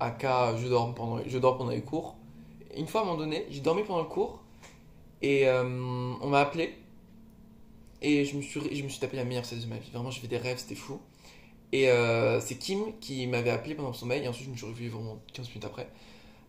À 0.00 0.10
cas, 0.10 0.56
je 0.56 0.68
dors 0.68 0.94
pendant, 0.94 1.22
je 1.26 1.38
dors 1.38 1.56
pendant 1.58 1.70
les 1.70 1.82
cours. 1.82 2.16
Une 2.76 2.86
fois 2.86 3.00
à 3.00 3.04
un 3.04 3.06
moment 3.06 3.18
donné, 3.18 3.46
j'ai 3.50 3.60
dormi 3.60 3.82
pendant 3.82 4.02
le 4.02 4.08
cours 4.08 4.42
et 5.22 5.48
euh, 5.48 5.64
on 6.20 6.28
m'a 6.28 6.40
appelé. 6.40 6.74
Et 8.00 8.24
je 8.24 8.36
me, 8.36 8.42
suis, 8.42 8.60
je 8.76 8.84
me 8.84 8.88
suis 8.88 9.00
tapé 9.00 9.16
la 9.16 9.24
meilleure 9.24 9.44
sieste 9.44 9.64
de 9.64 9.68
ma 9.68 9.76
vie. 9.78 9.90
Vraiment, 9.90 10.10
j'ai 10.12 10.20
fait 10.20 10.28
des 10.28 10.38
rêves, 10.38 10.58
c'était 10.58 10.76
fou. 10.76 11.00
Et 11.72 11.90
euh, 11.90 12.40
c'est 12.40 12.54
Kim 12.56 12.98
qui 13.00 13.26
m'avait 13.26 13.50
appelé 13.50 13.74
pendant 13.74 13.88
le 13.88 13.94
sommeil. 13.94 14.24
Et 14.24 14.28
ensuite, 14.28 14.46
je 14.46 14.50
me 14.52 14.56
suis 14.56 14.66
réveillé 14.66 14.88
vraiment 14.88 15.18
15 15.32 15.48
minutes 15.48 15.64
après. 15.64 15.88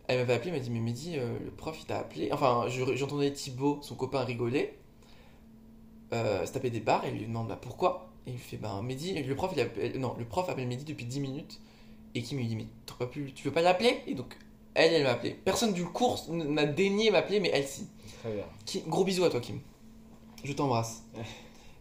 Elle 0.08 0.18
m'avait 0.18 0.34
appelé, 0.34 0.50
elle 0.50 0.56
m'a 0.56 0.62
dit 0.64 0.70
Mais 0.70 0.80
Mehdi, 0.80 1.18
euh, 1.18 1.38
le 1.44 1.50
prof 1.50 1.76
il 1.80 1.86
t'a 1.86 1.98
appelé. 1.98 2.30
Enfin, 2.32 2.66
je- 2.68 2.96
j'entendais 2.96 3.32
Thibaut, 3.32 3.78
son 3.82 3.94
copain, 3.94 4.24
rigoler, 4.24 4.74
euh, 6.12 6.44
se 6.46 6.52
taper 6.52 6.70
des 6.70 6.80
barres. 6.80 7.04
Et 7.04 7.08
il 7.10 7.18
lui 7.18 7.26
demande 7.26 7.48
bah, 7.48 7.58
pourquoi? 7.60 8.08
Et 8.26 8.32
il 8.32 8.38
fait 8.38 8.56
Bah, 8.56 8.80
Mehdi, 8.82 9.22
le 9.22 9.34
prof, 9.34 9.52
il 9.54 9.60
appelle, 9.60 9.98
non, 9.98 10.14
le 10.18 10.24
prof 10.24 10.48
appelle 10.48 10.66
Mehdi 10.66 10.84
depuis 10.84 11.04
10 11.06 11.20
minutes. 11.20 11.60
Et 12.14 12.22
Kim 12.22 12.38
lui 12.38 12.46
dit 12.46 12.56
Mais 12.56 12.66
pas 12.98 13.06
pu, 13.06 13.32
tu 13.34 13.44
veux 13.44 13.52
pas 13.52 13.62
l'appeler? 13.62 14.00
Et 14.06 14.14
donc, 14.14 14.36
elle, 14.74 14.92
elle 14.94 15.04
m'a 15.04 15.10
appelé. 15.10 15.30
Personne 15.44 15.72
du 15.72 15.84
cours 15.84 16.24
n'a 16.30 16.66
daigné 16.66 17.10
m'appeler, 17.10 17.40
mais 17.40 17.50
elle 17.52 17.66
si. 17.66 17.86
Très 18.20 18.32
bien. 18.34 18.44
Kim- 18.66 18.82
gros 18.88 19.04
bisous 19.04 19.24
à 19.24 19.30
toi, 19.30 19.40
Kim. 19.40 19.60
Je 20.42 20.52
t'embrasse. 20.52 21.02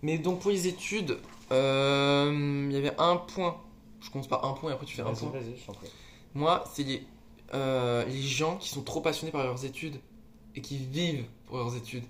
Mais 0.02 0.18
donc, 0.18 0.40
pour 0.40 0.52
les 0.52 0.68
études, 0.68 1.18
euh, 1.52 2.68
il 2.70 2.74
y 2.74 2.78
avait 2.78 2.96
un 3.00 3.18
point. 3.18 3.58
Je 4.02 4.10
commence 4.10 4.28
par 4.28 4.46
un 4.46 4.54
point 4.54 4.72
et 4.72 4.74
après 4.74 4.86
tu 4.86 4.96
fais 4.96 5.02
un 5.02 5.14
point. 5.14 5.30
vas-y, 5.30 5.58
je 5.58 5.66
t'en 5.66 5.74
prie. 5.74 5.90
Moi, 6.34 6.64
c'est 6.74 6.84
les, 6.84 7.04
euh, 7.54 8.06
les 8.06 8.22
gens 8.22 8.58
qui 8.58 8.70
sont 8.70 8.82
trop 8.84 9.02
passionnés 9.02 9.32
par 9.32 9.44
leurs 9.44 9.66
études 9.66 10.00
et 10.56 10.62
qui 10.62 10.78
vivent 10.78 11.26
pour 11.48 11.58
leurs 11.58 11.76
études. 11.76 12.04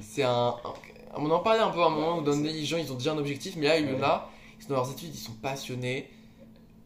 C'est 0.00 0.24
un, 0.24 0.48
un- 0.64 0.74
On 1.16 1.30
en 1.30 1.38
parlait 1.40 1.60
un 1.60 1.70
peu 1.70 1.80
à 1.80 1.86
un 1.86 1.90
moment 1.90 2.18
où 2.18 2.22
dans 2.22 2.36
les 2.40 2.64
gens 2.64 2.76
ils 2.78 2.90
ont 2.92 2.96
déjà 2.96 3.12
un 3.12 3.18
objectif, 3.18 3.54
mais 3.56 3.66
là, 3.68 3.78
il 3.78 3.86
y 3.86 3.90
en 3.92 3.98
Ouais. 3.98 4.02
a, 4.02 4.28
ils 4.58 4.62
sont 4.64 4.70
dans 4.70 4.76
leurs 4.76 4.90
études, 4.90 5.14
ils 5.14 5.18
sont 5.18 5.32
passionnés. 5.34 6.08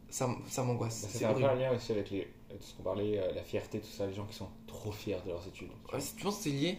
Ça, 0.09 0.25
m- 0.25 0.37
ça 0.47 0.63
m'angoisse. 0.63 1.01
Bah, 1.03 1.07
C'est 1.11 1.25
un 1.25 1.33
peu 1.33 1.43
horrible. 1.43 1.49
un 1.49 1.55
lien 1.69 1.75
aussi 1.75 1.91
avec 1.91 2.11
les, 2.11 2.21
tout 2.49 2.55
ce 2.61 2.73
qu'on 2.75 2.83
parlait, 2.83 3.17
euh, 3.19 3.33
la 3.33 3.43
fierté, 3.43 3.79
tout 3.79 3.87
ça, 3.87 4.05
les 4.05 4.13
gens 4.13 4.25
qui 4.25 4.35
sont 4.35 4.47
trop 4.67 4.91
fiers 4.91 5.17
de 5.25 5.29
leurs 5.31 5.45
études. 5.47 5.69
tu 5.69 5.89
vois. 5.91 5.99
Ouais, 5.99 6.05
tu 6.15 6.23
penses 6.23 6.37
que 6.37 6.43
c'est 6.43 6.49
lié 6.51 6.77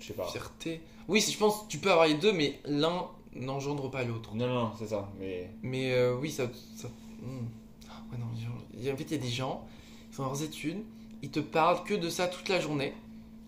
Je 0.00 0.06
sais 0.08 0.12
pas. 0.14 0.26
Fierté. 0.26 0.80
Oui, 1.06 1.20
je 1.20 1.38
pense 1.38 1.62
que 1.62 1.68
tu 1.68 1.78
peux 1.78 1.90
avoir 1.92 2.06
les 2.08 2.14
deux, 2.14 2.32
mais 2.32 2.58
l'un 2.64 3.06
n'engendre 3.34 3.90
pas 3.90 4.04
l'autre. 4.04 4.34
Non, 4.34 4.48
non, 4.48 4.72
c'est 4.78 4.88
ça. 4.88 5.10
Mais 5.18 5.50
Mais 5.62 5.92
euh, 5.92 6.16
oui, 6.16 6.30
ça. 6.30 6.44
ça- 6.76 6.88
hmm. 7.22 7.46
Ouais, 8.12 8.18
non, 8.18 8.26
gens- 8.40 8.92
en 8.92 8.96
fait, 8.96 9.04
il 9.04 9.12
y 9.12 9.14
a 9.14 9.18
des 9.18 9.28
gens, 9.28 9.66
ils 10.12 10.16
dans 10.16 10.24
leurs 10.24 10.42
études, 10.42 10.78
ils 11.22 11.30
te 11.30 11.40
parlent 11.40 11.84
que 11.84 11.94
de 11.94 12.08
ça 12.08 12.26
toute 12.28 12.48
la 12.48 12.60
journée, 12.60 12.94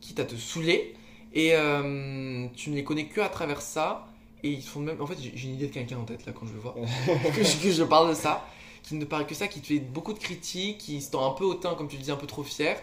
quitte 0.01 0.21
à 0.21 0.25
te 0.25 0.35
saouler, 0.37 0.95
et 1.33 1.55
euh, 1.55 2.47
tu 2.57 2.71
ne 2.71 2.75
les 2.77 2.85
connais 2.85 3.07
que 3.07 3.21
à 3.21 3.29
travers 3.29 3.63
ça, 3.63 4.09
et 4.43 4.51
ils 4.51 4.63
font 4.63 4.81
même. 4.81 5.01
En 5.01 5.07
fait, 5.07 5.17
j'ai 5.21 5.49
une 5.49 5.55
idée 5.55 5.69
de 5.69 5.73
quelqu'un 5.73 5.99
en 5.99 6.05
tête 6.05 6.27
là 6.27 6.33
quand 6.33 6.47
je 6.47 6.53
le 6.55 6.59
vois, 6.61 6.75
que, 7.35 7.43
je, 7.45 7.63
que 7.63 7.71
je 7.71 7.83
parle 7.85 8.11
de 8.11 8.15
ça, 8.15 8.47
qui 8.83 8.95
ne 8.97 9.05
parle 9.05 9.27
que 9.27 9.35
ça, 9.35 9.49
qui 9.49 9.61
te 9.61 9.67
fait 9.69 9.79
beaucoup 9.81 10.13
de 10.13 10.19
critiques, 10.19 10.79
qui 10.79 11.01
se 11.01 11.11
tend 11.11 11.31
un 11.31 11.35
peu 11.35 11.45
hautain, 11.45 11.75
comme 11.75 11.89
tu 11.89 11.97
le 11.97 12.03
dis, 12.03 12.11
un 12.11 12.17
peu 12.17 12.27
trop 12.27 12.43
fier, 12.43 12.77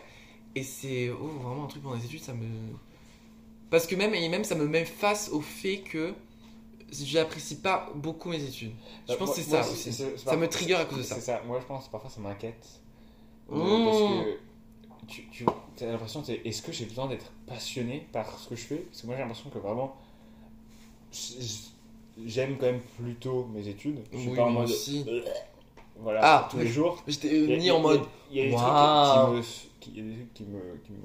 et 0.55 0.63
c'est 0.63 1.09
oh, 1.09 1.27
vraiment 1.43 1.65
un 1.65 1.67
truc 1.67 1.83
pendant 1.83 1.95
les 1.95 2.05
études, 2.05 2.21
ça 2.23 2.33
me. 2.33 2.45
Parce 3.69 3.85
que 3.87 3.95
même, 3.95 4.13
et 4.13 4.29
même 4.29 4.43
ça 4.43 4.55
me 4.55 4.67
met 4.67 4.85
face 4.85 5.29
au 5.31 5.41
fait 5.41 5.79
que 5.79 6.13
j'apprécie 6.91 7.57
pas 7.61 7.89
beaucoup 7.95 8.29
mes 8.29 8.43
études. 8.43 8.71
Je 9.07 9.13
Bah, 9.13 9.17
pense 9.19 9.29
que 9.31 9.35
c'est 9.41 9.49
ça 9.49 9.61
aussi. 9.69 9.91
Ça 9.93 10.35
me 10.37 10.47
trigger 10.47 10.75
à 10.75 10.85
cause 10.85 10.99
de 10.99 11.03
ça. 11.03 11.15
C'est 11.15 11.21
ça. 11.21 11.41
Moi, 11.45 11.59
je 11.61 11.65
pense 11.65 11.87
parfois 11.89 12.09
ça 12.09 12.21
m'inquiète. 12.21 12.65
Euh, 13.51 13.55
Mmh. 13.55 13.85
Parce 13.85 13.97
que 13.99 14.37
tu, 15.07 15.23
tu 15.77 15.83
as 15.83 15.91
l'impression, 15.91 16.21
est-ce 16.27 16.61
que 16.61 16.71
j'ai 16.73 16.85
besoin 16.85 17.07
d'être 17.07 17.31
passionné 17.45 18.05
par 18.11 18.37
ce 18.39 18.49
que 18.49 18.55
je 18.55 18.61
fais? 18.65 18.75
Parce 18.77 19.01
que 19.01 19.07
moi, 19.07 19.15
j'ai 19.15 19.21
l'impression 19.21 19.49
que 19.49 19.57
vraiment, 19.59 19.95
j'aime 22.25 22.57
quand 22.57 22.65
même 22.65 22.81
plutôt 23.01 23.45
mes 23.53 23.67
études. 23.67 23.99
Je 24.11 24.17
suis 24.17 24.29
pas 24.35 24.43
en 24.45 24.49
moi 24.49 24.61
mode. 24.63 24.71
aussi. 24.71 25.05
Voilà, 25.99 26.19
Ah, 26.23 26.47
tous 26.51 26.57
les 26.57 26.67
jours. 26.67 27.01
J'étais 27.07 27.69
a- 27.69 27.75
en 27.75 27.79
mode 27.79 28.01
Il 28.31 28.37
y 28.37 28.41
a 28.41 28.43
des 28.45 28.51
trucs 28.51 29.45
qui 29.79 29.91
me, 30.01 30.21
qui, 30.31 30.43
me, 30.43 30.99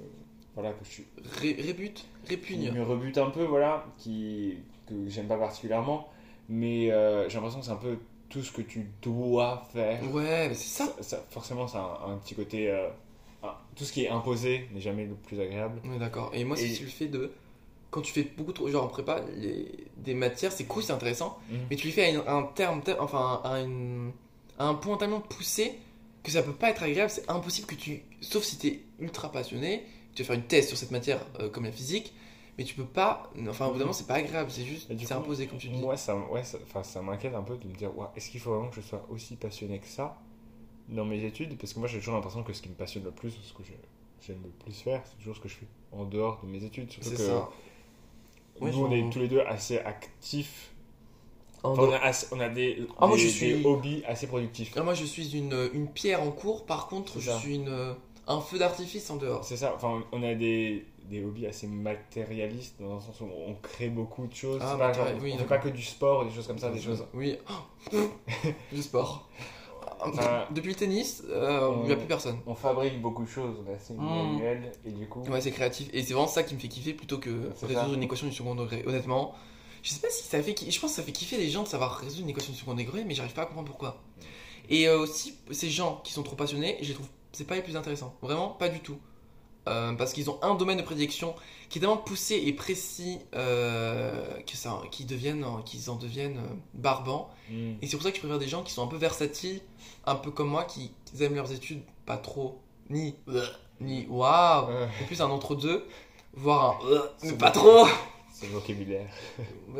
voilà, 0.54 0.72
que 0.72 0.84
je 0.84 0.90
suis, 0.90 1.04
ré- 1.40 1.56
rébute, 1.60 2.04
qui 2.24 2.30
répugne. 2.30 2.72
me 2.72 2.82
rebute 2.82 3.16
un 3.18 3.30
peu, 3.30 3.44
voilà, 3.44 3.86
qui 3.96 4.56
que 5.04 5.08
j'aime 5.10 5.26
pas 5.26 5.36
particulièrement, 5.38 6.08
mais 6.48 6.90
euh, 6.90 7.28
j'ai 7.28 7.34
l'impression 7.36 7.60
que 7.60 7.66
c'est 7.66 7.72
un 7.72 7.76
peu 7.76 7.98
tout 8.28 8.42
ce 8.42 8.52
que 8.52 8.62
tu 8.62 8.88
dois 9.02 9.66
faire. 9.72 10.00
Ouais, 10.12 10.48
mais 10.48 10.54
c'est 10.54 10.84
ça. 10.84 10.86
Ça- 10.98 11.02
ça- 11.02 11.24
forcément, 11.30 11.66
c'est 11.68 11.78
un, 11.78 12.12
un 12.12 12.16
petit 12.16 12.34
côté, 12.34 12.70
euh, 12.70 12.88
un- 13.42 13.54
tout 13.76 13.84
ce 13.84 13.92
qui 13.92 14.04
est 14.04 14.08
imposé 14.08 14.68
n'est 14.72 14.80
jamais 14.80 15.04
le 15.06 15.14
plus 15.14 15.38
agréable. 15.40 15.80
Ouais, 15.84 15.98
d'accord. 15.98 16.30
Et 16.34 16.44
moi, 16.44 16.58
Et- 16.58 16.68
c'est 16.68 16.82
le 16.82 16.88
fait 16.88 17.08
de. 17.08 17.30
Quand 17.90 18.00
tu 18.00 18.12
fais 18.12 18.22
beaucoup 18.38 18.52
trop. 18.52 18.68
Genre 18.70 18.84
en 18.84 18.88
prépa, 18.88 19.20
les, 19.36 19.70
des 19.98 20.14
matières, 20.14 20.50
c'est 20.50 20.64
cool, 20.64 20.82
c'est 20.82 20.92
intéressant. 20.94 21.38
Mais 21.68 21.76
tu 21.76 21.86
les 21.88 21.92
fais 21.92 22.04
à 22.04 22.08
une- 22.10 22.22
un 22.26 22.44
terme, 22.44 22.80
enfin 23.00 23.42
à, 23.44 23.60
une- 23.60 24.12
à 24.58 24.66
un 24.66 24.74
point 24.74 24.96
tellement 24.96 25.20
poussé 25.20 25.74
que 26.22 26.30
ça 26.30 26.42
peut 26.42 26.54
pas 26.54 26.70
être 26.70 26.82
agréable. 26.82 27.10
C'est 27.10 27.28
impossible 27.30 27.66
que 27.66 27.74
tu. 27.74 28.02
Sauf 28.22 28.44
si 28.44 28.56
tu 28.56 28.66
es 28.68 28.80
ultra 28.98 29.30
passionné, 29.30 29.84
tu 30.14 30.22
vas 30.22 30.28
faire 30.28 30.36
une 30.36 30.44
thèse 30.46 30.68
sur 30.68 30.78
cette 30.78 30.90
matière 30.90 31.18
euh, 31.40 31.50
comme 31.50 31.64
la 31.64 31.72
physique, 31.72 32.14
mais 32.58 32.64
tu 32.64 32.74
peux 32.74 32.84
pas. 32.84 33.30
Enfin, 33.48 33.68
évidemment, 33.70 33.92
c'est 33.92 34.06
pas 34.06 34.14
agréable, 34.14 34.50
c'est 34.50 34.64
juste. 34.64 34.88
C'est 34.98 35.12
imposé, 35.12 35.46
comme 35.46 35.58
tu 35.58 35.68
dis. 35.68 35.78
Moi, 35.78 35.96
ça, 35.96 36.16
ouais, 36.16 36.44
ça, 36.44 36.58
enfin, 36.64 36.82
ça 36.82 37.02
m'inquiète 37.02 37.34
un 37.34 37.42
peu 37.42 37.56
de 37.56 37.66
me 37.66 37.74
dire, 37.74 37.96
Ouah, 37.96 38.12
est-ce 38.16 38.30
qu'il 38.30 38.40
faut 38.40 38.52
vraiment 38.54 38.68
que 38.70 38.76
je 38.76 38.80
sois 38.80 39.04
aussi 39.10 39.36
passionné 39.36 39.78
que 39.78 39.86
ça 39.86 40.16
dans 40.88 41.04
mes 41.04 41.24
études? 41.24 41.56
Parce 41.58 41.72
que 41.74 41.78
moi, 41.78 41.88
j'ai 41.88 41.98
toujours 41.98 42.14
l'impression 42.14 42.42
que 42.42 42.52
ce 42.52 42.62
qui 42.62 42.68
me 42.68 42.74
passionne 42.74 43.04
le 43.04 43.10
plus, 43.12 43.30
ce 43.30 43.52
que 43.54 43.62
j'aime 44.26 44.42
le 44.44 44.50
plus 44.50 44.74
faire, 44.80 45.02
c'est 45.06 45.16
toujours 45.18 45.36
ce 45.36 45.40
que 45.40 45.48
je 45.48 45.56
fais 45.56 45.66
en 45.92 46.04
dehors 46.04 46.40
de 46.42 46.48
mes 46.48 46.64
études. 46.64 46.90
Surtout 46.90 47.10
C'est 47.10 47.16
que 47.16 47.22
ça. 47.22 47.50
Ouais, 48.60 48.70
nous, 48.70 48.78
on 48.78 48.90
est 48.92 49.10
tous 49.12 49.18
les 49.20 49.28
deux 49.28 49.40
assez 49.40 49.78
actifs 49.78 50.70
En 51.64 51.72
Enfin, 51.72 51.82
on, 51.84 51.92
a 51.92 51.96
assez- 51.98 52.26
on 52.32 52.40
a 52.40 52.48
des, 52.48 52.86
Ah, 53.00 53.06
moi, 53.06 53.16
des- 53.16 53.22
je 53.24 53.28
suis- 53.28 53.52
des 53.54 53.64
hobbies 53.64 54.02
assez 54.06 54.26
productifs. 54.26 54.72
Ah, 54.76 54.82
moi, 54.82 54.94
je 54.94 55.04
suis 55.04 55.36
une, 55.36 55.70
une 55.72 55.88
pierre 55.88 56.22
en 56.22 56.30
cours. 56.30 56.66
Par 56.66 56.86
contre, 56.88 57.20
je 57.20 57.30
suis 57.30 57.54
une, 57.56 57.94
un 58.26 58.40
feu 58.40 58.58
d'artifice 58.58 59.10
en 59.10 59.16
dehors. 59.16 59.44
C'est 59.44 59.56
ça, 59.56 59.72
enfin, 59.74 60.02
on 60.12 60.22
a 60.22 60.34
des, 60.34 60.84
des 61.08 61.22
hobbies 61.24 61.46
assez 61.46 61.66
matérialistes 61.66 62.76
dans 62.80 62.94
le 62.96 63.00
sens 63.00 63.20
où 63.20 63.24
on 63.24 63.54
crée 63.54 63.88
beaucoup 63.88 64.26
de 64.26 64.34
choses. 64.34 64.60
Ah, 64.62 64.70
C'est 64.72 64.78
pas 64.78 64.92
genre- 64.92 65.04
matériel- 65.04 65.22
oui, 65.22 65.30
on 65.34 65.38
fait 65.38 65.42
d'accord. 65.44 65.58
pas 65.62 65.70
que 65.70 65.74
du 65.74 65.82
sport, 65.82 66.24
des 66.24 66.30
choses 66.32 66.46
comme 66.46 66.58
ça, 66.58 66.70
des 66.70 66.80
choses. 66.80 67.04
Oui. 67.14 67.36
du 68.72 68.82
sport. 68.82 69.28
Enfin, 70.04 70.46
Depuis 70.50 70.70
le 70.70 70.74
tennis, 70.74 71.22
euh, 71.28 71.70
il 71.82 71.86
n'y 71.86 71.92
a 71.92 71.96
plus 71.96 72.06
personne. 72.06 72.38
on 72.46 72.54
fabrique 72.56 73.00
beaucoup 73.00 73.22
de 73.22 73.28
choses, 73.28 73.56
on 73.64 73.70
est 73.70 73.74
assez 73.74 73.94
Mm. 73.94 73.98
manuel 74.04 74.72
et 74.84 74.90
du 74.90 75.06
coup. 75.08 75.22
Ouais, 75.22 75.40
c'est 75.40 75.52
créatif. 75.52 75.88
Et 75.92 76.02
c'est 76.02 76.12
vraiment 76.14 76.26
ça 76.28 76.42
qui 76.42 76.54
me 76.54 76.58
fait 76.60 76.68
kiffer 76.68 76.92
plutôt 76.92 77.18
que 77.18 77.50
C'est 77.54 77.66
résoudre 77.66 77.88
ça. 77.88 77.94
une 77.94 78.02
équation 78.02 78.26
du 78.26 78.32
second 78.32 78.54
degré. 78.56 78.82
Honnêtement, 78.86 79.32
je 79.82 79.90
sais 79.90 80.00
pas 80.00 80.10
si 80.10 80.24
ça 80.24 80.42
fait. 80.42 80.56
Je 80.68 80.80
pense 80.80 80.90
que 80.90 80.96
ça 80.96 81.02
fait 81.02 81.12
kiffer 81.12 81.36
les 81.36 81.48
gens 81.50 81.62
de 81.62 81.68
savoir 81.68 81.96
résoudre 81.98 82.24
une 82.24 82.30
équation 82.30 82.52
du 82.52 82.58
second 82.58 82.74
degré, 82.74 83.04
mais 83.04 83.14
j'arrive 83.14 83.32
pas 83.32 83.42
à 83.42 83.46
comprendre 83.46 83.68
pourquoi. 83.68 84.00
Et 84.68 84.88
euh, 84.88 84.98
aussi, 84.98 85.36
ces 85.52 85.70
gens 85.70 86.00
qui 86.02 86.12
sont 86.12 86.22
trop 86.24 86.36
passionnés, 86.36 86.78
je 86.82 86.88
les 86.88 86.94
trouve. 86.94 87.08
C'est 87.32 87.46
pas 87.46 87.54
les 87.54 87.62
plus 87.62 87.76
intéressants. 87.76 88.14
Vraiment, 88.22 88.48
pas 88.50 88.68
du 88.68 88.80
tout. 88.80 88.98
Euh, 89.68 89.92
parce 89.92 90.12
qu'ils 90.12 90.28
ont 90.28 90.38
un 90.42 90.56
domaine 90.56 90.78
de 90.78 90.82
prédilection 90.82 91.36
qui 91.68 91.78
est 91.78 91.80
tellement 91.80 91.96
poussé 91.96 92.34
et 92.34 92.52
précis 92.52 93.20
euh, 93.34 94.40
que 94.44 94.56
ça, 94.56 94.80
qu'ils 94.90 95.06
deviennent, 95.06 95.46
qu'ils 95.64 95.88
en 95.88 95.94
deviennent 95.94 96.38
euh, 96.38 96.54
barbants. 96.74 97.30
Mm. 97.48 97.74
Et 97.80 97.86
c'est 97.86 97.96
pour 97.96 98.02
ça 98.02 98.10
que 98.10 98.16
je 98.16 98.20
préfère 98.20 98.40
des 98.40 98.48
gens 98.48 98.64
qui 98.64 98.72
sont 98.72 98.82
un 98.82 98.88
peu 98.88 98.96
versatiles, 98.96 99.60
un 100.04 100.16
peu 100.16 100.32
comme 100.32 100.48
moi, 100.48 100.64
qui 100.64 100.90
aiment 101.20 101.36
leurs 101.36 101.52
études 101.52 101.82
pas 102.06 102.16
trop, 102.16 102.60
ni 102.90 103.14
ni 103.80 104.06
waouh, 104.08 104.68
et 105.00 105.04
plus 105.06 105.20
un 105.20 105.30
entre-deux, 105.30 105.86
voire 106.34 106.80
un 106.84 106.90
euh, 106.90 107.08
mais 107.22 107.32
pas 107.32 107.50
trop. 107.50 107.86
c'est 108.46 108.48
le 108.48 108.52
vocabulaire. 108.52 109.06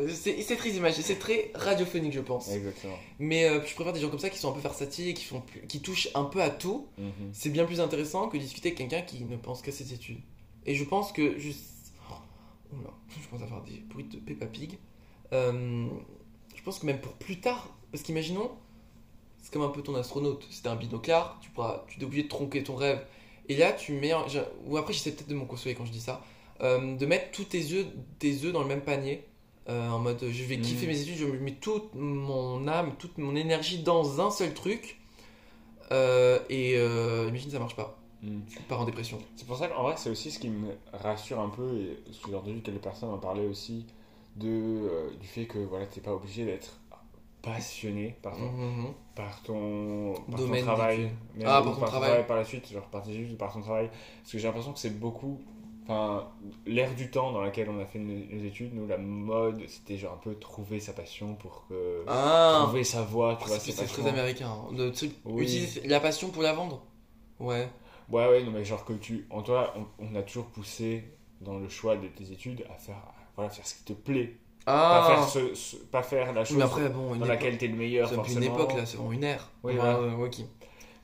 C'est 0.09 0.55
très 0.55 0.69
imagé, 0.71 1.01
c'est 1.01 1.19
très 1.19 1.51
radiophonique, 1.53 2.13
je 2.13 2.19
pense. 2.21 2.49
Exactement. 2.49 2.97
Mais 3.19 3.45
euh, 3.45 3.63
je 3.65 3.73
préfère 3.75 3.93
des 3.93 3.99
gens 3.99 4.09
comme 4.09 4.19
ça 4.19 4.29
qui 4.29 4.39
sont 4.39 4.49
un 4.49 4.53
peu 4.53 4.59
versatiles 4.61 5.09
et 5.09 5.13
qui, 5.13 5.25
font, 5.25 5.41
plus- 5.41 5.61
qui 5.67 5.81
touchent 5.81 6.09
un 6.15 6.23
peu 6.25 6.41
à 6.41 6.49
tout. 6.49 6.87
Mhm. 6.97 7.11
C'est 7.33 7.49
bien 7.49 7.65
plus 7.65 7.79
intéressant 7.81 8.27
que 8.29 8.37
discuter 8.37 8.69
avec 8.69 8.77
quelqu'un 8.77 9.01
qui 9.01 9.23
ne 9.25 9.37
pense 9.37 9.61
qu'à 9.61 9.71
ses 9.71 9.93
études. 9.93 10.19
Et 10.65 10.75
je 10.75 10.83
pense 10.83 11.11
que. 11.11 11.37
Je, 11.39 11.49
oh 12.09 12.75
là, 12.83 12.89
je 13.21 13.27
pense 13.29 13.41
avoir 13.41 13.63
des 13.63 13.77
bruits 13.89 14.05
de 14.05 14.17
Peppa 14.17 14.45
Pig. 14.45 14.77
Euh, 15.33 15.87
je 16.55 16.61
pense 16.63 16.79
que 16.79 16.85
même 16.85 16.99
pour 17.01 17.13
plus 17.13 17.39
tard, 17.39 17.75
parce 17.91 18.03
qu'imaginons, 18.03 18.51
c'est 19.41 19.51
comme 19.51 19.63
un 19.63 19.69
peu 19.69 19.81
ton 19.81 19.95
astronaute. 19.95 20.47
C'était 20.49 20.69
un 20.69 20.75
binoclard, 20.75 21.39
tu 21.41 21.49
pourras, 21.49 21.85
tu 21.87 21.99
es 21.99 22.03
obligé 22.03 22.23
de 22.23 22.29
tronquer 22.29 22.63
ton 22.63 22.75
rêve. 22.75 23.03
Et 23.49 23.57
là, 23.57 23.73
tu 23.73 23.91
mets. 23.93 24.11
un- 24.11 24.25
ou 24.65 24.77
après, 24.77 24.93
j'essaie 24.93 25.11
peut-être 25.11 25.27
de 25.27 25.35
m'en 25.35 25.45
consoler 25.45 25.75
quand 25.75 25.85
je 25.85 25.91
dis 25.91 25.99
ça. 25.99 26.23
Euh, 26.61 26.95
de 26.95 27.05
mettre 27.05 27.31
tous 27.31 27.45
tes 27.45 27.63
œufs, 27.73 27.85
tes 28.19 28.43
œufs 28.45 28.51
dans 28.53 28.61
le 28.61 28.67
même 28.67 28.81
panier. 28.81 29.23
euh, 29.69 29.89
en 29.89 29.99
mode, 29.99 30.19
je 30.29 30.43
vais 30.43 30.59
kiffer 30.59 30.85
Mhm. 30.87 30.91
mes 30.91 31.01
études, 31.01 31.15
je 31.15 31.25
mets 31.25 31.53
toute 31.53 31.95
mon 31.95 32.67
âme, 32.67 32.95
toute 32.99 33.17
mon 33.17 33.33
énergie 33.35 33.81
dans 33.81 34.19
un 34.19 34.29
seul 34.29 34.53
truc. 34.53 34.99
Euh, 35.91 36.39
et 36.49 36.73
imagine, 37.29 37.49
ça 37.51 37.59
marche 37.59 37.75
pas. 37.77 37.97
Mm. 38.21 38.39
Tu 38.49 38.59
pars 38.63 38.81
en 38.81 38.85
dépression. 38.85 39.19
C'est 39.37 39.47
pour 39.47 39.57
ça 39.57 39.67
qu'en 39.69 39.83
vrai, 39.83 39.93
c'est 39.97 40.09
aussi 40.09 40.31
ce 40.31 40.39
qui 40.39 40.49
me 40.49 40.67
rassure 40.91 41.39
un 41.39 41.47
peu, 41.49 41.77
et 41.77 41.97
j'ai 42.27 42.35
entendu 42.35 42.61
quelques 42.61 42.81
personnes 42.81 43.09
en 43.09 43.17
parler 43.19 43.45
aussi, 43.47 43.85
de, 44.35 45.11
du 45.19 45.27
fait 45.27 45.45
que 45.45 45.59
voilà, 45.59 45.85
t'es 45.85 46.01
pas 46.01 46.13
obligé 46.13 46.43
d'être 46.45 46.79
passionné 47.41 48.15
par 48.21 48.35
ton, 48.37 48.45
Mhm. 48.51 48.93
par 49.15 49.43
ton, 49.43 50.13
par 50.29 50.39
ton 50.39 50.45
Domaine 50.45 50.63
travail. 50.63 51.11
Mais 51.35 51.43
Ah, 51.45 51.61
par 51.63 51.75
ton 51.75 51.85
travail. 51.85 52.25
par 52.27 52.37
la 52.37 52.45
suite, 52.45 52.71
genre 52.71 52.87
par 52.87 53.03
tes 53.03 53.11
études 53.11 53.37
par 53.37 53.53
ton 53.53 53.61
travail. 53.61 53.89
Parce 54.21 54.31
que 54.31 54.37
j'ai 54.39 54.47
l'impression 54.47 54.71
que 54.73 54.79
c'est 54.79 54.97
beaucoup. 54.99 55.39
Enfin, 55.83 56.29
l'ère 56.65 56.95
du 56.95 57.11
temps 57.11 57.31
dans 57.33 57.41
laquelle 57.41 57.69
on 57.69 57.79
a 57.79 57.85
fait 57.85 57.99
nos, 57.99 58.13
nos 58.13 58.43
études, 58.45 58.73
nous, 58.73 58.87
la 58.87 58.97
mode, 58.97 59.61
c'était 59.67 59.97
genre 59.97 60.13
un 60.13 60.17
peu 60.17 60.35
trouver 60.35 60.79
sa 60.79 60.93
passion 60.93 61.35
pour 61.35 61.65
que. 61.67 62.03
Ah 62.07 62.61
trouver 62.65 62.83
sa 62.85 63.01
voie, 63.01 63.37
tu 63.41 63.47
vois, 63.47 63.59
C'est 63.59 63.73
très 63.85 64.07
américain. 64.07 64.47
hein. 64.49 64.73
De 64.73 64.89
truc, 64.89 65.11
Oui. 65.25 65.43
utiliser 65.43 65.85
la 65.87 65.99
passion 65.99 66.29
pour 66.29 66.41
la 66.41 66.53
vendre. 66.53 66.81
Ouais. 67.39 67.67
Ouais, 68.09 68.27
ouais, 68.29 68.43
non, 68.43 68.51
mais 68.51 68.63
genre 68.63 68.85
que 68.85 68.93
tu. 68.93 69.27
En 69.29 69.41
toi, 69.41 69.73
on, 69.75 70.05
on 70.11 70.15
a 70.15 70.21
toujours 70.23 70.45
poussé 70.45 71.03
dans 71.41 71.57
le 71.59 71.67
choix 71.67 71.97
de 71.97 72.07
tes 72.07 72.31
études 72.31 72.65
à 72.73 72.75
faire, 72.77 73.01
voilà, 73.35 73.49
faire 73.49 73.65
ce 73.67 73.75
qui 73.75 73.83
te 73.83 73.93
plaît. 73.93 74.37
Pas, 74.65 75.05
faire 75.07 75.19
Ah 75.23 75.27
ce, 75.27 75.53
ce- 75.55 75.75
pas 75.75 76.03
faire 76.03 76.31
la 76.31 76.45
chose 76.45 76.55
Mais 76.57 76.63
après, 76.63 76.87
bon, 76.89 77.15
dans 77.17 77.25
laquelle 77.25 77.57
t'es 77.57 77.67
le 77.67 77.75
meilleur, 77.75 78.07
c'est 78.07 78.33
une 78.33 78.43
époque 78.43 78.73
là, 78.73 78.85
c'est 78.85 78.95
vraiment 78.95 79.11
une 79.11 79.23
ère. 79.25 79.49
Oui, 79.63 79.75
voilà. 79.75 79.97
euh, 79.97 80.25
ok. 80.25 80.35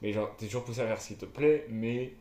Mais 0.01 0.13
genre, 0.13 0.29
t'es 0.37 0.45
toujours 0.45 0.63
poussé 0.63 0.79
à 0.79 0.87
faire 0.87 1.01
ce 1.01 1.09
qui 1.09 1.15
te 1.15 1.25
plaît, 1.25 1.65
mais 1.69 2.13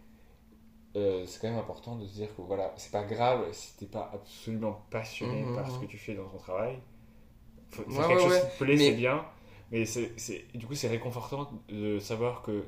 euh, 0.97 1.24
c'est 1.26 1.41
quand 1.41 1.49
même 1.49 1.59
important 1.59 1.97
de 1.97 2.07
se 2.07 2.12
dire 2.14 2.28
que 2.36 2.43
voilà, 2.43 2.72
c'est 2.76 2.91
pas 2.93 3.03
grave 3.05 3.45
si 3.53 3.76
t'es 3.76 3.86
pas 3.86 4.11
absolument 4.12 4.82
passionné 4.91 5.43
Mhm, 5.43 5.55
par 5.55 5.70
ce 5.70 5.74
mhm. 5.76 5.80
que 5.82 5.86
tu 5.86 5.99
fais 5.99 6.14
dans 6.14 6.26
ton 6.28 6.39
travail. 6.39 6.78
Faut 7.70 7.82
Ouais, 7.82 7.95
faire 7.95 8.09
quelque 8.09 8.16
ouais, 8.18 8.24
chose 8.24 8.32
ouais. 8.32 8.41
qui 8.53 8.59
te 8.59 8.64
plaît, 8.64 8.76
Mais- 8.76 8.84
c'est 8.91 8.97
bien, 8.97 9.24
mais 9.70 9.84
c'est, 9.84 10.12
du 10.55 10.66
coup, 10.66 10.74
c'est 10.74 10.89
réconfortant 10.89 11.51
de 11.68 11.99
savoir 11.99 12.43
que 12.43 12.64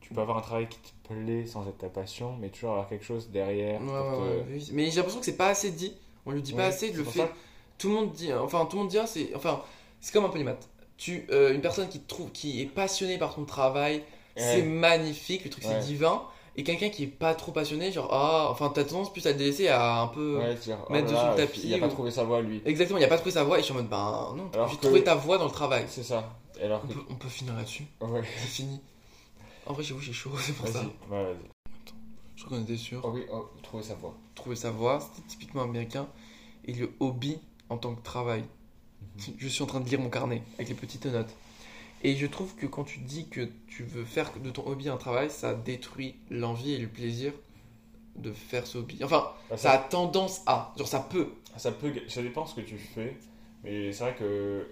tu 0.00 0.12
peux 0.12 0.20
avoir 0.20 0.36
un 0.38 0.42
travail 0.42 0.68
qui 0.68 0.78
te 0.78 1.12
plaît 1.14 1.46
sans 1.46 1.66
être 1.68 1.78
ta 1.78 1.88
passion, 1.88 2.36
mais 2.38 2.50
toujours 2.50 2.72
avoir 2.72 2.88
quelque 2.88 3.04
chose 3.04 3.30
derrière. 3.30 3.80
Pour 3.80 3.88
te- 3.88 4.50
oui. 4.52 4.68
Mais 4.72 4.90
j'ai 4.90 4.96
l'impression 4.96 5.20
que 5.20 5.26
c'est 5.26 5.36
pas 5.36 5.48
assez 5.48 5.70
dit. 5.70 5.94
On 6.26 6.32
lui 6.32 6.42
dit 6.42 6.52
pas 6.52 6.66
assez 6.66 6.88
c'est 6.90 6.96
le 6.96 7.04
fait. 7.04 7.20
ça. 7.20 7.28
Tout 7.78 7.88
le 7.88 7.94
monde 7.94 8.12
dit, 8.12 8.32
enfin 8.32 8.66
tout 8.66 8.76
le 8.76 8.82
monde 8.82 8.90
dira, 8.90 9.06
c'est, 9.06 9.34
enfin 9.34 9.62
c'est 10.00 10.12
comme 10.12 10.24
un 10.24 10.28
peu 10.28 10.38
les 10.38 10.44
maths. 10.44 10.68
Tu, 10.98 11.26
euh, 11.30 11.52
une 11.54 11.60
personne 11.62 11.88
qui 11.88 12.00
trouve, 12.00 12.30
qui 12.30 12.60
est 12.60 12.66
passionnée 12.66 13.18
par 13.18 13.34
ton 13.34 13.44
travail, 13.44 14.04
c'est 14.36 14.62
magnifique, 14.62 15.44
le 15.44 15.50
truc 15.50 15.64
c'est 15.64 15.80
divin. 15.80 16.22
Et 16.56 16.64
quelqu'un 16.64 16.90
qui 16.90 17.04
est 17.04 17.06
pas 17.06 17.34
trop 17.34 17.50
passionné, 17.52 17.90
genre 17.92 18.08
ah, 18.12 18.48
enfin 18.50 18.70
t'as 18.74 18.84
tendance 18.84 19.10
plus 19.12 19.26
à 19.26 19.32
le 19.32 19.38
délaisser 19.38 19.68
à 19.68 20.02
un 20.02 20.06
peu. 20.08 20.36
Ouais, 20.38 20.54
dire, 20.54 20.76
oh 20.88 20.92
mettre 20.92 21.10
là 21.12 21.18
dessus 21.34 21.40
le 21.40 21.46
tapis 21.46 21.60
Il 21.64 21.74
a 21.74 21.78
pas 21.78 21.86
ou- 21.86 21.90
trouvé 21.90 22.10
sa 22.10 22.24
voie, 22.24 22.42
lui. 22.42 22.60
Exactement, 22.66 22.98
il 22.98 23.04
a 23.04 23.08
pas 23.08 23.16
trouvé 23.16 23.30
sa 23.30 23.42
voie 23.44 23.56
et 23.56 23.60
je 23.60 23.64
suis 23.64 23.72
en 23.72 23.76
mode 23.76 23.88
ben 23.88 24.34
non, 24.36 24.44
de 24.46 24.70
que- 24.76 24.80
trouver 24.82 25.02
ta 25.02 25.14
voie 25.14 25.38
dans 25.38 25.46
le 25.46 25.50
travail. 25.50 25.86
C'est 25.88 26.02
ça. 26.02 26.38
Et 26.60 26.64
Alors 26.64 26.82
On 26.84 26.88
que. 26.88 26.92
peut, 26.92 27.00
on 27.08 27.14
peut 27.14 27.28
finir 27.28 27.54
là-dessus, 27.54 27.86
Ouais, 28.02 28.20
c'est 28.38 28.46
fini. 28.48 28.80
En 29.64 29.72
vrai, 29.72 29.82
j'avoue, 29.82 30.00
j'ai 30.00 30.12
chaud, 30.12 30.30
c'est 30.38 30.52
pour 30.54 30.68
ça. 30.68 30.80
Ouais, 31.10 31.22
vas-y. 31.24 31.36
Je 32.36 32.44
crois 32.44 32.58
qu'on 32.58 32.64
était 32.64 32.76
sûr. 32.76 33.00
Oh 33.04 33.12
oui, 33.14 33.22
oh, 33.32 33.48
trouver 33.62 33.82
sa 33.84 33.94
voie. 33.94 34.14
Trouver 34.34 34.56
sa 34.56 34.70
voie, 34.70 35.00
c'était 35.00 35.26
typiquement 35.28 35.62
américain. 35.62 36.06
Et 36.66 36.72
le 36.74 36.90
hobby 37.00 37.38
en 37.70 37.78
tant 37.78 37.94
que 37.94 38.02
travail. 38.02 38.44
Mhm. 39.16 39.34
Je 39.38 39.48
suis 39.48 39.62
en 39.62 39.66
train 39.66 39.80
de 39.80 39.88
lire 39.88 40.00
mon 40.00 40.10
carnet 40.10 40.42
avec 40.56 40.68
les 40.68 40.74
petites 40.74 41.06
notes. 41.06 41.34
Et 42.02 42.16
je 42.16 42.26
trouve 42.26 42.54
que 42.56 42.66
quand 42.66 42.84
tu 42.84 42.98
dis 43.00 43.28
que 43.28 43.48
tu 43.68 43.84
veux 43.84 44.04
faire 44.04 44.32
de 44.42 44.50
ton 44.50 44.66
hobby 44.66 44.88
un 44.88 44.96
travail, 44.96 45.30
ça 45.30 45.54
détruit 45.54 46.16
l'envie 46.30 46.72
et 46.72 46.78
le 46.78 46.88
plaisir 46.88 47.32
de 48.16 48.32
faire 48.32 48.66
ce 48.66 48.78
hobby. 48.78 48.98
Enfin, 49.04 49.32
Bah, 49.48 49.56
ça 49.56 49.72
a 49.72 49.78
tendance 49.78 50.42
à. 50.46 50.72
Genre, 50.76 50.88
ça 50.88 51.00
peut. 51.00 51.28
Ça 51.56 51.70
peut, 51.70 51.92
ça 52.08 52.22
dépend 52.22 52.44
ce 52.46 52.54
que 52.56 52.60
tu 52.62 52.76
fais, 52.78 53.16
mais 53.62 53.92
c'est 53.92 54.04
vrai 54.04 54.14
que 54.16 54.66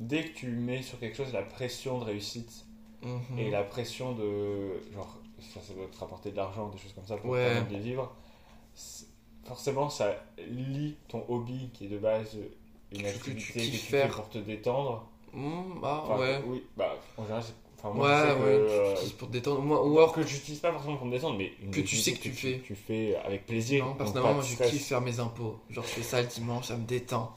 dès 0.00 0.24
que 0.24 0.34
tu 0.36 0.48
mets 0.48 0.82
sur 0.82 0.98
quelque 1.00 1.16
chose 1.16 1.32
la 1.32 1.42
pression 1.42 1.98
de 1.98 2.04
réussite 2.04 2.64
Mhm. 3.02 3.38
et 3.38 3.50
la 3.50 3.62
pression 3.62 4.12
de 4.12 4.80
genre 4.94 5.18
ça, 5.52 5.60
ça 5.60 5.74
doit 5.74 5.86
te 5.88 5.98
rapporter 5.98 6.30
de 6.30 6.36
l'argent, 6.36 6.68
des 6.68 6.78
choses 6.78 6.92
comme 6.94 7.06
ça 7.06 7.16
pour 7.16 7.30
Ouais. 7.30 7.62
de 7.70 7.76
vivre, 7.76 8.14
forcément 9.44 9.90
ça 9.90 10.14
lie 10.48 10.96
ton 11.08 11.24
hobby 11.28 11.70
qui 11.74 11.86
est 11.86 11.88
de 11.88 11.98
base 11.98 12.36
une 12.92 13.00
chose 13.02 13.18
que 13.18 13.30
tu 13.30 13.30
activité 13.30 13.60
que 13.66 13.70
tu, 13.70 13.76
fais 13.76 14.08
pour 14.08 14.28
te 14.30 14.38
détendre. 14.38 15.08
Mm, 15.34 15.80
ah, 15.82 16.02
Enfin, 16.04 16.18
ouais. 16.18 16.42
Oui, 16.46 16.64
bah 16.76 16.94
en 17.16 17.22
général, 17.24 17.42
c'est- 17.42 17.54
enfin 17.78 17.88
Ouais, 17.90 17.96
moi 17.98 18.14
je 18.14 18.20
sais 18.20 18.34
que, 18.36 18.42
ouais, 18.42 18.46
euh, 18.46 18.84
tu 18.88 18.94
utilises 18.96 19.12
pour 19.14 19.28
te 19.28 19.32
détendre. 19.32 19.62
Moi, 19.62 19.86
ou 19.86 19.98
alors, 19.98 20.12
que 20.12 20.22
j'utilise 20.22 20.60
pas 20.60 20.72
forcément 20.72 20.96
pour 20.96 21.06
me 21.06 21.12
détendre, 21.12 21.36
mais 21.38 21.52
une 21.62 21.70
Que 21.70 21.80
tu 21.80 21.96
sais 21.96 22.12
que 22.12 22.18
tu 22.20 22.30
fais. 22.32 22.60
Tu 22.64 22.74
fais 22.74 23.16
avec 23.16 23.46
plaisir. 23.46 23.84
non, 23.84 23.94
personnellement, 23.94 24.34
moi 24.34 24.42
je 24.42 24.56
kiffe 24.56 24.86
faire 24.86 25.00
mes 25.00 25.18
impôts. 25.20 25.58
Genre, 25.70 25.84
je 25.84 25.90
fais 25.90 26.02
ça 26.02 26.22
le 26.22 26.28
dimanche, 26.28 26.66
ça 26.68 26.76
me 26.76 26.84
détend. 26.86 27.34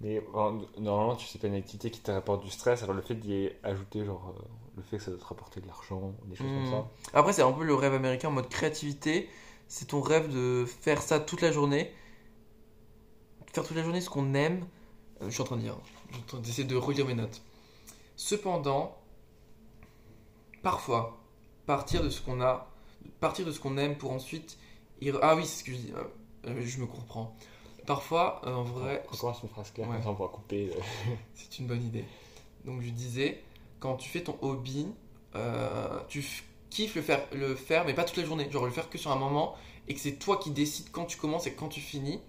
Mais 0.00 0.20
bon, 0.20 0.66
normalement, 0.78 1.16
tu 1.16 1.26
sais 1.26 1.38
pas 1.38 1.46
une 1.46 1.54
activité 1.54 1.90
qui 1.90 2.00
te 2.00 2.10
rapporte 2.10 2.44
du 2.44 2.50
stress, 2.50 2.82
alors 2.82 2.94
le 2.96 3.02
fait 3.02 3.14
d'y 3.14 3.48
ajouter, 3.62 4.04
genre, 4.04 4.34
euh, 4.38 4.42
le 4.76 4.82
fait 4.82 4.98
que 4.98 5.02
ça 5.02 5.10
doit 5.10 5.20
te 5.20 5.24
rapporter 5.24 5.60
de 5.60 5.66
l'argent, 5.66 6.12
des 6.26 6.36
choses 6.36 6.46
Hmm. 6.48 6.64
comme 6.70 6.70
ça. 6.70 6.90
Après, 7.14 7.32
c'est 7.32 7.42
un 7.42 7.52
peu 7.52 7.64
le 7.64 7.74
rêve 7.74 7.94
américain 7.94 8.28
en 8.28 8.32
mode 8.32 8.48
créativité. 8.48 9.28
C'est 9.68 9.86
ton 9.88 10.00
rêve 10.00 10.28
de 10.32 10.66
faire 10.66 11.00
ça 11.00 11.20
toute 11.20 11.40
la 11.42 11.52
journée. 11.52 11.92
Faire 13.52 13.64
toute 13.64 13.76
la 13.76 13.82
journée 13.82 14.00
ce 14.00 14.10
qu'on 14.10 14.34
aime. 14.34 14.66
Euh, 15.22 15.26
je 15.26 15.30
suis 15.30 15.42
en 15.42 15.44
train 15.44 15.56
de 15.56 15.62
dire. 15.62 15.76
D'essayer 16.42 16.64
de 16.66 16.76
relire 16.76 17.06
mes 17.06 17.14
notes. 17.14 17.42
Cependant, 18.16 18.96
parfois, 20.62 21.18
partir 21.66 22.02
de 22.02 22.10
ce 22.10 22.20
qu'on 22.20 22.40
a, 22.40 22.70
partir 23.20 23.44
de 23.46 23.52
ce 23.52 23.60
qu'on 23.60 23.76
aime 23.78 23.96
pour 23.96 24.12
ensuite. 24.12 24.58
y 25.00 25.10
Ah 25.22 25.34
oui, 25.36 25.44
c'est 25.46 25.60
ce 25.60 25.64
que 25.64 25.72
je 25.72 25.76
dis. 25.76 25.92
euh, 25.96 26.04
euh, 26.50 26.62
je 26.64 26.78
me 26.80 26.86
comprends. 26.86 27.34
Parfois, 27.86 28.40
euh, 28.46 28.54
en 28.54 28.62
vrai, 28.64 29.04
Recommence 29.08 29.42
une 29.42 29.48
phrase 29.48 29.70
claire, 29.72 29.88
Ouais. 29.88 29.96
on 30.06 30.14
pourra 30.14 30.28
couper. 30.30 30.70
c'est 31.34 31.58
une 31.58 31.66
bonne 31.66 31.82
idée. 31.84 32.04
Donc 32.64 32.80
je 32.80 32.88
disais, 32.90 33.42
quand 33.80 33.96
tu 33.96 34.08
fais 34.08 34.22
ton 34.22 34.38
hobby, 34.40 34.86
euh, 35.34 36.00
tu 36.08 36.24
kiffes 36.70 36.94
le 36.94 37.02
faire, 37.02 37.20
le 37.32 37.54
faire, 37.54 37.84
mais 37.84 37.92
pas 37.94 38.04
toute 38.04 38.16
la 38.16 38.24
journée. 38.24 38.50
Genre 38.50 38.64
le 38.64 38.70
faire 38.70 38.88
que 38.88 38.96
sur 38.98 39.10
un 39.12 39.16
moment, 39.16 39.54
et 39.86 39.94
que 39.94 40.00
c'est 40.00 40.14
toi 40.14 40.38
qui 40.38 40.50
décides 40.50 40.90
quand 40.92 41.04
tu 41.04 41.18
commences 41.18 41.46
et 41.46 41.52
quand 41.54 41.68
tu 41.68 41.80
finis. 41.80 42.20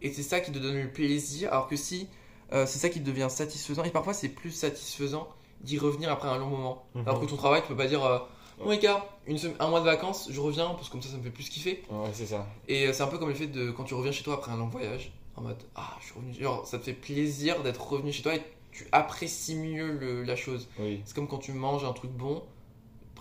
Et 0.00 0.12
c'est 0.12 0.22
ça 0.22 0.38
qui 0.40 0.52
te 0.52 0.58
donne 0.58 0.76
le 0.80 0.92
plaisir. 0.92 1.50
Alors 1.52 1.66
que 1.66 1.74
si 1.76 2.08
euh, 2.54 2.64
c'est 2.66 2.78
ça 2.78 2.88
qui 2.88 3.00
devient 3.00 3.26
satisfaisant, 3.28 3.84
et 3.84 3.90
parfois 3.90 4.14
c'est 4.14 4.28
plus 4.28 4.50
satisfaisant 4.50 5.28
d'y 5.60 5.78
revenir 5.78 6.10
après 6.10 6.28
un 6.28 6.38
long 6.38 6.46
moment. 6.48 6.84
Mhm. 6.94 7.02
Alors 7.08 7.20
que 7.20 7.26
ton 7.26 7.36
travail, 7.36 7.62
tu 7.62 7.68
peux 7.68 7.76
pas 7.76 7.86
dire, 7.86 8.04
euh, 8.04 8.18
bon 8.62 8.70
les 8.70 8.78
gars, 8.78 9.04
une 9.26 9.38
sem- 9.38 9.54
un 9.58 9.68
mois 9.68 9.80
de 9.80 9.86
vacances, 9.86 10.28
je 10.30 10.40
reviens, 10.40 10.68
parce 10.70 10.88
que 10.88 10.92
comme 10.92 11.02
ça, 11.02 11.08
ça 11.10 11.16
me 11.16 11.22
fait 11.22 11.30
plus 11.30 11.48
kiffer. 11.48 11.82
Ouais, 11.90 12.10
c'est 12.12 12.26
ça. 12.26 12.46
Et 12.68 12.86
euh, 12.86 12.92
c'est 12.92 13.02
un 13.02 13.06
peu 13.08 13.18
comme 13.18 13.28
le 13.30 13.34
fait 13.34 13.46
de 13.48 13.70
quand 13.70 13.84
tu 13.84 13.94
reviens 13.94 14.12
chez 14.12 14.22
toi 14.24 14.34
après 14.34 14.52
un 14.52 14.56
long 14.56 14.68
voyage, 14.68 15.12
en 15.36 15.42
mode 15.42 15.56
ah 15.74 15.96
je 16.00 16.06
suis 16.06 16.14
revenu, 16.14 16.34
genre 16.34 16.66
ça 16.66 16.78
te 16.78 16.84
fait 16.84 16.92
plaisir 16.92 17.62
d'être 17.62 17.86
revenu 17.86 18.12
chez 18.12 18.22
toi 18.22 18.34
et 18.36 18.42
tu 18.72 18.86
apprécies 18.92 19.54
mieux 19.56 19.92
le- 19.92 20.22
la 20.22 20.36
chose. 20.36 20.68
Oui. 20.78 21.00
C'est 21.04 21.14
comme 21.14 21.28
quand 21.28 21.38
tu 21.38 21.52
manges 21.52 21.84
un 21.84 21.92
truc 21.92 22.10
bon. 22.12 22.42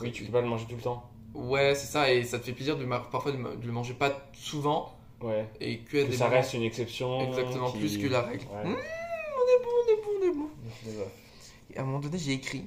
Oui, 0.02 0.12
tu 0.12 0.26
peux 0.26 0.32
pas 0.32 0.42
le 0.42 0.48
manger 0.48 0.66
tout 0.68 0.76
le 0.76 0.82
temps. 0.82 1.10
Ouais, 1.34 1.74
c'est 1.76 1.88
ça, 1.88 2.12
et 2.12 2.24
ça 2.24 2.38
te 2.40 2.46
fait 2.46 2.52
plaisir 2.52 2.78
de 2.78 2.86
parfois 2.86 3.32
de, 3.32 3.38
le 3.38 3.72
manger 3.72 3.94
pas 3.94 4.12
souvent 4.34 4.94
Ouais. 5.22 5.48
et 5.62 5.80
que, 5.80 5.98
à 5.98 6.06
Que 6.06 6.10
des 6.12 6.18
ça 6.18 6.26
moments- 6.26 6.36
reste 6.38 6.54
une 6.54 6.64
exception. 6.64 7.22
Exactement, 7.22 7.72
qui- 7.72 7.78
plus 7.80 7.98
que 7.98 8.08
la 8.08 8.22
règle. 8.22 8.46
Ouais. 8.54 8.70
Mmh, 8.72 8.76
on 9.44 9.62
est 9.62 9.64
bon, 9.64 9.70
on 9.80 9.92
est 9.92 10.02
bon, 10.02 10.10
on 10.20 10.28
est 10.30 10.36
bon. 10.36 10.50
Et 11.74 11.78
à 11.78 11.82
un 11.82 11.86
moment 11.86 12.00
donné, 12.00 12.18
j'ai 12.18 12.34
écrit 12.34 12.66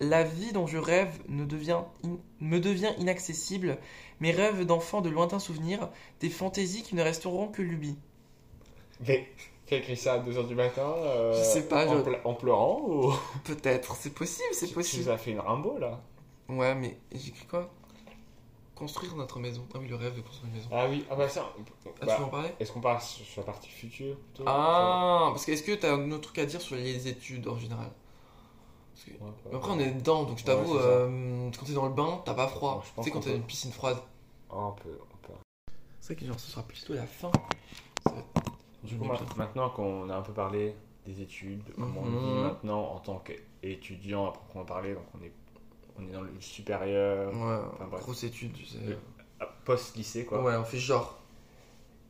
La 0.00 0.22
vie 0.24 0.52
dont 0.52 0.66
je 0.66 0.78
rêve 0.78 1.18
ne 1.28 1.44
devient 1.44 1.80
in- 2.04 2.18
me 2.40 2.58
devient 2.60 2.92
inaccessible. 2.98 3.78
Mes 4.20 4.30
rêves 4.32 4.64
d'enfant 4.64 5.00
de 5.00 5.08
lointains 5.08 5.38
souvenirs, 5.38 5.88
des 6.20 6.30
fantaisies 6.30 6.82
qui 6.82 6.94
ne 6.94 7.02
resteront 7.02 7.48
que 7.48 7.62
lubies. 7.62 7.96
Mais 9.06 9.28
tu 9.66 9.74
as 9.74 9.78
écrit 9.78 9.96
ça 9.96 10.14
à 10.14 10.18
2h 10.18 10.46
du 10.46 10.54
matin 10.54 10.92
euh, 10.96 11.32
Je 11.32 11.42
sais 11.42 11.62
pas, 11.68 11.86
En, 11.86 11.98
je- 11.98 12.02
pla- 12.02 12.20
en 12.24 12.34
pleurant 12.34 12.80
ou? 12.84 13.12
Peut-être, 13.44 13.94
c'est 13.96 14.14
possible, 14.14 14.48
c'est 14.52 14.66
Tu 14.68 14.74
possible. 14.74 15.04
nous 15.04 15.10
as 15.10 15.18
fait 15.18 15.30
une 15.32 15.40
Rimbaud 15.40 15.78
là 15.78 16.00
Ouais, 16.48 16.74
mais 16.74 16.96
j'ai 17.12 17.28
écrit 17.28 17.46
quoi? 17.46 17.70
Construire 18.78 19.16
notre 19.16 19.40
maison. 19.40 19.66
Ah 19.74 19.78
oui, 19.80 19.88
le 19.88 19.96
rêve 19.96 20.14
de 20.14 20.20
construire 20.20 20.50
une 20.52 20.56
maison. 20.58 20.68
Ah 20.72 20.86
oui, 20.88 21.04
ah 21.10 21.16
bah 21.16 21.28
ça. 21.28 21.44
Ah, 21.58 21.60
bah, 22.06 22.14
tu 22.14 22.20
veux 22.20 22.26
en 22.26 22.28
parler? 22.28 22.50
Est-ce 22.60 22.70
qu'on 22.70 22.80
parle 22.80 23.00
sur 23.02 23.40
la 23.40 23.46
partie 23.46 23.68
future 23.68 24.16
plutôt? 24.16 24.44
Ah, 24.46 25.28
parce 25.32 25.44
que 25.44 25.50
est-ce 25.52 25.64
que 25.64 25.74
t'as 25.74 25.94
un 25.94 26.10
autre 26.12 26.22
truc 26.22 26.38
à 26.38 26.46
dire 26.46 26.60
sur 26.60 26.76
les 26.76 27.08
études 27.08 27.48
en 27.48 27.58
général? 27.58 27.90
Parce 28.94 29.04
que- 29.06 29.10
Ouais, 29.24 29.30
Mais 29.50 29.56
Après, 29.56 29.72
on 29.72 29.78
est 29.80 29.90
dedans, 29.90 30.22
donc 30.24 30.38
je 30.38 30.44
t'avoue, 30.44 30.74
Ouais, 30.74 30.80
euh, 30.82 31.50
quand 31.58 31.66
t'es 31.66 31.72
dans 31.72 31.86
le 31.86 31.92
bain, 31.92 32.22
t'as 32.24 32.34
pas 32.34 32.46
froid. 32.46 32.76
Ouais, 32.76 32.82
je 32.88 32.92
pense 32.94 33.04
tu 33.04 33.10
sais, 33.10 33.14
quand 33.14 33.20
t'as 33.20 33.30
peut. 33.30 33.36
une 33.36 33.42
piscine 33.42 33.72
froide. 33.72 33.98
Oh, 34.50 34.54
on 34.68 34.72
peut. 34.72 34.98
On 35.12 35.26
peut. 35.26 35.32
C'est 36.00 36.14
vrai 36.14 36.22
que 36.22 36.26
genre, 36.28 36.38
ce 36.40 36.50
sera 36.50 36.62
plutôt 36.62 36.94
la 36.94 37.06
fin. 37.06 37.32
Du 38.84 38.96
coup, 38.96 39.04
ma- 39.04 39.18
maintenant 39.36 39.70
qu'on 39.70 40.08
a 40.08 40.16
un 40.16 40.22
peu 40.22 40.32
parlé 40.32 40.74
des 41.04 41.20
études, 41.20 41.62
comment 41.74 42.00
on 42.00 42.04
Mhm. 42.04 42.18
vit 42.20 42.42
maintenant 42.42 42.92
en 42.92 42.98
tant 43.00 43.18
qu'étudiant 43.24 44.28
à 44.28 44.32
proprement 44.32 44.64
parler, 44.64 44.94
donc 44.94 45.04
on 45.18 45.24
est, 45.24 45.32
on 45.98 46.08
est 46.08 46.12
dans 46.12 46.22
le 46.22 46.30
supérieur, 46.40 47.32
Ouais, 47.34 47.98
grosse 47.98 48.24
étude, 48.24 48.52
tu 48.52 48.64
sais. 48.64 48.78
À- 49.40 49.46
post-lycée 49.64 50.24
quoi. 50.24 50.42
Ouais, 50.42 50.56
on 50.56 50.64
fait 50.64 50.78
genre. 50.78 51.18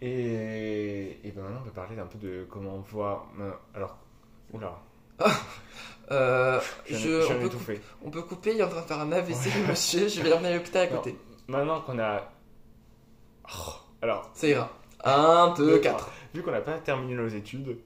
Et, 0.00 1.18
et 1.24 1.32
ben 1.32 1.42
maintenant 1.42 1.58
on 1.62 1.64
peut 1.64 1.70
parler 1.72 1.98
un 1.98 2.06
peu 2.06 2.18
de 2.18 2.46
comment 2.50 2.74
on 2.76 2.80
voit. 2.80 3.26
ben, 3.36 3.52
Alors, 3.74 3.98
oula, 4.52 4.78
Euh, 6.10 6.58
je, 6.88 7.30
on, 7.30 7.38
peut 7.40 7.48
couper, 7.50 7.80
on 8.02 8.10
peut 8.10 8.22
couper, 8.22 8.54
il 8.54 8.60
est 8.60 8.62
en 8.62 8.68
train 8.68 8.80
de 8.80 8.86
faire 8.86 9.00
un 9.00 9.12
AVC, 9.12 9.50
le 9.60 9.66
monsieur, 9.68 10.08
je 10.08 10.22
vais 10.22 10.30
l'emmener 10.30 10.48
à 10.48 10.54
l'hôpital 10.56 10.88
à 10.88 10.90
Non. 10.90 10.96
côté. 10.98 11.18
Maintenant 11.48 11.80
qu'on 11.82 11.98
a. 11.98 12.30
Oh, 13.50 13.72
alors, 14.00 14.30
Ça 14.34 14.46
ira. 14.48 14.70
1, 15.04 15.54
2, 15.58 15.66
Deux, 15.66 15.78
4. 15.80 16.10
vu 16.34 16.42
qu'on 16.42 16.50
n'a 16.52 16.60
pas 16.62 16.78
terminé 16.78 17.14
nos 17.14 17.28
études, 17.28 17.68
euh, 17.68 17.80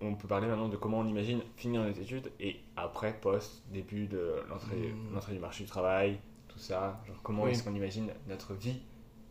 on 0.00 0.14
peut 0.14 0.28
parler 0.28 0.46
maintenant 0.46 0.68
de 0.68 0.76
comment 0.76 0.98
on 1.00 1.06
imagine 1.06 1.40
finir 1.56 1.82
nos 1.82 1.90
études 1.92 2.30
et 2.40 2.56
après, 2.76 3.18
post, 3.20 3.62
début 3.72 4.06
de 4.06 4.34
l'entrée 4.48 4.76
Mm. 4.92 5.14
l'entrée 5.14 5.32
du 5.34 5.38
marché 5.40 5.64
du 5.64 5.70
travail, 5.70 6.18
tout 6.48 6.58
ça. 6.58 7.00
Genre 7.06 7.16
comment 7.22 7.44
Oui. 7.44 7.50
est-ce 7.50 7.62
qu'on 7.64 7.74
imagine 7.74 8.08
notre 8.28 8.54
vie 8.54 8.80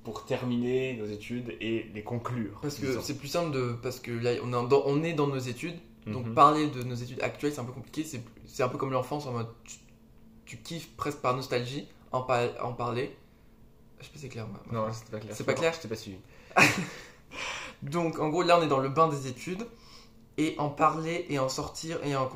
pour 0.03 0.25
terminer 0.25 0.95
nos 0.97 1.05
études 1.05 1.55
et 1.61 1.83
les 1.93 2.03
conclure. 2.03 2.59
Parce 2.61 2.75
que 2.79 2.99
c'est 3.01 3.17
plus 3.17 3.27
simple 3.27 3.51
de. 3.51 3.73
Parce 3.81 3.99
que 3.99 4.11
là, 4.11 4.31
on 4.43 4.47
est 4.49 4.67
dans, 4.69 4.83
on 4.85 5.03
est 5.03 5.13
dans 5.13 5.27
nos 5.27 5.37
études, 5.39 5.75
donc 6.05 6.25
Mhm. 6.27 6.33
parler 6.33 6.67
de 6.67 6.83
nos 6.83 6.95
études 6.95 7.21
actuelles, 7.21 7.51
c'est 7.53 7.59
un 7.61 7.65
peu 7.65 7.73
compliqué. 7.73 8.03
C'est 8.03 8.21
c'est 8.45 8.63
un 8.63 8.69
peu 8.69 8.77
comme 8.77 8.91
l'enfance 8.91 9.25
en 9.25 9.33
mode. 9.33 9.47
Tu, 9.65 9.75
tu 10.45 10.57
kiffes 10.57 10.95
presque 10.95 11.19
par 11.19 11.35
nostalgie 11.35 11.87
en, 12.13 12.21
par- 12.21 12.49
en 12.63 12.71
parler. 12.73 13.15
Je 13.99 14.05
sais 14.05 14.11
pas 14.11 14.15
si 14.17 14.21
c'est 14.21 14.29
clair. 14.29 14.47
moi. 14.47 14.61
Non, 14.71 14.93
c'était 14.93 15.11
pas 15.11 15.19
clair. 15.19 15.35
C'est 15.35 15.43
pas 15.43 15.53
clair 15.53 15.73
Je 15.73 15.79
t'ai 15.81 15.87
pas 15.89 15.95
suivi. 15.95 16.17
Donc 17.83 18.19
en 18.19 18.29
gros 18.29 18.41
là 18.43 18.57
on 18.59 18.63
est 18.63 18.67
dans 18.67 18.79
le 18.79 18.89
bain 18.89 19.07
des 19.07 19.27
études 19.27 19.65
et 20.37 20.55
en 20.59 20.69
parler 20.69 21.25
et 21.29 21.39
en 21.39 21.49
sortir 21.49 21.99
et 22.03 22.15
en 22.15 22.29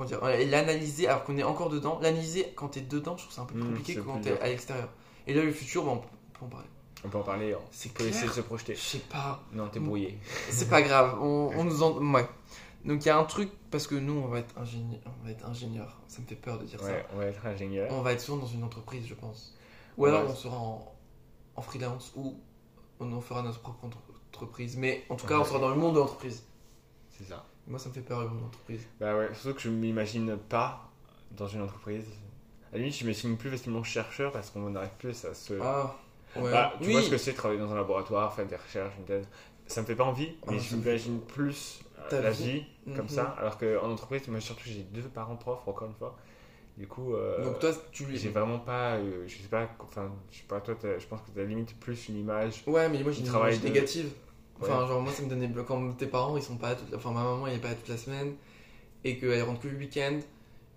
l'analyser 0.50 1.08
alors 1.08 1.24
qu'on 1.24 1.38
est 1.38 1.44
encore 1.44 1.70
dedans. 1.70 2.00
L'analyser 2.02 2.52
quand 2.56 2.70
t'es 2.70 2.82
dedans 2.82 3.16
je 3.18 3.24
trouve 3.24 3.34
c'est 3.36 3.42
un 3.42 3.46
peu 3.46 3.54
plus 3.56 3.64
Mm, 3.64 3.68
compliqué 3.68 3.96
que 3.96 4.00
quand 4.02 4.14
plus 4.14 4.22
t'es 4.24 4.40
à 4.40 4.48
l'extérieur. 4.48 4.90
Et 5.28 5.34
là 5.34 5.44
le 5.44 5.52
futur 5.52 5.84
bah, 5.86 5.92
on 5.94 5.98
peut 6.00 6.46
en 6.46 6.50
parler. 6.50 6.68
On 7.04 7.10
peut 7.10 7.18
en 7.18 7.24
parler, 7.24 7.56
on 7.56 7.60
C'est 7.72 7.90
peut 7.94 8.04
clair. 8.04 8.10
essayer 8.10 8.28
de 8.28 8.34
se 8.34 8.42
projeter. 8.42 8.76
Je 8.76 8.80
sais 8.80 9.00
pas. 9.00 9.44
Non, 9.54 9.68
t'es 9.70 9.80
brouillé. 9.80 10.20
C'est 10.52 10.70
pas 10.70 10.82
grave. 10.84 11.18
On, 11.22 11.52
on 11.58 11.64
nous 11.64 11.82
en 11.84 11.94
ouais. 12.14 12.28
Donc 12.86 13.04
il 13.04 13.08
y 13.08 13.10
a 13.12 13.18
un 13.18 13.24
truc 13.26 13.50
parce 13.70 13.86
que 13.88 13.94
nous 13.96 14.14
on 14.14 14.28
va 14.28 14.40
être 14.40 14.58
ingénieur, 14.58 15.00
on 15.22 15.26
va 15.26 15.32
être 15.32 15.46
ingénieur. 15.46 16.00
Ça 16.08 16.22
me 16.22 16.26
fait 16.28 16.36
peur 16.36 16.58
de 16.60 16.66
dire 16.66 16.82
Ouais, 16.84 17.06
on 17.14 17.18
va 17.18 17.26
être 17.26 17.46
ingénieur. 17.46 17.90
ça. 17.90 17.96
On 17.96 18.02
va 18.02 18.14
être 18.14 18.22
souvent 18.22 18.38
dans 18.40 18.48
une 18.48 18.64
entreprise 18.64 19.06
je 19.08 19.14
pense. 19.14 19.56
Ou 19.98 20.04
Ouais. 20.04 20.10
alors 20.10 20.30
on 20.30 20.36
sera 20.36 20.58
en, 20.58 20.92
en 21.56 21.62
freelance 21.62 22.12
ou 22.16 22.40
on 23.00 23.12
en 23.14 23.22
fera 23.22 23.44
notre 23.44 23.60
propre 23.60 23.86
entre- 23.86 23.98
entreprise. 24.30 24.78
Mais 24.78 25.04
en 25.10 25.16
tout 25.16 25.28
cas 25.28 25.38
on 25.40 25.44
sera 25.46 25.60
dans 25.60 25.70
le 25.70 25.76
monde 25.76 25.94
de 25.94 26.00
l'entreprise. 26.00 26.44
C'est 27.12 27.26
ça. 27.26 27.46
Moi 27.72 27.80
ça 27.80 27.90
me 27.90 27.94
fait 27.94 28.02
peur 28.02 28.20
de 28.22 28.40
l'entreprise. 28.40 28.86
Bah 29.00 29.18
ouais, 29.18 29.30
surtout 29.34 29.56
que 29.56 29.62
je 29.62 29.70
m'imagine 29.70 30.38
pas 30.38 30.90
dans 31.38 31.48
une 31.48 31.62
entreprise. 31.62 32.06
À 32.72 32.76
la 32.76 32.80
limite, 32.80 32.96
je 32.96 33.04
m'imagine 33.04 33.38
plus 33.38 33.50
facilement 33.50 33.84
chercheur 33.84 34.32
parce 34.32 34.50
qu'on 34.50 34.70
n'arrive 34.70 34.92
plus 35.00 35.26
à 35.26 35.34
se. 35.34 35.54
Ah, 35.62 35.96
ouais. 36.36 36.52
Bah, 36.52 36.74
tu 36.80 36.88
oui. 36.88 36.94
vois 36.94 37.02
ce 37.02 37.10
que 37.10 37.18
c'est 37.18 37.34
travailler 37.34 37.60
dans 37.60 37.72
un 37.72 37.76
laboratoire, 37.76 38.34
faire 38.34 38.46
des 38.46 38.56
recherches, 38.56 38.94
une 38.98 39.06
thèse. 39.06 39.26
Ça 39.68 39.82
me 39.82 39.86
fait 39.86 39.96
pas 39.96 40.04
envie, 40.04 40.30
Ah, 40.48 40.52
mais 40.52 40.60
je 40.60 40.76
m'imagine 40.76 41.20
plus 41.22 41.82
euh, 42.00 42.10
Ta 42.10 42.22
la 42.22 42.32
vie. 42.32 42.44
vie 42.44 42.64
comme 42.96 43.06
Mhm. 43.06 43.10
ça. 43.10 43.36
Alors 43.40 43.58
qu'en 43.58 43.90
entreprise, 43.92 44.28
moi 44.28 44.40
surtout 44.42 44.64
j'ai 44.66 44.84
deux 44.84 45.02
parents 45.04 45.38
profs 45.38 45.68
encore 45.68 45.88
une 45.88 45.96
fois. 45.96 46.18
Du 46.78 46.88
coup, 46.88 47.16
euh, 47.16 47.44
Donc 47.44 47.60
toi, 47.60 47.72
tu 47.92 48.06
j'ai 48.16 48.30
vraiment 48.30 48.60
pas. 48.60 48.96
euh, 48.96 49.26
je 49.28 49.38
sais 49.38 49.48
pas, 49.50 49.70
enfin, 49.80 50.12
je 50.32 50.38
sais 50.38 50.44
pas, 50.48 50.62
toi, 50.62 50.76
je 50.82 51.06
pense 51.06 51.22
que 51.22 51.32
t'as 51.36 51.44
limite 51.44 51.78
plus 51.80 52.10
une 52.10 52.18
image. 52.18 52.64
Ouais, 52.68 52.90
mais 52.90 53.04
moi 53.04 53.12
j'ai 53.12 53.20
une 53.22 53.26
travaille 53.28 53.54
image 53.54 53.62
de- 53.64 53.68
négative. 53.68 54.10
Enfin, 54.62 54.82
Ouais. 54.82 54.88
genre 54.88 55.02
moi 55.02 55.12
ça 55.12 55.24
me 55.24 55.30
donnait 55.30 55.50
quand 55.68 55.92
tes 55.98 56.06
parents 56.08 56.38
ils 56.38 56.44
sont 56.44 56.58
pas 56.58 56.76
toute... 56.76 56.94
enfin 56.94 57.12
ma 57.12 57.24
maman 57.24 57.48
elle 57.48 57.56
est 57.56 57.60
pas 57.60 57.74
toute 57.74 57.88
la 57.90 57.98
semaine 57.98 58.36
et 59.04 59.18
qu'elle 59.18 59.42
rentre 59.44 59.60
que 59.62 59.68
le 59.68 59.78
week-end 59.78 60.20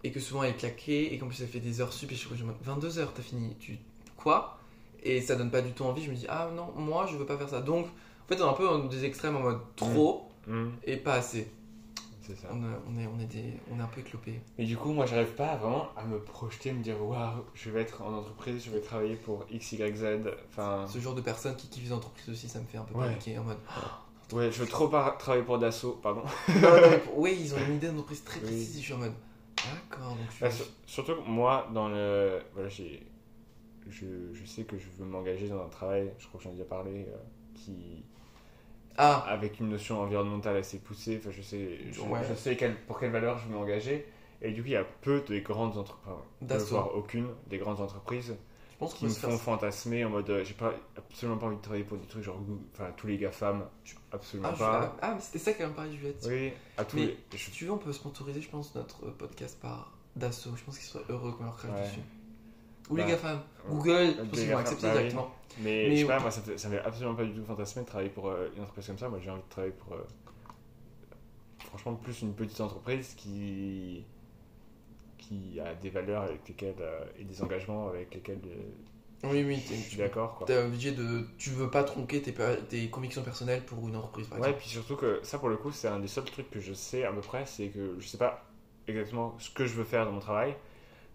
et 0.02 0.10
que 0.10 0.20
souvent 0.20 0.42
elle 0.42 0.50
est 0.52 0.56
claquée 0.56 1.12
et 1.12 1.18
qu'en 1.18 1.26
plus 1.26 1.40
elle 1.42 1.48
fait 1.48 1.60
des 1.60 1.80
heures 1.80 1.92
sup 1.92 2.10
et 2.10 2.14
je 2.14 2.20
suis 2.26 2.42
en 2.42 2.46
mode 2.46 2.56
22 2.62 2.98
heures 2.98 3.12
t'as 3.14 3.22
fini 3.22 3.54
tu 3.60 3.78
quoi? 4.16 4.58
Et 5.02 5.20
ça 5.20 5.36
donne 5.36 5.50
pas 5.50 5.60
du 5.60 5.72
tout 5.72 5.84
envie 5.84 6.02
je 6.02 6.10
me 6.10 6.16
dis 6.16 6.26
ah 6.28 6.50
non 6.56 6.72
moi 6.76 7.06
je 7.10 7.16
veux 7.16 7.26
pas 7.26 7.36
faire 7.36 7.48
ça. 7.50 7.60
Donc 7.60 7.86
en 7.86 8.26
fait 8.28 8.40
on 8.40 8.46
est 8.46 8.50
un 8.50 8.54
peu 8.54 8.64
dans 8.64 8.78
des 8.78 9.04
extrêmes 9.04 9.36
en 9.36 9.40
mode 9.40 9.60
trop 9.76 10.28
Hmm, 10.46 10.72
et 10.84 10.98
pas 10.98 11.14
assez 11.14 11.50
c'est 12.26 12.36
ça. 12.36 12.48
on, 12.52 12.62
a- 12.64 12.78
on 12.88 12.98
est 12.98 13.06
on 13.06 13.18
est 13.20 13.26
des 13.26 13.54
on 13.72 13.78
est 13.78 13.82
un 13.82 13.86
peu 13.86 14.00
éclopés 14.00 14.40
Et 14.58 14.64
du 14.64 14.76
coup, 14.76 14.92
moi, 14.92 15.06
j'arrive 15.06 15.34
pas 15.34 15.56
vraiment 15.56 15.88
à 15.96 16.04
me 16.04 16.18
projeter, 16.18 16.72
me 16.72 16.82
dire, 16.82 17.00
waouh, 17.02 17.44
je 17.54 17.70
vais 17.70 17.82
être 17.82 18.02
en 18.02 18.12
entreprise, 18.14 18.64
je 18.64 18.70
vais 18.70 18.80
travailler 18.80 19.16
pour 19.16 19.44
X, 19.50 19.72
Y, 19.72 19.96
Z. 19.96 20.04
Enfin, 20.48 20.86
ce 20.88 20.98
genre 20.98 21.14
de 21.14 21.20
personnes 21.20 21.56
qui 21.56 21.68
kiffent 21.68 21.84
les 21.84 21.92
entreprises 21.92 22.30
aussi 22.30 22.48
ça 22.48 22.60
me 22.60 22.66
fait 22.66 22.78
un 22.78 22.84
peu 22.84 22.94
Ouais. 22.98 23.06
paniquer 23.08 23.38
en 23.38 23.44
mode 23.44 23.58
ouais, 24.32 24.50
je 24.50 24.60
veux 24.60 24.66
trop 24.66 24.88
pas 24.88 25.10
travailler 25.18 25.44
pour 25.44 25.58
Dassault, 25.58 25.98
pardon. 26.02 26.22
non, 26.48 26.60
non, 26.60 26.90
mais 26.90 27.02
oui 27.14 27.36
ils 27.40 27.54
ont 27.54 27.58
une 27.68 27.74
idée 27.76 27.88
d'entreprise 27.88 28.24
très 28.24 28.40
précise 28.40 28.76
je 28.78 28.82
suis 28.84 28.94
en 28.94 28.98
mode 28.98 29.12
d'accord 29.56 30.10
donc 30.16 30.26
je 30.36 30.40
Bah, 30.44 30.50
sur- 30.50 30.66
surtout 30.86 31.14
moi, 31.26 31.68
dans 31.72 31.88
le. 31.88 32.40
Voilà, 32.54 32.68
j'ai. 32.68 33.06
Je, 33.86 34.06
je 34.32 34.44
sais 34.46 34.64
que 34.64 34.78
je 34.78 34.86
veux 34.98 35.04
m'engager 35.04 35.46
dans 35.48 35.62
un 35.62 35.68
travail, 35.68 36.10
je 36.18 36.26
crois 36.26 36.38
que 36.38 36.44
j'en 36.44 36.50
ai 36.50 36.54
déjà 36.54 36.64
parlé, 36.64 37.06
euh, 37.06 37.16
qui. 37.54 38.02
Ah 38.96 39.24
avec 39.28 39.60
une 39.60 39.68
notion 39.68 40.00
environnementale 40.00 40.56
assez 40.56 40.78
poussée. 40.78 41.18
Enfin, 41.20 41.30
je 41.30 41.42
sais, 41.42 41.78
je, 41.92 42.00
Ouais. 42.02 42.20
je 42.28 42.34
sais 42.34 42.56
quelle- 42.56 42.76
pour 42.86 42.98
quelle 42.98 43.10
valeur 43.12 43.38
je 43.38 43.48
veux 43.48 43.54
m'engager. 43.54 44.06
Et 44.42 44.50
du 44.52 44.60
coup, 44.62 44.68
il 44.68 44.72
y 44.72 44.76
a 44.76 44.84
peu 45.02 45.22
de 45.26 45.38
grandes 45.38 45.76
entreprises, 45.78 46.68
voire 46.70 46.94
aucune 46.94 47.28
des 47.48 47.58
grandes 47.58 47.80
entreprises 47.80 48.34
je 48.72 48.78
pense 48.78 48.94
qui 48.94 49.04
me 49.04 49.10
font 49.10 49.38
fantasmer 49.38 50.04
en 50.04 50.10
mode 50.10 50.28
euh, 50.28 50.42
j'ai 50.44 50.52
pas 50.52 50.72
absolument 50.98 51.38
pas 51.38 51.46
envie 51.46 51.56
de 51.56 51.62
travailler 51.62 51.84
pour 51.84 51.96
des 51.96 52.06
trucs 52.08 52.24
genre 52.24 52.38
enfin 52.74 52.90
tous 52.96 53.06
les 53.06 53.16
GAFAM, 53.16 53.64
absolument 54.10 54.48
Ah, 54.50 54.54
je- 54.54 54.58
pas. 54.58 54.96
ah, 55.00 55.12
mais 55.14 55.20
c'était 55.20 55.38
ça 55.38 55.52
qu'elle 55.52 55.68
me 55.68 55.74
parlait, 55.74 55.92
Juliette. 55.92 56.26
Oui, 56.28 56.52
à 56.76 56.84
tous 56.84 56.96
Mais 56.96 57.06
les. 57.06 57.18
je- 57.32 57.38
Si 57.38 57.50
tu 57.52 57.64
veux, 57.66 57.70
on 57.70 57.78
peut 57.78 57.92
sponsoriser, 57.92 58.40
je 58.40 58.50
pense, 58.50 58.74
notre 58.74 59.10
podcast 59.12 59.58
par 59.62 59.92
Dassault. 60.16 60.56
Je 60.56 60.64
pense 60.64 60.76
qu'ils 60.78 60.88
seraient 60.88 61.04
heureux 61.08 61.32
qu'on 61.32 61.44
leur 61.44 61.56
crache 61.56 61.70
Ouais. 61.70 61.82
dessus. 61.86 62.00
Ou 62.90 62.96
Bah, 62.96 63.02
les 63.04 63.10
GAFAM. 63.12 63.38
ouais. 63.38 63.70
Google, 63.70 64.14
pense 64.16 64.30
qu'ils 64.30 64.50
vont 64.50 64.58
GAFAM, 64.58 64.60
accepter 64.60 64.86
bah 64.86 64.92
directement. 64.92 65.30
Mais, 65.58 65.88
Mais 65.88 65.96
je 65.96 66.00
sais 66.02 66.06
pas, 66.06 66.20
moi 66.20 66.30
ça, 66.30 66.42
ça 66.56 66.68
m'est 66.68 66.78
absolument 66.80 67.14
pas 67.14 67.24
du 67.24 67.32
tout 67.32 67.44
fantasmé 67.44 67.82
de 67.82 67.86
travailler 67.86 68.10
pour 68.10 68.28
euh, 68.28 68.48
une 68.56 68.62
entreprise 68.62 68.86
comme 68.86 68.98
ça. 68.98 69.08
Moi 69.08 69.20
j'ai 69.22 69.30
envie 69.30 69.42
de 69.42 69.48
travailler 69.48 69.72
pour. 69.72 69.94
euh, 69.94 70.06
franchement, 71.58 71.94
plus 71.94 72.22
une 72.22 72.34
petite 72.34 72.60
entreprise 72.60 73.14
qui 73.14 74.04
qui 75.18 75.58
a 75.60 75.74
des 75.74 75.90
valeurs 75.90 76.22
avec 76.22 76.46
lesquelles 76.48 76.74
euh, 76.80 77.04
et 77.18 77.24
des 77.24 77.42
engagements 77.42 77.88
avec 77.88 78.14
lesquels 78.14 78.40
Oui, 79.24 79.42
oui, 79.42 79.56
je 79.66 79.74
suis 79.74 79.90
tu 79.92 79.96
d'accord 79.96 80.34
quoi. 80.34 80.46
es 80.50 80.58
obligé 80.62 80.92
de. 80.92 81.26
Tu 81.38 81.50
veux 81.50 81.70
pas 81.70 81.82
tronquer 81.84 82.20
tes, 82.20 82.34
tes 82.68 82.90
convictions 82.90 83.22
personnelles 83.22 83.64
pour 83.64 83.88
une 83.88 83.96
entreprise, 83.96 84.26
par 84.28 84.38
Ouais, 84.38 84.48
exemple. 84.48 84.60
puis 84.60 84.68
surtout 84.68 84.96
que 84.96 85.20
ça, 85.22 85.38
pour 85.38 85.48
le 85.48 85.56
coup, 85.56 85.72
c'est 85.72 85.88
un 85.88 85.98
des 85.98 86.08
seuls 86.08 86.24
trucs 86.24 86.50
que 86.50 86.60
je 86.60 86.74
sais 86.74 87.04
à 87.04 87.12
peu 87.12 87.20
près, 87.22 87.46
c'est 87.46 87.68
que 87.68 87.96
je 87.98 88.06
sais 88.06 88.18
pas 88.18 88.44
exactement 88.86 89.34
ce 89.38 89.48
que 89.50 89.64
je 89.66 89.74
veux 89.74 89.84
faire 89.84 90.04
dans 90.04 90.12
mon 90.12 90.20
travail, 90.20 90.54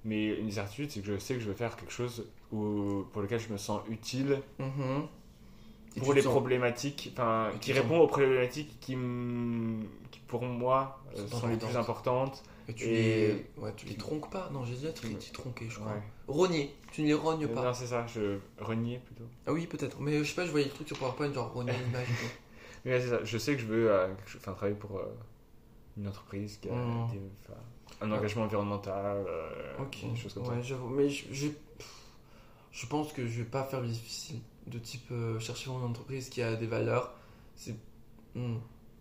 mais 0.05 0.27
une 0.39 0.51
certitude, 0.51 0.89
c'est 0.91 1.01
que 1.01 1.07
je 1.07 1.17
sais 1.19 1.33
que 1.35 1.39
je 1.41 1.47
veux 1.47 1.53
faire 1.53 1.75
quelque 1.75 1.91
chose 1.91 2.25
où, 2.51 3.03
pour 3.11 3.21
lequel 3.21 3.39
je 3.39 3.49
me 3.51 3.57
sens 3.57 3.81
utile 3.89 4.41
Mhm. 4.59 5.07
Et 5.95 5.99
pour 6.01 6.09
tu 6.09 6.15
les 6.15 6.21
sens- 6.21 6.31
problématiques, 6.31 7.09
enfin, 7.13 7.49
tu 7.53 7.59
qui 7.59 7.71
sens- 7.73 7.81
répond 7.81 7.99
aux 7.99 8.07
problématiques 8.07 8.79
qui, 8.79 8.95
pour 10.27 10.43
moi, 10.43 10.99
euh, 11.17 11.27
Sont 11.27 11.47
les 11.47 11.57
plus 11.57 11.75
importantes. 11.75 12.43
Et 12.67 12.73
tu, 12.73 12.85
et- 12.85 13.27
les... 13.27 13.45
Ouais, 13.57 13.73
tu 13.75 13.87
les 13.87 13.95
tronques 13.95 14.29
pas. 14.29 14.49
Non, 14.53 14.63
j'ai 14.63 14.75
déjà 14.75 14.91
dit 14.91 15.15
dit 15.15 15.31
tronquer, 15.31 15.65
je 15.67 15.79
crois. 15.79 15.93
Ouais. 15.93 16.01
Rogner. 16.27 16.75
Tu 16.91 17.01
ne 17.01 17.07
les 17.07 17.13
rognes 17.15 17.45
Euh, 17.45 17.53
pas. 17.55 17.63
Non, 17.63 17.73
c'est 17.73 17.87
ça, 17.87 18.05
je 18.05 18.37
renier 18.59 18.99
plutôt. 18.99 19.23
Ah 19.47 19.53
oui, 19.53 19.65
peut-être. 19.65 19.99
Mais 19.99 20.19
je 20.19 20.23
sais 20.23 20.35
pas, 20.35 20.45
je 20.45 20.51
voyais 20.51 20.67
le 20.67 20.71
truc 20.71 20.87
sur 20.87 20.97
PowerPoint, 20.99 21.33
genre 21.33 21.51
rogner 21.51 21.73
l'image. 21.73 22.05
Mais 22.85 22.91
ouais, 22.93 23.01
c'est 23.01 23.09
ça, 23.09 23.23
je 23.23 23.37
sais 23.39 23.55
que 23.55 23.61
je 23.61 23.65
veux 23.65 23.91
euh, 23.91 24.07
chose- 24.27 24.39
enfin, 24.41 24.53
travailler 24.53 24.77
pour 24.77 24.97
euh, 24.99 25.11
une 25.97 26.07
entreprise 26.07 26.57
qui 26.57 26.69
a 26.69 26.73
Mm. 26.75 27.09
des- 27.11 27.19
enfin, 27.43 27.59
un 28.01 28.11
engagement 28.11 28.43
environnemental, 28.43 29.25
euh, 29.27 29.77
Ok. 29.81 29.97
des 30.11 30.15
choses 30.19 30.33
comme 30.33 30.47
ouais, 30.47 30.63
j'avoue. 30.63 30.89
Mais 30.89 31.09
je, 31.09 31.25
je, 31.31 31.47
je 32.71 32.85
pense 32.85 33.11
que 33.13 33.25
je 33.27 33.39
vais 33.39 33.47
pas 33.49 33.63
faire 33.63 33.81
le 33.81 33.87
difficile. 33.87 34.39
De 34.67 34.77
type 34.77 35.07
euh, 35.11 35.39
chercher 35.39 35.69
une 35.71 35.83
entreprise 35.83 36.29
qui 36.29 36.41
a 36.43 36.55
des 36.55 36.67
valeurs. 36.67 37.11
C'est. 37.55 37.75
hmm. 38.35 38.57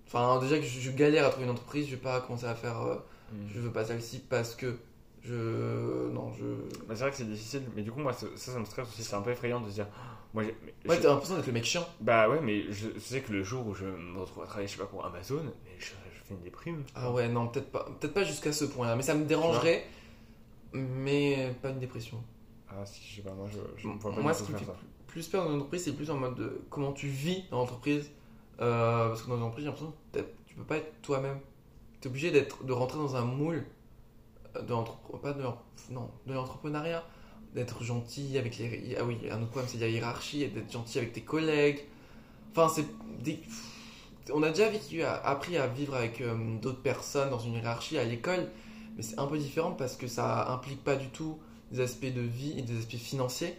Enfin, 0.06 0.38
déjà 0.40 0.56
que 0.58 0.64
je, 0.64 0.80
je 0.80 0.90
galère 0.90 1.26
à 1.26 1.30
trouver 1.30 1.44
une 1.44 1.52
entreprise, 1.52 1.86
je 1.86 1.90
vais 1.96 2.00
pas 2.00 2.20
commencer 2.22 2.46
à 2.46 2.54
faire. 2.54 2.80
euh, 2.80 2.94
ça. 2.94 3.34
Mm. 3.34 3.48
je 3.54 3.60
veux 3.60 3.70
pas 3.72 3.84
celle-ci 3.84 4.20
parce 4.28 4.54
que. 4.54 4.78
Je. 5.22 6.08
Non, 6.10 6.32
je. 6.38 6.44
Bah, 6.86 6.94
c'est 6.94 7.00
vrai 7.02 7.10
que 7.10 7.16
c'est 7.18 7.28
difficile, 7.30 7.62
mais 7.76 7.82
du 7.82 7.90
coup, 7.92 8.00
moi, 8.00 8.12
ça, 8.14 8.26
ça, 8.36 8.52
ça 8.52 8.58
me 8.58 8.64
stresse 8.64 8.88
aussi. 8.88 9.02
C'est 9.04 9.14
un 9.16 9.20
peu 9.20 9.30
effrayant 9.32 9.60
de 9.60 9.68
se 9.68 9.74
dire. 9.74 9.86
Moi, 10.32 10.44
j'ai- 10.44 10.56
Ouais, 10.88 10.98
t'as 11.00 11.08
l'impression 11.08 11.36
d'être 11.36 11.46
le 11.46 11.52
mec 11.52 11.64
chiant. 11.64 11.86
Bah 12.00 12.28
ouais, 12.30 12.40
mais 12.40 12.70
je, 12.72 12.88
je 12.94 12.98
sais 12.98 13.20
que 13.20 13.32
le 13.32 13.42
jour 13.42 13.66
où 13.66 13.74
je 13.74 13.84
me 13.84 14.18
retrouve 14.20 14.42
à 14.44 14.46
travailler, 14.46 14.68
je 14.68 14.72
sais 14.74 14.78
pas, 14.78 14.86
pour 14.86 15.04
Amazon, 15.04 15.42
mais 15.64 15.72
je, 15.78 15.90
une 16.30 16.40
déprime. 16.40 16.84
Ah 16.94 17.10
ouais, 17.12 17.28
non, 17.28 17.48
peut-être 17.48 17.70
pas, 17.70 17.84
peut-être 17.98 18.14
pas 18.14 18.24
jusqu'à 18.24 18.52
ce 18.52 18.64
point-là. 18.64 18.96
Mais 18.96 19.02
ça 19.02 19.14
me 19.14 19.24
dérangerait. 19.24 19.84
Mais 20.72 21.54
pas 21.62 21.70
une 21.70 21.78
dépression. 21.78 22.22
Ah 22.68 22.84
si, 22.84 23.00
je 23.02 23.16
sais 23.16 23.22
pas, 23.22 23.32
moi, 23.32 23.46
je, 23.50 23.58
je 23.80 23.88
me 23.88 23.94
vois 23.98 24.12
pas 24.14 24.20
Moi, 24.20 24.34
ce 24.34 24.42
qui 24.44 24.52
me 24.52 24.58
fait 24.58 24.64
ça. 24.66 24.76
plus 25.06 25.26
peur 25.28 25.44
dans 25.44 25.50
l'entreprise, 25.52 25.84
c'est 25.84 25.94
plus 25.96 26.10
en 26.10 26.16
mode 26.16 26.34
de 26.34 26.60
comment 26.68 26.92
tu 26.92 27.08
vis 27.08 27.44
dans 27.50 27.58
l'entreprise. 27.58 28.10
Euh, 28.60 29.08
parce 29.08 29.22
que 29.22 29.28
dans 29.28 29.36
une 29.36 29.42
entreprise, 29.44 29.64
j'ai 29.64 29.70
l'impression 29.70 29.92
que 30.12 30.18
t'es- 30.18 30.26
tu 30.46 30.54
peux 30.54 30.64
pas 30.64 30.76
être 30.76 31.00
toi-même. 31.02 31.38
Tu 32.00 32.08
es 32.08 32.10
obligé 32.10 32.30
d'être, 32.30 32.64
de 32.64 32.72
rentrer 32.72 32.98
dans 32.98 33.16
un 33.16 33.24
moule 33.24 33.64
euh, 34.56 34.62
de 34.62 34.70
l'entrepre- 34.70 35.18
pas 35.20 35.32
de, 35.32 35.42
l'en- 35.42 35.62
non, 35.90 36.10
de 36.26 36.34
l'entrepreneuriat. 36.34 37.04
D'être 37.54 37.82
gentil 37.82 38.36
avec 38.36 38.58
les. 38.58 38.94
Ah 39.00 39.04
oui, 39.04 39.16
un 39.30 39.38
autre 39.40 39.48
problème, 39.50 39.70
c'est 39.72 39.78
la 39.78 39.88
hiérarchie, 39.88 40.42
et 40.42 40.48
d'être 40.48 40.70
gentil 40.70 40.98
avec 40.98 41.14
tes 41.14 41.22
collègues. 41.22 41.80
Enfin, 42.50 42.68
c'est. 42.68 42.84
Des... 43.22 43.40
On 44.32 44.42
a 44.42 44.50
déjà 44.50 44.68
vécu, 44.68 45.02
a- 45.02 45.14
appris 45.14 45.56
à 45.56 45.66
vivre 45.66 45.94
avec 45.94 46.20
euh, 46.20 46.36
d'autres 46.60 46.82
personnes 46.82 47.30
dans 47.30 47.38
une 47.38 47.54
hiérarchie 47.54 47.98
à 47.98 48.04
l'école, 48.04 48.48
mais 48.96 49.02
c'est 49.02 49.18
un 49.18 49.26
peu 49.26 49.38
différent 49.38 49.72
parce 49.72 49.96
que 49.96 50.06
ça 50.06 50.50
implique 50.52 50.82
pas 50.84 50.96
du 50.96 51.08
tout 51.08 51.38
des 51.72 51.80
aspects 51.80 52.12
de 52.12 52.20
vie 52.20 52.58
et 52.58 52.62
des 52.62 52.78
aspects 52.78 52.96
financiers. 52.96 53.54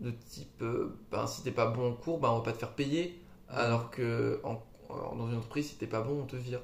De 0.00 0.10
type 0.10 0.60
euh, 0.62 0.96
ben, 1.12 1.26
si 1.26 1.42
t'es 1.42 1.52
pas 1.52 1.66
bon 1.66 1.90
en 1.90 1.92
cours 1.92 2.18
ben, 2.18 2.28
on 2.30 2.38
va 2.38 2.42
pas 2.42 2.52
te 2.52 2.58
faire 2.58 2.72
payer 2.72 3.20
alors 3.48 3.90
que 3.92 4.40
en- 4.42 4.60
en- 4.88 5.14
dans 5.14 5.28
une 5.30 5.36
entreprise 5.36 5.68
si 5.68 5.76
t'es 5.76 5.86
pas 5.86 6.00
bon 6.00 6.22
on 6.22 6.26
te 6.26 6.34
vire. 6.34 6.60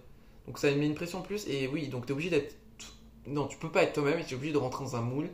Donc 0.48 0.58
ça 0.58 0.68
met 0.74 0.84
une 0.84 0.96
pression 0.96 1.20
en 1.20 1.22
plus 1.22 1.46
et 1.48 1.68
oui 1.68 1.86
donc 1.88 2.06
t'es 2.06 2.12
obligé 2.12 2.28
d'être 2.30 2.56
non 3.28 3.46
tu 3.46 3.56
peux 3.56 3.70
pas 3.70 3.84
être 3.84 3.92
toi-même 3.92 4.18
et 4.18 4.24
tu 4.24 4.34
es 4.34 4.36
obligé 4.36 4.52
de 4.52 4.58
rentrer 4.58 4.84
dans 4.84 4.96
un 4.96 5.00
moule. 5.00 5.28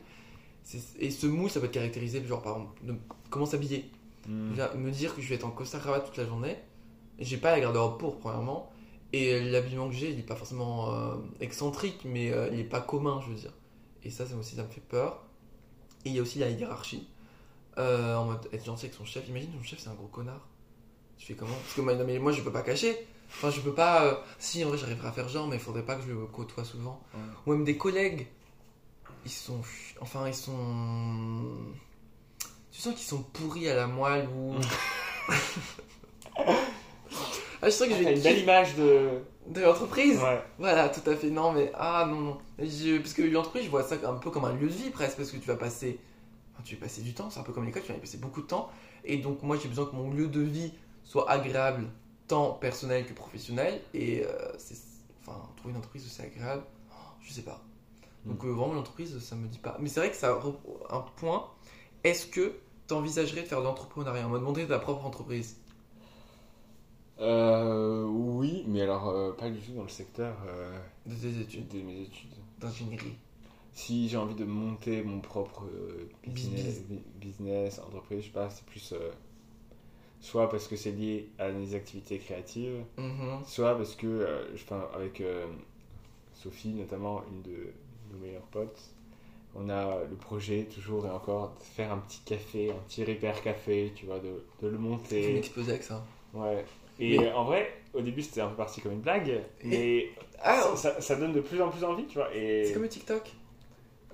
Et 0.99 1.09
ce 1.09 1.25
moule 1.25 1.49
ça 1.49 1.59
peut 1.59 1.67
te 1.69 1.73
caractériser 1.73 2.23
genre 2.25 2.41
par 2.41 2.57
exemple 2.57 2.79
de 2.83 2.93
comment 3.31 3.45
s'habiller. 3.47 3.89
Mm. 4.27 4.49
Déjà, 4.51 4.73
me 4.75 4.91
dire 4.91 5.15
que 5.15 5.21
je 5.21 5.27
vais 5.29 5.35
être 5.35 5.45
en 5.45 5.51
costard 5.51 5.81
cravate 5.81 6.05
toute 6.05 6.17
la 6.17 6.25
journée 6.25 6.55
j'ai 7.19 7.37
pas 7.37 7.51
la 7.51 7.59
garde-robe 7.59 7.97
pour 7.99 8.19
premièrement 8.19 8.71
et 9.13 9.39
l'habillement 9.39 9.87
que 9.89 9.95
j'ai 9.95 10.11
il 10.11 10.19
est 10.19 10.23
pas 10.23 10.35
forcément 10.35 10.93
euh, 10.93 11.15
excentrique 11.39 12.01
mais 12.05 12.31
euh, 12.31 12.49
il 12.51 12.59
est 12.59 12.63
pas 12.63 12.81
commun 12.81 13.21
je 13.23 13.29
veux 13.29 13.35
dire 13.39 13.53
et 14.03 14.09
ça, 14.09 14.25
ça 14.25 14.35
aussi 14.35 14.55
ça 14.55 14.63
me 14.63 14.69
fait 14.69 14.81
peur 14.81 15.23
et 16.05 16.09
il 16.09 16.15
y 16.15 16.19
a 16.19 16.21
aussi 16.21 16.39
la 16.39 16.49
hiérarchie 16.49 17.07
euh, 17.77 18.15
en 18.15 18.25
mode 18.25 18.47
être 18.51 18.65
gentil 18.65 18.85
avec 18.85 18.95
son 18.97 19.05
chef. 19.05 19.27
Imagine 19.29 19.51
ton 19.51 19.61
chef 19.63 19.77
c'est 19.79 19.89
un 19.89 19.93
gros 19.93 20.07
connard. 20.07 20.47
Tu 21.17 21.27
fais 21.27 21.35
comment? 21.35 21.53
Parce 21.53 21.73
que 21.75 21.81
moi, 21.81 21.93
non, 21.93 22.05
mais 22.05 22.17
moi 22.17 22.31
je 22.31 22.41
peux 22.41 22.51
pas 22.51 22.63
cacher. 22.63 22.97
Enfin 23.29 23.51
je 23.51 23.61
peux 23.61 23.73
pas. 23.73 24.03
euh, 24.05 24.15
Si 24.39 24.65
en 24.65 24.69
vrai 24.69 24.79
j'arriverai 24.79 25.07
à 25.09 25.11
faire 25.11 25.29
genre, 25.29 25.47
mais 25.47 25.57
il 25.57 25.61
faudrait 25.61 25.85
pas 25.85 25.95
que 25.95 26.01
je 26.01 26.07
le 26.07 26.25
côtoie 26.25 26.63
souvent. 26.63 26.99
Ouais. 27.13 27.19
Ou 27.45 27.51
même 27.51 27.65
des 27.65 27.77
collègues. 27.77 28.25
Ils 29.25 29.31
sont. 29.31 29.61
Enfin 30.01 30.27
ils 30.27 30.33
sont. 30.33 30.55
Tu 32.71 32.81
sens 32.81 32.95
qu'ils 32.95 33.05
sont 33.05 33.21
pourris 33.21 33.69
à 33.69 33.75
la 33.75 33.85
moelle 33.85 34.27
ou. 34.29 34.55
ah 37.61 37.65
je 37.65 37.71
sens 37.71 37.87
que 37.87 37.93
je 37.93 38.03
T'as 38.03 38.09
vais 38.09 38.15
une 38.15 38.23
belle 38.23 38.39
image 38.39 38.75
de. 38.75 39.21
de 39.47 39.61
l'entreprise. 39.61 40.19
Ouais. 40.19 40.41
Voilà, 40.59 40.89
tout 40.89 41.07
à 41.09 41.15
fait. 41.15 41.29
Non, 41.29 41.51
mais 41.51 41.71
ah 41.73 42.05
non, 42.07 42.19
non. 42.19 42.37
Je, 42.59 42.97
parce 42.97 43.13
que 43.13 43.21
l'entreprise, 43.23 43.65
je 43.65 43.69
vois 43.69 43.83
ça 43.83 43.95
un 44.05 44.13
peu 44.15 44.29
comme 44.29 44.45
un 44.45 44.53
lieu 44.53 44.67
de 44.67 44.73
vie 44.73 44.89
presque, 44.89 45.17
parce 45.17 45.31
que 45.31 45.37
tu 45.37 45.47
vas 45.47 45.55
passer, 45.55 45.99
enfin, 46.53 46.63
tu 46.63 46.75
vas 46.75 46.81
passer 46.81 47.01
du 47.01 47.13
temps. 47.13 47.29
C'est 47.29 47.39
un 47.39 47.43
peu 47.43 47.53
comme 47.53 47.65
l'école, 47.65 47.81
tu 47.83 47.91
vas 47.91 47.97
y 47.97 48.01
passer 48.01 48.17
beaucoup 48.17 48.41
de 48.41 48.47
temps. 48.47 48.69
Et 49.05 49.17
donc 49.17 49.41
moi, 49.43 49.57
j'ai 49.61 49.69
besoin 49.69 49.85
que 49.85 49.95
mon 49.95 50.11
lieu 50.11 50.27
de 50.27 50.41
vie 50.41 50.73
soit 51.03 51.29
agréable, 51.29 51.85
tant 52.27 52.51
personnel 52.51 53.05
que 53.05 53.13
professionnel. 53.13 53.81
Et 53.93 54.23
euh, 54.23 54.29
c'est, 54.57 54.77
enfin, 55.21 55.39
trouver 55.55 55.71
une 55.71 55.77
entreprise 55.77 56.05
où 56.05 56.09
c'est 56.09 56.23
agréable, 56.23 56.63
oh, 56.91 56.95
je 57.21 57.33
sais 57.33 57.41
pas. 57.41 57.63
Donc 58.25 58.43
euh, 58.43 58.49
vraiment 58.49 58.73
l'entreprise, 58.73 59.17
ça 59.19 59.35
me 59.35 59.47
dit 59.47 59.59
pas. 59.59 59.77
Mais 59.79 59.89
c'est 59.89 59.99
vrai 59.99 60.11
que 60.11 60.17
ça 60.17 60.37
un 60.89 61.01
point. 61.15 61.47
Est-ce 62.03 62.27
que 62.27 62.53
tu 62.87 62.93
envisagerais 62.93 63.41
de 63.41 63.47
faire 63.47 63.59
de 63.59 63.63
l'entrepreneuriat? 63.63 64.25
En 64.25 64.29
mode 64.29 64.43
monter 64.43 64.67
ta 64.67 64.79
propre 64.79 65.05
entreprise 65.05 65.57
Euh, 67.19 68.03
oui, 68.05 68.63
mais 68.67 68.81
alors 68.81 69.09
euh, 69.09 69.31
pas 69.31 69.49
du 69.49 69.59
tout 69.59 69.71
dans 69.73 69.83
le 69.83 69.89
secteur 69.89 70.35
euh, 70.47 70.79
de 71.07 71.15
tes 71.15 71.39
études 71.41 71.67
de 71.67 71.81
mes 71.81 72.01
études. 72.01 72.29
d'ingénierie 72.59 73.15
Si 73.73 74.07
j'ai 74.09 74.17
envie 74.17 74.35
de 74.35 74.45
monter 74.45 75.03
mon 75.03 75.19
propre 75.19 75.65
euh, 75.65 76.09
business, 76.27 76.63
Business. 76.65 76.81
bu- 76.87 77.03
business, 77.19 77.79
entreprise, 77.79 78.21
je 78.21 78.25
sais 78.25 78.31
pas, 78.31 78.49
c'est 78.49 78.65
plus 78.65 78.93
soit 80.19 80.49
parce 80.49 80.67
que 80.67 80.75
c'est 80.75 80.91
lié 80.91 81.29
à 81.37 81.49
mes 81.51 81.73
activités 81.75 82.17
créatives, 82.19 82.83
Mhm. 82.97 83.43
soit 83.45 83.75
parce 83.77 83.95
que, 83.95 84.07
euh, 84.07 84.55
je- 84.55 84.63
enfin, 84.63 84.87
avec 84.93 85.21
euh, 85.21 85.45
Sophie 86.33 86.69
notamment, 86.73 87.23
une 87.31 87.41
de 87.43 87.73
nos 88.11 88.17
meilleures 88.19 88.41
potes, 88.43 88.81
on 89.55 89.69
a 89.69 90.03
le 90.09 90.15
projet 90.15 90.65
toujours 90.65 91.05
et 91.07 91.09
encore 91.09 91.55
de 91.59 91.63
faire 91.63 91.91
un 91.91 91.99
petit 91.99 92.21
café, 92.25 92.71
un 92.71 92.75
petit 92.87 93.03
repair 93.05 93.41
café, 93.41 93.91
tu 93.95 94.05
vois, 94.05 94.19
de, 94.19 94.43
de 94.61 94.67
le 94.67 94.77
monter. 94.77 95.33
m'exposer 95.33 95.71
avec 95.71 95.83
ça. 95.83 96.03
Ouais. 96.33 96.65
Et 96.99 97.17
Mais- 97.19 97.31
en 97.31 97.43
vrai, 97.45 97.73
au 97.93 98.01
début 98.01 98.21
c'était 98.21 98.41
un 98.41 98.47
peu 98.47 98.55
parti 98.55 98.81
comme 98.81 98.93
une 98.93 99.01
blague, 99.01 99.41
mais 99.63 100.09
Ah, 100.43 100.61
ça, 100.61 100.75
ça- 100.75 101.01
ça 101.01 101.15
donne 101.15 101.33
de 101.33 101.41
plus 101.41 101.61
en 101.61 101.69
plus 101.69 101.83
envie, 101.83 102.05
tu 102.05 102.17
vois. 102.17 102.33
Et... 102.35 102.65
C'est 102.65 102.73
comme 102.73 102.83
le 102.83 102.89
TikTok. 102.89 103.31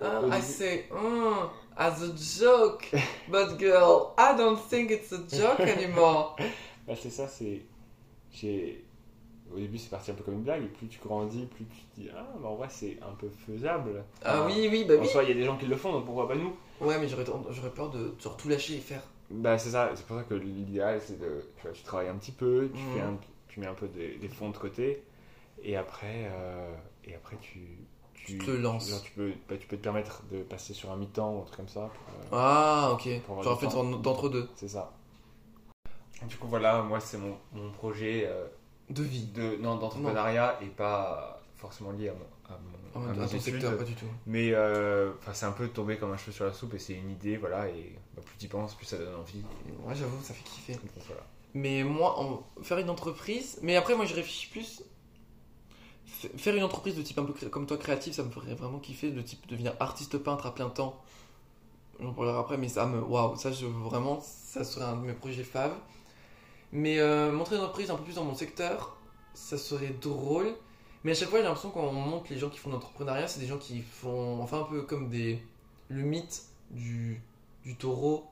Ah, 0.02 0.22
I 0.32 0.42
say, 0.42 0.86
mm, 0.92 1.50
as 1.78 2.02
a 2.02 2.08
joke, 2.16 2.92
but 3.30 3.58
girl, 3.60 4.14
I 4.18 4.36
don't 4.38 4.58
think 4.70 4.92
it's 4.92 5.14
a 5.14 5.18
joke 5.30 5.60
anymore. 5.62 6.36
Bah, 6.88 6.96
c'est 7.02 7.10
ça, 7.10 7.28
c'est. 7.30 7.62
Au 9.54 9.58
début, 9.58 9.78
c'est 9.78 9.90
parti 9.90 10.10
un 10.12 10.16
peu 10.16 10.24
comme 10.24 10.34
une 10.36 10.44
blague, 10.44 10.64
et 10.64 10.68
plus 10.68 10.88
tu 10.88 11.00
grandis, 11.00 11.46
plus 11.46 11.66
tu 11.66 11.82
te 11.96 12.02
dis 12.02 12.10
Ah, 12.16 12.26
bah 12.42 12.50
en 12.50 12.56
vrai, 12.56 12.68
c'est 12.70 12.98
un 13.02 13.14
peu 13.14 13.28
faisable. 13.46 14.04
Ah 14.24 14.40
Enfin, 14.42 14.46
oui, 14.48 14.68
oui, 14.72 14.84
bah 14.84 14.96
En 14.98 15.02
oui. 15.02 15.08
soi, 15.08 15.24
il 15.24 15.30
y 15.30 15.32
a 15.32 15.36
des 15.36 15.44
gens 15.44 15.58
qui 15.58 15.68
le 15.68 15.76
font, 15.76 15.92
donc 15.92 16.06
pourquoi 16.06 16.28
pas 16.28 16.36
nous? 16.36 16.56
Ouais, 16.82 16.98
mais 16.98 17.08
j'aurais 17.08 17.26
j'aurais 17.52 17.70
peur 17.70 17.90
de 17.92 18.16
genre 18.22 18.36
tout 18.36 18.50
lâcher 18.50 18.76
et 18.76 18.80
faire. 18.80 19.04
Bah, 19.34 19.58
c'est 19.58 19.70
ça, 19.72 19.92
c'est 19.96 20.06
pour 20.06 20.18
ça 20.18 20.24
que 20.24 20.34
l'idéal, 20.36 21.00
c'est 21.02 21.20
de. 21.20 21.44
Tu, 21.58 21.64
vois, 21.64 21.72
tu 21.72 21.84
travailles 21.84 22.10
un 22.10 22.16
petit 22.16 22.32
peu, 22.32 22.70
tu, 22.74 22.80
fais 22.94 23.02
un- 23.02 23.18
tu 23.48 23.60
mets 23.60 23.68
un 23.68 23.74
peu 23.74 23.88
des, 23.88 24.16
des 24.18 24.28
fonds 24.28 24.50
de 24.50 24.58
côté, 24.58 25.04
et 25.64 25.76
après, 25.76 26.30
euh, 26.32 26.74
et 27.06 27.16
après 27.16 27.38
tu. 27.42 27.60
Tu 28.14 28.38
te 28.38 28.52
lances. 28.52 28.90
genre, 28.90 29.02
tu, 29.02 29.12
peux, 29.12 29.34
bah, 29.50 29.56
tu 29.60 29.68
peux 29.68 29.76
te 29.76 29.82
permettre 29.84 30.24
de 30.32 30.44
passer 30.44 30.74
sur 30.74 30.92
un 30.92 30.96
mi-temps 30.98 31.36
ou 31.36 31.42
un 31.42 31.44
truc 31.46 31.58
comme 31.58 31.68
ça. 31.68 31.90
pour, 31.94 32.14
euh, 32.14 32.28
Ah, 32.32 32.92
ok. 32.94 33.10
Pour 33.26 33.44
J'aurais 33.44 33.68
du 33.68 33.72
fait 33.74 33.98
d'entre-deux. 34.02 34.50
C'est 34.56 34.70
ça. 34.70 34.94
Du 36.28 36.38
coup, 36.38 36.48
voilà, 36.48 36.82
moi, 36.84 37.00
c'est 37.02 37.18
mon, 37.18 37.36
mon 37.54 37.70
projet. 37.72 38.24
euh, 38.28 38.46
De 38.90 39.04
vie. 39.04 39.26
de 39.26 39.58
non 39.58 39.76
d'entrepreneuriat 39.76 40.58
et 40.62 40.68
pas 40.68 41.42
forcément 41.58 41.92
lié 41.92 42.10
à 42.10 42.14
mon, 42.14 42.54
à 42.54 42.58
mon- 42.60 43.08
En 43.08 43.22
à 43.22 43.28
ton 43.28 43.40
secteur, 43.40 43.78
pas 43.78 43.84
du 43.84 43.96
tout. 43.96 44.06
mais 44.26 44.54
c'est 45.34 45.46
un 45.46 45.52
peu 45.52 45.68
tombé 45.70 45.98
comme 45.98 46.12
un 46.12 46.18
cheveu 46.18 46.32
sur 46.32 46.46
la 46.46 46.54
soupe 46.54 46.74
et 46.76 46.80
c'est 46.80 46.94
une 46.94 47.10
idée 47.10 47.38
voilà 47.38 47.68
et 47.70 47.98
bah, 48.16 48.22
plus 48.26 48.38
tu 48.38 48.46
y 48.46 48.48
penses 48.48 48.76
plus 48.76 48.86
ça 48.86 48.98
donne 48.98 49.16
envie 49.16 49.40
et 49.40 49.88
Ouais, 49.88 49.96
j'avoue, 49.96 50.22
ça 50.24 50.34
fait 50.34 50.44
kiffer. 50.44 50.74
donc, 50.74 50.84
voilà 51.08 51.24
Mais 51.54 51.84
moi, 51.84 52.20
en- 52.20 52.44
faire 52.64 52.78
une 52.80 52.90
entreprise. 52.90 53.60
Mais 53.62 53.76
après, 53.76 53.96
moi, 53.96 54.06
je 54.06 54.14
réfléchis 54.16 54.48
plus. 54.50 54.84
Faire 56.38 56.56
une 56.56 56.64
entreprise 56.64 56.96
de 56.96 57.02
type 57.02 57.18
un 57.20 57.24
peu 57.26 57.34
cré- 57.34 57.50
comme 57.50 57.66
toi, 57.66 57.78
créatif, 57.78 58.14
ça 58.16 58.24
me 58.24 58.30
ferait 58.30 58.54
vraiment 58.56 58.80
kiffer. 58.80 59.12
De 59.12 59.22
type 59.22 59.46
devenir 59.48 59.76
artiste 59.80 60.18
peintre 60.18 60.46
à 60.46 60.54
plein 60.54 60.70
temps. 60.70 61.02
J'en 62.00 62.14
parlerai 62.14 62.38
après, 62.40 62.58
mais 62.58 62.70
ça 62.70 62.86
me. 62.86 63.02
Waouh, 63.02 63.36
ça, 63.36 63.52
je, 63.52 63.66
vraiment, 63.66 64.20
ça 64.22 64.64
serait 64.64 64.86
un 64.86 64.96
de 64.98 65.06
mes 65.06 65.14
projets 65.14 65.44
faves. 65.44 65.76
Mais 66.72 67.00
euh, 67.00 67.32
montrer 67.32 67.56
une 67.58 67.62
entreprise 67.62 67.92
un 67.92 67.96
peu 67.96 68.04
plus 68.04 68.16
dans 68.16 68.24
mon 68.24 68.36
secteur, 68.36 68.98
ça 69.34 69.58
serait 69.58 69.90
drôle. 70.02 70.54
Mais 71.04 71.12
à 71.12 71.16
chaque 71.16 71.30
fois, 71.30 71.40
j'ai 71.40 71.44
l'impression 71.46 71.70
qu'on 71.72 71.92
montre 71.92 72.28
les 72.32 72.38
gens 72.40 72.50
qui 72.50 72.58
font 72.58 72.70
de 72.70 72.76
l'entrepreneuriat, 72.76 73.28
c'est 73.28 73.40
des 73.42 73.48
gens 73.48 73.58
qui 73.58 73.82
font. 73.82 74.42
Enfin, 74.42 74.62
un 74.62 74.64
peu 74.64 74.82
comme 74.84 75.10
des. 75.10 75.42
Le 75.90 76.02
mythe 76.04 76.44
du, 76.72 77.22
du 77.64 77.76
taureau. 77.76 78.26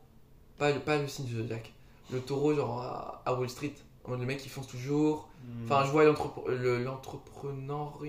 Pas, 0.57 0.71
le- 0.71 0.79
pas 0.79 0.97
le 0.97 1.07
signe 1.07 1.25
du 1.25 1.35
zodiaque. 1.35 1.73
Le 2.11 2.19
taureau, 2.21 2.53
genre 2.53 2.81
à, 2.81 3.21
à 3.25 3.33
Wall 3.33 3.49
Street. 3.49 3.73
En 4.03 4.09
mode 4.11 4.19
le 4.19 4.25
mec 4.25 4.39
qui 4.39 4.49
fonce 4.49 4.67
toujours. 4.67 5.29
Enfin, 5.65 5.85
je 5.85 5.91
vois 5.91 6.03
l'entrepre- 6.05 6.47
le- 6.49 6.83
l'entrepreneur 6.83 7.99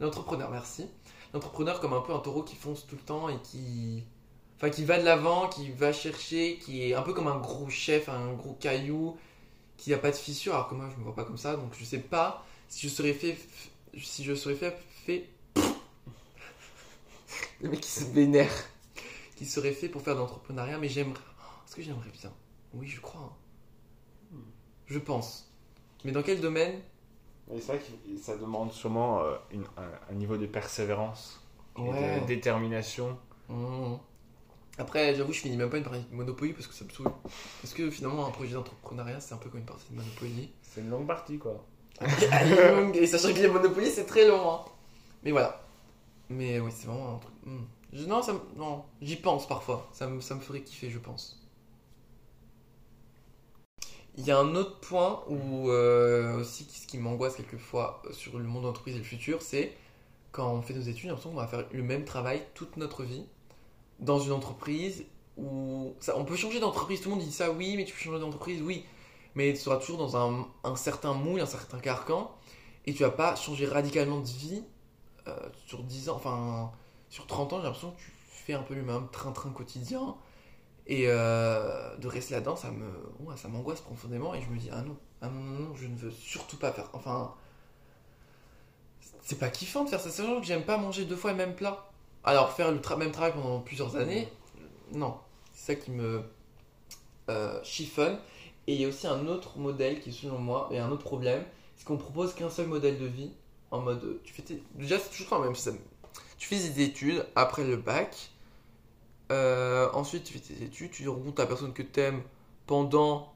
L'entrepreneur, 0.00 0.50
merci. 0.50 0.86
L'entrepreneur 1.34 1.80
comme 1.80 1.92
un 1.92 2.00
peu 2.00 2.14
un 2.14 2.18
taureau 2.20 2.42
qui 2.42 2.56
fonce 2.56 2.86
tout 2.86 2.96
le 2.96 3.02
temps 3.02 3.28
et 3.28 3.38
qui. 3.42 4.04
Enfin, 4.56 4.70
qui 4.70 4.84
va 4.84 4.98
de 4.98 5.04
l'avant, 5.04 5.48
qui 5.48 5.70
va 5.70 5.92
chercher, 5.92 6.58
qui 6.58 6.82
est 6.90 6.94
un 6.94 7.02
peu 7.02 7.12
comme 7.12 7.28
un 7.28 7.36
gros 7.38 7.68
chef, 7.68 8.08
un 8.08 8.32
gros 8.34 8.54
caillou, 8.54 9.16
qui 9.76 9.90
n'a 9.90 9.98
pas 9.98 10.10
de 10.10 10.16
fissure, 10.16 10.54
alors 10.54 10.68
que 10.68 10.74
moi 10.74 10.88
je 10.92 10.96
me 10.98 11.04
vois 11.04 11.14
pas 11.14 11.24
comme 11.24 11.36
ça, 11.36 11.56
donc 11.56 11.74
je 11.78 11.84
sais 11.84 11.98
pas 11.98 12.44
si 12.68 12.88
je 12.88 12.92
serais 12.94 13.12
fait. 13.12 13.36
Si 13.98 14.24
je 14.24 14.34
serais 14.34 14.54
fait. 14.54 14.76
fait... 15.04 15.28
Le 17.60 17.70
mec 17.70 17.80
qui 17.80 17.90
se 17.90 18.04
vénère. 18.04 18.52
Qui 19.36 19.46
serait 19.46 19.72
fait 19.72 19.88
pour 19.88 20.02
faire 20.02 20.14
de 20.14 20.20
l'entrepreneuriat, 20.20 20.78
mais 20.78 20.88
j'aimerais. 20.88 21.20
Est-ce 21.66 21.76
que 21.76 21.82
j'aimerais 21.82 22.10
bien? 22.10 22.32
Oui, 22.74 22.88
je 22.88 23.00
crois. 23.00 23.20
hein. 23.22 23.32
Je 24.86 24.98
pense. 24.98 25.50
Mais 26.04 26.12
dans 26.12 26.22
quel 26.22 26.40
domaine? 26.40 26.80
C'est 27.48 27.66
vrai 27.66 27.78
que 27.78 28.18
ça 28.20 28.36
demande 28.36 28.72
sûrement 28.72 29.20
euh, 29.22 29.36
une- 29.52 29.64
un, 29.76 29.90
un 30.10 30.14
niveau 30.14 30.36
de 30.36 30.46
persévérance 30.46 31.40
et 31.78 31.80
de 32.20 32.26
détermination. 32.26 33.18
Mmh. 33.48 33.94
Après, 34.78 35.14
j'avoue, 35.14 35.32
je 35.32 35.40
finis 35.40 35.56
même 35.56 35.70
pas 35.70 35.78
une 35.78 35.84
partie 35.84 36.00
de 36.10 36.14
Monopoly 36.14 36.52
parce 36.52 36.66
que 36.66 36.74
ça 36.74 36.84
me 36.84 36.90
saoule. 36.90 37.10
Parce 37.62 37.72
que 37.74 37.90
finalement, 37.90 38.26
un 38.26 38.30
projet 38.30 38.54
d'entrepreneuriat, 38.54 39.20
c'est 39.20 39.34
un 39.34 39.38
peu 39.38 39.48
comme 39.48 39.60
une 39.60 39.66
partie 39.66 39.86
de 39.90 39.96
Monopoly. 39.96 40.50
C'est 40.62 40.80
une 40.82 40.90
longue 40.90 41.06
partie, 41.06 41.38
quoi. 41.38 41.64
Et 42.94 43.06
sachant 43.06 43.32
que 43.32 43.38
les 43.38 43.48
Monopoly, 43.48 43.90
c'est 43.90 44.04
très 44.06 44.28
long. 44.28 44.50
hein. 44.52 44.60
Mais 45.22 45.30
voilà. 45.30 45.62
Mais 46.28 46.60
oui, 46.60 46.70
c'est 46.74 46.86
vraiment 46.86 47.16
un 47.16 47.18
truc. 47.18 47.34
hmm. 47.46 47.62
Non, 47.92 48.22
ça 48.22 48.34
non, 48.56 48.84
j'y 49.00 49.16
pense 49.16 49.46
parfois. 49.46 49.88
Ça 49.92 50.06
me, 50.06 50.20
ferait 50.20 50.62
kiffer, 50.62 50.90
je 50.90 50.98
pense. 50.98 51.42
Il 54.18 54.24
y 54.24 54.30
a 54.30 54.38
un 54.38 54.54
autre 54.54 54.80
point 54.80 55.22
où 55.28 55.70
euh, 55.70 56.40
aussi 56.40 56.64
ce 56.64 56.86
qui 56.86 56.98
m'angoisse 56.98 57.36
quelquefois 57.36 58.02
euh, 58.06 58.12
sur 58.12 58.38
le 58.38 58.44
monde 58.44 58.62
de 58.62 58.68
l'entreprise 58.68 58.96
et 58.96 58.98
le 58.98 59.04
futur, 59.04 59.42
c'est 59.42 59.76
quand 60.32 60.52
on 60.52 60.62
fait 60.62 60.74
nos 60.74 60.80
études, 60.80 61.02
j'ai 61.02 61.08
l'impression 61.08 61.30
qu'on 61.30 61.36
va 61.36 61.46
faire 61.46 61.66
le 61.70 61.82
même 61.82 62.04
travail 62.04 62.42
toute 62.54 62.76
notre 62.76 63.02
vie 63.04 63.24
dans 64.00 64.18
une 64.18 64.32
entreprise 64.32 65.04
où 65.36 65.94
on 66.14 66.24
peut 66.24 66.36
changer 66.36 66.60
d'entreprise. 66.60 67.00
Tout 67.00 67.10
le 67.10 67.16
monde 67.16 67.24
dit 67.24 67.32
ça, 67.32 67.50
oui, 67.50 67.76
mais 67.76 67.84
tu 67.84 67.92
peux 67.94 68.00
changer 68.00 68.20
d'entreprise, 68.20 68.62
oui, 68.62 68.84
mais 69.34 69.52
tu 69.52 69.60
seras 69.60 69.76
toujours 69.76 69.98
dans 69.98 70.16
un, 70.16 70.46
un 70.64 70.76
certain 70.76 71.12
moule, 71.12 71.40
un 71.40 71.46
certain 71.46 71.78
carcan, 71.78 72.34
et 72.86 72.94
tu 72.94 73.02
vas 73.02 73.10
pas 73.10 73.36
changer 73.36 73.66
radicalement 73.66 74.20
de 74.20 74.26
vie 74.26 74.62
euh, 75.28 75.36
sur 75.66 75.82
10 75.82 76.08
ans, 76.08 76.16
enfin 76.16 76.72
sur 77.10 77.26
30 77.26 77.52
ans. 77.52 77.58
J'ai 77.58 77.64
l'impression 77.64 77.90
que 77.92 77.98
tu 78.00 78.10
fais 78.28 78.54
un 78.54 78.62
peu 78.62 78.74
le 78.74 78.82
même 78.82 79.08
train-train 79.12 79.50
quotidien, 79.50 80.16
et 80.86 81.04
euh, 81.08 81.96
de 81.98 82.08
rester 82.08 82.34
là-dedans, 82.34 82.56
ça 82.56 82.70
me, 82.70 82.86
ouais, 83.20 83.36
ça 83.36 83.48
m'angoisse 83.48 83.80
profondément, 83.82 84.34
et 84.34 84.42
je 84.42 84.48
me 84.50 84.58
dis 84.58 84.70
ah 84.72 84.82
non, 84.82 84.96
ah 85.22 85.28
non, 85.28 85.40
non, 85.40 85.60
non, 85.70 85.74
je 85.76 85.86
ne 85.88 85.96
veux 85.96 86.10
surtout 86.12 86.56
pas 86.58 86.72
faire. 86.72 86.90
Enfin, 86.94 87.34
c'est 89.22 89.38
pas 89.38 89.48
kiffant 89.48 89.84
de 89.84 89.88
faire 89.90 90.00
ça. 90.00 90.10
C'est 90.10 90.24
genre 90.24 90.40
que 90.40 90.46
j'aime 90.46 90.64
pas 90.64 90.78
manger 90.78 91.04
deux 91.04 91.16
fois 91.16 91.32
le 91.32 91.36
même 91.36 91.54
plat. 91.54 91.90
Alors 92.24 92.52
faire 92.52 92.72
le 92.72 92.78
tra- 92.78 92.96
même 92.96 93.12
travail 93.12 93.32
pendant 93.32 93.60
plusieurs 93.60 93.96
années, 93.96 94.28
non, 94.92 95.16
c'est 95.52 95.74
ça 95.74 95.80
qui 95.80 95.90
me 95.92 96.22
euh, 97.28 97.60
chiffonne. 97.62 98.18
Et 98.66 98.74
il 98.74 98.80
y 98.80 98.84
a 98.84 98.88
aussi 98.88 99.06
un 99.06 99.26
autre 99.28 99.58
modèle 99.58 100.00
qui, 100.00 100.12
selon 100.12 100.38
moi, 100.38 100.68
et 100.72 100.78
un 100.78 100.90
autre 100.90 101.04
problème, 101.04 101.44
c'est 101.76 101.84
qu'on 101.84 101.96
propose 101.96 102.34
qu'un 102.34 102.50
seul 102.50 102.66
modèle 102.66 102.98
de 102.98 103.06
vie. 103.06 103.30
En 103.70 103.80
mode, 103.80 104.20
tu 104.24 104.32
fais 104.32 104.42
tes- 104.42 104.62
déjà 104.74 104.98
c'est 104.98 105.10
toujours 105.10 105.28
quand 105.28 105.40
même 105.40 105.54
ça. 105.54 105.72
Tu 106.38 106.48
fais 106.48 106.56
des 106.56 106.82
études 106.82 107.26
après 107.34 107.64
le 107.64 107.76
bac. 107.76 108.30
Euh, 109.32 109.88
ensuite, 109.92 110.24
tu 110.24 110.32
fais 110.34 110.38
tes 110.54 110.62
études, 110.64 110.90
tu 110.92 111.08
rencontres 111.08 111.40
la 111.40 111.46
personne 111.46 111.72
que 111.72 111.82
tu 111.82 112.00
aimes 112.00 112.22
pendant 112.66 113.32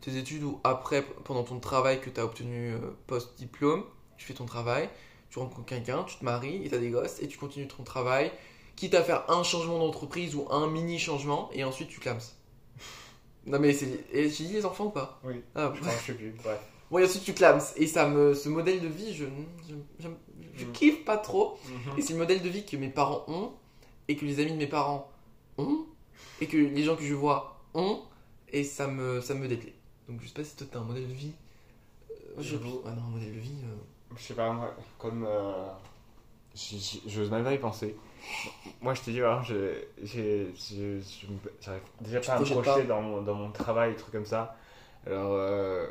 tes 0.00 0.16
études 0.16 0.42
ou 0.42 0.60
après, 0.64 1.02
pendant 1.24 1.44
ton 1.44 1.58
travail 1.60 2.00
que 2.00 2.10
tu 2.10 2.20
as 2.20 2.24
obtenu 2.24 2.72
euh, 2.72 2.78
post-diplôme. 3.06 3.84
Tu 4.18 4.26
fais 4.26 4.34
ton 4.34 4.44
travail, 4.44 4.90
tu 5.30 5.38
rencontres 5.38 5.66
quelqu'un, 5.66 6.04
tu 6.04 6.16
te 6.16 6.24
maries 6.24 6.64
et 6.64 6.68
tu 6.68 6.74
as 6.74 6.78
des 6.78 6.90
gosses 6.90 7.20
et 7.22 7.28
tu 7.28 7.38
continues 7.38 7.68
ton 7.68 7.82
travail. 7.82 8.30
Quitte 8.76 8.94
à 8.94 9.02
faire 9.02 9.30
un 9.30 9.42
changement 9.42 9.78
d'entreprise 9.78 10.34
ou 10.34 10.46
un 10.50 10.66
mini 10.68 10.98
changement 10.98 11.50
et 11.52 11.64
ensuite 11.64 11.88
tu 11.88 12.00
clames. 12.00 12.20
Non 13.44 13.58
mais 13.58 13.72
c'est. 13.72 14.04
J'ai 14.12 14.28
dit 14.28 14.52
les 14.52 14.64
enfants 14.64 14.84
ou 14.84 14.90
pas? 14.90 15.18
Oui. 15.24 15.42
Ah, 15.56 15.72
Je 15.74 15.80
pense, 15.80 15.92
je 16.02 16.06
sais 16.06 16.14
plus. 16.14 16.30
Bref. 16.44 16.60
Bon, 16.92 16.98
et 16.98 17.04
ensuite 17.04 17.24
tu 17.24 17.32
clames. 17.34 17.60
Et 17.76 17.88
ça 17.88 18.06
me, 18.08 18.34
ce 18.34 18.48
modèle 18.48 18.80
de 18.80 18.86
vie, 18.86 19.12
je, 19.12 19.24
je, 19.68 19.74
j'aime- 19.98 20.16
je 20.54 20.64
Mm. 20.64 20.72
kiffe 20.72 21.04
pas 21.04 21.16
trop. 21.18 21.58
Et 21.96 22.02
c'est 22.02 22.12
le 22.14 22.18
modèle 22.18 22.42
de 22.42 22.48
vie 22.48 22.64
que 22.64 22.76
mes 22.76 22.88
parents 22.88 23.24
ont, 23.28 23.52
et 24.08 24.16
que 24.16 24.24
les 24.24 24.40
amis 24.40 24.52
de 24.52 24.56
mes 24.56 24.66
parents 24.66 25.08
ont, 25.58 25.86
et 26.40 26.46
que 26.46 26.56
les 26.56 26.82
gens 26.82 26.96
que 26.96 27.04
je 27.04 27.14
vois 27.14 27.60
ont, 27.74 28.00
et 28.50 28.64
ça 28.64 28.86
me, 28.86 29.20
ça 29.20 29.34
me 29.34 29.48
déplaît. 29.48 29.74
Donc 30.08 30.20
je 30.20 30.28
sais 30.28 30.34
pas 30.34 30.44
si 30.44 30.56
toi 30.56 30.66
t'as 30.70 30.78
un 30.80 30.84
modèle 30.84 31.08
de 31.08 31.12
vie. 31.14 31.32
Euh, 32.10 32.40
je... 32.42 32.56
Ah 32.86 32.90
non, 32.90 33.02
un 33.02 33.10
modèle 33.10 33.34
de 33.34 33.40
vie. 33.40 33.54
euh, 33.64 33.74
Je 34.16 34.22
sais 34.22 34.34
pas, 34.34 34.52
moi, 34.52 34.74
comme. 34.98 35.24
euh, 35.26 35.68
J'ose 37.06 37.30
même 37.30 37.44
pas 37.44 37.54
y 37.54 37.58
penser. 37.58 37.96
Moi, 38.82 38.92
je 38.94 39.00
te 39.00 39.10
dis, 39.10 39.20
vraiment, 39.20 39.42
je, 39.42 39.78
j'arrive 40.04 41.82
déjà 42.00 42.20
Tu 42.20 42.26
pas 42.26 42.34
à 42.34 42.40
me 42.40 42.44
projeter 42.44 42.84
dans 42.84 43.00
mon, 43.00 43.22
dans 43.22 43.34
mon 43.34 43.50
travail, 43.50 43.92
des 43.92 43.96
trucs 43.96 44.12
comme 44.12 44.26
ça. 44.26 44.56
Alors, 45.06 45.32
euh. 45.32 45.86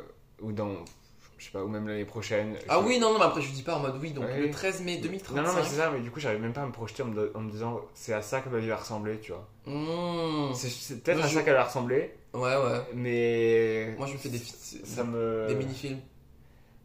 Je 1.42 1.46
sais 1.48 1.52
pas, 1.54 1.64
ou 1.64 1.68
même 1.68 1.88
l'année 1.88 2.04
prochaine. 2.04 2.54
Ah 2.68 2.78
oui, 2.78 3.00
non, 3.00 3.12
non, 3.12 3.18
mais 3.18 3.24
après 3.24 3.42
je 3.42 3.50
dis 3.50 3.64
pas 3.64 3.74
en 3.74 3.80
mode 3.80 3.96
oui, 4.00 4.12
donc 4.12 4.26
Ouais. 4.26 4.38
le 4.38 4.48
13 4.52 4.82
mai 4.82 4.98
2035. 4.98 5.42
Non, 5.42 5.48
non, 5.48 5.56
mais 5.56 5.64
c'est 5.68 5.74
ça, 5.74 5.90
mais 5.90 5.98
du 5.98 6.08
coup, 6.12 6.20
j'arrive 6.20 6.40
même 6.40 6.52
pas 6.52 6.62
à 6.62 6.66
me 6.66 6.70
projeter 6.70 7.02
en 7.02 7.06
me, 7.06 7.36
en 7.36 7.40
me 7.40 7.50
disant, 7.50 7.80
c'est 7.94 8.12
à 8.12 8.22
ça 8.22 8.40
que 8.42 8.48
ma 8.48 8.58
vie 8.60 8.68
va 8.68 8.76
ressembler, 8.76 9.18
tu 9.18 9.32
vois. 9.32 9.48
Mmh. 9.66 10.54
C'est- 10.54 11.02
peut-être 11.02 11.24
à 11.24 11.26
je- 11.26 11.34
ça 11.34 11.42
qu'elle 11.42 11.54
va 11.54 11.64
ressembler, 11.64 12.14
Ouais, 12.32 12.42
ouais. 12.56 12.80
mais. 12.94 13.94
Moi 13.98 14.06
je 14.06 14.12
me 14.12 14.18
fais 14.18 14.28
des, 14.28 14.38
Ça 14.38 15.02
me. 15.02 15.46
des 15.48 15.56
mini-films. 15.56 15.98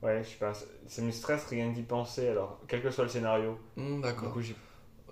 Ouais, 0.01 0.23
je 0.23 0.29
sais 0.29 0.35
pas, 0.37 0.53
ça, 0.87 1.01
me 1.03 1.11
stresse 1.11 1.45
rien 1.45 1.69
d'y 1.69 1.83
penser, 1.83 2.27
alors, 2.27 2.59
quel 2.67 2.81
que 2.81 2.89
soit 2.89 3.03
le 3.03 3.09
scénario. 3.11 3.59
Mmh, 3.75 3.95
Du 3.97 4.01
D'accord. 4.01 4.33
coup, 4.33 4.41
j'y- 4.41 4.55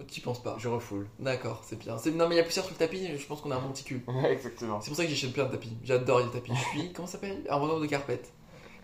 Tu 0.08 0.22
penses 0.22 0.42
pas. 0.44 0.56
je 0.60 0.68
refoule. 0.68 1.08
D'accord, 1.20 1.62
c'est 1.66 1.78
bien. 1.80 1.96
Non, 2.16 2.28
mais 2.28 2.36
il 2.36 2.38
y 2.38 2.42
a 2.42 2.44
plusieurs 2.44 2.68
le 2.68 2.76
tapis, 2.76 3.08
je 3.18 3.26
pense 3.28 3.42
qu'on 3.42 3.52
a 3.52 3.56
un 3.56 3.72
cul. 3.86 4.04
Ouais, 4.08 4.34
exactement. 4.34 4.82
C'est 4.82 4.90
pour 4.90 4.98
ça 4.98 5.04
que 5.04 5.10
j'achète 5.10 5.32
plein 5.34 5.46
de 5.46 5.52
tapis. 5.52 5.78
J'adore 5.84 6.20
les 6.20 6.30
tapis. 6.32 6.52
Je 6.54 6.80
suis, 6.80 6.92
comment 6.94 7.08
ça 7.08 7.14
s'appelle? 7.14 7.42
Un 7.50 7.58
vendeur 7.60 7.80
de 7.80 7.86
carpettes. 7.86 8.34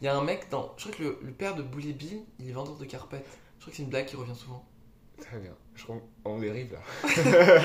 Il 0.02 0.06
y 0.06 0.08
a 0.08 0.18
un 0.18 0.24
mec 0.24 0.50
dans. 0.50 0.74
Je 0.78 0.84
crois 0.86 0.98
que 0.98 1.04
le, 1.04 1.18
le 1.22 1.32
père 1.32 1.56
de 1.56 1.62
Boulet 1.62 1.94
Bill, 1.94 2.22
il 2.40 2.50
est 2.50 2.54
vendeur 2.54 2.76
de 2.76 2.86
carpettes. 2.86 3.28
Je 3.58 3.62
crois 3.64 3.72
que 3.72 3.78
c'est 3.78 3.84
une 3.84 3.90
blague 3.90 4.06
qui 4.08 4.16
revient 4.16 4.36
souvent. 4.36 4.66
Très 5.20 5.38
bien. 5.38 5.52
Je 5.76 5.84
crois 5.84 5.98
qu'on 6.24 6.40
dérive 6.40 6.74
là. 6.74 6.80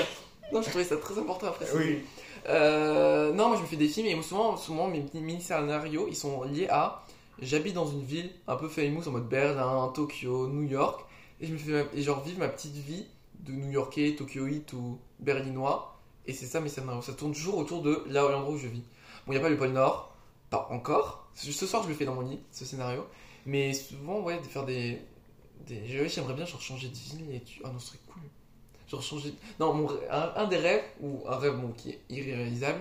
Non, 0.52 0.62
je 0.62 0.68
trouvais 0.68 0.84
ça 0.84 0.96
très 0.96 1.18
important 1.18 1.48
après. 1.48 1.66
Oui. 1.74 2.04
Euh, 2.48 3.32
non, 3.32 3.48
moi 3.48 3.56
je 3.56 3.62
me 3.62 3.66
fais 3.66 3.74
des 3.76 3.88
films 3.88 4.06
et 4.06 4.22
souvent, 4.22 4.56
souvent 4.56 4.86
mes 4.86 5.04
mini-scénarios 5.12 6.06
ils 6.08 6.14
sont 6.14 6.44
liés 6.44 6.68
à. 6.70 7.02
J'habite 7.40 7.74
dans 7.74 7.86
une 7.88 8.04
ville 8.04 8.30
un 8.46 8.54
peu 8.54 8.68
famous 8.68 9.08
en 9.08 9.10
mode 9.10 9.28
Berlin, 9.28 9.90
Tokyo, 9.94 10.46
New 10.46 10.62
York. 10.62 11.04
Et 11.40 11.46
je 11.48 11.52
me 11.52 11.58
fais 11.58 11.72
ma- 11.72 11.88
et 11.92 12.02
genre 12.02 12.22
vivre 12.22 12.38
ma 12.38 12.48
petite 12.48 12.74
vie 12.76 13.06
de 13.40 13.52
New 13.52 13.70
Yorkais, 13.72 14.14
Tokyoïte 14.16 14.72
ou 14.74 14.98
berlinois. 15.18 15.98
Et 16.26 16.32
c'est 16.32 16.46
ça 16.46 16.60
mes 16.60 16.68
scénarios. 16.68 17.02
Ça 17.02 17.12
tourne 17.14 17.32
toujours 17.32 17.58
autour 17.58 17.82
de 17.82 18.04
là 18.06 18.24
où 18.24 18.28
l'endroit 18.30 18.54
où 18.54 18.58
je 18.58 18.68
vis. 18.68 18.82
Bon, 19.26 19.32
il 19.32 19.34
n'y 19.34 19.38
a 19.38 19.42
pas 19.42 19.48
le 19.50 19.56
pôle 19.56 19.70
Nord, 19.72 20.14
pas 20.48 20.68
encore. 20.70 21.25
Ce 21.36 21.66
soir 21.66 21.82
je 21.84 21.88
le 21.88 21.94
fais 21.94 22.04
dans 22.06 22.14
mon 22.14 22.22
lit, 22.22 22.40
ce 22.50 22.64
scénario. 22.64 23.06
Mais 23.44 23.72
souvent, 23.74 24.20
ouais, 24.20 24.38
de 24.38 24.44
faire 24.46 24.64
des. 24.64 25.00
J'aimerais 25.68 26.34
bien 26.34 26.46
genre 26.46 26.60
changer 26.60 26.88
de 26.88 26.94
ville 26.94 27.32
et 27.34 27.40
tu. 27.42 27.60
Ah 27.64 27.68
non, 27.70 27.78
ce 27.78 27.88
serait 27.88 27.98
cool. 28.08 28.22
Genre 28.88 29.02
changer. 29.02 29.34
Non, 29.60 29.88
un, 30.10 30.46
des 30.46 30.56
rêves, 30.56 30.84
ou 31.00 31.22
un 31.28 31.36
rêve 31.36 31.60
qui 31.76 31.90
est 31.90 32.00
irréalisable, 32.08 32.80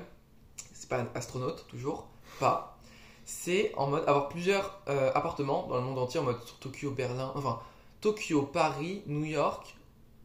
c'est 0.74 0.90
pas 0.90 1.00
un 1.02 1.08
astronaute, 1.16 1.66
toujours, 1.68 2.08
pas. 2.40 2.78
C'est 3.26 3.74
en 3.76 3.88
mode 3.88 4.04
avoir 4.08 4.30
plusieurs 4.30 4.82
euh, 4.88 5.12
appartements 5.16 5.66
dans 5.68 5.76
le 5.78 5.82
monde 5.82 5.98
entier, 6.00 6.20
en 6.20 6.24
mode 6.24 6.38
Tokyo, 6.60 6.92
Berlin, 6.92 7.32
enfin 7.36 7.60
Tokyo, 8.02 8.44
Paris, 8.44 9.02
New 9.08 9.26
York, 9.26 9.76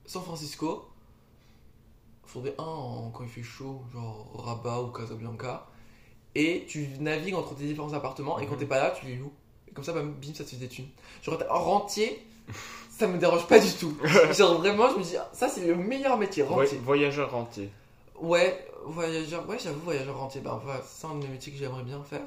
San 0.07 0.23
Francisco. 0.23 0.86
Faudrait 2.27 2.55
un 2.59 2.62
en- 2.65 3.11
quand 3.11 3.24
il 3.24 3.31
fait 3.31 3.43
chaud, 3.43 3.82
genre 3.93 4.31
Rabat 4.35 4.82
ou 4.82 4.89
Casablanca. 4.93 5.66
Et 6.35 6.65
tu 6.69 6.89
navigues 7.01 7.35
entre 7.35 7.55
tes 7.57 7.65
différents 7.65 7.93
appartements, 7.93 8.39
et 8.39 8.47
quand 8.47 8.52
Mhm. 8.52 8.59
t'es 8.61 8.66
pas 8.66 8.78
là, 8.78 8.90
tu 8.90 9.07
les 9.07 9.16
loues. 9.16 9.32
Et 9.69 9.73
comme 9.73 9.85
ça, 9.85 9.93
bah, 9.93 10.02
bim, 10.02 10.35
ça 10.35 10.44
te 10.44 10.51
fait 10.51 10.57
des 10.57 10.69
thunes. 10.69 10.89
Genre, 11.23 11.39
rentier, 11.48 12.24
ça 12.90 13.07
me 13.09 13.19
dérange 13.19 13.47
pas 13.47 13.59
du 13.59 13.73
tout. 13.73 13.97
Genre, 14.32 14.59
vraiment, 14.59 14.90
je 14.90 14.97
me 14.98 15.02
dis, 15.02 15.16
ah, 15.16 15.28
ça, 15.32 15.48
c'est 15.48 15.66
le 15.66 15.74
meilleur 15.74 16.16
métier, 16.19 16.43
Voy- 16.44 16.65
rentier. 16.65 16.78
voyageur 16.78 17.31
rentier. 17.32 17.70
Ouais, 18.20 18.66
voyageur, 18.85 19.48
ouais, 19.48 19.59
j'avoue, 19.59 19.81
voyageur 19.81 20.16
rentier, 20.19 20.40
ben 20.40 20.61
voilà, 20.62 20.81
c'est 20.86 21.07
un 21.07 21.15
des 21.16 21.27
métiers 21.28 21.52
que 21.52 21.59
j'aimerais 21.59 21.82
bien 21.82 22.02
faire. 22.05 22.20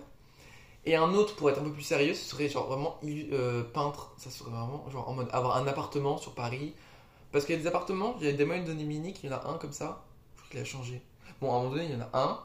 Et 0.85 0.95
un 0.95 1.13
autre, 1.13 1.35
pour 1.35 1.49
être 1.49 1.59
un 1.59 1.63
peu 1.63 1.71
plus 1.71 1.81
sérieux, 1.83 2.13
ce 2.13 2.25
serait 2.29 2.49
genre 2.49 2.67
vraiment 2.67 2.99
euh, 3.05 3.63
peintre. 3.63 4.11
Ça 4.17 4.29
serait 4.29 4.51
vraiment 4.51 4.83
genre 4.91 5.07
en 5.07 5.13
mode 5.13 5.29
avoir 5.31 5.55
un 5.55 5.65
appartement 5.67 6.17
sur 6.17 6.33
Paris. 6.33 6.73
Parce 7.31 7.45
qu'il 7.45 7.55
y 7.55 7.57
a 7.57 7.61
des 7.61 7.67
appartements, 7.67 8.15
il 8.19 8.25
y 8.25 8.29
a 8.29 8.33
des 8.33 8.43
moyens 8.43 8.67
de 8.67 8.73
donner 8.73 8.83
Minique, 8.85 9.21
il 9.23 9.29
y 9.29 9.33
en 9.33 9.37
a 9.37 9.47
un 9.47 9.57
comme 9.57 9.71
ça. 9.71 10.03
Je 10.35 10.41
crois 10.41 10.51
qu'il 10.51 10.59
a 10.59 10.65
changé. 10.65 11.01
Bon, 11.39 11.51
à 11.53 11.55
un 11.55 11.57
moment 11.59 11.69
donné, 11.69 11.85
il 11.85 11.91
y 11.91 11.95
en 11.95 12.01
a 12.01 12.09
un. 12.19 12.39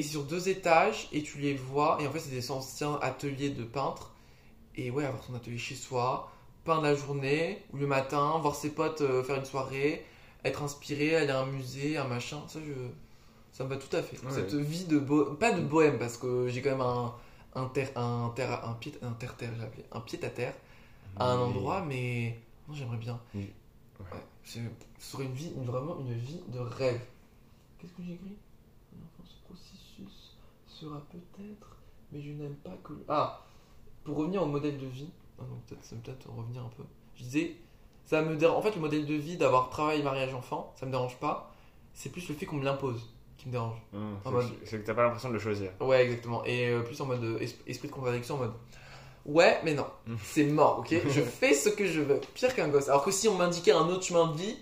Et 0.00 0.02
c'est 0.02 0.12
sur 0.12 0.24
deux 0.24 0.48
étages, 0.48 1.08
et 1.12 1.22
tu 1.22 1.36
les 1.40 1.52
vois. 1.52 1.98
Et 2.00 2.06
en 2.06 2.10
fait, 2.10 2.20
c'est 2.20 2.30
des 2.30 2.50
anciens 2.50 2.98
ateliers 3.02 3.50
de 3.50 3.64
peintre. 3.64 4.14
Et 4.74 4.90
ouais, 4.90 5.04
avoir 5.04 5.22
son 5.22 5.34
atelier 5.34 5.58
chez 5.58 5.74
soi, 5.74 6.32
peindre 6.64 6.80
la 6.84 6.94
journée, 6.94 7.62
ou 7.74 7.76
le 7.76 7.86
matin, 7.86 8.38
voir 8.38 8.54
ses 8.54 8.70
potes 8.70 9.02
euh, 9.02 9.22
faire 9.22 9.36
une 9.36 9.44
soirée, 9.44 10.06
être 10.42 10.62
inspiré, 10.62 11.16
aller 11.16 11.28
à 11.30 11.40
un 11.40 11.44
musée, 11.44 11.98
un 11.98 12.04
machin. 12.08 12.40
Ça, 12.48 12.60
je... 12.66 12.72
ça 13.52 13.64
me 13.64 13.68
va 13.68 13.76
tout 13.76 13.94
à 13.94 14.02
fait. 14.02 14.16
Ouais. 14.24 14.32
Cette 14.32 14.54
vie 14.54 14.86
de 14.86 14.98
bohème, 14.98 15.36
pas 15.36 15.52
de 15.52 15.60
bohème, 15.60 15.98
parce 15.98 16.16
que 16.16 16.48
j'ai 16.48 16.62
quand 16.62 16.70
même 16.70 16.80
un, 16.80 17.14
un, 17.54 17.66
ter- 17.66 17.92
un, 17.94 18.32
ter- 18.34 18.64
un 18.66 18.72
pied, 18.72 18.94
un 19.02 19.14
j'ai 19.20 19.26
appelé, 19.62 19.84
un 19.92 20.00
pied 20.00 20.24
à 20.24 20.30
terre 20.30 20.54
à 21.16 21.26
un 21.26 21.38
endroit, 21.38 21.84
mais 21.86 22.38
non, 22.66 22.74
j'aimerais 22.74 22.96
bien. 22.96 23.20
Oui. 23.34 23.52
Ouais. 24.00 24.06
Ce 24.44 24.60
serait 24.98 25.24
une 25.24 25.34
vie, 25.34 25.52
une- 25.54 25.66
vraiment 25.66 25.98
une 26.00 26.14
vie 26.14 26.40
de 26.48 26.58
rêve. 26.58 27.02
Qu'est-ce 27.78 27.92
que 27.92 28.02
j'ai 28.02 28.14
écrit? 28.14 28.34
Sera 30.80 31.00
peut-être, 31.10 31.76
mais 32.12 32.20
je 32.20 32.30
n'aime 32.30 32.54
pas 32.56 32.76
que. 32.84 32.92
Ah, 33.08 33.42
pour 34.04 34.16
revenir 34.16 34.42
au 34.42 34.46
modèle 34.46 34.78
de 34.78 34.86
vie, 34.86 35.10
ah 35.38 35.44
peut-être, 35.66 35.84
ça 35.84 35.94
me 35.96 36.00
peut-être 36.00 36.28
revenir 36.30 36.62
un 36.64 36.70
peu. 36.76 36.82
Je 37.16 37.22
disais, 37.24 37.56
ça 38.06 38.22
me 38.22 38.36
dérange. 38.36 38.56
En 38.56 38.62
fait, 38.62 38.74
le 38.74 38.80
modèle 38.80 39.06
de 39.06 39.14
vie 39.14 39.36
d'avoir 39.36 39.70
travail, 39.70 40.02
mariage, 40.02 40.34
enfant, 40.34 40.72
ça 40.76 40.86
me 40.86 40.90
dérange 40.90 41.16
pas. 41.18 41.52
C'est 41.92 42.10
plus 42.10 42.28
le 42.28 42.34
fait 42.34 42.46
qu'on 42.46 42.56
me 42.56 42.64
l'impose 42.64 43.10
qui 43.36 43.46
me 43.48 43.52
dérange. 43.52 43.76
En 43.94 43.98
c'est 44.24 44.30
mode- 44.30 44.64
que- 44.64 44.76
t'as 44.76 44.94
pas 44.94 45.02
l'impression 45.04 45.28
de 45.28 45.34
le 45.34 45.40
choisir. 45.40 45.70
Ouais, 45.80 46.04
exactement. 46.04 46.44
Et 46.44 46.68
euh, 46.68 46.82
plus 46.82 47.00
en 47.00 47.06
mode 47.06 47.22
euh, 47.24 47.38
es- 47.40 47.56
esprit 47.70 47.88
de 47.88 47.92
contradiction, 47.92 48.34
en 48.36 48.38
mode 48.38 48.52
Ouais, 49.26 49.60
mais 49.64 49.74
non. 49.74 49.86
Mm. 50.06 50.14
C'est 50.24 50.44
mort, 50.44 50.78
ok? 50.80 50.88
Je 51.08 51.20
fais 51.20 51.52
ce 51.54 51.68
que 51.68 51.86
je 51.86 52.00
veux. 52.00 52.20
Pire 52.34 52.54
qu'un 52.54 52.68
gosse. 52.68 52.88
Alors 52.88 53.04
que 53.04 53.10
si 53.10 53.28
on 53.28 53.34
m'indiquait 53.36 53.72
un 53.72 53.86
autre 53.88 54.02
chemin 54.02 54.28
de 54.32 54.36
vie, 54.38 54.56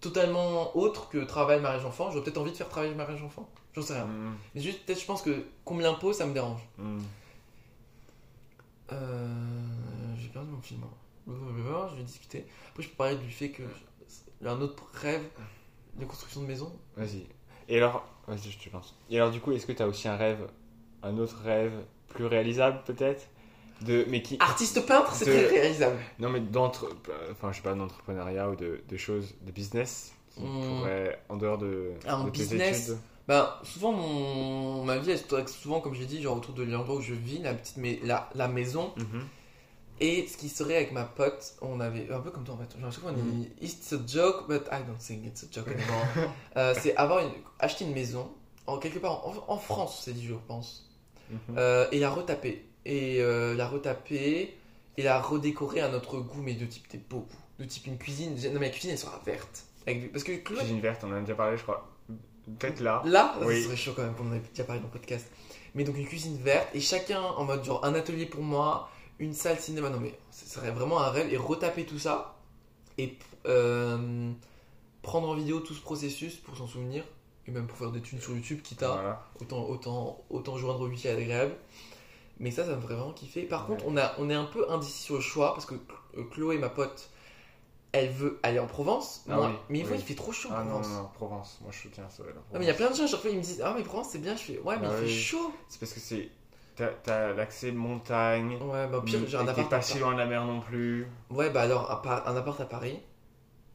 totalement 0.00 0.76
autre 0.76 1.08
que 1.08 1.18
travail, 1.24 1.60
mariage, 1.60 1.84
enfant, 1.84 2.10
j'aurais 2.10 2.24
peut-être 2.24 2.38
envie 2.38 2.52
de 2.52 2.56
faire 2.56 2.68
travail, 2.68 2.94
mariage, 2.94 3.22
enfant. 3.22 3.48
J'en 3.74 3.82
sais 3.82 3.94
rien. 3.94 4.06
Mm, 4.06 4.36
Mais 4.54 4.60
juste, 4.60 4.84
peut-être, 4.84 5.00
je 5.00 5.06
pense 5.06 5.22
que 5.22 5.44
qu'on 5.64 5.74
me 5.74 5.82
l'impose, 5.82 6.16
ça 6.16 6.26
me 6.26 6.32
dérange. 6.32 6.60
mm. 6.78 6.98
Euh, 8.92 10.14
J'ai 10.18 10.28
perdu 10.28 10.50
mon 10.50 10.60
film. 10.60 10.82
Je 11.26 11.96
vais 11.96 12.02
discuter. 12.04 12.44
Après, 12.70 12.82
je 12.82 12.88
peux 12.88 12.94
parler 12.96 13.16
du 13.16 13.30
fait 13.30 13.50
que 13.50 13.62
j'ai 14.40 14.48
un 14.48 14.60
autre 14.60 14.84
rêve, 14.94 15.24
la 15.98 16.06
construction 16.06 16.42
de 16.42 16.46
maison. 16.46 16.72
Vas-y. 16.96 17.26
Et 17.68 17.78
alors, 17.78 18.04
vas-y, 18.28 18.50
je 18.50 18.58
te 18.58 18.72
lance. 18.72 18.94
Et 19.10 19.16
alors, 19.16 19.30
du 19.32 19.40
coup, 19.40 19.52
est-ce 19.52 19.66
que 19.66 19.72
tu 19.72 19.82
as 19.82 19.88
aussi 19.88 20.06
un 20.06 20.16
rêve, 20.16 20.46
un 21.02 21.18
autre 21.18 21.36
rêve 21.42 21.72
plus 22.08 22.26
réalisable 22.26 22.82
peut-être? 22.86 23.26
De, 23.82 24.04
mais 24.08 24.22
qui, 24.22 24.36
Artiste 24.40 24.84
peintre, 24.86 25.14
c'est 25.14 25.24
très 25.26 25.46
réalisable. 25.48 25.98
non 26.18 26.28
mais 26.30 26.40
d'entre, 26.40 26.88
enfin 27.32 27.52
je 27.52 27.56
sais 27.56 27.62
pas, 27.62 27.74
d'entrepreneuriat 27.74 28.48
ou 28.50 28.56
de, 28.56 28.80
de 28.88 28.96
choses, 28.96 29.34
de 29.42 29.50
business 29.52 30.12
qui 30.34 30.42
Hmm. 30.42 30.78
pourraient 30.78 31.18
en 31.30 31.36
dehors 31.36 31.56
de, 31.58 31.92
Un 32.06 32.24
de 32.24 32.30
tes 32.30 32.40
business. 32.42 32.88
études. 32.90 32.98
Ben, 33.26 33.48
souvent, 33.64 33.92
mon... 33.92 34.84
ma 34.84 34.98
vie, 34.98 35.10
elle 35.10 35.18
se 35.18 35.52
souvent, 35.52 35.80
comme 35.80 35.94
j'ai 35.94 36.04
dit, 36.06 36.22
genre 36.22 36.36
autour 36.36 36.54
de 36.54 36.62
l'endroit 36.62 36.96
où 36.96 37.00
je 37.00 37.14
vis, 37.14 37.38
la, 37.38 37.54
petite 37.54 37.76
mais... 37.78 37.98
la, 38.04 38.28
la 38.34 38.46
maison. 38.46 38.92
Mhm. 38.98 39.22
Et 39.98 40.26
ce 40.28 40.36
qui 40.36 40.50
serait 40.50 40.76
avec 40.76 40.92
ma 40.92 41.04
pote, 41.04 41.54
on 41.62 41.80
avait 41.80 42.10
un 42.12 42.20
peu 42.20 42.30
comme 42.30 42.44
toi 42.44 42.54
en 42.54 42.58
fait. 42.58 42.78
Genre, 42.78 42.92
chaque 42.92 43.00
fois, 43.00 43.12
on 43.16 43.22
dit 43.22 43.48
It's 43.62 43.92
a 43.94 43.96
joke, 44.06 44.46
but 44.46 44.64
I 44.70 44.82
don't 44.86 44.98
think 44.98 45.24
it's 45.26 45.42
a 45.44 45.46
joke 45.50 45.68
anymore. 45.68 46.04
Euh, 46.56 46.74
c'est 46.78 46.94
avoir 46.96 47.20
une... 47.20 47.30
acheter 47.58 47.84
une 47.86 47.92
maison, 47.94 48.30
en, 48.66 48.76
quelque 48.78 48.98
part 48.98 49.26
en, 49.26 49.34
en 49.48 49.56
France, 49.58 50.02
c'est 50.04 50.12
dit, 50.12 50.26
je 50.26 50.34
pense. 50.46 50.88
Mhm. 51.30 51.38
Euh, 51.56 51.86
et 51.92 51.98
la 51.98 52.10
retaper. 52.10 52.64
Et 52.88 53.20
euh, 53.20 53.54
la 53.54 53.66
retaper 53.66 54.54
et 54.96 55.02
la 55.02 55.20
redécorer 55.20 55.80
à 55.80 55.88
notre 55.88 56.18
goût, 56.20 56.40
mais 56.40 56.54
de 56.54 56.64
type 56.66 56.88
des 56.90 56.98
beaux 56.98 57.20
goûts. 57.28 57.36
De 57.58 57.64
type 57.64 57.86
une 57.86 57.98
cuisine. 57.98 58.34
Non, 58.52 58.60
mais 58.60 58.66
la 58.66 58.70
cuisine, 58.72 58.90
elle 58.92 58.98
sera 58.98 59.20
verte. 59.26 59.64
Avec... 59.86 60.12
Parce 60.12 60.22
que 60.24 60.32
Chloé- 60.32 60.58
Cuisine 60.58 60.80
verte, 60.80 61.02
on 61.04 61.08
en 61.10 61.16
a 61.16 61.20
déjà 61.20 61.34
parlé, 61.34 61.56
je 61.56 61.62
crois. 61.64 61.90
Peut-être 62.58 62.80
là. 62.80 63.02
Là, 63.04 63.36
Oui. 63.42 63.58
ça 63.60 63.64
serait 63.66 63.76
chaud 63.76 63.92
quand 63.96 64.02
même, 64.04 64.14
qu'on 64.14 64.28
en 64.30 64.34
ait 64.34 64.38
déjà 64.52 64.62
parlé 64.64 64.80
dans 64.80 64.86
le 64.86 64.92
podcast. 64.92 65.26
Mais 65.74 65.82
donc 65.84 65.96
une 65.98 66.06
cuisine 66.06 66.36
verte 66.38 66.68
et 66.74 66.80
chacun 66.80 67.20
en 67.20 67.44
mode 67.44 67.64
genre 67.64 67.84
un 67.84 67.92
atelier 67.94 68.24
pour 68.26 68.42
moi, 68.42 68.88
une 69.18 69.32
salle 69.34 69.58
cinéma. 69.58 69.90
Non 69.90 69.98
mais 70.00 70.14
ce 70.30 70.46
serait 70.48 70.70
vraiment 70.70 71.00
un 71.00 71.10
rêve 71.10 71.30
et 71.32 71.36
retaper 71.36 71.84
tout 71.84 71.98
ça 71.98 72.36
et 72.98 73.18
euh, 73.46 74.30
prendre 75.02 75.28
en 75.28 75.34
vidéo 75.34 75.60
tout 75.60 75.74
ce 75.74 75.80
processus 75.82 76.36
pour 76.36 76.56
s'en 76.56 76.66
souvenir 76.66 77.04
et 77.46 77.50
même 77.50 77.66
pour 77.66 77.76
faire 77.76 77.90
des 77.90 78.00
thunes 78.00 78.20
sur 78.20 78.32
YouTube, 78.32 78.62
quitte 78.62 78.82
à 78.84 78.92
Voilà. 78.92 79.26
autant, 79.40 79.68
autant, 79.68 80.24
autant 80.30 80.56
joindre 80.56 80.80
au 80.80 80.86
à 80.86 81.12
l'agréable. 81.14 81.54
Mais 82.38 82.50
ça, 82.50 82.64
ça 82.64 82.76
me 82.76 82.80
ferait 82.80 82.94
vraiment 82.96 83.12
kiffer. 83.12 83.42
Par 83.42 83.62
Ouais. 83.68 83.76
contre, 83.76 83.86
on, 83.88 83.96
a, 83.96 84.12
on 84.18 84.28
est 84.30 84.34
un 84.34 84.44
peu 84.44 84.70
indécis 84.70 85.02
sur 85.04 85.14
le 85.16 85.20
choix 85.20 85.54
parce 85.54 85.64
que 85.66 85.74
euh, 86.16 86.24
Chloé, 86.30 86.58
ma 86.58 86.68
pote, 86.68 87.08
elle 87.92 88.10
veut 88.10 88.38
aller 88.42 88.58
en 88.58 88.66
Provence. 88.66 89.24
Ah 89.28 89.36
moi- 89.36 89.46
oui, 89.48 89.54
mais 89.70 89.84
oui. 89.84 89.94
il 89.96 90.02
fait 90.02 90.14
trop 90.14 90.32
chaud 90.32 90.50
en 90.50 90.54
Ah 90.54 90.62
non, 90.64 90.70
Provence. 90.70 90.88
non, 90.88 91.02
non, 91.02 91.08
Provence. 91.14 91.58
Moi 91.62 91.70
je 91.72 91.78
soutiens 91.78 92.08
ça. 92.10 92.22
la 92.24 92.32
Non, 92.34 92.40
mais 92.54 92.64
il 92.64 92.68
y 92.68 92.70
a 92.70 92.74
plein 92.74 92.90
de 92.90 92.94
gens, 92.94 93.04
à 93.04 93.06
chaque 93.06 93.20
fois, 93.20 93.30
ils 93.30 93.36
me 93.38 93.42
disent 93.42 93.62
Ah, 93.64 93.72
mais 93.76 93.82
Provence, 93.82 94.08
c'est 94.10 94.18
bien. 94.18 94.36
Je 94.36 94.42
fais 94.42 94.58
Ouais, 94.58 94.76
mais 94.76 94.86
Bah 94.86 94.92
il 95.00 95.06
fait 95.06 95.12
oui. 95.12 95.18
chaud. 95.18 95.52
C'est 95.68 95.80
parce 95.80 95.92
que 95.92 96.00
c'est. 96.00 96.28
T'as, 96.74 96.88
t'as 96.88 97.32
l'accès 97.32 97.72
montagne. 97.72 98.58
Ouais, 98.62 98.86
bah, 98.86 98.98
au 98.98 99.00
pire, 99.02 99.20
j'ai 99.26 99.38
un 99.38 99.48
appart. 99.48 99.70
pas 99.70 99.80
si 99.80 99.98
loin 99.98 100.12
de 100.12 100.18
la 100.18 100.26
mer 100.26 100.44
non 100.44 100.60
plus. 100.60 101.06
Ouais, 101.30 101.48
bah 101.48 101.62
alors, 101.62 101.90
un, 101.90 101.96
par- 101.96 102.28
un 102.28 102.36
appart 102.36 102.60
à 102.60 102.66
Paris 102.66 103.00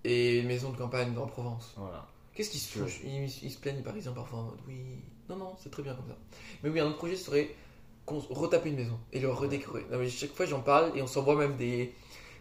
et 0.03 0.39
une 0.39 0.47
maison 0.47 0.69
de 0.69 0.77
campagne 0.77 1.17
en 1.17 1.25
Provence. 1.25 1.73
Voilà. 1.77 2.05
Qu'est-ce 2.35 2.51
qu'ils 2.51 2.59
se 2.59 2.79
ils, 3.05 3.25
ils 3.43 3.51
se 3.51 3.57
plaignent, 3.59 3.77
les 3.77 3.81
Parisiens, 3.83 4.11
parfois 4.11 4.39
en 4.39 4.43
mode 4.43 4.59
Oui, 4.67 4.83
non, 5.29 5.35
non, 5.35 5.55
c'est 5.57 5.71
très 5.71 5.81
bien 5.81 5.95
comme 5.95 6.07
ça. 6.07 6.15
Mais 6.61 6.69
oui, 6.69 6.79
un 6.79 6.85
autre 6.85 6.97
projet 6.97 7.15
serait 7.15 7.55
retaper 8.19 8.69
une 8.69 8.75
maison 8.77 8.99
et 9.13 9.19
le 9.19 9.29
redécorer. 9.29 9.85
Non, 9.91 9.97
mais 9.97 10.09
chaque 10.09 10.33
fois, 10.33 10.45
j'en 10.45 10.61
parle 10.61 10.91
et 10.97 11.01
on 11.01 11.07
s'envoie 11.07 11.35
même 11.35 11.55
des, 11.55 11.93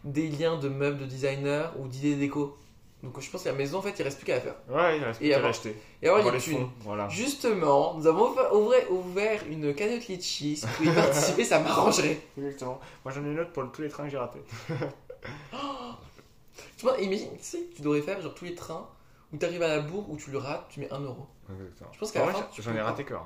des 0.05 0.29
liens 0.29 0.59
de 0.59 0.69
meubles 0.69 0.99
de 0.99 1.07
designers 1.07 1.69
ou 1.79 1.89
d'idées 1.89 2.17
déco. 2.17 2.57
Donc, 3.03 3.19
je 3.19 3.31
pense 3.31 3.45
que 3.45 3.49
la 3.49 3.55
maison, 3.55 3.79
en 3.79 3.83
fait, 3.83 3.99
il 3.99 4.03
reste 4.03 4.19
plus 4.19 4.27
qu'à 4.27 4.35
la 4.35 4.41
faire. 4.43 4.55
Ouais, 4.69 4.99
il 4.99 5.05
reste 5.05 5.23
Et 5.23 5.25
plus 5.25 5.31
qu'à 5.31 5.41
l'acheter. 5.41 5.77
Et 6.03 6.07
avoir 6.09 6.21
Avoir 6.21 6.35
les 6.35 6.41
fonds. 6.41 6.71
Voilà. 6.81 7.09
Justement, 7.09 7.95
nous 7.95 8.07
avons 8.07 8.31
ouvert, 8.53 8.93
ouvert- 8.93 9.43
une 9.51 9.75
cagnotte 9.75 10.07
litchi. 10.09 10.57
Si 10.57 10.67
vous 10.67 10.73
pouvez 10.75 10.93
participer, 10.95 11.45
ça 11.45 11.61
m'arrangerait. 11.61 12.21
Exactement. 12.37 12.79
Moi 13.05 13.15
j'en 13.15 13.25
ai 13.25 13.29
une 13.31 13.41
autre 13.41 13.53
pour 13.53 13.73
tous 13.73 13.81
les 13.81 13.89
trains 13.89 14.05
que 14.05 14.11
j'ai 14.11 14.19
ratés. 14.19 14.43
Tu 16.77 16.87
vois, 16.87 16.99
imagine, 16.99 17.29
tu 17.37 17.43
sais, 17.45 17.61
tu 17.75 17.83
devrais 17.83 18.01
faire 18.01 18.21
genre 18.23 18.35
tous 18.35 18.45
les 18.47 18.55
trains 18.55 18.89
où 19.33 19.37
tu 19.37 19.45
arrives 19.45 19.63
à 19.63 19.69
la 19.69 19.81
bourre 19.81 20.09
où 20.11 20.17
tu 20.17 20.31
le 20.31 20.39
rates, 20.39 20.67
tu 20.71 20.81
mets 20.81 20.91
1 20.91 21.01
euro. 21.01 21.27
Exactement. 21.51 21.91
Je 21.93 21.99
pense 21.99 22.11
qu'à 22.13 22.25
la 22.27 22.33
fin, 22.33 22.49
j'en 22.59 22.75
ai 22.75 22.81
raté 22.81 23.05
que 23.05 23.15
un. 23.15 23.23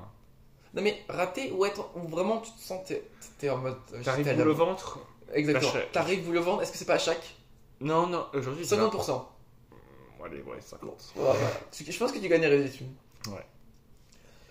Non 0.75 0.81
mais 0.81 1.03
raté 1.07 1.51
ou 1.51 1.65
être 1.65 1.89
ou 1.95 2.07
vraiment 2.07 2.39
tu 2.41 2.51
te 2.51 2.59
sens 2.59 2.85
t'es 2.85 3.01
t'es 3.39 3.49
en 3.49 3.57
mode 3.57 3.77
euh, 3.93 4.03
T'arrives 4.03 4.27
au 4.39 4.43
bourre. 4.43 4.55
ventre 4.67 4.99
Exactement. 5.33 5.71
Lâche- 5.73 5.91
T'arrives 5.91 6.23
vous 6.23 6.31
le 6.33 6.39
vendre, 6.39 6.61
est-ce 6.61 6.71
que 6.71 6.77
c'est 6.77 6.85
pas 6.85 6.95
à 6.95 6.99
chaque? 6.99 7.35
Non, 7.81 8.07
non, 8.07 8.27
aujourd'hui 8.33 8.65
c'est 8.65 8.75
50%. 8.77 9.07
Bon, 10.19 10.23
Allez, 10.25 10.41
ouais, 10.41 10.59
50. 10.61 11.13
Voilà. 11.15 11.39
Tu- 11.71 11.89
Je 11.91 11.97
pense 11.97 12.11
que 12.11 12.19
tu 12.19 12.27
gagnerais 12.27 12.63
des 12.63 12.69
thunes. 12.69 12.93
Ouais. 13.27 13.45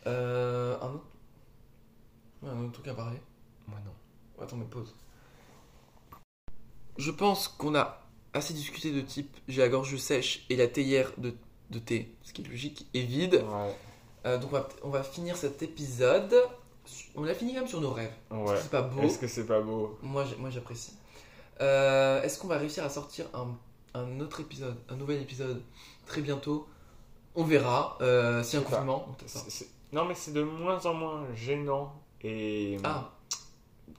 Euh, 0.07 0.77
un 0.81 0.87
autre? 0.95 1.05
Ouais, 2.43 2.51
un 2.51 2.63
autre 2.65 2.73
truc 2.73 2.89
à 2.89 2.95
parler. 2.95 3.19
Moi 3.69 3.79
non. 3.85 4.43
Attends, 4.43 4.57
mais 4.57 4.65
pause. 4.67 4.95
Je 6.99 7.11
pense 7.11 7.49
qu'on 7.49 7.75
a 7.75 8.01
assez 8.33 8.55
discuté 8.55 8.93
de 8.93 9.01
type 9.01 9.37
j'ai 9.49 9.61
la 9.63 9.69
gorge 9.69 9.97
sèche 9.97 10.45
et 10.51 10.57
la 10.57 10.69
théière 10.69 11.13
de, 11.19 11.35
de 11.71 11.79
thé, 11.79 12.15
ce 12.23 12.33
qui 12.33 12.43
est 12.43 12.49
logique, 12.49 12.87
est 12.95 13.03
vide. 13.03 13.45
Ouais. 13.47 13.75
Euh, 14.27 14.39
donc 14.39 14.51
on 14.53 14.57
va, 14.57 14.69
on 14.83 14.89
va 14.91 15.03
finir 15.03 15.37
cet 15.37 15.63
épisode. 15.63 16.35
On 17.15 17.23
l'a 17.25 17.35
fini 17.35 17.53
quand 17.55 17.61
même 17.61 17.69
sur 17.69 17.81
nos 17.81 17.91
rêves. 17.93 18.13
Est-ce 18.31 18.39
Ouais. 18.41 18.55
que 18.57 18.61
C'est 18.63 18.71
pas 18.71 18.83
beau. 18.83 19.03
Est-ce 19.03 19.19
que 19.19 19.27
c'est 19.27 19.47
pas 19.47 19.61
beau? 19.61 19.99
Moi, 20.03 20.25
j'apprécie. 20.51 20.95
Euh, 21.61 22.23
Est-ce 22.23 22.39
qu'on 22.39 22.49
va 22.49 22.59
réussir 22.59 22.85
à 22.85 22.89
sortir 22.91 23.27
un, 23.35 23.49
un 23.99 24.21
autre 24.21 24.41
épisode, 24.41 24.77
un 24.89 24.97
nouvel 24.97 25.21
épisode 25.23 25.63
très 26.07 26.21
bientôt? 26.21 26.67
On 27.35 27.45
verra. 27.45 27.97
Euh, 28.01 28.43
si 28.43 28.57
un 28.57 28.63
confinement, 28.63 29.07
Non, 29.93 30.05
mais 30.05 30.15
c'est 30.15 30.33
de 30.33 30.43
moins 30.43 30.85
en 30.87 30.95
moins 30.95 31.25
gênant 31.35 31.95
et 32.23 32.77
Ah, 32.85 33.11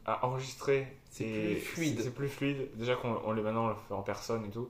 à 0.06 0.26
enregistrer. 0.26 0.98
C'est 1.10 1.26
plus 1.26 1.60
fluide. 1.62 2.02
C'est 2.04 2.14
plus 2.14 2.28
fluide. 2.30 2.70
Déjà 2.76 2.96
qu'on 2.96 3.16
on 3.26 3.34
maintenant 3.34 3.66
on 3.66 3.70
le 3.70 3.76
fait 3.88 3.94
en 3.94 4.02
personne 4.02 4.46
et 4.46 4.50
tout. 4.50 4.70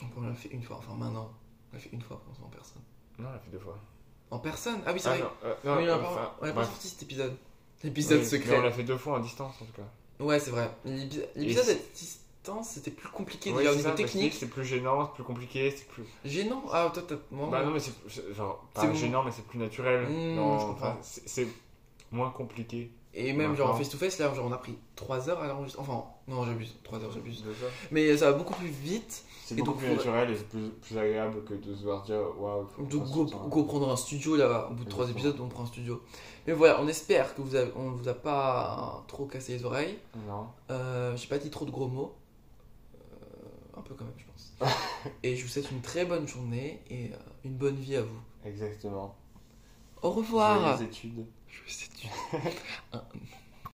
donc 0.00 0.10
on 0.16 0.22
l'a 0.22 0.34
fait 0.34 0.48
une 0.48 0.62
fois, 0.62 0.76
enfin 0.78 0.94
maintenant. 0.94 1.30
On 1.72 1.76
l'a 1.76 1.80
fait 1.80 1.90
une 1.92 2.02
fois 2.02 2.20
en 2.42 2.48
personne. 2.48 2.82
Non, 3.18 3.28
on 3.28 3.32
l'a 3.32 3.38
fait 3.38 3.50
deux 3.50 3.58
fois. 3.60 3.78
En 4.34 4.38
personne? 4.40 4.80
Ah 4.86 4.92
oui, 4.92 4.98
c'est 5.00 5.08
Ah 5.08 5.12
vrai. 5.12 5.20
non, 5.22 5.30
euh, 5.44 5.54
non, 5.64 5.76
Oui, 5.76 5.88
on 5.88 5.92
a 5.92 5.96
enfin, 5.98 6.14
pas, 6.16 6.36
on 6.42 6.48
a 6.48 6.52
pas 6.52 6.64
sorti 6.64 6.88
cet 6.88 7.02
épisode. 7.04 7.36
L'épisode 7.84 8.18
Oui, 8.20 8.28
Mais 8.32 8.38
on 8.38 8.42
secret. 8.42 8.62
l'a 8.62 8.70
fait 8.72 8.82
deux 8.82 8.96
fois 8.96 9.18
en 9.18 9.20
distance 9.20 9.54
en 9.60 9.64
tout 9.64 9.72
cas. 9.72 10.24
Ouais, 10.24 10.40
c'est 10.40 10.50
vrai. 10.50 10.70
L'épi- 10.84 11.20
L'épisode 11.36 11.68
à 11.68 11.74
distance, 11.96 12.68
c'était 12.70 12.90
plus 12.90 13.08
compliqué 13.08 13.52
Ouais, 13.52 13.58
déjà 13.58 13.72
au 13.72 13.76
niveau 13.76 13.88
ça, 13.90 13.94
technique. 13.94 14.32
C'est 14.34 14.48
plus 14.48 14.64
gênant, 14.64 15.06
c'est 15.06 15.14
plus 15.14 15.24
compliqué, 15.24 15.70
c'est 15.76 15.86
plus. 15.86 16.04
Gênant? 16.24 16.62
Ah, 16.72 16.90
toi, 16.92 17.02
t'as. 17.06 17.14
moi, 17.30 17.48
Bah 17.50 17.62
non, 17.62 17.70
mais 17.70 17.78
c'est 17.80 17.92
genre 18.34 18.66
pas 18.74 18.86
bon. 18.86 18.94
gênant, 18.94 19.22
mais 19.22 19.30
c'est 19.30 19.44
plus 19.46 19.58
naturel. 19.58 20.06
Mmh, 20.08 20.34
Non, 20.34 20.58
je 20.58 20.66
comprends. 20.66 20.96
c'est 21.02 21.46
moins 22.10 22.30
compliqué. 22.30 22.90
Et 23.16 23.32
même 23.32 23.54
genre 23.54 23.66
en 23.68 23.72
Maintenant. 23.74 23.84
face 23.84 23.90
to 23.90 23.98
face, 23.98 24.18
là, 24.18 24.34
genre 24.34 24.46
on 24.46 24.52
a 24.52 24.58
pris 24.58 24.76
3 24.96 25.28
heures 25.28 25.40
à 25.40 25.46
l'enregistrer. 25.46 25.80
Enfin, 25.82 26.04
non, 26.26 26.44
j'abuse. 26.44 26.74
3 26.82 26.98
heures, 26.98 27.12
j'abuse. 27.12 27.44
Mais 27.92 28.16
ça 28.16 28.32
va 28.32 28.36
beaucoup 28.36 28.54
plus 28.54 28.66
vite. 28.68 29.22
C'est 29.46 29.54
beaucoup 29.56 29.72
donc, 29.72 29.78
plus 29.80 29.88
naturel 29.90 30.30
et 30.30 30.36
c'est 30.36 30.48
plus, 30.48 30.70
plus 30.70 30.96
agréable 30.96 31.44
que 31.44 31.52
de 31.52 31.74
se 31.74 31.82
voir 31.82 32.02
dire 32.02 32.18
waouh. 32.38 32.66
Donc 32.88 33.04
go, 33.50 33.64
prendre 33.64 33.90
un 33.92 33.96
studio 33.96 34.36
là, 34.36 34.68
au 34.70 34.74
bout 34.74 34.84
de 34.84 34.88
3 34.88 35.04
Exactement. 35.04 35.28
épisodes, 35.30 35.46
on 35.46 35.48
prend 35.50 35.64
un 35.64 35.66
studio. 35.66 36.02
Mais 36.46 36.54
voilà, 36.54 36.80
on 36.80 36.88
espère 36.88 37.34
que 37.34 37.42
vous 37.42 37.54
avez, 37.54 37.70
on 37.76 37.90
vous 37.90 38.08
a 38.08 38.14
pas 38.14 39.04
trop 39.06 39.26
cassé 39.26 39.52
les 39.58 39.64
oreilles. 39.66 39.98
Non. 40.26 40.46
Euh, 40.70 41.14
J'ai 41.16 41.26
pas 41.28 41.36
dit 41.36 41.50
trop 41.50 41.66
de 41.66 41.70
gros 41.70 41.88
mots. 41.88 42.14
Euh, 42.94 43.78
un 43.78 43.82
peu 43.82 43.94
quand 43.94 44.04
même, 44.06 44.14
je 44.16 44.24
pense. 44.24 44.54
et 45.22 45.36
je 45.36 45.42
vous 45.42 45.48
souhaite 45.48 45.70
une 45.70 45.82
très 45.82 46.06
bonne 46.06 46.26
journée 46.26 46.80
et 46.88 47.12
euh, 47.12 47.16
une 47.44 47.56
bonne 47.56 47.76
vie 47.76 47.96
à 47.96 48.02
vous. 48.02 48.20
Exactement. 48.46 49.14
Au 50.00 50.10
revoir. 50.10 50.78
Les 50.78 50.84
études. 50.86 51.18
Une- 51.18 52.40
un- 52.94 53.02